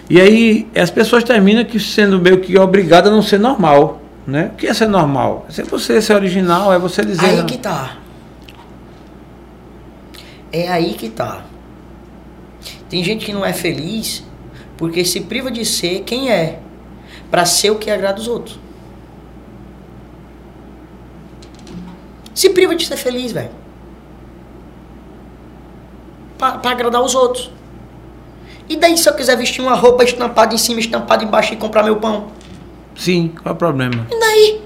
E 0.10 0.20
aí 0.20 0.68
as 0.76 0.90
pessoas 0.90 1.24
terminam 1.24 1.64
que 1.64 1.80
sendo 1.80 2.20
meio 2.20 2.40
que 2.40 2.58
obrigadas 2.58 3.12
a 3.12 3.16
não 3.16 3.22
ser 3.22 3.40
normal. 3.40 4.02
Né? 4.26 4.52
O 4.54 4.58
que 4.58 4.68
é 4.68 4.74
ser 4.74 4.88
normal? 4.88 5.46
É 5.50 5.52
ser 5.52 5.66
você 5.66 6.00
ser 6.02 6.14
original, 6.14 6.72
é 6.72 6.78
você 6.78 7.04
dizer. 7.04 7.26
Aí 7.26 7.38
não. 7.38 7.46
que 7.46 7.58
tá. 7.58 7.98
É 10.52 10.72
aí 10.72 10.94
que 10.94 11.10
tá. 11.10 11.42
Tem 12.90 13.04
gente 13.04 13.26
que 13.26 13.34
não 13.34 13.46
é 13.46 13.54
feliz 13.54 14.24
porque 14.78 15.04
se 15.06 15.22
priva 15.22 15.52
de 15.52 15.66
ser 15.66 16.02
quem 16.02 16.32
é, 16.32 16.60
Pra 17.30 17.46
ser 17.46 17.70
o 17.70 17.76
que 17.76 17.92
agrada 17.92 18.20
os 18.20 18.28
outros. 18.28 18.60
Se 22.34 22.50
priva 22.50 22.76
de 22.76 22.86
ser 22.86 22.98
feliz, 22.98 23.32
velho. 23.32 23.52
Pra, 26.38 26.58
pra 26.58 26.72
agradar 26.72 27.02
os 27.04 27.14
outros. 27.14 27.52
E 28.68 28.76
daí 28.76 28.98
se 28.98 29.08
eu 29.08 29.14
quiser 29.14 29.36
vestir 29.36 29.62
uma 29.62 29.76
roupa 29.76 30.04
estampada 30.04 30.56
em 30.56 30.58
cima, 30.58 30.80
estampada 30.80 31.24
embaixo 31.24 31.54
e 31.54 31.58
comprar 31.58 31.84
meu 31.84 31.98
pão? 31.98 32.28
Sim, 32.96 33.34
qual 33.42 33.54
é 33.54 33.56
o 33.56 33.58
problema? 33.58 34.08
E 34.10 34.20
daí? 34.20 34.62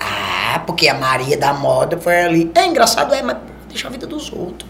Ah, 0.00 0.60
porque 0.66 0.88
a 0.88 0.94
Maria 0.94 1.36
da 1.36 1.52
moda 1.52 1.98
foi 1.98 2.22
ali. 2.22 2.50
É 2.54 2.66
engraçado, 2.66 3.14
é, 3.14 3.22
mas 3.22 3.36
deixa 3.68 3.86
a 3.86 3.90
vida 3.90 4.06
dos 4.06 4.32
outros. 4.32 4.68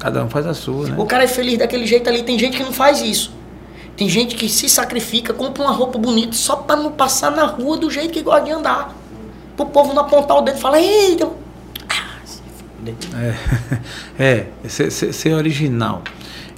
Cada 0.00 0.24
um 0.24 0.28
faz 0.28 0.46
a 0.46 0.54
sua, 0.54 0.88
né? 0.88 0.94
O 0.98 1.06
cara 1.06 1.22
é 1.24 1.28
feliz 1.28 1.58
daquele 1.58 1.86
jeito 1.86 2.08
ali. 2.08 2.22
Tem 2.24 2.36
gente 2.38 2.56
que 2.56 2.62
não 2.64 2.72
faz 2.72 3.00
isso. 3.00 3.32
Tem 3.96 4.08
gente 4.08 4.34
que 4.34 4.48
se 4.48 4.68
sacrifica, 4.68 5.32
compra 5.34 5.62
uma 5.62 5.72
roupa 5.72 5.98
bonita 5.98 6.32
só 6.32 6.56
pra 6.56 6.74
não 6.74 6.90
passar 6.90 7.30
na 7.30 7.44
rua 7.44 7.76
do 7.76 7.90
jeito 7.90 8.10
que 8.12 8.22
gosta 8.22 8.40
de 8.46 8.50
andar. 8.50 8.96
Pro 9.56 9.66
povo 9.66 9.92
não 9.92 10.02
apontar 10.02 10.38
o 10.38 10.40
dedo 10.40 10.56
e 10.56 10.60
falar, 10.60 10.80
eita. 10.80 11.28
Ah. 11.88 12.16
É, 14.18 14.46
é 14.64 14.68
ser, 14.68 14.90
ser- 14.90 15.12
ser 15.12 15.34
original. 15.34 16.02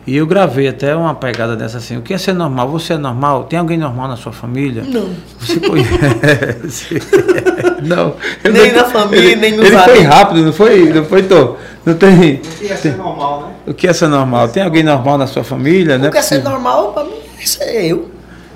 E 0.05 0.17
eu 0.17 0.27
gravei 0.27 0.67
até 0.67 0.97
uma 0.97 1.15
pegada 1.15 1.55
dessa 1.55 1.79
assim. 1.79 1.97
O 1.97 2.03
que 2.03 2.13
é 2.13 2.19
ser 2.19 2.33
normal? 2.33 2.69
Você 2.71 2.95
é 2.95 2.99
normal? 2.99 3.45
Tem 3.45 3.57
alguém 3.59 3.79
normal 3.79 4.09
na 4.09 4.17
sua 4.17 4.33
família? 4.33 4.83
Não. 4.85 5.11
Você 5.39 5.61
conhece? 5.61 6.97
não. 7.87 8.15
eu 8.43 8.53
Nem 8.53 8.73
não- 8.73 8.83
na 8.83 8.85
família, 8.87 9.31
ele, 9.33 9.37
nem 9.41 9.57
nos 9.57 9.67
Ele 9.67 9.79
foi 9.79 10.01
rápido, 10.03 10.43
não 10.45 10.53
foi? 10.53 10.93
Não 10.93 11.05
foi, 11.05 11.23
Tô? 11.23 11.57
Não 11.87 11.95
tem. 11.95 12.41
Não 12.61 12.69
ia 12.69 12.77
ser 12.77 12.97
normal, 12.97 13.43
né? 13.43 13.55
O 13.67 13.75
que 13.75 13.87
é 13.87 13.93
ser 13.93 14.09
normal? 14.09 14.49
Tem 14.49 14.63
alguém 14.63 14.83
normal 14.83 15.19
na 15.19 15.27
sua 15.29 15.45
família? 15.45 15.97
Não 15.99 16.07
O 16.07 16.09
é 16.09 16.11
que 16.11 16.19
é 16.19 16.23
ser 16.23 16.43
normal, 16.43 16.93
pra 16.93 17.05
mim, 17.05 17.13
isso 17.41 17.63
é 17.63 17.87
eu. 17.87 18.11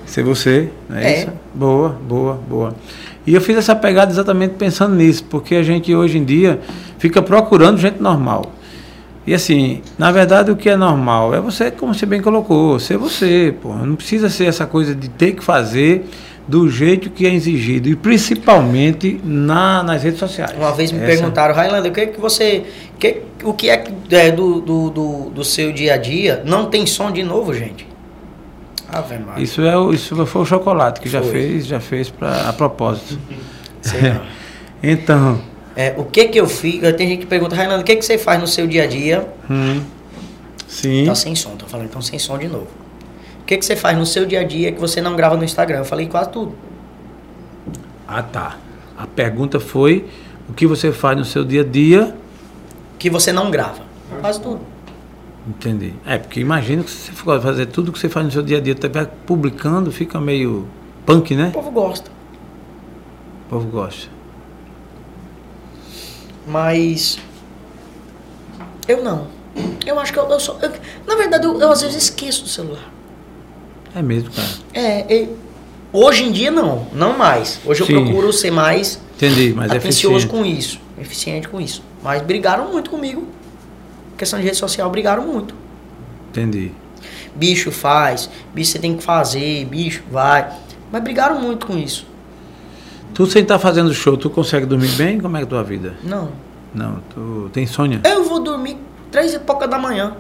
Ser 0.04 0.22
você, 0.24 0.68
não 0.88 0.96
é, 0.98 1.04
É. 1.12 1.18
isso? 1.20 1.28
Boa, 1.54 1.88
boa, 1.88 2.40
boa. 2.48 2.74
E 3.26 3.34
eu 3.34 3.40
fiz 3.40 3.56
essa 3.56 3.74
pegada 3.74 4.10
exatamente 4.12 4.54
pensando 4.54 4.94
nisso, 4.94 5.24
porque 5.28 5.56
a 5.56 5.62
gente 5.62 5.92
hoje 5.94 6.16
em 6.18 6.24
dia 6.24 6.60
fica 6.98 7.20
procurando 7.20 7.76
gente 7.78 8.00
normal. 8.00 8.52
E 9.26 9.34
assim, 9.34 9.82
na 9.98 10.12
verdade 10.12 10.50
o 10.50 10.56
que 10.56 10.68
é 10.70 10.76
normal 10.76 11.34
é 11.34 11.40
você, 11.40 11.70
como 11.70 11.92
você 11.92 12.06
bem 12.06 12.22
colocou, 12.22 12.78
ser 12.78 12.96
você, 12.96 13.54
pô. 13.60 13.74
Não 13.74 13.96
precisa 13.96 14.28
ser 14.30 14.44
essa 14.46 14.66
coisa 14.66 14.94
de 14.94 15.08
ter 15.08 15.32
que 15.32 15.42
fazer 15.42 16.08
do 16.46 16.68
jeito 16.70 17.10
que 17.10 17.26
é 17.26 17.34
exigido, 17.34 17.88
e 17.88 17.96
principalmente 17.96 19.20
na, 19.24 19.82
nas 19.82 20.04
redes 20.04 20.20
sociais. 20.20 20.52
Uma 20.56 20.70
vez 20.70 20.92
me 20.92 20.98
Essa- 20.98 21.06
perguntaram, 21.08 21.52
Highlander, 21.54 21.90
o 21.90 21.94
que 21.94 22.00
é 22.02 22.06
que 22.06 22.20
você. 22.20 22.64
Que, 23.00 23.22
o 23.42 23.52
que 23.52 23.68
é, 23.68 23.78
que 23.78 24.14
é 24.14 24.30
do, 24.30 24.60
do, 24.60 24.90
do, 24.90 25.30
do 25.30 25.44
seu 25.44 25.72
dia 25.72 25.94
a 25.94 25.96
dia? 25.96 26.42
Não 26.46 26.66
tem 26.66 26.86
som 26.86 27.10
de 27.10 27.24
novo, 27.24 27.52
gente. 27.52 27.84
Ave 28.88 29.18
Maria. 29.18 29.42
Isso, 29.42 29.60
é 29.62 29.76
o, 29.76 29.92
isso 29.92 30.24
foi 30.24 30.42
o 30.42 30.44
chocolate 30.44 31.00
que 31.00 31.08
já 31.08 31.20
Foi. 31.20 31.32
fez, 31.32 31.66
já 31.66 31.80
fez 31.80 32.08
pra, 32.10 32.48
a 32.48 32.52
propósito. 32.52 33.18
Sei 33.82 34.02
não. 34.02 34.20
Então, 34.82 35.40
É, 35.76 35.94
o 35.98 36.04
que 36.04 36.28
que 36.28 36.40
eu 36.40 36.48
fiz? 36.48 36.80
Tem 36.96 37.06
gente 37.06 37.20
que 37.20 37.26
pergunta, 37.26 37.54
Raimundo, 37.54 37.82
o 37.82 37.84
que 37.84 37.94
que 37.94 38.02
você 38.02 38.16
faz 38.16 38.40
no 38.40 38.46
seu 38.46 38.66
dia 38.66 38.84
a 38.84 38.86
dia? 38.86 39.28
hum, 39.50 39.82
sim. 40.66 41.04
Tá 41.04 41.14
sem 41.14 41.36
som, 41.36 41.50
tô 41.50 41.66
falando 41.66 41.86
então 41.88 42.00
sem 42.00 42.18
som 42.18 42.38
de 42.38 42.48
novo. 42.48 42.68
O 43.42 43.44
que 43.44 43.58
que 43.58 43.64
você 43.64 43.76
faz 43.76 43.96
no 43.96 44.06
seu 44.06 44.24
dia 44.24 44.40
a 44.40 44.44
dia 44.44 44.72
que 44.72 44.80
você 44.80 45.02
não 45.02 45.14
grava 45.14 45.36
no 45.36 45.44
Instagram? 45.44 45.78
Eu 45.78 45.84
falei 45.84 46.06
quase 46.06 46.30
tudo. 46.30 46.54
Ah, 48.08 48.22
tá. 48.22 48.56
A 48.96 49.06
pergunta 49.06 49.60
foi 49.60 50.06
o 50.48 50.54
que 50.54 50.66
você 50.66 50.90
faz 50.90 51.18
no 51.18 51.24
seu 51.24 51.44
dia 51.44 51.60
a 51.60 51.64
dia. 51.64 52.16
Que 52.98 53.10
você 53.10 53.30
não 53.30 53.50
grava. 53.50 53.82
Quase 54.20 54.40
tudo. 54.40 54.60
Entendi. 55.46 55.92
É, 56.04 56.18
porque 56.18 56.40
imagina 56.40 56.82
que 56.82 56.90
se 56.90 56.96
você 56.96 57.12
for 57.12 57.40
fazer 57.40 57.66
tudo 57.66 57.92
que 57.92 57.98
você 57.98 58.08
faz 58.08 58.26
no 58.26 58.32
seu 58.32 58.42
dia 58.42 58.56
a 58.56 58.60
dia, 58.60 58.74
tá 58.74 59.06
publicando, 59.26 59.92
fica 59.92 60.18
meio 60.20 60.66
punk, 61.04 61.36
né? 61.36 61.48
O 61.50 61.52
povo 61.52 61.70
gosta. 61.70 62.10
O 63.46 63.50
povo 63.50 63.68
gosta. 63.68 64.15
Mas. 66.46 67.18
Eu 68.86 69.02
não. 69.02 69.28
Eu 69.84 69.98
acho 69.98 70.12
que 70.12 70.18
eu, 70.18 70.28
eu 70.30 70.38
sou. 70.40 70.58
eu- 70.60 70.72
na 71.06 71.16
verdade, 71.16 71.46
eu, 71.46 71.60
eu 71.60 71.70
às 71.72 71.82
vezes 71.82 71.96
esqueço 72.04 72.42
do 72.44 72.48
celular. 72.48 72.92
É 73.94 74.02
mesmo, 74.02 74.30
cara. 74.30 74.48
É, 74.74 75.14
e- 75.22 75.28
hoje 75.92 76.24
em 76.24 76.30
dia 76.32 76.50
não, 76.50 76.86
não 76.92 77.16
mais. 77.16 77.58
Hoje 77.64 77.80
eu 77.80 77.86
Sim. 77.86 78.04
procuro 78.04 78.32
ser 78.32 78.50
mais 78.50 79.00
Entendi, 79.16 79.54
atencioso 79.58 79.76
eficiente. 80.16 80.26
com 80.28 80.44
isso, 80.44 80.80
eficiente 81.00 81.48
com 81.48 81.60
isso. 81.60 81.82
Mas 82.02 82.22
brigaram 82.22 82.70
muito 82.70 82.90
comigo. 82.90 83.26
Questão 84.16 84.38
de 84.38 84.44
rede 84.44 84.56
social, 84.58 84.88
brigaram 84.90 85.26
muito. 85.26 85.54
Entendi. 86.30 86.70
Bicho 87.34 87.70
faz, 87.70 88.28
bicho 88.54 88.72
você 88.72 88.78
tem 88.78 88.96
que 88.96 89.02
fazer, 89.02 89.64
bicho 89.66 90.02
vai. 90.10 90.52
Mas 90.92 91.02
brigaram 91.02 91.40
muito 91.40 91.66
com 91.66 91.76
isso. 91.76 92.06
Tu 93.16 93.26
sem 93.26 93.40
estar 93.40 93.58
fazendo 93.58 93.94
show, 93.94 94.14
tu 94.14 94.28
consegue 94.28 94.66
dormir 94.66 94.90
bem? 94.90 95.18
Como 95.18 95.34
é 95.38 95.42
a 95.42 95.46
tua 95.46 95.64
vida? 95.64 95.94
Não. 96.02 96.28
Não, 96.74 96.98
tu 97.14 97.48
tem 97.50 97.64
insônia? 97.64 98.02
Eu 98.04 98.24
vou 98.24 98.40
dormir 98.40 98.76
três 99.10 99.32
e 99.32 99.38
pouca 99.38 99.66
da 99.66 99.78
manhã. 99.78 100.14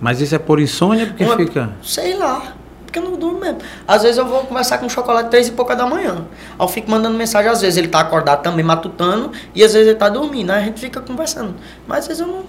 Mas 0.00 0.20
isso 0.20 0.34
é 0.34 0.40
por 0.40 0.58
insônia 0.58 1.06
porque 1.06 1.22
Uma- 1.22 1.36
fica. 1.36 1.70
Sei 1.84 2.16
lá. 2.18 2.54
Porque 2.84 2.98
eu 2.98 3.04
não 3.04 3.16
durmo 3.16 3.38
mesmo. 3.38 3.58
Às 3.86 4.02
vezes 4.02 4.18
eu 4.18 4.26
vou 4.26 4.40
conversar 4.40 4.78
com 4.78 4.86
o 4.86 4.90
chocolate 4.90 5.30
três 5.30 5.46
e 5.46 5.52
pouca 5.52 5.76
da 5.76 5.86
manhã. 5.86 6.24
Aí 6.58 6.64
eu 6.64 6.66
fico 6.66 6.90
mandando 6.90 7.16
mensagem, 7.16 7.48
às 7.48 7.60
vezes 7.60 7.76
ele 7.76 7.86
tá 7.86 8.00
acordado 8.00 8.42
também, 8.42 8.64
matutando, 8.64 9.30
e 9.54 9.62
às 9.62 9.72
vezes 9.72 9.86
ele 9.90 9.96
tá 9.96 10.08
dormindo. 10.08 10.50
Aí 10.50 10.62
a 10.62 10.64
gente 10.64 10.80
fica 10.80 11.00
conversando. 11.00 11.54
Mas 11.86 12.00
às 12.00 12.06
vezes 12.08 12.22
eu 12.22 12.26
não. 12.26 12.42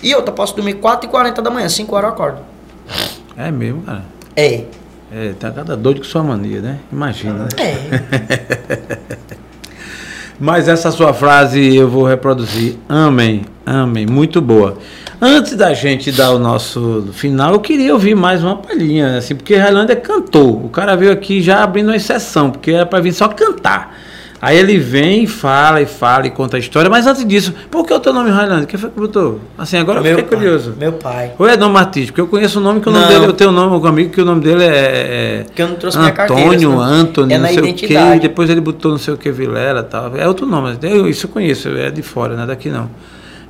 E 0.00 0.14
outra, 0.14 0.30
eu 0.30 0.34
posso 0.36 0.54
dormir 0.54 0.74
4 0.74 1.08
e 1.08 1.10
40 1.10 1.42
da 1.42 1.50
manhã, 1.50 1.68
5 1.68 1.92
horas 1.96 2.10
eu 2.10 2.14
acordo. 2.14 2.38
É 3.36 3.50
mesmo, 3.50 3.82
cara. 3.82 4.04
É. 4.36 4.66
É, 5.16 5.32
tá 5.38 5.48
cada 5.52 5.76
doido 5.76 5.98
com 5.98 6.04
sua 6.04 6.24
mania, 6.24 6.60
né? 6.60 6.78
Imagina, 6.90 7.44
né? 7.44 7.48
É. 7.56 7.76
Mas 10.40 10.66
essa 10.66 10.90
sua 10.90 11.14
frase 11.14 11.76
eu 11.76 11.88
vou 11.88 12.02
reproduzir. 12.02 12.74
Amém, 12.88 13.44
amém. 13.64 14.06
Muito 14.06 14.40
boa. 14.40 14.76
Antes 15.20 15.54
da 15.54 15.72
gente 15.72 16.10
dar 16.10 16.32
o 16.32 16.38
nosso 16.40 17.10
final, 17.12 17.52
eu 17.52 17.60
queria 17.60 17.92
ouvir 17.92 18.16
mais 18.16 18.42
uma 18.42 18.56
palhinha, 18.56 19.18
assim, 19.18 19.36
porque 19.36 19.54
Highlander 19.54 20.00
cantou. 20.00 20.64
O 20.64 20.68
cara 20.68 20.96
veio 20.96 21.12
aqui 21.12 21.40
já 21.40 21.62
abrindo 21.62 21.90
uma 21.90 21.96
exceção, 21.96 22.50
porque 22.50 22.72
era 22.72 22.84
para 22.84 23.00
vir 23.00 23.12
só 23.12 23.28
cantar. 23.28 23.96
Aí 24.44 24.58
ele 24.58 24.78
vem 24.78 25.24
e 25.24 25.26
fala 25.26 25.80
e 25.80 25.86
fala 25.86 26.26
e 26.26 26.30
conta 26.30 26.56
a 26.56 26.60
história, 26.60 26.90
mas 26.90 27.06
antes 27.06 27.24
disso, 27.26 27.54
por 27.70 27.86
que 27.86 27.92
o 27.92 27.98
teu 28.00 28.12
nome 28.12 28.30
Highlander? 28.30 28.66
Quem 28.66 28.78
foi 28.78 28.90
que 28.90 29.00
botou? 29.00 29.40
Assim, 29.56 29.76
agora 29.78 30.00
eu 30.00 30.02
meu 30.02 30.16
fiquei 30.16 30.28
pai, 30.30 30.38
curioso. 30.38 30.74
Meu 30.78 30.92
pai. 30.92 31.32
Ou 31.38 31.48
é 31.48 31.56
nome 31.56 31.76
artístico? 31.78 32.20
Eu 32.20 32.26
conheço 32.26 32.58
o 32.58 32.62
nome 32.62 32.80
que 32.80 32.88
o 32.88 32.92
nome 32.92 33.04
Não. 33.04 33.12
dele, 33.12 33.26
eu 33.26 33.32
tenho 33.32 33.50
um 33.50 33.52
nome, 33.52 33.76
um 33.76 33.86
amigo 33.86 34.10
que 34.10 34.20
o 34.20 34.24
nome 34.24 34.40
dele 34.42 34.64
é. 34.64 34.68
é 34.68 35.46
Que 35.54 35.62
eu 35.62 35.68
não 35.68 35.76
trouxe 35.76 35.98
minha 35.98 36.12
carteira. 36.12 36.42
Antônio, 36.42 36.78
Antônio, 36.78 37.34
É 37.34 37.38
não 37.38 37.48
sei 37.48 37.56
o 37.58 37.64
identidade. 37.64 38.20
que, 38.20 38.28
depois 38.28 38.50
ele 38.50 38.60
botou 38.60 38.90
não 38.92 38.98
sei 38.98 39.14
o 39.14 39.16
que, 39.16 39.30
Vilela 39.32 39.80
e 39.80 39.84
tal. 39.84 40.16
É 40.16 40.28
outro 40.28 40.46
nome, 40.46 40.76
mas 40.80 40.90
eu, 40.92 41.08
isso 41.08 41.26
eu 41.26 41.30
conheço, 41.30 41.68
é 41.70 41.90
de 41.90 42.02
fora, 42.02 42.36
não 42.36 42.44
é 42.44 42.46
daqui 42.46 42.68
não. 42.68 42.90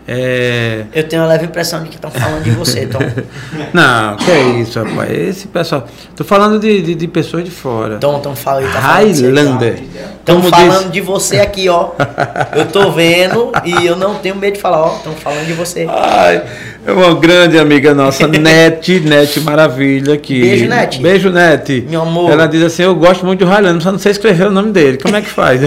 É... 0.06 0.84
Eu 0.92 1.08
tenho 1.08 1.22
uma 1.22 1.28
leve 1.28 1.46
impressão 1.46 1.82
de 1.82 1.88
que 1.88 1.94
estão 1.96 2.10
falando 2.10 2.42
de 2.42 2.50
você, 2.50 2.86
Tom. 2.86 2.98
Não, 3.72 4.16
que 4.16 4.30
é 4.30 4.42
isso, 4.60 4.78
rapaz. 4.82 5.10
Esse 5.10 5.48
pessoal. 5.48 5.86
Tô 6.14 6.22
falando 6.22 6.58
de, 6.58 6.82
de, 6.82 6.94
de 6.94 7.08
pessoas 7.08 7.42
de 7.42 7.50
fora. 7.50 7.96
Tom, 7.96 8.20
Tom 8.20 8.36
fala 8.36 8.60
aí, 8.60 8.66
tá 8.66 8.80
falando. 8.82 9.06
Highlander. 9.14 9.78
Estão 10.20 10.42
falando 10.42 10.82
diz- 10.84 10.92
de 10.92 11.00
você 11.00 11.38
aqui, 11.38 11.68
ó. 11.70 11.92
Eu 12.54 12.66
tô 12.66 12.90
vendo 12.92 13.50
e 13.64 13.86
eu 13.86 13.96
não 13.96 14.16
tenho 14.16 14.36
medo 14.36 14.54
de 14.54 14.60
falar, 14.60 14.82
ó. 14.82 14.96
Estão 14.96 15.12
falando 15.14 15.46
de 15.46 15.52
você. 15.54 15.86
Ai, 15.88 16.42
é 16.86 16.92
uma 16.92 17.14
grande 17.14 17.58
amiga 17.58 17.94
nossa, 17.94 18.28
Net, 18.28 19.00
Net 19.00 19.40
Maravilha. 19.40 20.16
Que... 20.18 20.40
Beijo, 20.40 20.66
Net. 20.66 21.00
Beijo, 21.02 21.30
Net. 21.30 21.86
Meu 21.88 22.02
amor. 22.02 22.30
Ela 22.30 22.46
diz 22.46 22.62
assim: 22.62 22.82
Eu 22.82 22.94
gosto 22.94 23.24
muito 23.24 23.44
de 23.44 23.50
Highlander, 23.50 23.82
só 23.82 23.90
não 23.90 23.98
sei 23.98 24.12
escrever 24.12 24.48
o 24.48 24.50
nome 24.50 24.70
dele. 24.70 24.98
Como 24.98 25.16
é 25.16 25.22
que 25.22 25.28
faz? 25.30 25.60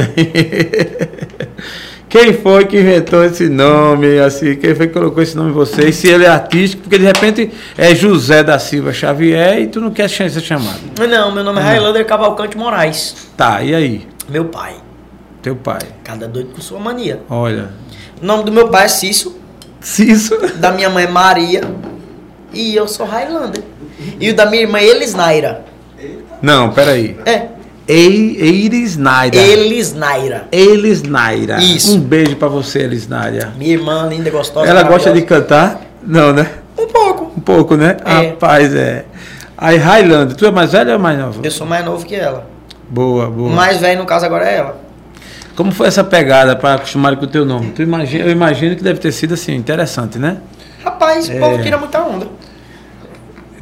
Quem 2.10 2.34
foi 2.34 2.66
que 2.66 2.80
inventou 2.80 3.24
esse 3.26 3.50
nome? 3.50 4.18
Assim, 4.20 4.56
quem 4.56 4.74
foi 4.74 4.88
que 4.88 4.94
colocou 4.94 5.22
esse 5.22 5.36
nome 5.36 5.50
em 5.50 5.54
você? 5.54 5.90
E 5.90 5.94
se 5.94 6.08
ele 6.08 6.24
é 6.24 6.30
artístico, 6.30 6.84
porque 6.84 6.98
de 6.98 7.06
repente 7.06 7.52
é 7.78 7.94
José 7.94 8.44
da 8.44 8.58
Silva 8.60 8.94
Xavier 8.94 9.60
e 9.60 9.68
tu 9.68 9.82
não 9.82 9.92
quer 9.92 10.10
ser 10.10 10.30
chamado. 10.40 10.80
Não, 10.98 11.34
meu 11.34 11.44
nome 11.44 11.60
é 11.60 11.64
Highlander 11.64 12.06
Cavalcante 12.06 12.58
Moraes. 12.58 13.28
Tá, 13.36 13.62
e 13.62 13.76
aí? 13.76 14.08
Meu 14.30 14.46
pai. 14.46 14.76
Teu 15.42 15.56
pai. 15.56 15.80
Cada 16.04 16.28
doido 16.28 16.52
com 16.54 16.62
sua 16.62 16.80
mania. 16.80 17.22
Olha. 17.30 17.72
O 18.22 18.26
nome 18.26 18.46
do 18.46 18.52
meu 18.52 18.70
pai 18.70 18.86
é 18.86 18.88
Cício, 18.88 19.36
isso. 20.00 20.38
da 20.56 20.72
minha 20.72 20.90
mãe 20.90 21.04
é 21.04 21.08
Maria 21.08 21.62
e 22.54 22.74
eu 22.74 22.88
sou 22.88 23.06
Highlander. 23.06 23.64
E 24.20 24.30
o 24.30 24.36
da 24.36 24.46
minha 24.46 24.62
irmã 24.62 24.80
é 24.80 24.86
Elisnaira. 24.86 25.66
Não, 26.42 26.72
peraí. 26.72 27.18
É, 27.26 27.48
Eiris 27.88 28.98
Naira. 28.98 29.38
Elisnaira. 29.38 30.48
Elis 30.52 31.02
Naira. 31.04 31.58
Isso. 31.58 31.96
Um 31.96 32.00
beijo 32.00 32.36
pra 32.36 32.48
você, 32.48 32.80
Elis 32.80 33.08
Naira. 33.08 33.54
Minha 33.58 33.74
irmã 33.74 34.08
linda, 34.10 34.30
gostosa. 34.30 34.68
Ela 34.70 34.84
gosta 34.84 35.12
de 35.14 35.22
cantar? 35.22 35.82
Não, 36.04 36.34
né? 36.34 36.50
Um 36.78 36.88
pouco. 36.88 37.32
Um 37.38 37.40
pouco, 37.42 37.76
né? 37.76 37.98
É. 38.06 38.30
Rapaz, 38.30 38.76
é. 38.76 39.06
Aí, 39.58 39.78
Highlander, 39.78 40.36
tu 40.36 40.46
é 40.46 40.52
mais 40.52 40.72
velho 40.72 40.94
ou 40.94 41.00
mais 41.00 41.18
novo? 41.18 41.40
Eu 41.44 41.50
sou 41.52 41.66
mais 41.66 41.84
novo 41.86 42.06
que 42.06 42.16
ela. 42.16 42.48
Boa, 42.90 43.30
boa. 43.30 43.50
O 43.50 43.54
mais 43.54 43.78
velho, 43.80 44.00
no 44.00 44.06
caso, 44.06 44.26
agora 44.26 44.48
é 44.48 44.58
ela. 44.58 44.82
Como 45.56 45.72
foi 45.72 45.88
essa 45.88 46.04
pegada 46.04 46.56
para 46.56 46.76
acostumar 46.76 47.16
com 47.16 47.24
o 47.26 47.28
teu 47.28 47.44
nome? 47.44 47.72
Tu 47.72 47.82
imagina, 47.82 48.26
eu 48.26 48.32
imagino 48.32 48.76
que 48.76 48.84
deve 48.84 49.00
ter 49.00 49.12
sido 49.12 49.34
assim, 49.34 49.56
interessante, 49.56 50.20
né? 50.20 50.38
Rapaz, 50.84 51.28
o 51.28 51.32
É. 51.32 51.40
povo 51.40 51.64
tira 51.64 51.78
muita 51.78 52.00
onda. 52.02 52.28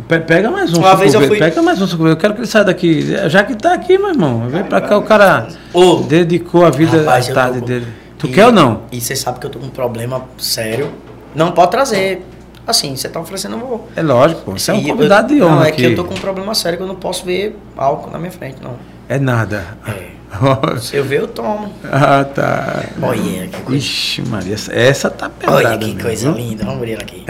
Pe- 0.08 0.20
Pega 0.20 0.52
mais 0.52 0.72
um, 0.74 0.80
Uma 0.80 0.96
vez 0.96 1.14
eu 1.14 1.22
fui- 1.22 1.40
Pega 1.40 1.62
mais 1.62 1.82
um 1.82 1.88
suco. 1.88 2.08
Eu 2.08 2.16
quero 2.18 2.34
que 2.36 2.42
ele 2.42 2.48
saia 2.48 2.66
daqui. 2.66 3.02
Já 3.30 3.44
que 3.44 3.56
tá 3.56 3.74
aqui, 3.74 3.98
meu 3.98 4.10
irmão. 4.10 4.48
Vem 4.48 4.64
pra 4.64 4.80
cá, 4.82 4.98
o 4.98 5.02
cara 5.02 5.48
Ô, 5.74 5.96
dedicou 5.98 6.64
a 6.66 6.70
vida 6.70 7.00
Rapaz, 7.00 7.30
à 7.30 7.34
tarde 7.34 7.60
tô- 7.60 7.66
dele. 7.66 7.88
Tu 8.18 8.28
E- 8.28 8.32
quer 8.32 8.46
ou 8.48 8.52
não? 8.52 8.82
E 8.92 9.02
você 9.02 9.16
sabe 9.16 9.40
que 9.40 9.46
eu 9.46 9.50
tô 9.50 9.60
com 9.60 9.66
um 9.66 9.70
problema 9.70 10.24
sério. 10.38 10.92
Não 11.34 11.52
pode 11.52 11.72
trazer. 11.72 12.24
Assim, 12.68 12.96
você 12.96 13.08
tá 13.10 13.20
oferecendo, 13.20 13.56
eu 13.56 13.60
vou. 13.60 13.90
É 13.96 14.02
lógico, 14.02 14.42
pô. 14.42 14.52
Você 14.58 14.72
é 14.72 14.74
um 14.74 14.78
E 14.78 14.88
eu- 14.90 14.96
convidado 14.96 15.28
de 15.34 15.40
Não, 15.40 15.48
honra 15.48 15.66
é 15.66 15.70
aqui. 15.70 15.78
que 15.78 15.84
eu 15.84 15.96
tô 15.96 16.04
com 16.04 16.14
um 16.16 16.18
problema 16.18 16.54
sério 16.56 16.78
que 16.78 16.84
eu 16.84 16.88
não 16.88 16.96
posso 16.96 17.24
ver 17.26 17.56
álcool 17.78 18.10
na 18.12 18.18
minha 18.18 18.32
frente, 18.32 18.58
não. 18.62 18.72
É 19.08 19.20
nada. 19.20 19.64
É. 19.88 20.16
Se 20.82 20.98
eu 20.98 21.04
ver, 21.06 21.22
eu 21.22 21.28
tomo. 21.28 21.72
ah, 21.90 22.24
tá. 22.26 22.84
Olha, 23.02 23.48
que 23.48 23.62
coisa. 23.62 23.78
Ixi, 23.78 24.22
Maria, 24.24 24.54
essa, 24.56 24.74
essa 24.74 25.10
tá 25.10 25.30
pesada. 25.30 25.56
Olha 25.58 25.78
que 25.78 25.86
mesmo, 25.86 26.02
coisa 26.02 26.30
linda. 26.32 26.64
Vamos 26.66 26.80
abrir 26.80 26.94
ela 26.94 27.02
aqui. 27.04 27.26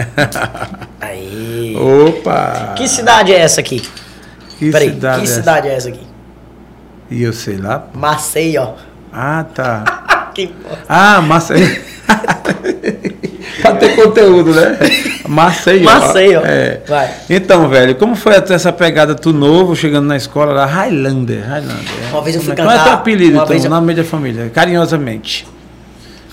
Aí. 1.01 1.75
Opa! 1.77 2.73
Que 2.75 2.87
cidade 2.87 3.31
é 3.31 3.39
essa 3.39 3.59
aqui? 3.59 3.81
Que 4.57 4.71
Peraí, 4.71 4.89
cidade 4.89 5.15
que 5.17 5.21
é 5.21 5.23
essa? 5.31 5.39
cidade 5.39 5.67
é 5.67 5.75
essa 5.75 5.89
aqui? 5.89 6.07
E 7.11 7.21
eu 7.21 7.33
sei 7.33 7.57
lá. 7.57 7.87
Maceió. 7.93 8.73
Ah, 9.13 9.45
tá. 9.53 9.83
Que. 10.35 10.53
Ah, 10.89 11.21
Maceió. 11.21 11.65
pra 13.61 13.75
ter 13.75 13.95
conteúdo, 13.95 14.53
né? 14.53 14.77
Maceió. 15.27 15.85
Maceió. 15.85 16.41
É. 16.43 16.81
Vai. 16.87 17.09
Então, 17.29 17.67
velho, 17.69 17.95
como 17.95 18.15
foi 18.15 18.33
essa 18.35 18.71
pegada 18.71 19.15
tu 19.15 19.33
novo, 19.33 19.75
chegando 19.75 20.05
na 20.07 20.15
escola 20.17 20.53
lá? 20.53 20.65
Highlander, 20.65 21.41
Highlander. 21.43 22.11
Uma 22.11 22.21
vez 22.21 22.35
eu 22.35 22.41
fui 22.41 22.55
Como 22.55 22.61
é- 22.69 22.73
Qual 22.73 22.75
é 22.75 22.77
cantar, 22.77 22.83
teu 22.83 22.93
apelido, 22.93 23.37
então, 23.41 23.55
eu- 23.55 23.69
na 23.69 23.81
meio 23.81 23.97
da 23.97 24.03
família? 24.03 24.49
Carinhosamente. 24.53 25.47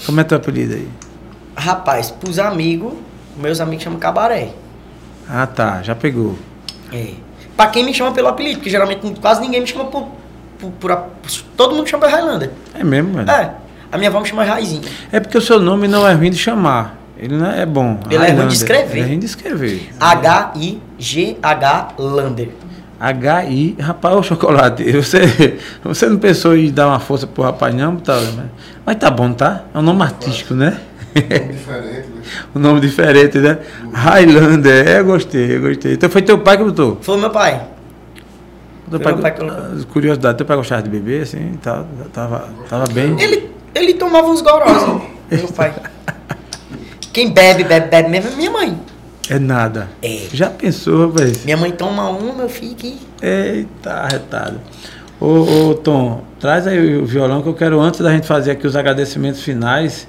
Como 0.06 0.20
é 0.20 0.24
teu 0.24 0.36
apelido 0.36 0.74
aí? 0.74 0.88
Rapaz, 1.56 2.10
pros 2.10 2.38
amigos, 2.38 2.92
meus 3.36 3.60
amigos 3.60 3.84
chamam 3.84 3.98
cabaré. 3.98 4.48
Ah, 5.28 5.46
tá, 5.46 5.80
já 5.82 5.94
pegou. 5.94 6.36
É. 6.92 7.10
Pra 7.56 7.66
quem 7.68 7.84
me 7.84 7.94
chama 7.94 8.12
pelo 8.12 8.28
apelido, 8.28 8.56
porque 8.56 8.70
geralmente 8.70 9.00
quase 9.20 9.40
ninguém 9.40 9.60
me 9.60 9.66
chama 9.66 9.84
por. 9.86 10.08
por, 10.58 10.70
por 10.80 10.96
todo 11.56 11.74
mundo 11.74 11.88
chama 11.88 12.06
Highlander. 12.08 12.50
É 12.74 12.82
mesmo, 12.82 13.12
velho? 13.14 13.30
É. 13.30 13.52
A 13.90 13.98
minha 13.98 14.08
avó 14.08 14.20
me 14.20 14.26
chama 14.26 14.42
Raizinha. 14.42 14.80
É 15.12 15.20
porque 15.20 15.36
o 15.36 15.40
seu 15.40 15.60
nome 15.60 15.86
não 15.86 16.08
é 16.08 16.14
ruim 16.14 16.30
de 16.30 16.38
chamar. 16.38 16.96
Ele 17.22 17.36
não 17.36 17.48
é 17.48 17.64
bom. 17.64 18.00
Ele 18.10 18.16
é 18.16 18.18
ruim 18.18 18.26
de 18.26 18.32
Highlander. 18.32 18.52
escrever. 18.52 18.98
Ele 18.98 19.00
é 19.00 19.06
ruim 19.06 19.18
de 19.20 19.26
escrever. 19.26 19.90
H-I-G-H 20.00 21.88
Lander. 21.96 22.48
H-I, 22.98 23.76
rapaz, 23.80 24.16
ô 24.16 24.22
chocolate, 24.24 24.90
você, 24.90 25.58
você 25.84 26.08
não 26.08 26.18
pensou 26.18 26.56
em 26.56 26.72
dar 26.72 26.88
uma 26.88 26.98
força 26.98 27.24
pro 27.26 27.44
rapaz, 27.44 27.72
não? 27.74 27.94
Tá, 27.96 28.14
mas, 28.14 28.46
mas 28.84 28.96
tá 28.96 29.08
bom, 29.08 29.32
tá? 29.32 29.64
É 29.72 29.78
um 29.78 29.82
nome 29.82 30.02
artístico, 30.02 30.52
né? 30.54 30.80
Nome 31.14 31.52
diferente, 31.52 32.08
né? 32.08 32.22
um 32.56 32.58
nome 32.58 32.80
diferente, 32.80 33.38
né? 33.38 33.58
Highlander, 33.92 34.88
é, 34.88 34.98
eu 34.98 35.04
gostei, 35.04 35.56
eu 35.56 35.60
gostei. 35.60 35.92
Então 35.94 36.10
foi 36.10 36.22
teu 36.22 36.38
pai 36.38 36.56
que 36.56 36.64
botou? 36.64 36.98
Foi 37.02 37.16
meu 37.18 37.30
pai. 37.30 37.60
Teu 38.90 38.98
pai, 38.98 39.12
meu 39.12 39.22
pai 39.22 39.30
que 39.32 39.44
ah, 39.44 39.70
curiosidade, 39.92 40.38
teu 40.38 40.46
pai 40.46 40.56
gostava 40.56 40.82
de 40.82 40.90
beber, 40.90 41.22
assim, 41.22 41.56
tal, 41.62 41.86
tava, 42.12 42.48
tava 42.68 42.84
bem? 42.92 43.16
Ele, 43.20 43.50
ele 43.74 43.94
tomava 43.94 44.26
uns 44.26 44.40
gorós, 44.40 44.82
meu 45.30 45.48
pai. 45.54 45.72
Quem 47.12 47.30
bebe, 47.30 47.64
bebe, 47.64 47.88
bebe 47.88 48.08
mesmo 48.08 48.30
é 48.30 48.36
minha 48.36 48.50
mãe. 48.50 48.80
É 49.28 49.38
nada. 49.38 49.88
É. 50.02 50.26
Já 50.32 50.48
pensou, 50.48 51.08
rapaz? 51.08 51.44
Minha 51.44 51.56
mãe 51.56 51.70
toma 51.70 52.10
um, 52.10 52.34
meu 52.34 52.48
filho, 52.48 52.74
que. 52.74 52.98
Eita, 53.20 53.90
arretado. 53.90 54.60
Ô, 55.20 55.70
ô, 55.70 55.74
Tom, 55.74 56.24
traz 56.40 56.66
aí 56.66 56.96
o 56.96 57.06
violão 57.06 57.42
que 57.42 57.48
eu 57.48 57.54
quero, 57.54 57.80
antes 57.80 58.00
da 58.00 58.10
gente 58.10 58.26
fazer 58.26 58.52
aqui 58.52 58.66
os 58.66 58.74
agradecimentos 58.74 59.42
finais. 59.42 60.08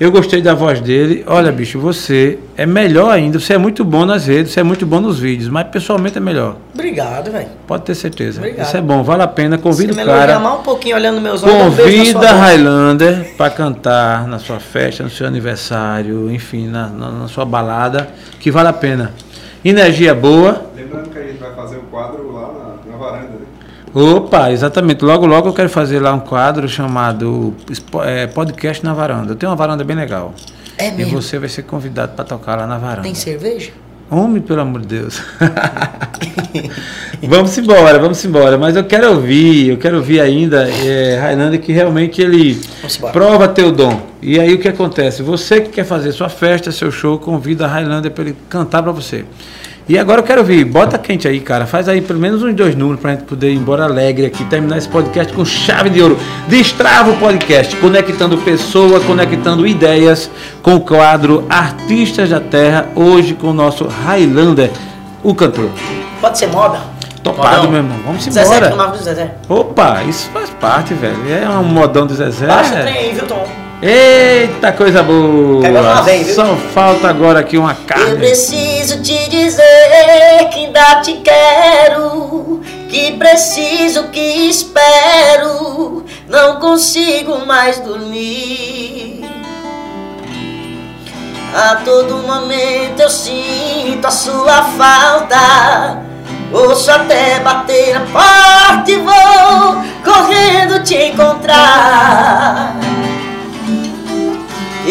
Eu 0.00 0.10
gostei 0.10 0.40
da 0.40 0.54
voz 0.54 0.80
dele. 0.80 1.22
Olha, 1.26 1.52
bicho, 1.52 1.78
você 1.78 2.38
é 2.56 2.64
melhor 2.64 3.10
ainda. 3.10 3.38
Você 3.38 3.52
é 3.52 3.58
muito 3.58 3.84
bom 3.84 4.06
nas 4.06 4.26
redes, 4.26 4.50
você 4.52 4.60
é 4.60 4.62
muito 4.62 4.86
bom 4.86 4.98
nos 4.98 5.18
vídeos, 5.18 5.50
mas 5.50 5.66
pessoalmente 5.68 6.16
é 6.16 6.20
melhor. 6.20 6.56
Obrigado, 6.72 7.30
velho. 7.30 7.48
Pode 7.66 7.82
ter 7.84 7.94
certeza. 7.94 8.38
Obrigado. 8.40 8.66
Isso 8.66 8.76
é 8.78 8.80
bom, 8.80 9.02
vale 9.02 9.22
a 9.22 9.28
pena. 9.28 9.58
Convida 9.58 9.92
Se 9.92 10.00
o 10.00 10.04
cara. 10.06 10.38
mais 10.38 10.58
um 10.58 10.62
pouquinho 10.62 10.96
olhando 10.96 11.20
meus 11.20 11.42
olhos, 11.42 11.54
um 11.54 11.64
Convida. 11.76 12.32
Highlander 12.32 13.34
para 13.36 13.50
cantar 13.50 14.26
na 14.26 14.38
sua 14.38 14.58
festa, 14.58 15.02
no 15.04 15.10
seu 15.10 15.26
aniversário, 15.26 16.30
enfim, 16.32 16.66
na, 16.66 16.88
na- 16.88 17.10
na 17.10 17.28
sua 17.28 17.44
balada, 17.44 18.08
que 18.40 18.50
vale 18.50 18.68
a 18.68 18.72
pena. 18.72 19.12
Energia 19.62 20.14
boa. 20.14 20.62
Lembrando 20.74 21.10
que 21.10 21.18
a 21.18 21.22
gente 21.22 21.36
vai 21.38 21.52
fazer 21.54 21.76
o 21.76 21.82
quadro 21.90 22.32
lá 22.32 22.48
né? 22.48 22.59
Opa, 23.94 24.50
exatamente. 24.52 25.04
Logo, 25.04 25.26
logo 25.26 25.48
eu 25.48 25.52
quero 25.52 25.68
fazer 25.68 25.98
lá 26.00 26.12
um 26.12 26.20
quadro 26.20 26.68
chamado 26.68 27.54
é, 28.04 28.26
Podcast 28.28 28.84
na 28.84 28.94
Varanda. 28.94 29.32
Eu 29.32 29.36
tenho 29.36 29.50
uma 29.50 29.56
varanda 29.56 29.82
bem 29.82 29.96
legal. 29.96 30.32
É 30.78 30.88
E 30.88 30.92
mesmo? 30.92 31.20
você 31.20 31.38
vai 31.38 31.48
ser 31.48 31.62
convidado 31.62 32.12
para 32.14 32.24
tocar 32.24 32.56
lá 32.56 32.66
na 32.66 32.78
varanda. 32.78 33.02
Tem 33.02 33.14
cerveja? 33.14 33.70
Homem, 34.10 34.40
pelo 34.42 34.60
amor 34.60 34.80
de 34.80 34.88
Deus. 34.88 35.22
vamos 37.22 37.56
embora, 37.58 37.98
vamos 37.98 38.24
embora. 38.24 38.58
Mas 38.58 38.74
eu 38.74 38.84
quero 38.84 39.10
ouvir, 39.12 39.68
eu 39.68 39.76
quero 39.76 39.98
ouvir 39.98 40.20
ainda 40.20 40.68
é, 40.68 41.18
Highlander 41.20 41.60
que 41.60 41.72
realmente 41.72 42.20
ele 42.20 42.60
prova 43.12 43.46
teu 43.48 43.70
dom. 43.70 44.00
E 44.20 44.38
aí 44.40 44.54
o 44.54 44.58
que 44.58 44.68
acontece? 44.68 45.22
Você 45.22 45.60
que 45.60 45.70
quer 45.70 45.84
fazer 45.84 46.12
sua 46.12 46.28
festa, 46.28 46.72
seu 46.72 46.90
show, 46.90 47.18
convida 47.18 47.66
a 47.66 47.68
Highlander 47.68 48.10
para 48.10 48.24
ele 48.24 48.36
cantar 48.48 48.82
para 48.82 48.92
você. 48.92 49.24
E 49.88 49.98
agora 49.98 50.20
eu 50.20 50.24
quero 50.24 50.40
ouvir, 50.40 50.64
bota 50.64 50.96
quente 50.98 51.26
aí, 51.26 51.40
cara. 51.40 51.66
Faz 51.66 51.88
aí 51.88 52.00
pelo 52.00 52.20
menos 52.20 52.42
uns 52.42 52.54
dois 52.54 52.76
números 52.76 53.00
pra 53.00 53.10
gente 53.12 53.24
poder 53.24 53.50
ir 53.50 53.56
embora 53.56 53.84
alegre 53.84 54.26
aqui, 54.26 54.44
terminar 54.44 54.78
esse 54.78 54.88
podcast 54.88 55.32
com 55.32 55.44
chave 55.44 55.90
de 55.90 56.00
ouro. 56.00 56.16
Destrava 56.46 57.10
o 57.10 57.16
podcast, 57.16 57.74
conectando 57.76 58.38
pessoa, 58.38 59.00
conectando 59.00 59.66
ideias 59.66 60.30
com 60.62 60.76
o 60.76 60.80
quadro 60.80 61.44
Artistas 61.50 62.30
da 62.30 62.38
Terra, 62.38 62.88
hoje 62.94 63.34
com 63.34 63.48
o 63.48 63.52
nosso 63.52 63.84
Highlander, 64.04 64.70
o 65.24 65.34
cantor. 65.34 65.70
Pode 66.20 66.38
ser 66.38 66.46
moda? 66.48 66.78
Topado, 67.22 67.56
Modão. 67.56 67.70
meu 67.70 67.80
irmão. 67.80 67.98
Vamos 68.06 68.22
Zezé, 68.24 68.40
embora. 68.42 68.66
que 68.66 68.72
é 68.72 68.74
o 68.74 68.78
nome 68.78 68.96
do 68.96 69.02
Zezé. 69.02 69.34
Opa, 69.48 70.02
isso 70.04 70.30
faz 70.32 70.50
parte, 70.50 70.94
velho. 70.94 71.16
É 71.30 71.48
um 71.48 71.64
modão 71.64 72.06
do 72.06 72.14
Zezé. 72.14 72.46
Baixa 72.46 72.76
o 72.76 72.80
trem 72.82 72.96
aí, 72.96 73.12
viu, 73.12 73.26
Tom? 73.26 73.46
Eita, 73.82 74.72
coisa 74.72 75.02
boa! 75.02 76.02
Vez, 76.02 76.26
viu? 76.26 76.34
Só 76.34 76.54
falta 76.74 77.08
agora 77.08 77.40
aqui 77.40 77.56
uma 77.56 77.72
Eu 77.72 77.76
carne. 77.86 78.26
Preciso 78.80 79.02
te 79.02 79.28
dizer 79.28 80.48
que 80.50 80.60
ainda 80.60 81.02
te 81.02 81.14
quero, 81.16 82.62
que 82.88 83.12
preciso, 83.12 84.04
que 84.04 84.48
espero, 84.48 86.06
não 86.26 86.58
consigo 86.58 87.44
mais 87.44 87.78
dormir. 87.80 89.22
A 91.54 91.76
todo 91.84 92.26
momento 92.26 93.00
eu 93.00 93.10
sinto 93.10 94.06
a 94.06 94.10
sua 94.10 94.62
falta. 94.62 96.02
Ouço 96.50 96.90
até 96.90 97.38
bater 97.40 97.96
a 97.96 98.00
porta 98.00 98.90
e 98.90 98.96
vou 98.96 99.84
correndo 100.02 100.82
te 100.82 100.96
encontrar. 100.96 102.74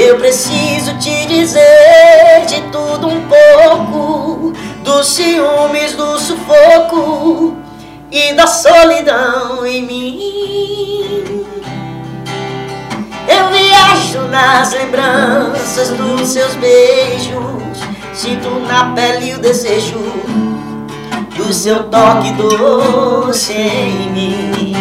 Eu 0.01 0.15
preciso 0.15 0.97
te 0.97 1.25
dizer 1.25 2.45
de 2.47 2.61
tudo 2.71 3.09
um 3.09 3.21
pouco, 3.27 4.53
dos 4.81 5.07
ciúmes, 5.07 5.93
do 5.93 6.17
sufoco 6.17 7.57
e 8.09 8.31
da 8.31 8.47
solidão 8.47 9.67
em 9.67 9.85
mim. 9.85 11.45
Eu 13.27 13.49
viajo 13.51 14.21
nas 14.29 14.71
lembranças 14.71 15.89
dos 15.89 16.29
seus 16.29 16.55
beijos, 16.55 17.83
sinto 18.13 18.49
na 18.69 18.93
pele 18.95 19.33
o 19.33 19.39
desejo 19.39 19.99
do 21.35 21.51
seu 21.51 21.83
toque 21.83 22.31
doce 22.31 23.51
em 23.51 24.09
mim. 24.11 24.73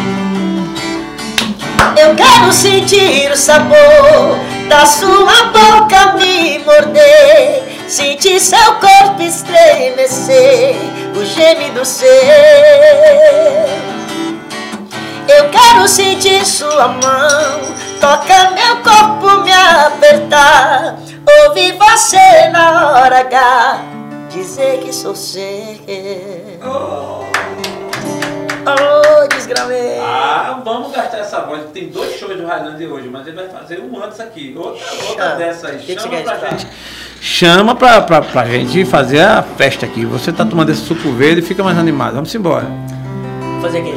Eu 2.00 2.14
quero 2.14 2.52
sentir 2.52 3.32
o 3.32 3.36
sabor 3.36 4.57
da 4.68 4.84
sua 4.84 5.44
boca 5.46 6.12
me 6.12 6.58
morder, 6.60 7.64
sentir 7.88 8.38
seu 8.38 8.74
corpo 8.74 9.22
estremecer, 9.22 10.76
o 11.16 11.24
gemido 11.24 11.84
seu. 11.84 12.08
Eu 15.28 15.50
quero 15.50 15.88
sentir 15.88 16.44
sua 16.44 16.88
mão 16.88 17.78
tocar 18.00 18.52
meu 18.52 18.76
corpo, 18.82 19.42
me 19.42 19.52
apertar, 19.52 20.96
ouvir 21.44 21.72
você 21.72 22.48
na 22.50 22.92
hora 22.92 23.20
H 23.20 23.98
dizer 24.30 24.80
que 24.80 24.92
sou 24.92 25.16
seu. 25.16 25.42
Oh, 26.62 27.27
desgramei. 29.28 29.98
Ah, 30.00 30.60
vamos 30.64 30.92
gastar 30.92 31.18
essa 31.18 31.40
voz. 31.40 31.62
Tem 31.72 31.88
dois 31.88 32.18
shows 32.18 32.36
do 32.36 32.46
Highlander 32.46 32.92
hoje, 32.92 33.08
mas 33.08 33.26
ele 33.26 33.36
vai 33.36 33.48
fazer 33.48 33.80
um 33.80 34.02
antes 34.02 34.20
aqui. 34.20 34.54
Outra, 34.56 34.84
outra 35.08 35.34
dessa 35.36 35.68
aí. 35.68 35.78
que 35.78 35.98
Chama 35.98 36.20
pra 36.22 36.50
gente. 36.50 36.66
Chama 37.20 37.74
pra, 37.74 38.00
pra, 38.00 38.22
pra 38.22 38.44
gente 38.46 38.84
fazer 38.84 39.20
a 39.20 39.42
festa 39.42 39.86
aqui. 39.86 40.04
Você 40.04 40.32
tá 40.32 40.44
tomando 40.44 40.70
esse 40.70 40.82
suco 40.82 41.10
verde 41.12 41.40
e 41.40 41.44
fica 41.44 41.62
mais 41.62 41.78
animado. 41.78 42.14
Vamos 42.14 42.34
embora. 42.34 42.66
Vou 43.52 43.62
fazer 43.62 43.78
aqui. 43.78 43.94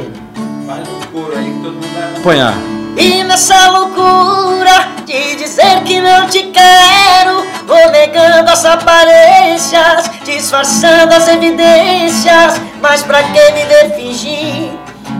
Faz 0.66 0.88
um 0.88 1.00
coro 1.12 1.36
aí 1.36 1.44
que 1.44 1.62
todo 1.62 1.72
mundo 1.72 1.94
vai 1.94 2.10
acompanhar. 2.10 2.81
E 2.96 3.24
nessa 3.24 3.70
loucura 3.70 4.88
de 5.06 5.36
dizer 5.36 5.82
que 5.84 6.00
não 6.00 6.28
te 6.28 6.42
quero, 6.44 7.46
vou 7.66 7.90
negando 7.90 8.50
as 8.50 8.64
aparências, 8.64 10.10
disfarçando 10.24 11.14
as 11.14 11.26
evidências. 11.28 12.60
Mas 12.80 13.02
pra 13.02 13.22
que 13.22 13.52
viver 13.52 13.94
fingir 13.96 14.70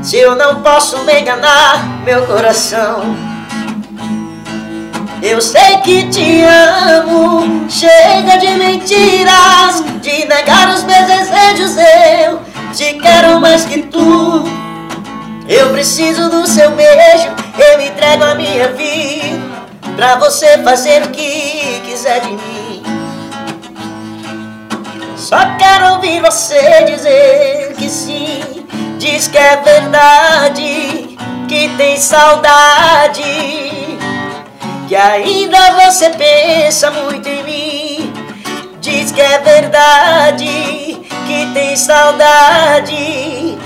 se 0.02 0.18
eu 0.18 0.34
não 0.34 0.62
posso 0.62 0.98
me 1.04 1.20
enganar, 1.20 2.02
meu 2.04 2.26
coração? 2.26 3.16
Eu 5.22 5.40
sei 5.40 5.76
que 5.78 6.08
te 6.08 6.42
amo, 6.42 7.70
chega 7.70 8.36
de 8.38 8.48
mentiras, 8.56 9.84
de 10.00 10.26
negar 10.26 10.74
os 10.74 10.82
meus 10.82 11.06
desejos. 11.06 11.76
Eu 11.78 12.40
te 12.74 12.94
quero 12.94 13.40
mais 13.40 13.64
que 13.64 13.82
tu. 13.82 14.71
Eu 15.48 15.70
preciso 15.70 16.30
do 16.30 16.46
seu 16.46 16.70
beijo, 16.70 17.28
eu 17.58 17.80
entrego 17.80 18.24
a 18.24 18.34
minha 18.34 18.68
vida 18.68 19.52
Pra 19.96 20.16
você 20.16 20.58
fazer 20.58 21.02
o 21.02 21.10
que 21.10 21.82
quiser 21.84 22.20
de 22.20 22.30
mim. 22.30 22.82
Só 25.16 25.38
quero 25.58 25.94
ouvir 25.94 26.20
você 26.20 26.84
dizer 26.84 27.74
que 27.76 27.88
sim 27.88 28.66
Diz 28.98 29.28
que 29.28 29.36
é 29.36 29.56
verdade, 29.56 31.16
que 31.48 31.68
tem 31.76 31.96
saudade 31.98 33.22
Que 34.88 34.94
ainda 34.94 35.72
você 35.72 36.10
pensa 36.10 36.90
muito 36.90 37.28
em 37.28 37.42
mim. 37.42 38.12
Diz 38.80 39.12
que 39.12 39.20
é 39.20 39.38
verdade, 39.38 40.46
que 41.26 41.46
tem 41.54 41.76
saudade 41.76 43.58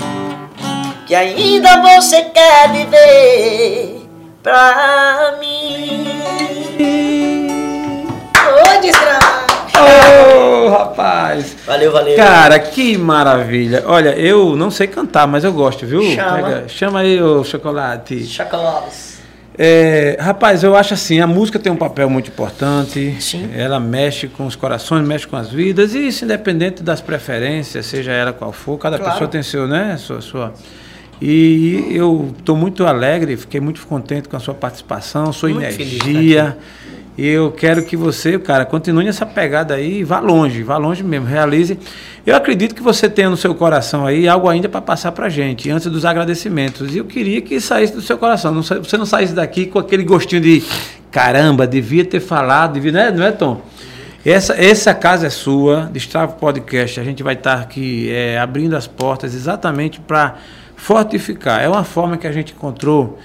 que 1.07 1.15
ainda 1.15 1.81
você 1.81 2.21
quer 2.23 2.69
viver 2.71 4.01
pra 4.43 5.37
mim. 5.39 6.05
Ô, 8.35 8.81
desgraça! 8.81 9.47
Ô, 9.79 10.69
rapaz! 10.69 11.55
Valeu, 11.65 11.91
valeu. 11.91 12.15
Cara, 12.17 12.59
que 12.59 12.97
maravilha. 12.97 13.83
Olha, 13.85 14.09
eu 14.17 14.55
não 14.57 14.69
sei 14.69 14.87
cantar, 14.87 15.27
mas 15.27 15.43
eu 15.45 15.53
gosto, 15.53 15.85
viu? 15.85 16.01
Chama. 16.11 16.67
chama 16.67 16.99
aí 16.99 17.21
o 17.21 17.43
chocolate. 17.43 18.25
Chocolates. 18.25 19.17
É, 19.59 20.17
rapaz, 20.19 20.61
eu 20.63 20.75
acho 20.75 20.93
assim, 20.93 21.19
a 21.19 21.25
música 21.25 21.57
tem 21.57 21.71
um 21.71 21.75
papel 21.77 22.09
muito 22.09 22.29
importante. 22.29 23.15
Sim. 23.19 23.49
Ela 23.55 23.79
mexe 23.79 24.27
com 24.27 24.45
os 24.45 24.55
corações, 24.55 25.07
mexe 25.07 25.25
com 25.25 25.35
as 25.35 25.49
vidas, 25.49 25.95
e 25.95 26.07
isso 26.07 26.25
independente 26.25 26.83
das 26.83 27.01
preferências, 27.01 27.85
seja 27.87 28.11
ela 28.11 28.33
qual 28.33 28.51
for, 28.51 28.77
cada 28.77 28.97
Claro. 28.97 29.13
pessoa 29.13 29.27
tem 29.27 29.41
seu, 29.41 29.67
né? 29.67 29.95
Sua, 29.97 30.21
sua. 30.21 30.53
E 31.21 31.87
eu 31.91 32.33
estou 32.37 32.55
muito 32.55 32.85
alegre, 32.85 33.35
fiquei 33.37 33.59
muito 33.59 33.85
contente 33.87 34.29
com 34.29 34.37
a 34.37 34.39
sua 34.39 34.53
participação, 34.53 35.33
sua 35.33 35.49
Muito 35.49 35.63
energia. 35.63 36.57
E 37.17 37.25
eu 37.27 37.51
quero 37.51 37.81
que 37.83 37.97
você, 37.97 38.37
cara, 38.37 38.63
continue 38.63 39.03
nessa 39.03 39.25
pegada 39.25 39.73
aí 39.73 40.01
e 40.01 40.03
vá 40.03 40.19
longe, 40.19 40.61
vá 40.61 40.77
longe 40.77 41.03
mesmo, 41.03 41.25
realize. 41.25 41.79
Eu 42.23 42.35
acredito 42.35 42.75
que 42.75 42.81
você 42.83 43.09
tenha 43.09 43.27
no 43.27 43.35
seu 43.35 43.55
coração 43.55 44.05
aí 44.05 44.27
algo 44.27 44.47
ainda 44.47 44.69
para 44.69 44.81
passar 44.81 45.11
pra 45.11 45.27
gente, 45.27 45.71
antes 45.71 45.87
dos 45.87 46.05
agradecimentos. 46.05 46.93
E 46.93 46.99
eu 46.99 47.05
queria 47.05 47.41
que 47.41 47.59
saísse 47.59 47.93
do 47.93 48.01
seu 48.01 48.19
coração. 48.19 48.53
Não 48.53 48.61
você 48.61 48.97
não 48.97 49.05
saísse 49.05 49.33
daqui 49.33 49.65
com 49.65 49.79
aquele 49.79 50.03
gostinho 50.03 50.39
de 50.39 50.63
caramba, 51.09 51.65
devia 51.65 52.05
ter 52.05 52.19
falado, 52.19 52.73
devia, 52.73 52.91
não 52.91 52.99
é, 52.99 53.11
não 53.11 53.25
é 53.25 53.31
Tom? 53.31 53.61
Essa, 54.23 54.53
essa 54.61 54.93
casa 54.93 55.25
é 55.25 55.29
sua, 55.31 55.89
Destravo 55.91 56.35
Podcast. 56.35 56.99
A 56.99 57.03
gente 57.03 57.23
vai 57.23 57.33
estar 57.33 57.61
aqui 57.61 58.11
é, 58.11 58.37
abrindo 58.37 58.75
as 58.75 58.85
portas 58.85 59.33
exatamente 59.33 59.99
para 59.99 60.35
fortificar. 60.77 61.61
É 61.61 61.67
uma 61.67 61.83
forma 61.83 62.15
que 62.15 62.25
a 62.25 62.31
gente 62.31 62.53
encontrou 62.53 63.19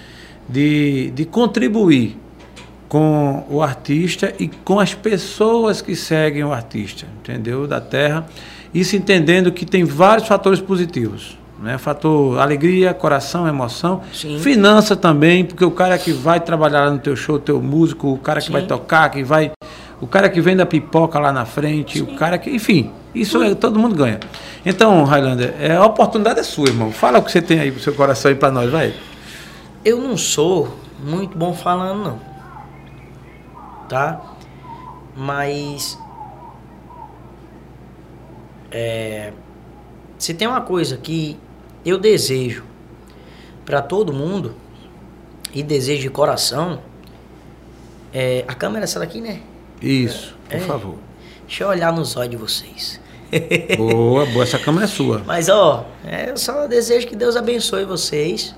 de, 0.49 1.13
de 1.15 1.25
contribuir 1.25 2.19
com 2.89 3.45
o 3.49 3.63
artista 3.63 4.35
e 4.39 4.49
com 4.49 4.81
as 4.81 4.93
pessoas 4.93 5.81
que 5.81 5.95
seguem 5.95 6.43
o 6.43 6.53
artista, 6.53 7.07
entendeu? 7.21 7.67
Da 7.69 7.81
terra. 7.81 8.27
Isso 8.75 8.97
entendendo 8.97 9.53
que 9.53 9.65
tem 9.65 9.85
vários 9.85 10.27
fatores 10.27 10.61
positivos. 10.61 11.39
Né? 11.63 11.79
Fator 11.79 12.41
alegria, 12.41 12.93
coração, 12.93 13.47
emoção. 13.47 14.03
Sim. 14.13 14.39
Finança 14.41 14.97
também, 14.97 15.45
porque 15.45 15.65
o 15.65 15.71
cara 15.71 15.97
que 15.97 16.11
vai 16.11 16.41
trabalhar 16.41 16.87
lá 16.87 16.91
no 16.91 16.99
teu 16.99 17.15
show, 17.15 17.39
teu 17.39 17.63
músico, 17.63 18.13
o 18.13 18.19
cara 18.19 18.41
que 18.41 18.47
Sim. 18.47 18.53
vai 18.53 18.63
tocar, 18.63 19.09
que 19.11 19.23
vai. 19.23 19.53
O 20.03 20.07
cara 20.09 20.29
que 20.29 20.41
vende 20.41 20.61
a 20.61 20.67
pipoca 20.67 21.17
lá 21.21 21.33
na 21.33 21.45
frente, 21.45 22.03
o 22.03 22.17
cara 22.17 22.37
que. 22.37 22.51
Enfim, 22.51 22.91
isso 23.15 23.41
é, 23.41 23.55
todo 23.55 23.79
mundo 23.79 23.95
ganha. 23.95 24.19
Então, 24.67 25.05
Highlander, 25.05 25.55
é, 25.61 25.77
a 25.77 25.87
oportunidade 25.87 26.41
é 26.41 26.43
sua, 26.43 26.67
irmão. 26.67 26.91
Fala 26.91 27.21
o 27.21 27.23
que 27.23 27.31
você 27.31 27.41
tem 27.41 27.61
aí 27.61 27.71
pro 27.71 27.81
seu 27.81 27.95
coração 27.95 28.29
aí 28.29 28.35
pra 28.37 28.51
nós, 28.51 28.69
vai. 28.69 28.93
Eu 29.85 30.01
não 30.01 30.17
sou 30.17 30.77
muito 31.05 31.39
bom 31.39 31.55
falando, 31.55 32.03
não. 32.03 32.21
Tá? 33.89 34.21
Mas. 35.17 35.97
É, 38.73 39.33
se 40.19 40.35
tem 40.35 40.49
uma 40.49 40.63
coisa 40.63 40.97
que 40.97 41.39
eu 41.85 41.97
desejo 41.97 42.65
para 43.65 43.81
todo 43.81 44.13
mundo, 44.13 44.57
e 45.55 45.63
desejo 45.63 46.03
de 46.03 46.11
coração, 46.11 46.81
é. 48.13 48.45
A 48.49 48.55
câmera 48.55 48.83
é 48.83 48.87
essa 48.87 48.99
daqui, 48.99 49.21
né? 49.21 49.43
Isso, 49.83 50.37
por 50.49 50.57
É. 50.57 50.61
favor. 50.61 50.97
Deixa 51.47 51.65
eu 51.65 51.69
olhar 51.69 51.93
nos 51.93 52.17
olhos 52.17 52.31
de 52.31 52.37
vocês. 52.37 53.01
Boa, 53.79 54.27
boa. 54.27 54.43
Essa 54.45 54.59
câmera 54.59 54.85
é 54.85 54.89
sua. 54.89 55.23
Mas 55.27 55.49
ó, 55.49 55.87
é, 56.05 56.31
eu 56.31 56.37
só 56.37 56.67
desejo 56.67 57.07
que 57.07 57.17
Deus 57.17 57.35
abençoe 57.35 57.85
vocês. 57.87 58.55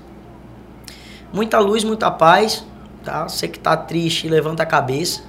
Muita 1.31 1.59
luz, 1.59 1.83
muita 1.83 2.11
paz, 2.11 2.65
tá? 3.03 3.23
Você 3.27 3.47
que 3.47 3.57
tá 3.57 3.75
triste, 3.77 4.27
levanta 4.27 4.63
a 4.63 4.65
cabeça. 4.65 5.23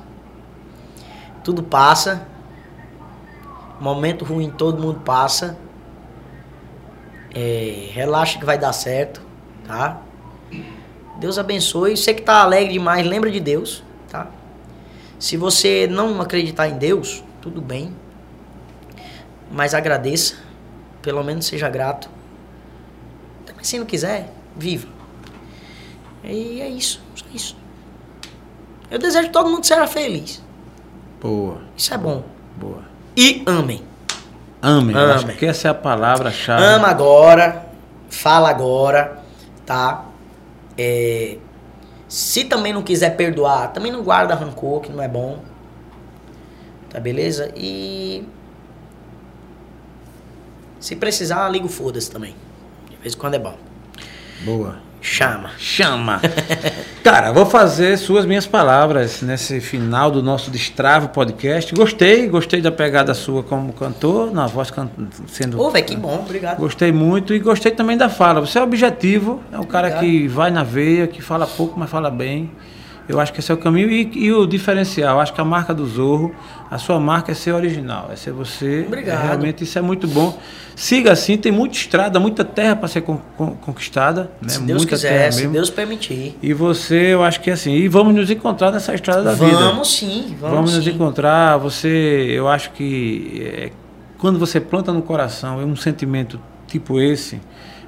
Tudo 1.45 1.63
passa. 1.63 2.27
Momento 3.81 4.25
ruim 4.25 4.51
todo 4.51 4.83
mundo 4.83 5.01
passa. 5.05 5.57
É, 7.35 7.89
relaxa 7.93 8.39
que 8.39 8.45
vai 8.45 8.59
dar 8.59 8.73
certo, 8.73 9.21
tá? 9.67 10.01
Deus 11.21 11.39
abençoe. 11.39 11.97
Você 11.97 12.15
que 12.15 12.23
tá 12.23 12.43
alegre 12.43 12.73
demais, 12.73 13.07
lembra 13.07 13.31
de 13.31 13.39
Deus? 13.41 13.85
Se 15.19 15.37
você 15.37 15.87
não 15.87 16.21
acreditar 16.21 16.69
em 16.69 16.77
Deus, 16.79 17.23
tudo 17.41 17.61
bem. 17.61 17.95
Mas 19.51 19.75
agradeça. 19.75 20.35
Pelo 21.03 21.23
menos 21.23 21.47
seja 21.47 21.69
grato. 21.69 22.09
Mas 23.57 23.69
se 23.69 23.79
não 23.79 23.87
quiser, 23.87 24.31
viva. 24.57 24.89
E 26.23 26.61
é 26.61 26.69
isso, 26.69 27.01
só 27.15 27.25
isso. 27.33 27.57
Eu 28.91 28.99
desejo 28.99 29.29
que 29.29 29.33
todo 29.33 29.49
mundo 29.49 29.65
seja 29.65 29.87
feliz. 29.87 30.43
Boa, 31.21 31.59
Isso 31.77 31.93
é 31.95 31.99
bom. 31.99 32.23
boa. 32.57 32.83
E 33.17 33.43
amem. 33.47 33.83
Amém. 34.61 34.95
Eu 34.95 35.13
Acho 35.13 35.27
que 35.29 35.47
essa 35.47 35.69
é 35.69 35.71
a 35.71 35.75
palavra-chave. 35.75 36.63
Ama 36.63 36.89
agora, 36.89 37.67
fala 38.11 38.51
agora, 38.51 39.23
tá? 39.65 40.05
É, 40.77 41.39
se 42.09 42.45
também 42.45 42.73
não 42.73 42.83
quiser 42.83 43.17
perdoar, 43.17 43.73
também 43.73 43.91
não 43.91 44.03
guarda 44.03 44.35
rancor, 44.35 44.81
que 44.81 44.93
não 44.93 45.03
é 45.03 45.09
bom. 45.09 45.41
Tá 46.91 47.01
beleza? 47.01 47.53
E. 47.57 48.25
Se 50.79 50.95
precisar, 50.95 51.49
liga 51.49 51.67
o 51.67 51.69
foda-se 51.69 52.11
também. 52.11 52.35
De 52.89 52.97
vez 52.97 53.15
em 53.15 53.19
quando 53.19 53.35
é 53.35 53.39
bom. 53.39 53.57
Boa. 54.45 54.86
Chama. 55.01 55.51
Chama. 55.59 56.21
Cara, 57.03 57.33
vou 57.33 57.47
fazer 57.47 57.97
suas 57.97 58.27
minhas 58.27 58.47
palavras 58.47 59.23
nesse 59.23 59.61
final 59.61 60.11
do 60.11 60.23
nosso 60.23 60.51
Destravo 60.51 61.09
podcast. 61.11 61.75
Gostei, 61.75 62.27
gostei 62.27 62.61
da 62.61 62.73
pegada 62.73 63.15
sua 63.15 63.43
como 63.43 63.73
cantor, 63.73 64.33
na 64.33 64.47
voz 64.47 64.71
can... 64.71 64.89
sendo. 65.29 65.61
Ô, 65.61 65.71
velho, 65.71 65.85
que 65.85 65.97
bom, 65.97 66.25
obrigado. 66.25 66.59
Gostei 66.59 66.91
muito 66.91 67.33
e 67.33 67.39
gostei 67.39 67.71
também 67.71 67.97
da 67.97 68.09
fala. 68.09 68.41
Você 68.41 68.59
é 68.59 68.63
objetivo, 68.63 69.41
é 69.53 69.59
um 69.59 69.65
cara 69.65 69.89
Obrigado. 69.89 70.05
que 70.05 70.29
vai 70.29 70.51
na 70.51 70.65
veia, 70.65 71.07
que 71.07 71.23
fala 71.23 71.47
pouco, 71.47 71.79
mas 71.79 71.89
fala 71.89 72.11
bem. 72.11 72.51
Eu 73.09 73.21
acho 73.21 73.33
que 73.33 73.39
esse 73.41 73.51
é 73.51 73.55
o 73.55 73.59
caminho 73.59 73.91
e, 73.91 74.11
e 74.17 74.33
o 74.33 74.47
diferencial. 74.47 75.21
Acho 75.21 75.33
que 75.33 75.41
a 75.41 75.45
marca 75.45 75.73
do 75.73 75.87
Zorro, 75.87 76.35
a 76.71 76.77
sua 76.79 76.99
marca 76.99 77.31
é 77.31 77.35
ser 77.35 77.53
original, 77.53 78.09
é 78.13 78.17
ser 78.17 78.33
você. 78.33 78.85
Obrigado. 78.87 79.23
É, 79.23 79.27
realmente 79.27 79.63
isso 79.65 79.79
é 79.79 79.83
muito 79.83 80.09
bom. 80.09 80.37
Siga 80.75 81.13
assim, 81.13 81.37
tem 81.37 81.51
muita 81.53 81.77
estrada, 81.77 82.19
muita 82.21 82.45
terra 82.45 82.75
para 82.77 82.89
ser 82.89 83.03
con- 83.03 83.21
con- 83.37 83.53
conquistada. 83.63 84.31
Né? 84.43 84.49
Se 84.49 84.61
Deus 84.63 84.83
muita 84.83 84.97
quiser, 84.97 85.09
terra 85.19 85.33
se. 85.33 85.47
Deus 85.47 85.71
permitir. 85.71 86.37
E 86.43 86.53
você, 86.53 87.15
eu 87.15 87.23
acho 87.23 87.41
que 87.41 87.49
é 87.49 87.53
assim. 87.53 87.73
E 87.75 87.89
vamos 87.89 88.15
nos 88.15 88.31
encontrar 88.31 88.73
nessa 88.73 88.93
estrada 88.95 89.23
da 89.23 89.33
vida. 89.35 89.57
Vamos 89.57 89.97
sim, 89.97 90.37
vamos, 90.41 90.57
Vamos 90.57 90.75
nos 90.75 90.85
sim. 90.85 90.91
encontrar. 90.91 91.57
Você, 91.59 92.27
eu 92.31 92.49
acho 92.49 92.73
que 92.73 93.41
é, 93.57 93.71
quando 94.19 94.39
você 94.39 94.61
planta 94.61 94.93
no 94.93 95.01
coração 95.03 95.61
é 95.61 95.65
um 95.65 95.77
sentimento 95.77 96.41
tipo 96.67 97.01
esse, 97.01 97.41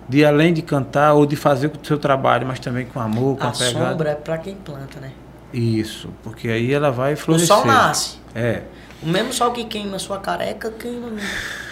de 0.09 0.25
além 0.25 0.53
de 0.53 0.63
cantar 0.63 1.13
ou 1.15 1.27
de 1.27 1.37
fazer 1.37 1.67
o 1.69 1.87
seu 1.87 1.99
trabalho, 1.99 2.47
mas 2.47 2.59
também 2.59 2.87
com 2.87 2.99
amor, 3.01 3.37
com 3.37 3.45
a, 3.45 3.49
A 3.49 3.53
pegada. 3.53 3.91
sombra 3.91 4.11
é 4.11 4.15
pra 4.15 4.39
quem 4.39 4.55
planta, 4.55 4.99
né? 5.01 5.11
Isso, 5.53 6.09
porque 6.23 6.49
aí 6.49 6.73
ela 6.73 6.91
vai 6.91 7.15
O 7.15 7.17
florescer. 7.17 7.49
sol 7.55 7.65
nasce. 7.67 8.17
É. 8.35 8.63
O 9.03 9.07
mesmo 9.07 9.33
sol 9.33 9.53
que 9.53 9.65
queima 9.65 9.95
a 9.97 9.99
sua 9.99 10.19
careca, 10.19 10.73
queima. 10.77 11.09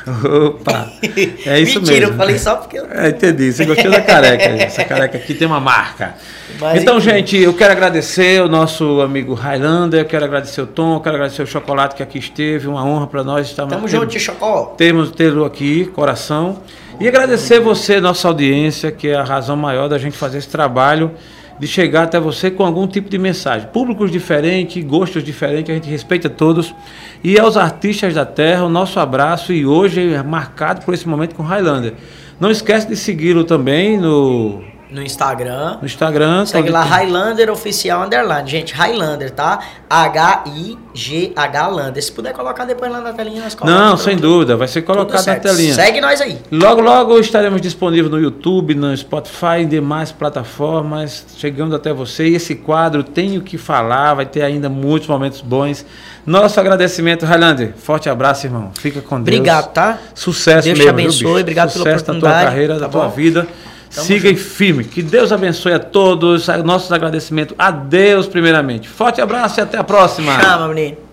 Opa! 0.07 0.93
É 1.47 1.59
isso 1.61 1.81
Mentira, 1.81 2.01
mesmo. 2.01 2.13
eu 2.13 2.17
falei 2.17 2.39
só 2.39 2.57
porque 2.57 2.79
eu... 2.79 2.87
É, 2.91 3.09
entendi. 3.09 3.53
Você 3.53 3.65
gostou 3.65 3.91
da 3.91 4.01
careca. 4.01 4.45
Essa 4.45 4.85
careca 4.85 5.17
aqui 5.19 5.35
tem 5.35 5.47
uma 5.47 5.59
marca. 5.61 6.15
Mas, 6.61 6.81
então, 6.83 7.01
gente, 7.01 7.37
eu 7.37 7.53
quero 7.53 7.73
agradecer 7.73 8.41
o 8.43 8.49
nosso 8.49 9.01
amigo 9.01 9.35
Highlander, 9.35 10.01
eu 10.01 10.05
quero 10.05 10.25
agradecer 10.25 10.61
o 10.61 10.67
Tom, 10.67 10.95
eu 10.95 11.01
quero 11.01 11.17
agradecer 11.17 11.43
o 11.43 11.47
Chocolate 11.47 11.97
que 11.97 12.03
aqui 12.03 12.19
esteve, 12.19 12.67
uma 12.69 12.85
honra 12.85 13.07
para 13.09 13.25
nós 13.25 13.47
estarmos 13.49 13.75
Tamo 13.75 13.89
junto, 13.89 14.19
Chocó. 14.19 14.75
temos 14.77 15.11
tê-lo 15.11 15.45
aqui, 15.45 15.87
coração. 15.87 16.61
E 16.99 17.07
agradecer 17.07 17.61
você, 17.61 18.01
nossa 18.01 18.27
audiência, 18.27 18.91
que 18.91 19.09
é 19.09 19.17
a 19.17 19.23
razão 19.23 19.55
maior 19.55 19.87
da 19.87 19.99
gente 19.99 20.17
fazer 20.17 20.39
esse 20.39 20.49
trabalho, 20.49 21.11
de 21.59 21.67
chegar 21.67 22.05
até 22.05 22.19
você 22.19 22.51
com 22.51 22.65
algum 22.65 22.87
tipo 22.87 23.11
de 23.11 23.19
mensagem. 23.19 23.69
Públicos 23.69 24.11
diferentes, 24.11 24.83
gostos 24.83 25.23
diferentes, 25.23 25.71
a 25.71 25.75
gente 25.75 25.91
respeita 25.91 26.31
todos. 26.31 26.75
E 27.23 27.39
aos 27.39 27.59
artistas 27.59 28.15
da 28.15 28.25
terra, 28.25 28.65
o 28.65 28.71
nosso 28.71 28.99
abraço 28.99 29.53
e 29.53 29.67
hoje 29.67 30.15
é 30.15 30.23
marcado 30.23 30.87
por 30.87 30.95
esse 30.95 31.07
momento 31.07 31.35
com 31.35 31.43
Highlander. 31.43 31.93
Não 32.41 32.51
esquece 32.51 32.89
de 32.89 32.97
segui-lo 32.97 33.45
também 33.45 33.99
no, 33.99 34.63
No 34.91 35.03
Instagram. 35.03 35.79
no 35.81 35.87
Instagram. 35.87 36.47
Segue 36.47 36.71
lá, 36.71 36.83
Highlander 36.83 37.51
Oficial 37.51 38.03
Underline. 38.05 38.49
Gente, 38.49 38.73
Highlander, 38.73 39.31
tá? 39.31 39.59
H-I-G-H 39.91 41.69
Lander. 41.69 42.03
Se 42.03 42.13
puder 42.13 42.33
colocar 42.33 42.65
depois 42.65 42.91
lá 42.91 43.01
na 43.01 43.13
telinha, 43.13 43.43
nós 43.43 43.55
colocamos. 43.55 43.91
Não, 43.91 43.97
sem 43.97 44.17
dúvida, 44.17 44.57
vai 44.57 44.69
ser 44.69 44.83
colocado 44.83 45.27
na 45.27 45.37
telinha. 45.37 45.75
Segue 45.75 46.01
nós 46.01 46.21
aí. 46.21 46.39
Logo, 46.51 46.81
logo 46.81 47.19
estaremos 47.19 47.61
disponíveis 47.61 48.11
no 48.11 48.21
YouTube, 48.21 48.75
no 48.75 48.97
Spotify 48.97 49.61
e 49.63 49.67
demais 49.67 50.13
plataformas, 50.13 51.27
chegando 51.37 51.75
até 51.75 51.93
você. 51.93 52.29
E 52.29 52.37
esse 52.37 52.55
quadro, 52.55 53.03
Tenho 53.03 53.41
que 53.41 53.57
Falar, 53.67 54.15
vai 54.15 54.27
ter 54.27 54.43
ainda 54.43 54.69
muitos 54.69 55.09
momentos 55.09 55.41
bons. 55.41 55.85
Nosso 56.25 56.61
agradecimento, 56.61 57.27
Highlander. 57.27 57.73
Forte 57.77 58.09
abraço, 58.09 58.47
irmão. 58.47 58.71
Fica 58.79 59.01
com 59.01 59.17
Deus. 59.17 59.37
Obrigado, 59.37 59.73
tá? 59.73 59.99
Sucesso 60.15 60.65
Deus 60.67 60.79
te 60.79 60.85
mesmo, 60.85 60.97
viu, 60.97 61.05
abençoe, 61.07 61.27
bicho? 61.27 61.41
obrigado 61.41 61.73
pela 61.73 61.85
Sucesso 61.85 61.99
na 61.99 62.05
tua 62.05 62.15
oportunidade, 62.17 62.45
carreira, 62.51 62.75
tá 62.75 62.81
da 62.81 62.89
tua 62.89 63.05
bom? 63.05 63.11
vida. 63.11 63.47
Tamo 63.95 64.07
Siga 64.07 64.29
junto. 64.29 64.41
firme. 64.41 64.85
Que 64.85 65.03
Deus 65.03 65.33
abençoe 65.33 65.73
a 65.73 65.79
todos. 65.79 66.49
Nossos 66.65 66.93
agradecimentos 66.93 67.55
a 67.59 67.71
Deus, 67.71 68.27
primeiramente. 68.27 68.89
Forte 68.89 69.21
abraço 69.21 69.61
e 69.61 69.63
até 69.63 69.79
a 69.79 69.85
próxima. 69.85 70.41
Chama, 70.41 70.69
menino. 70.69 71.06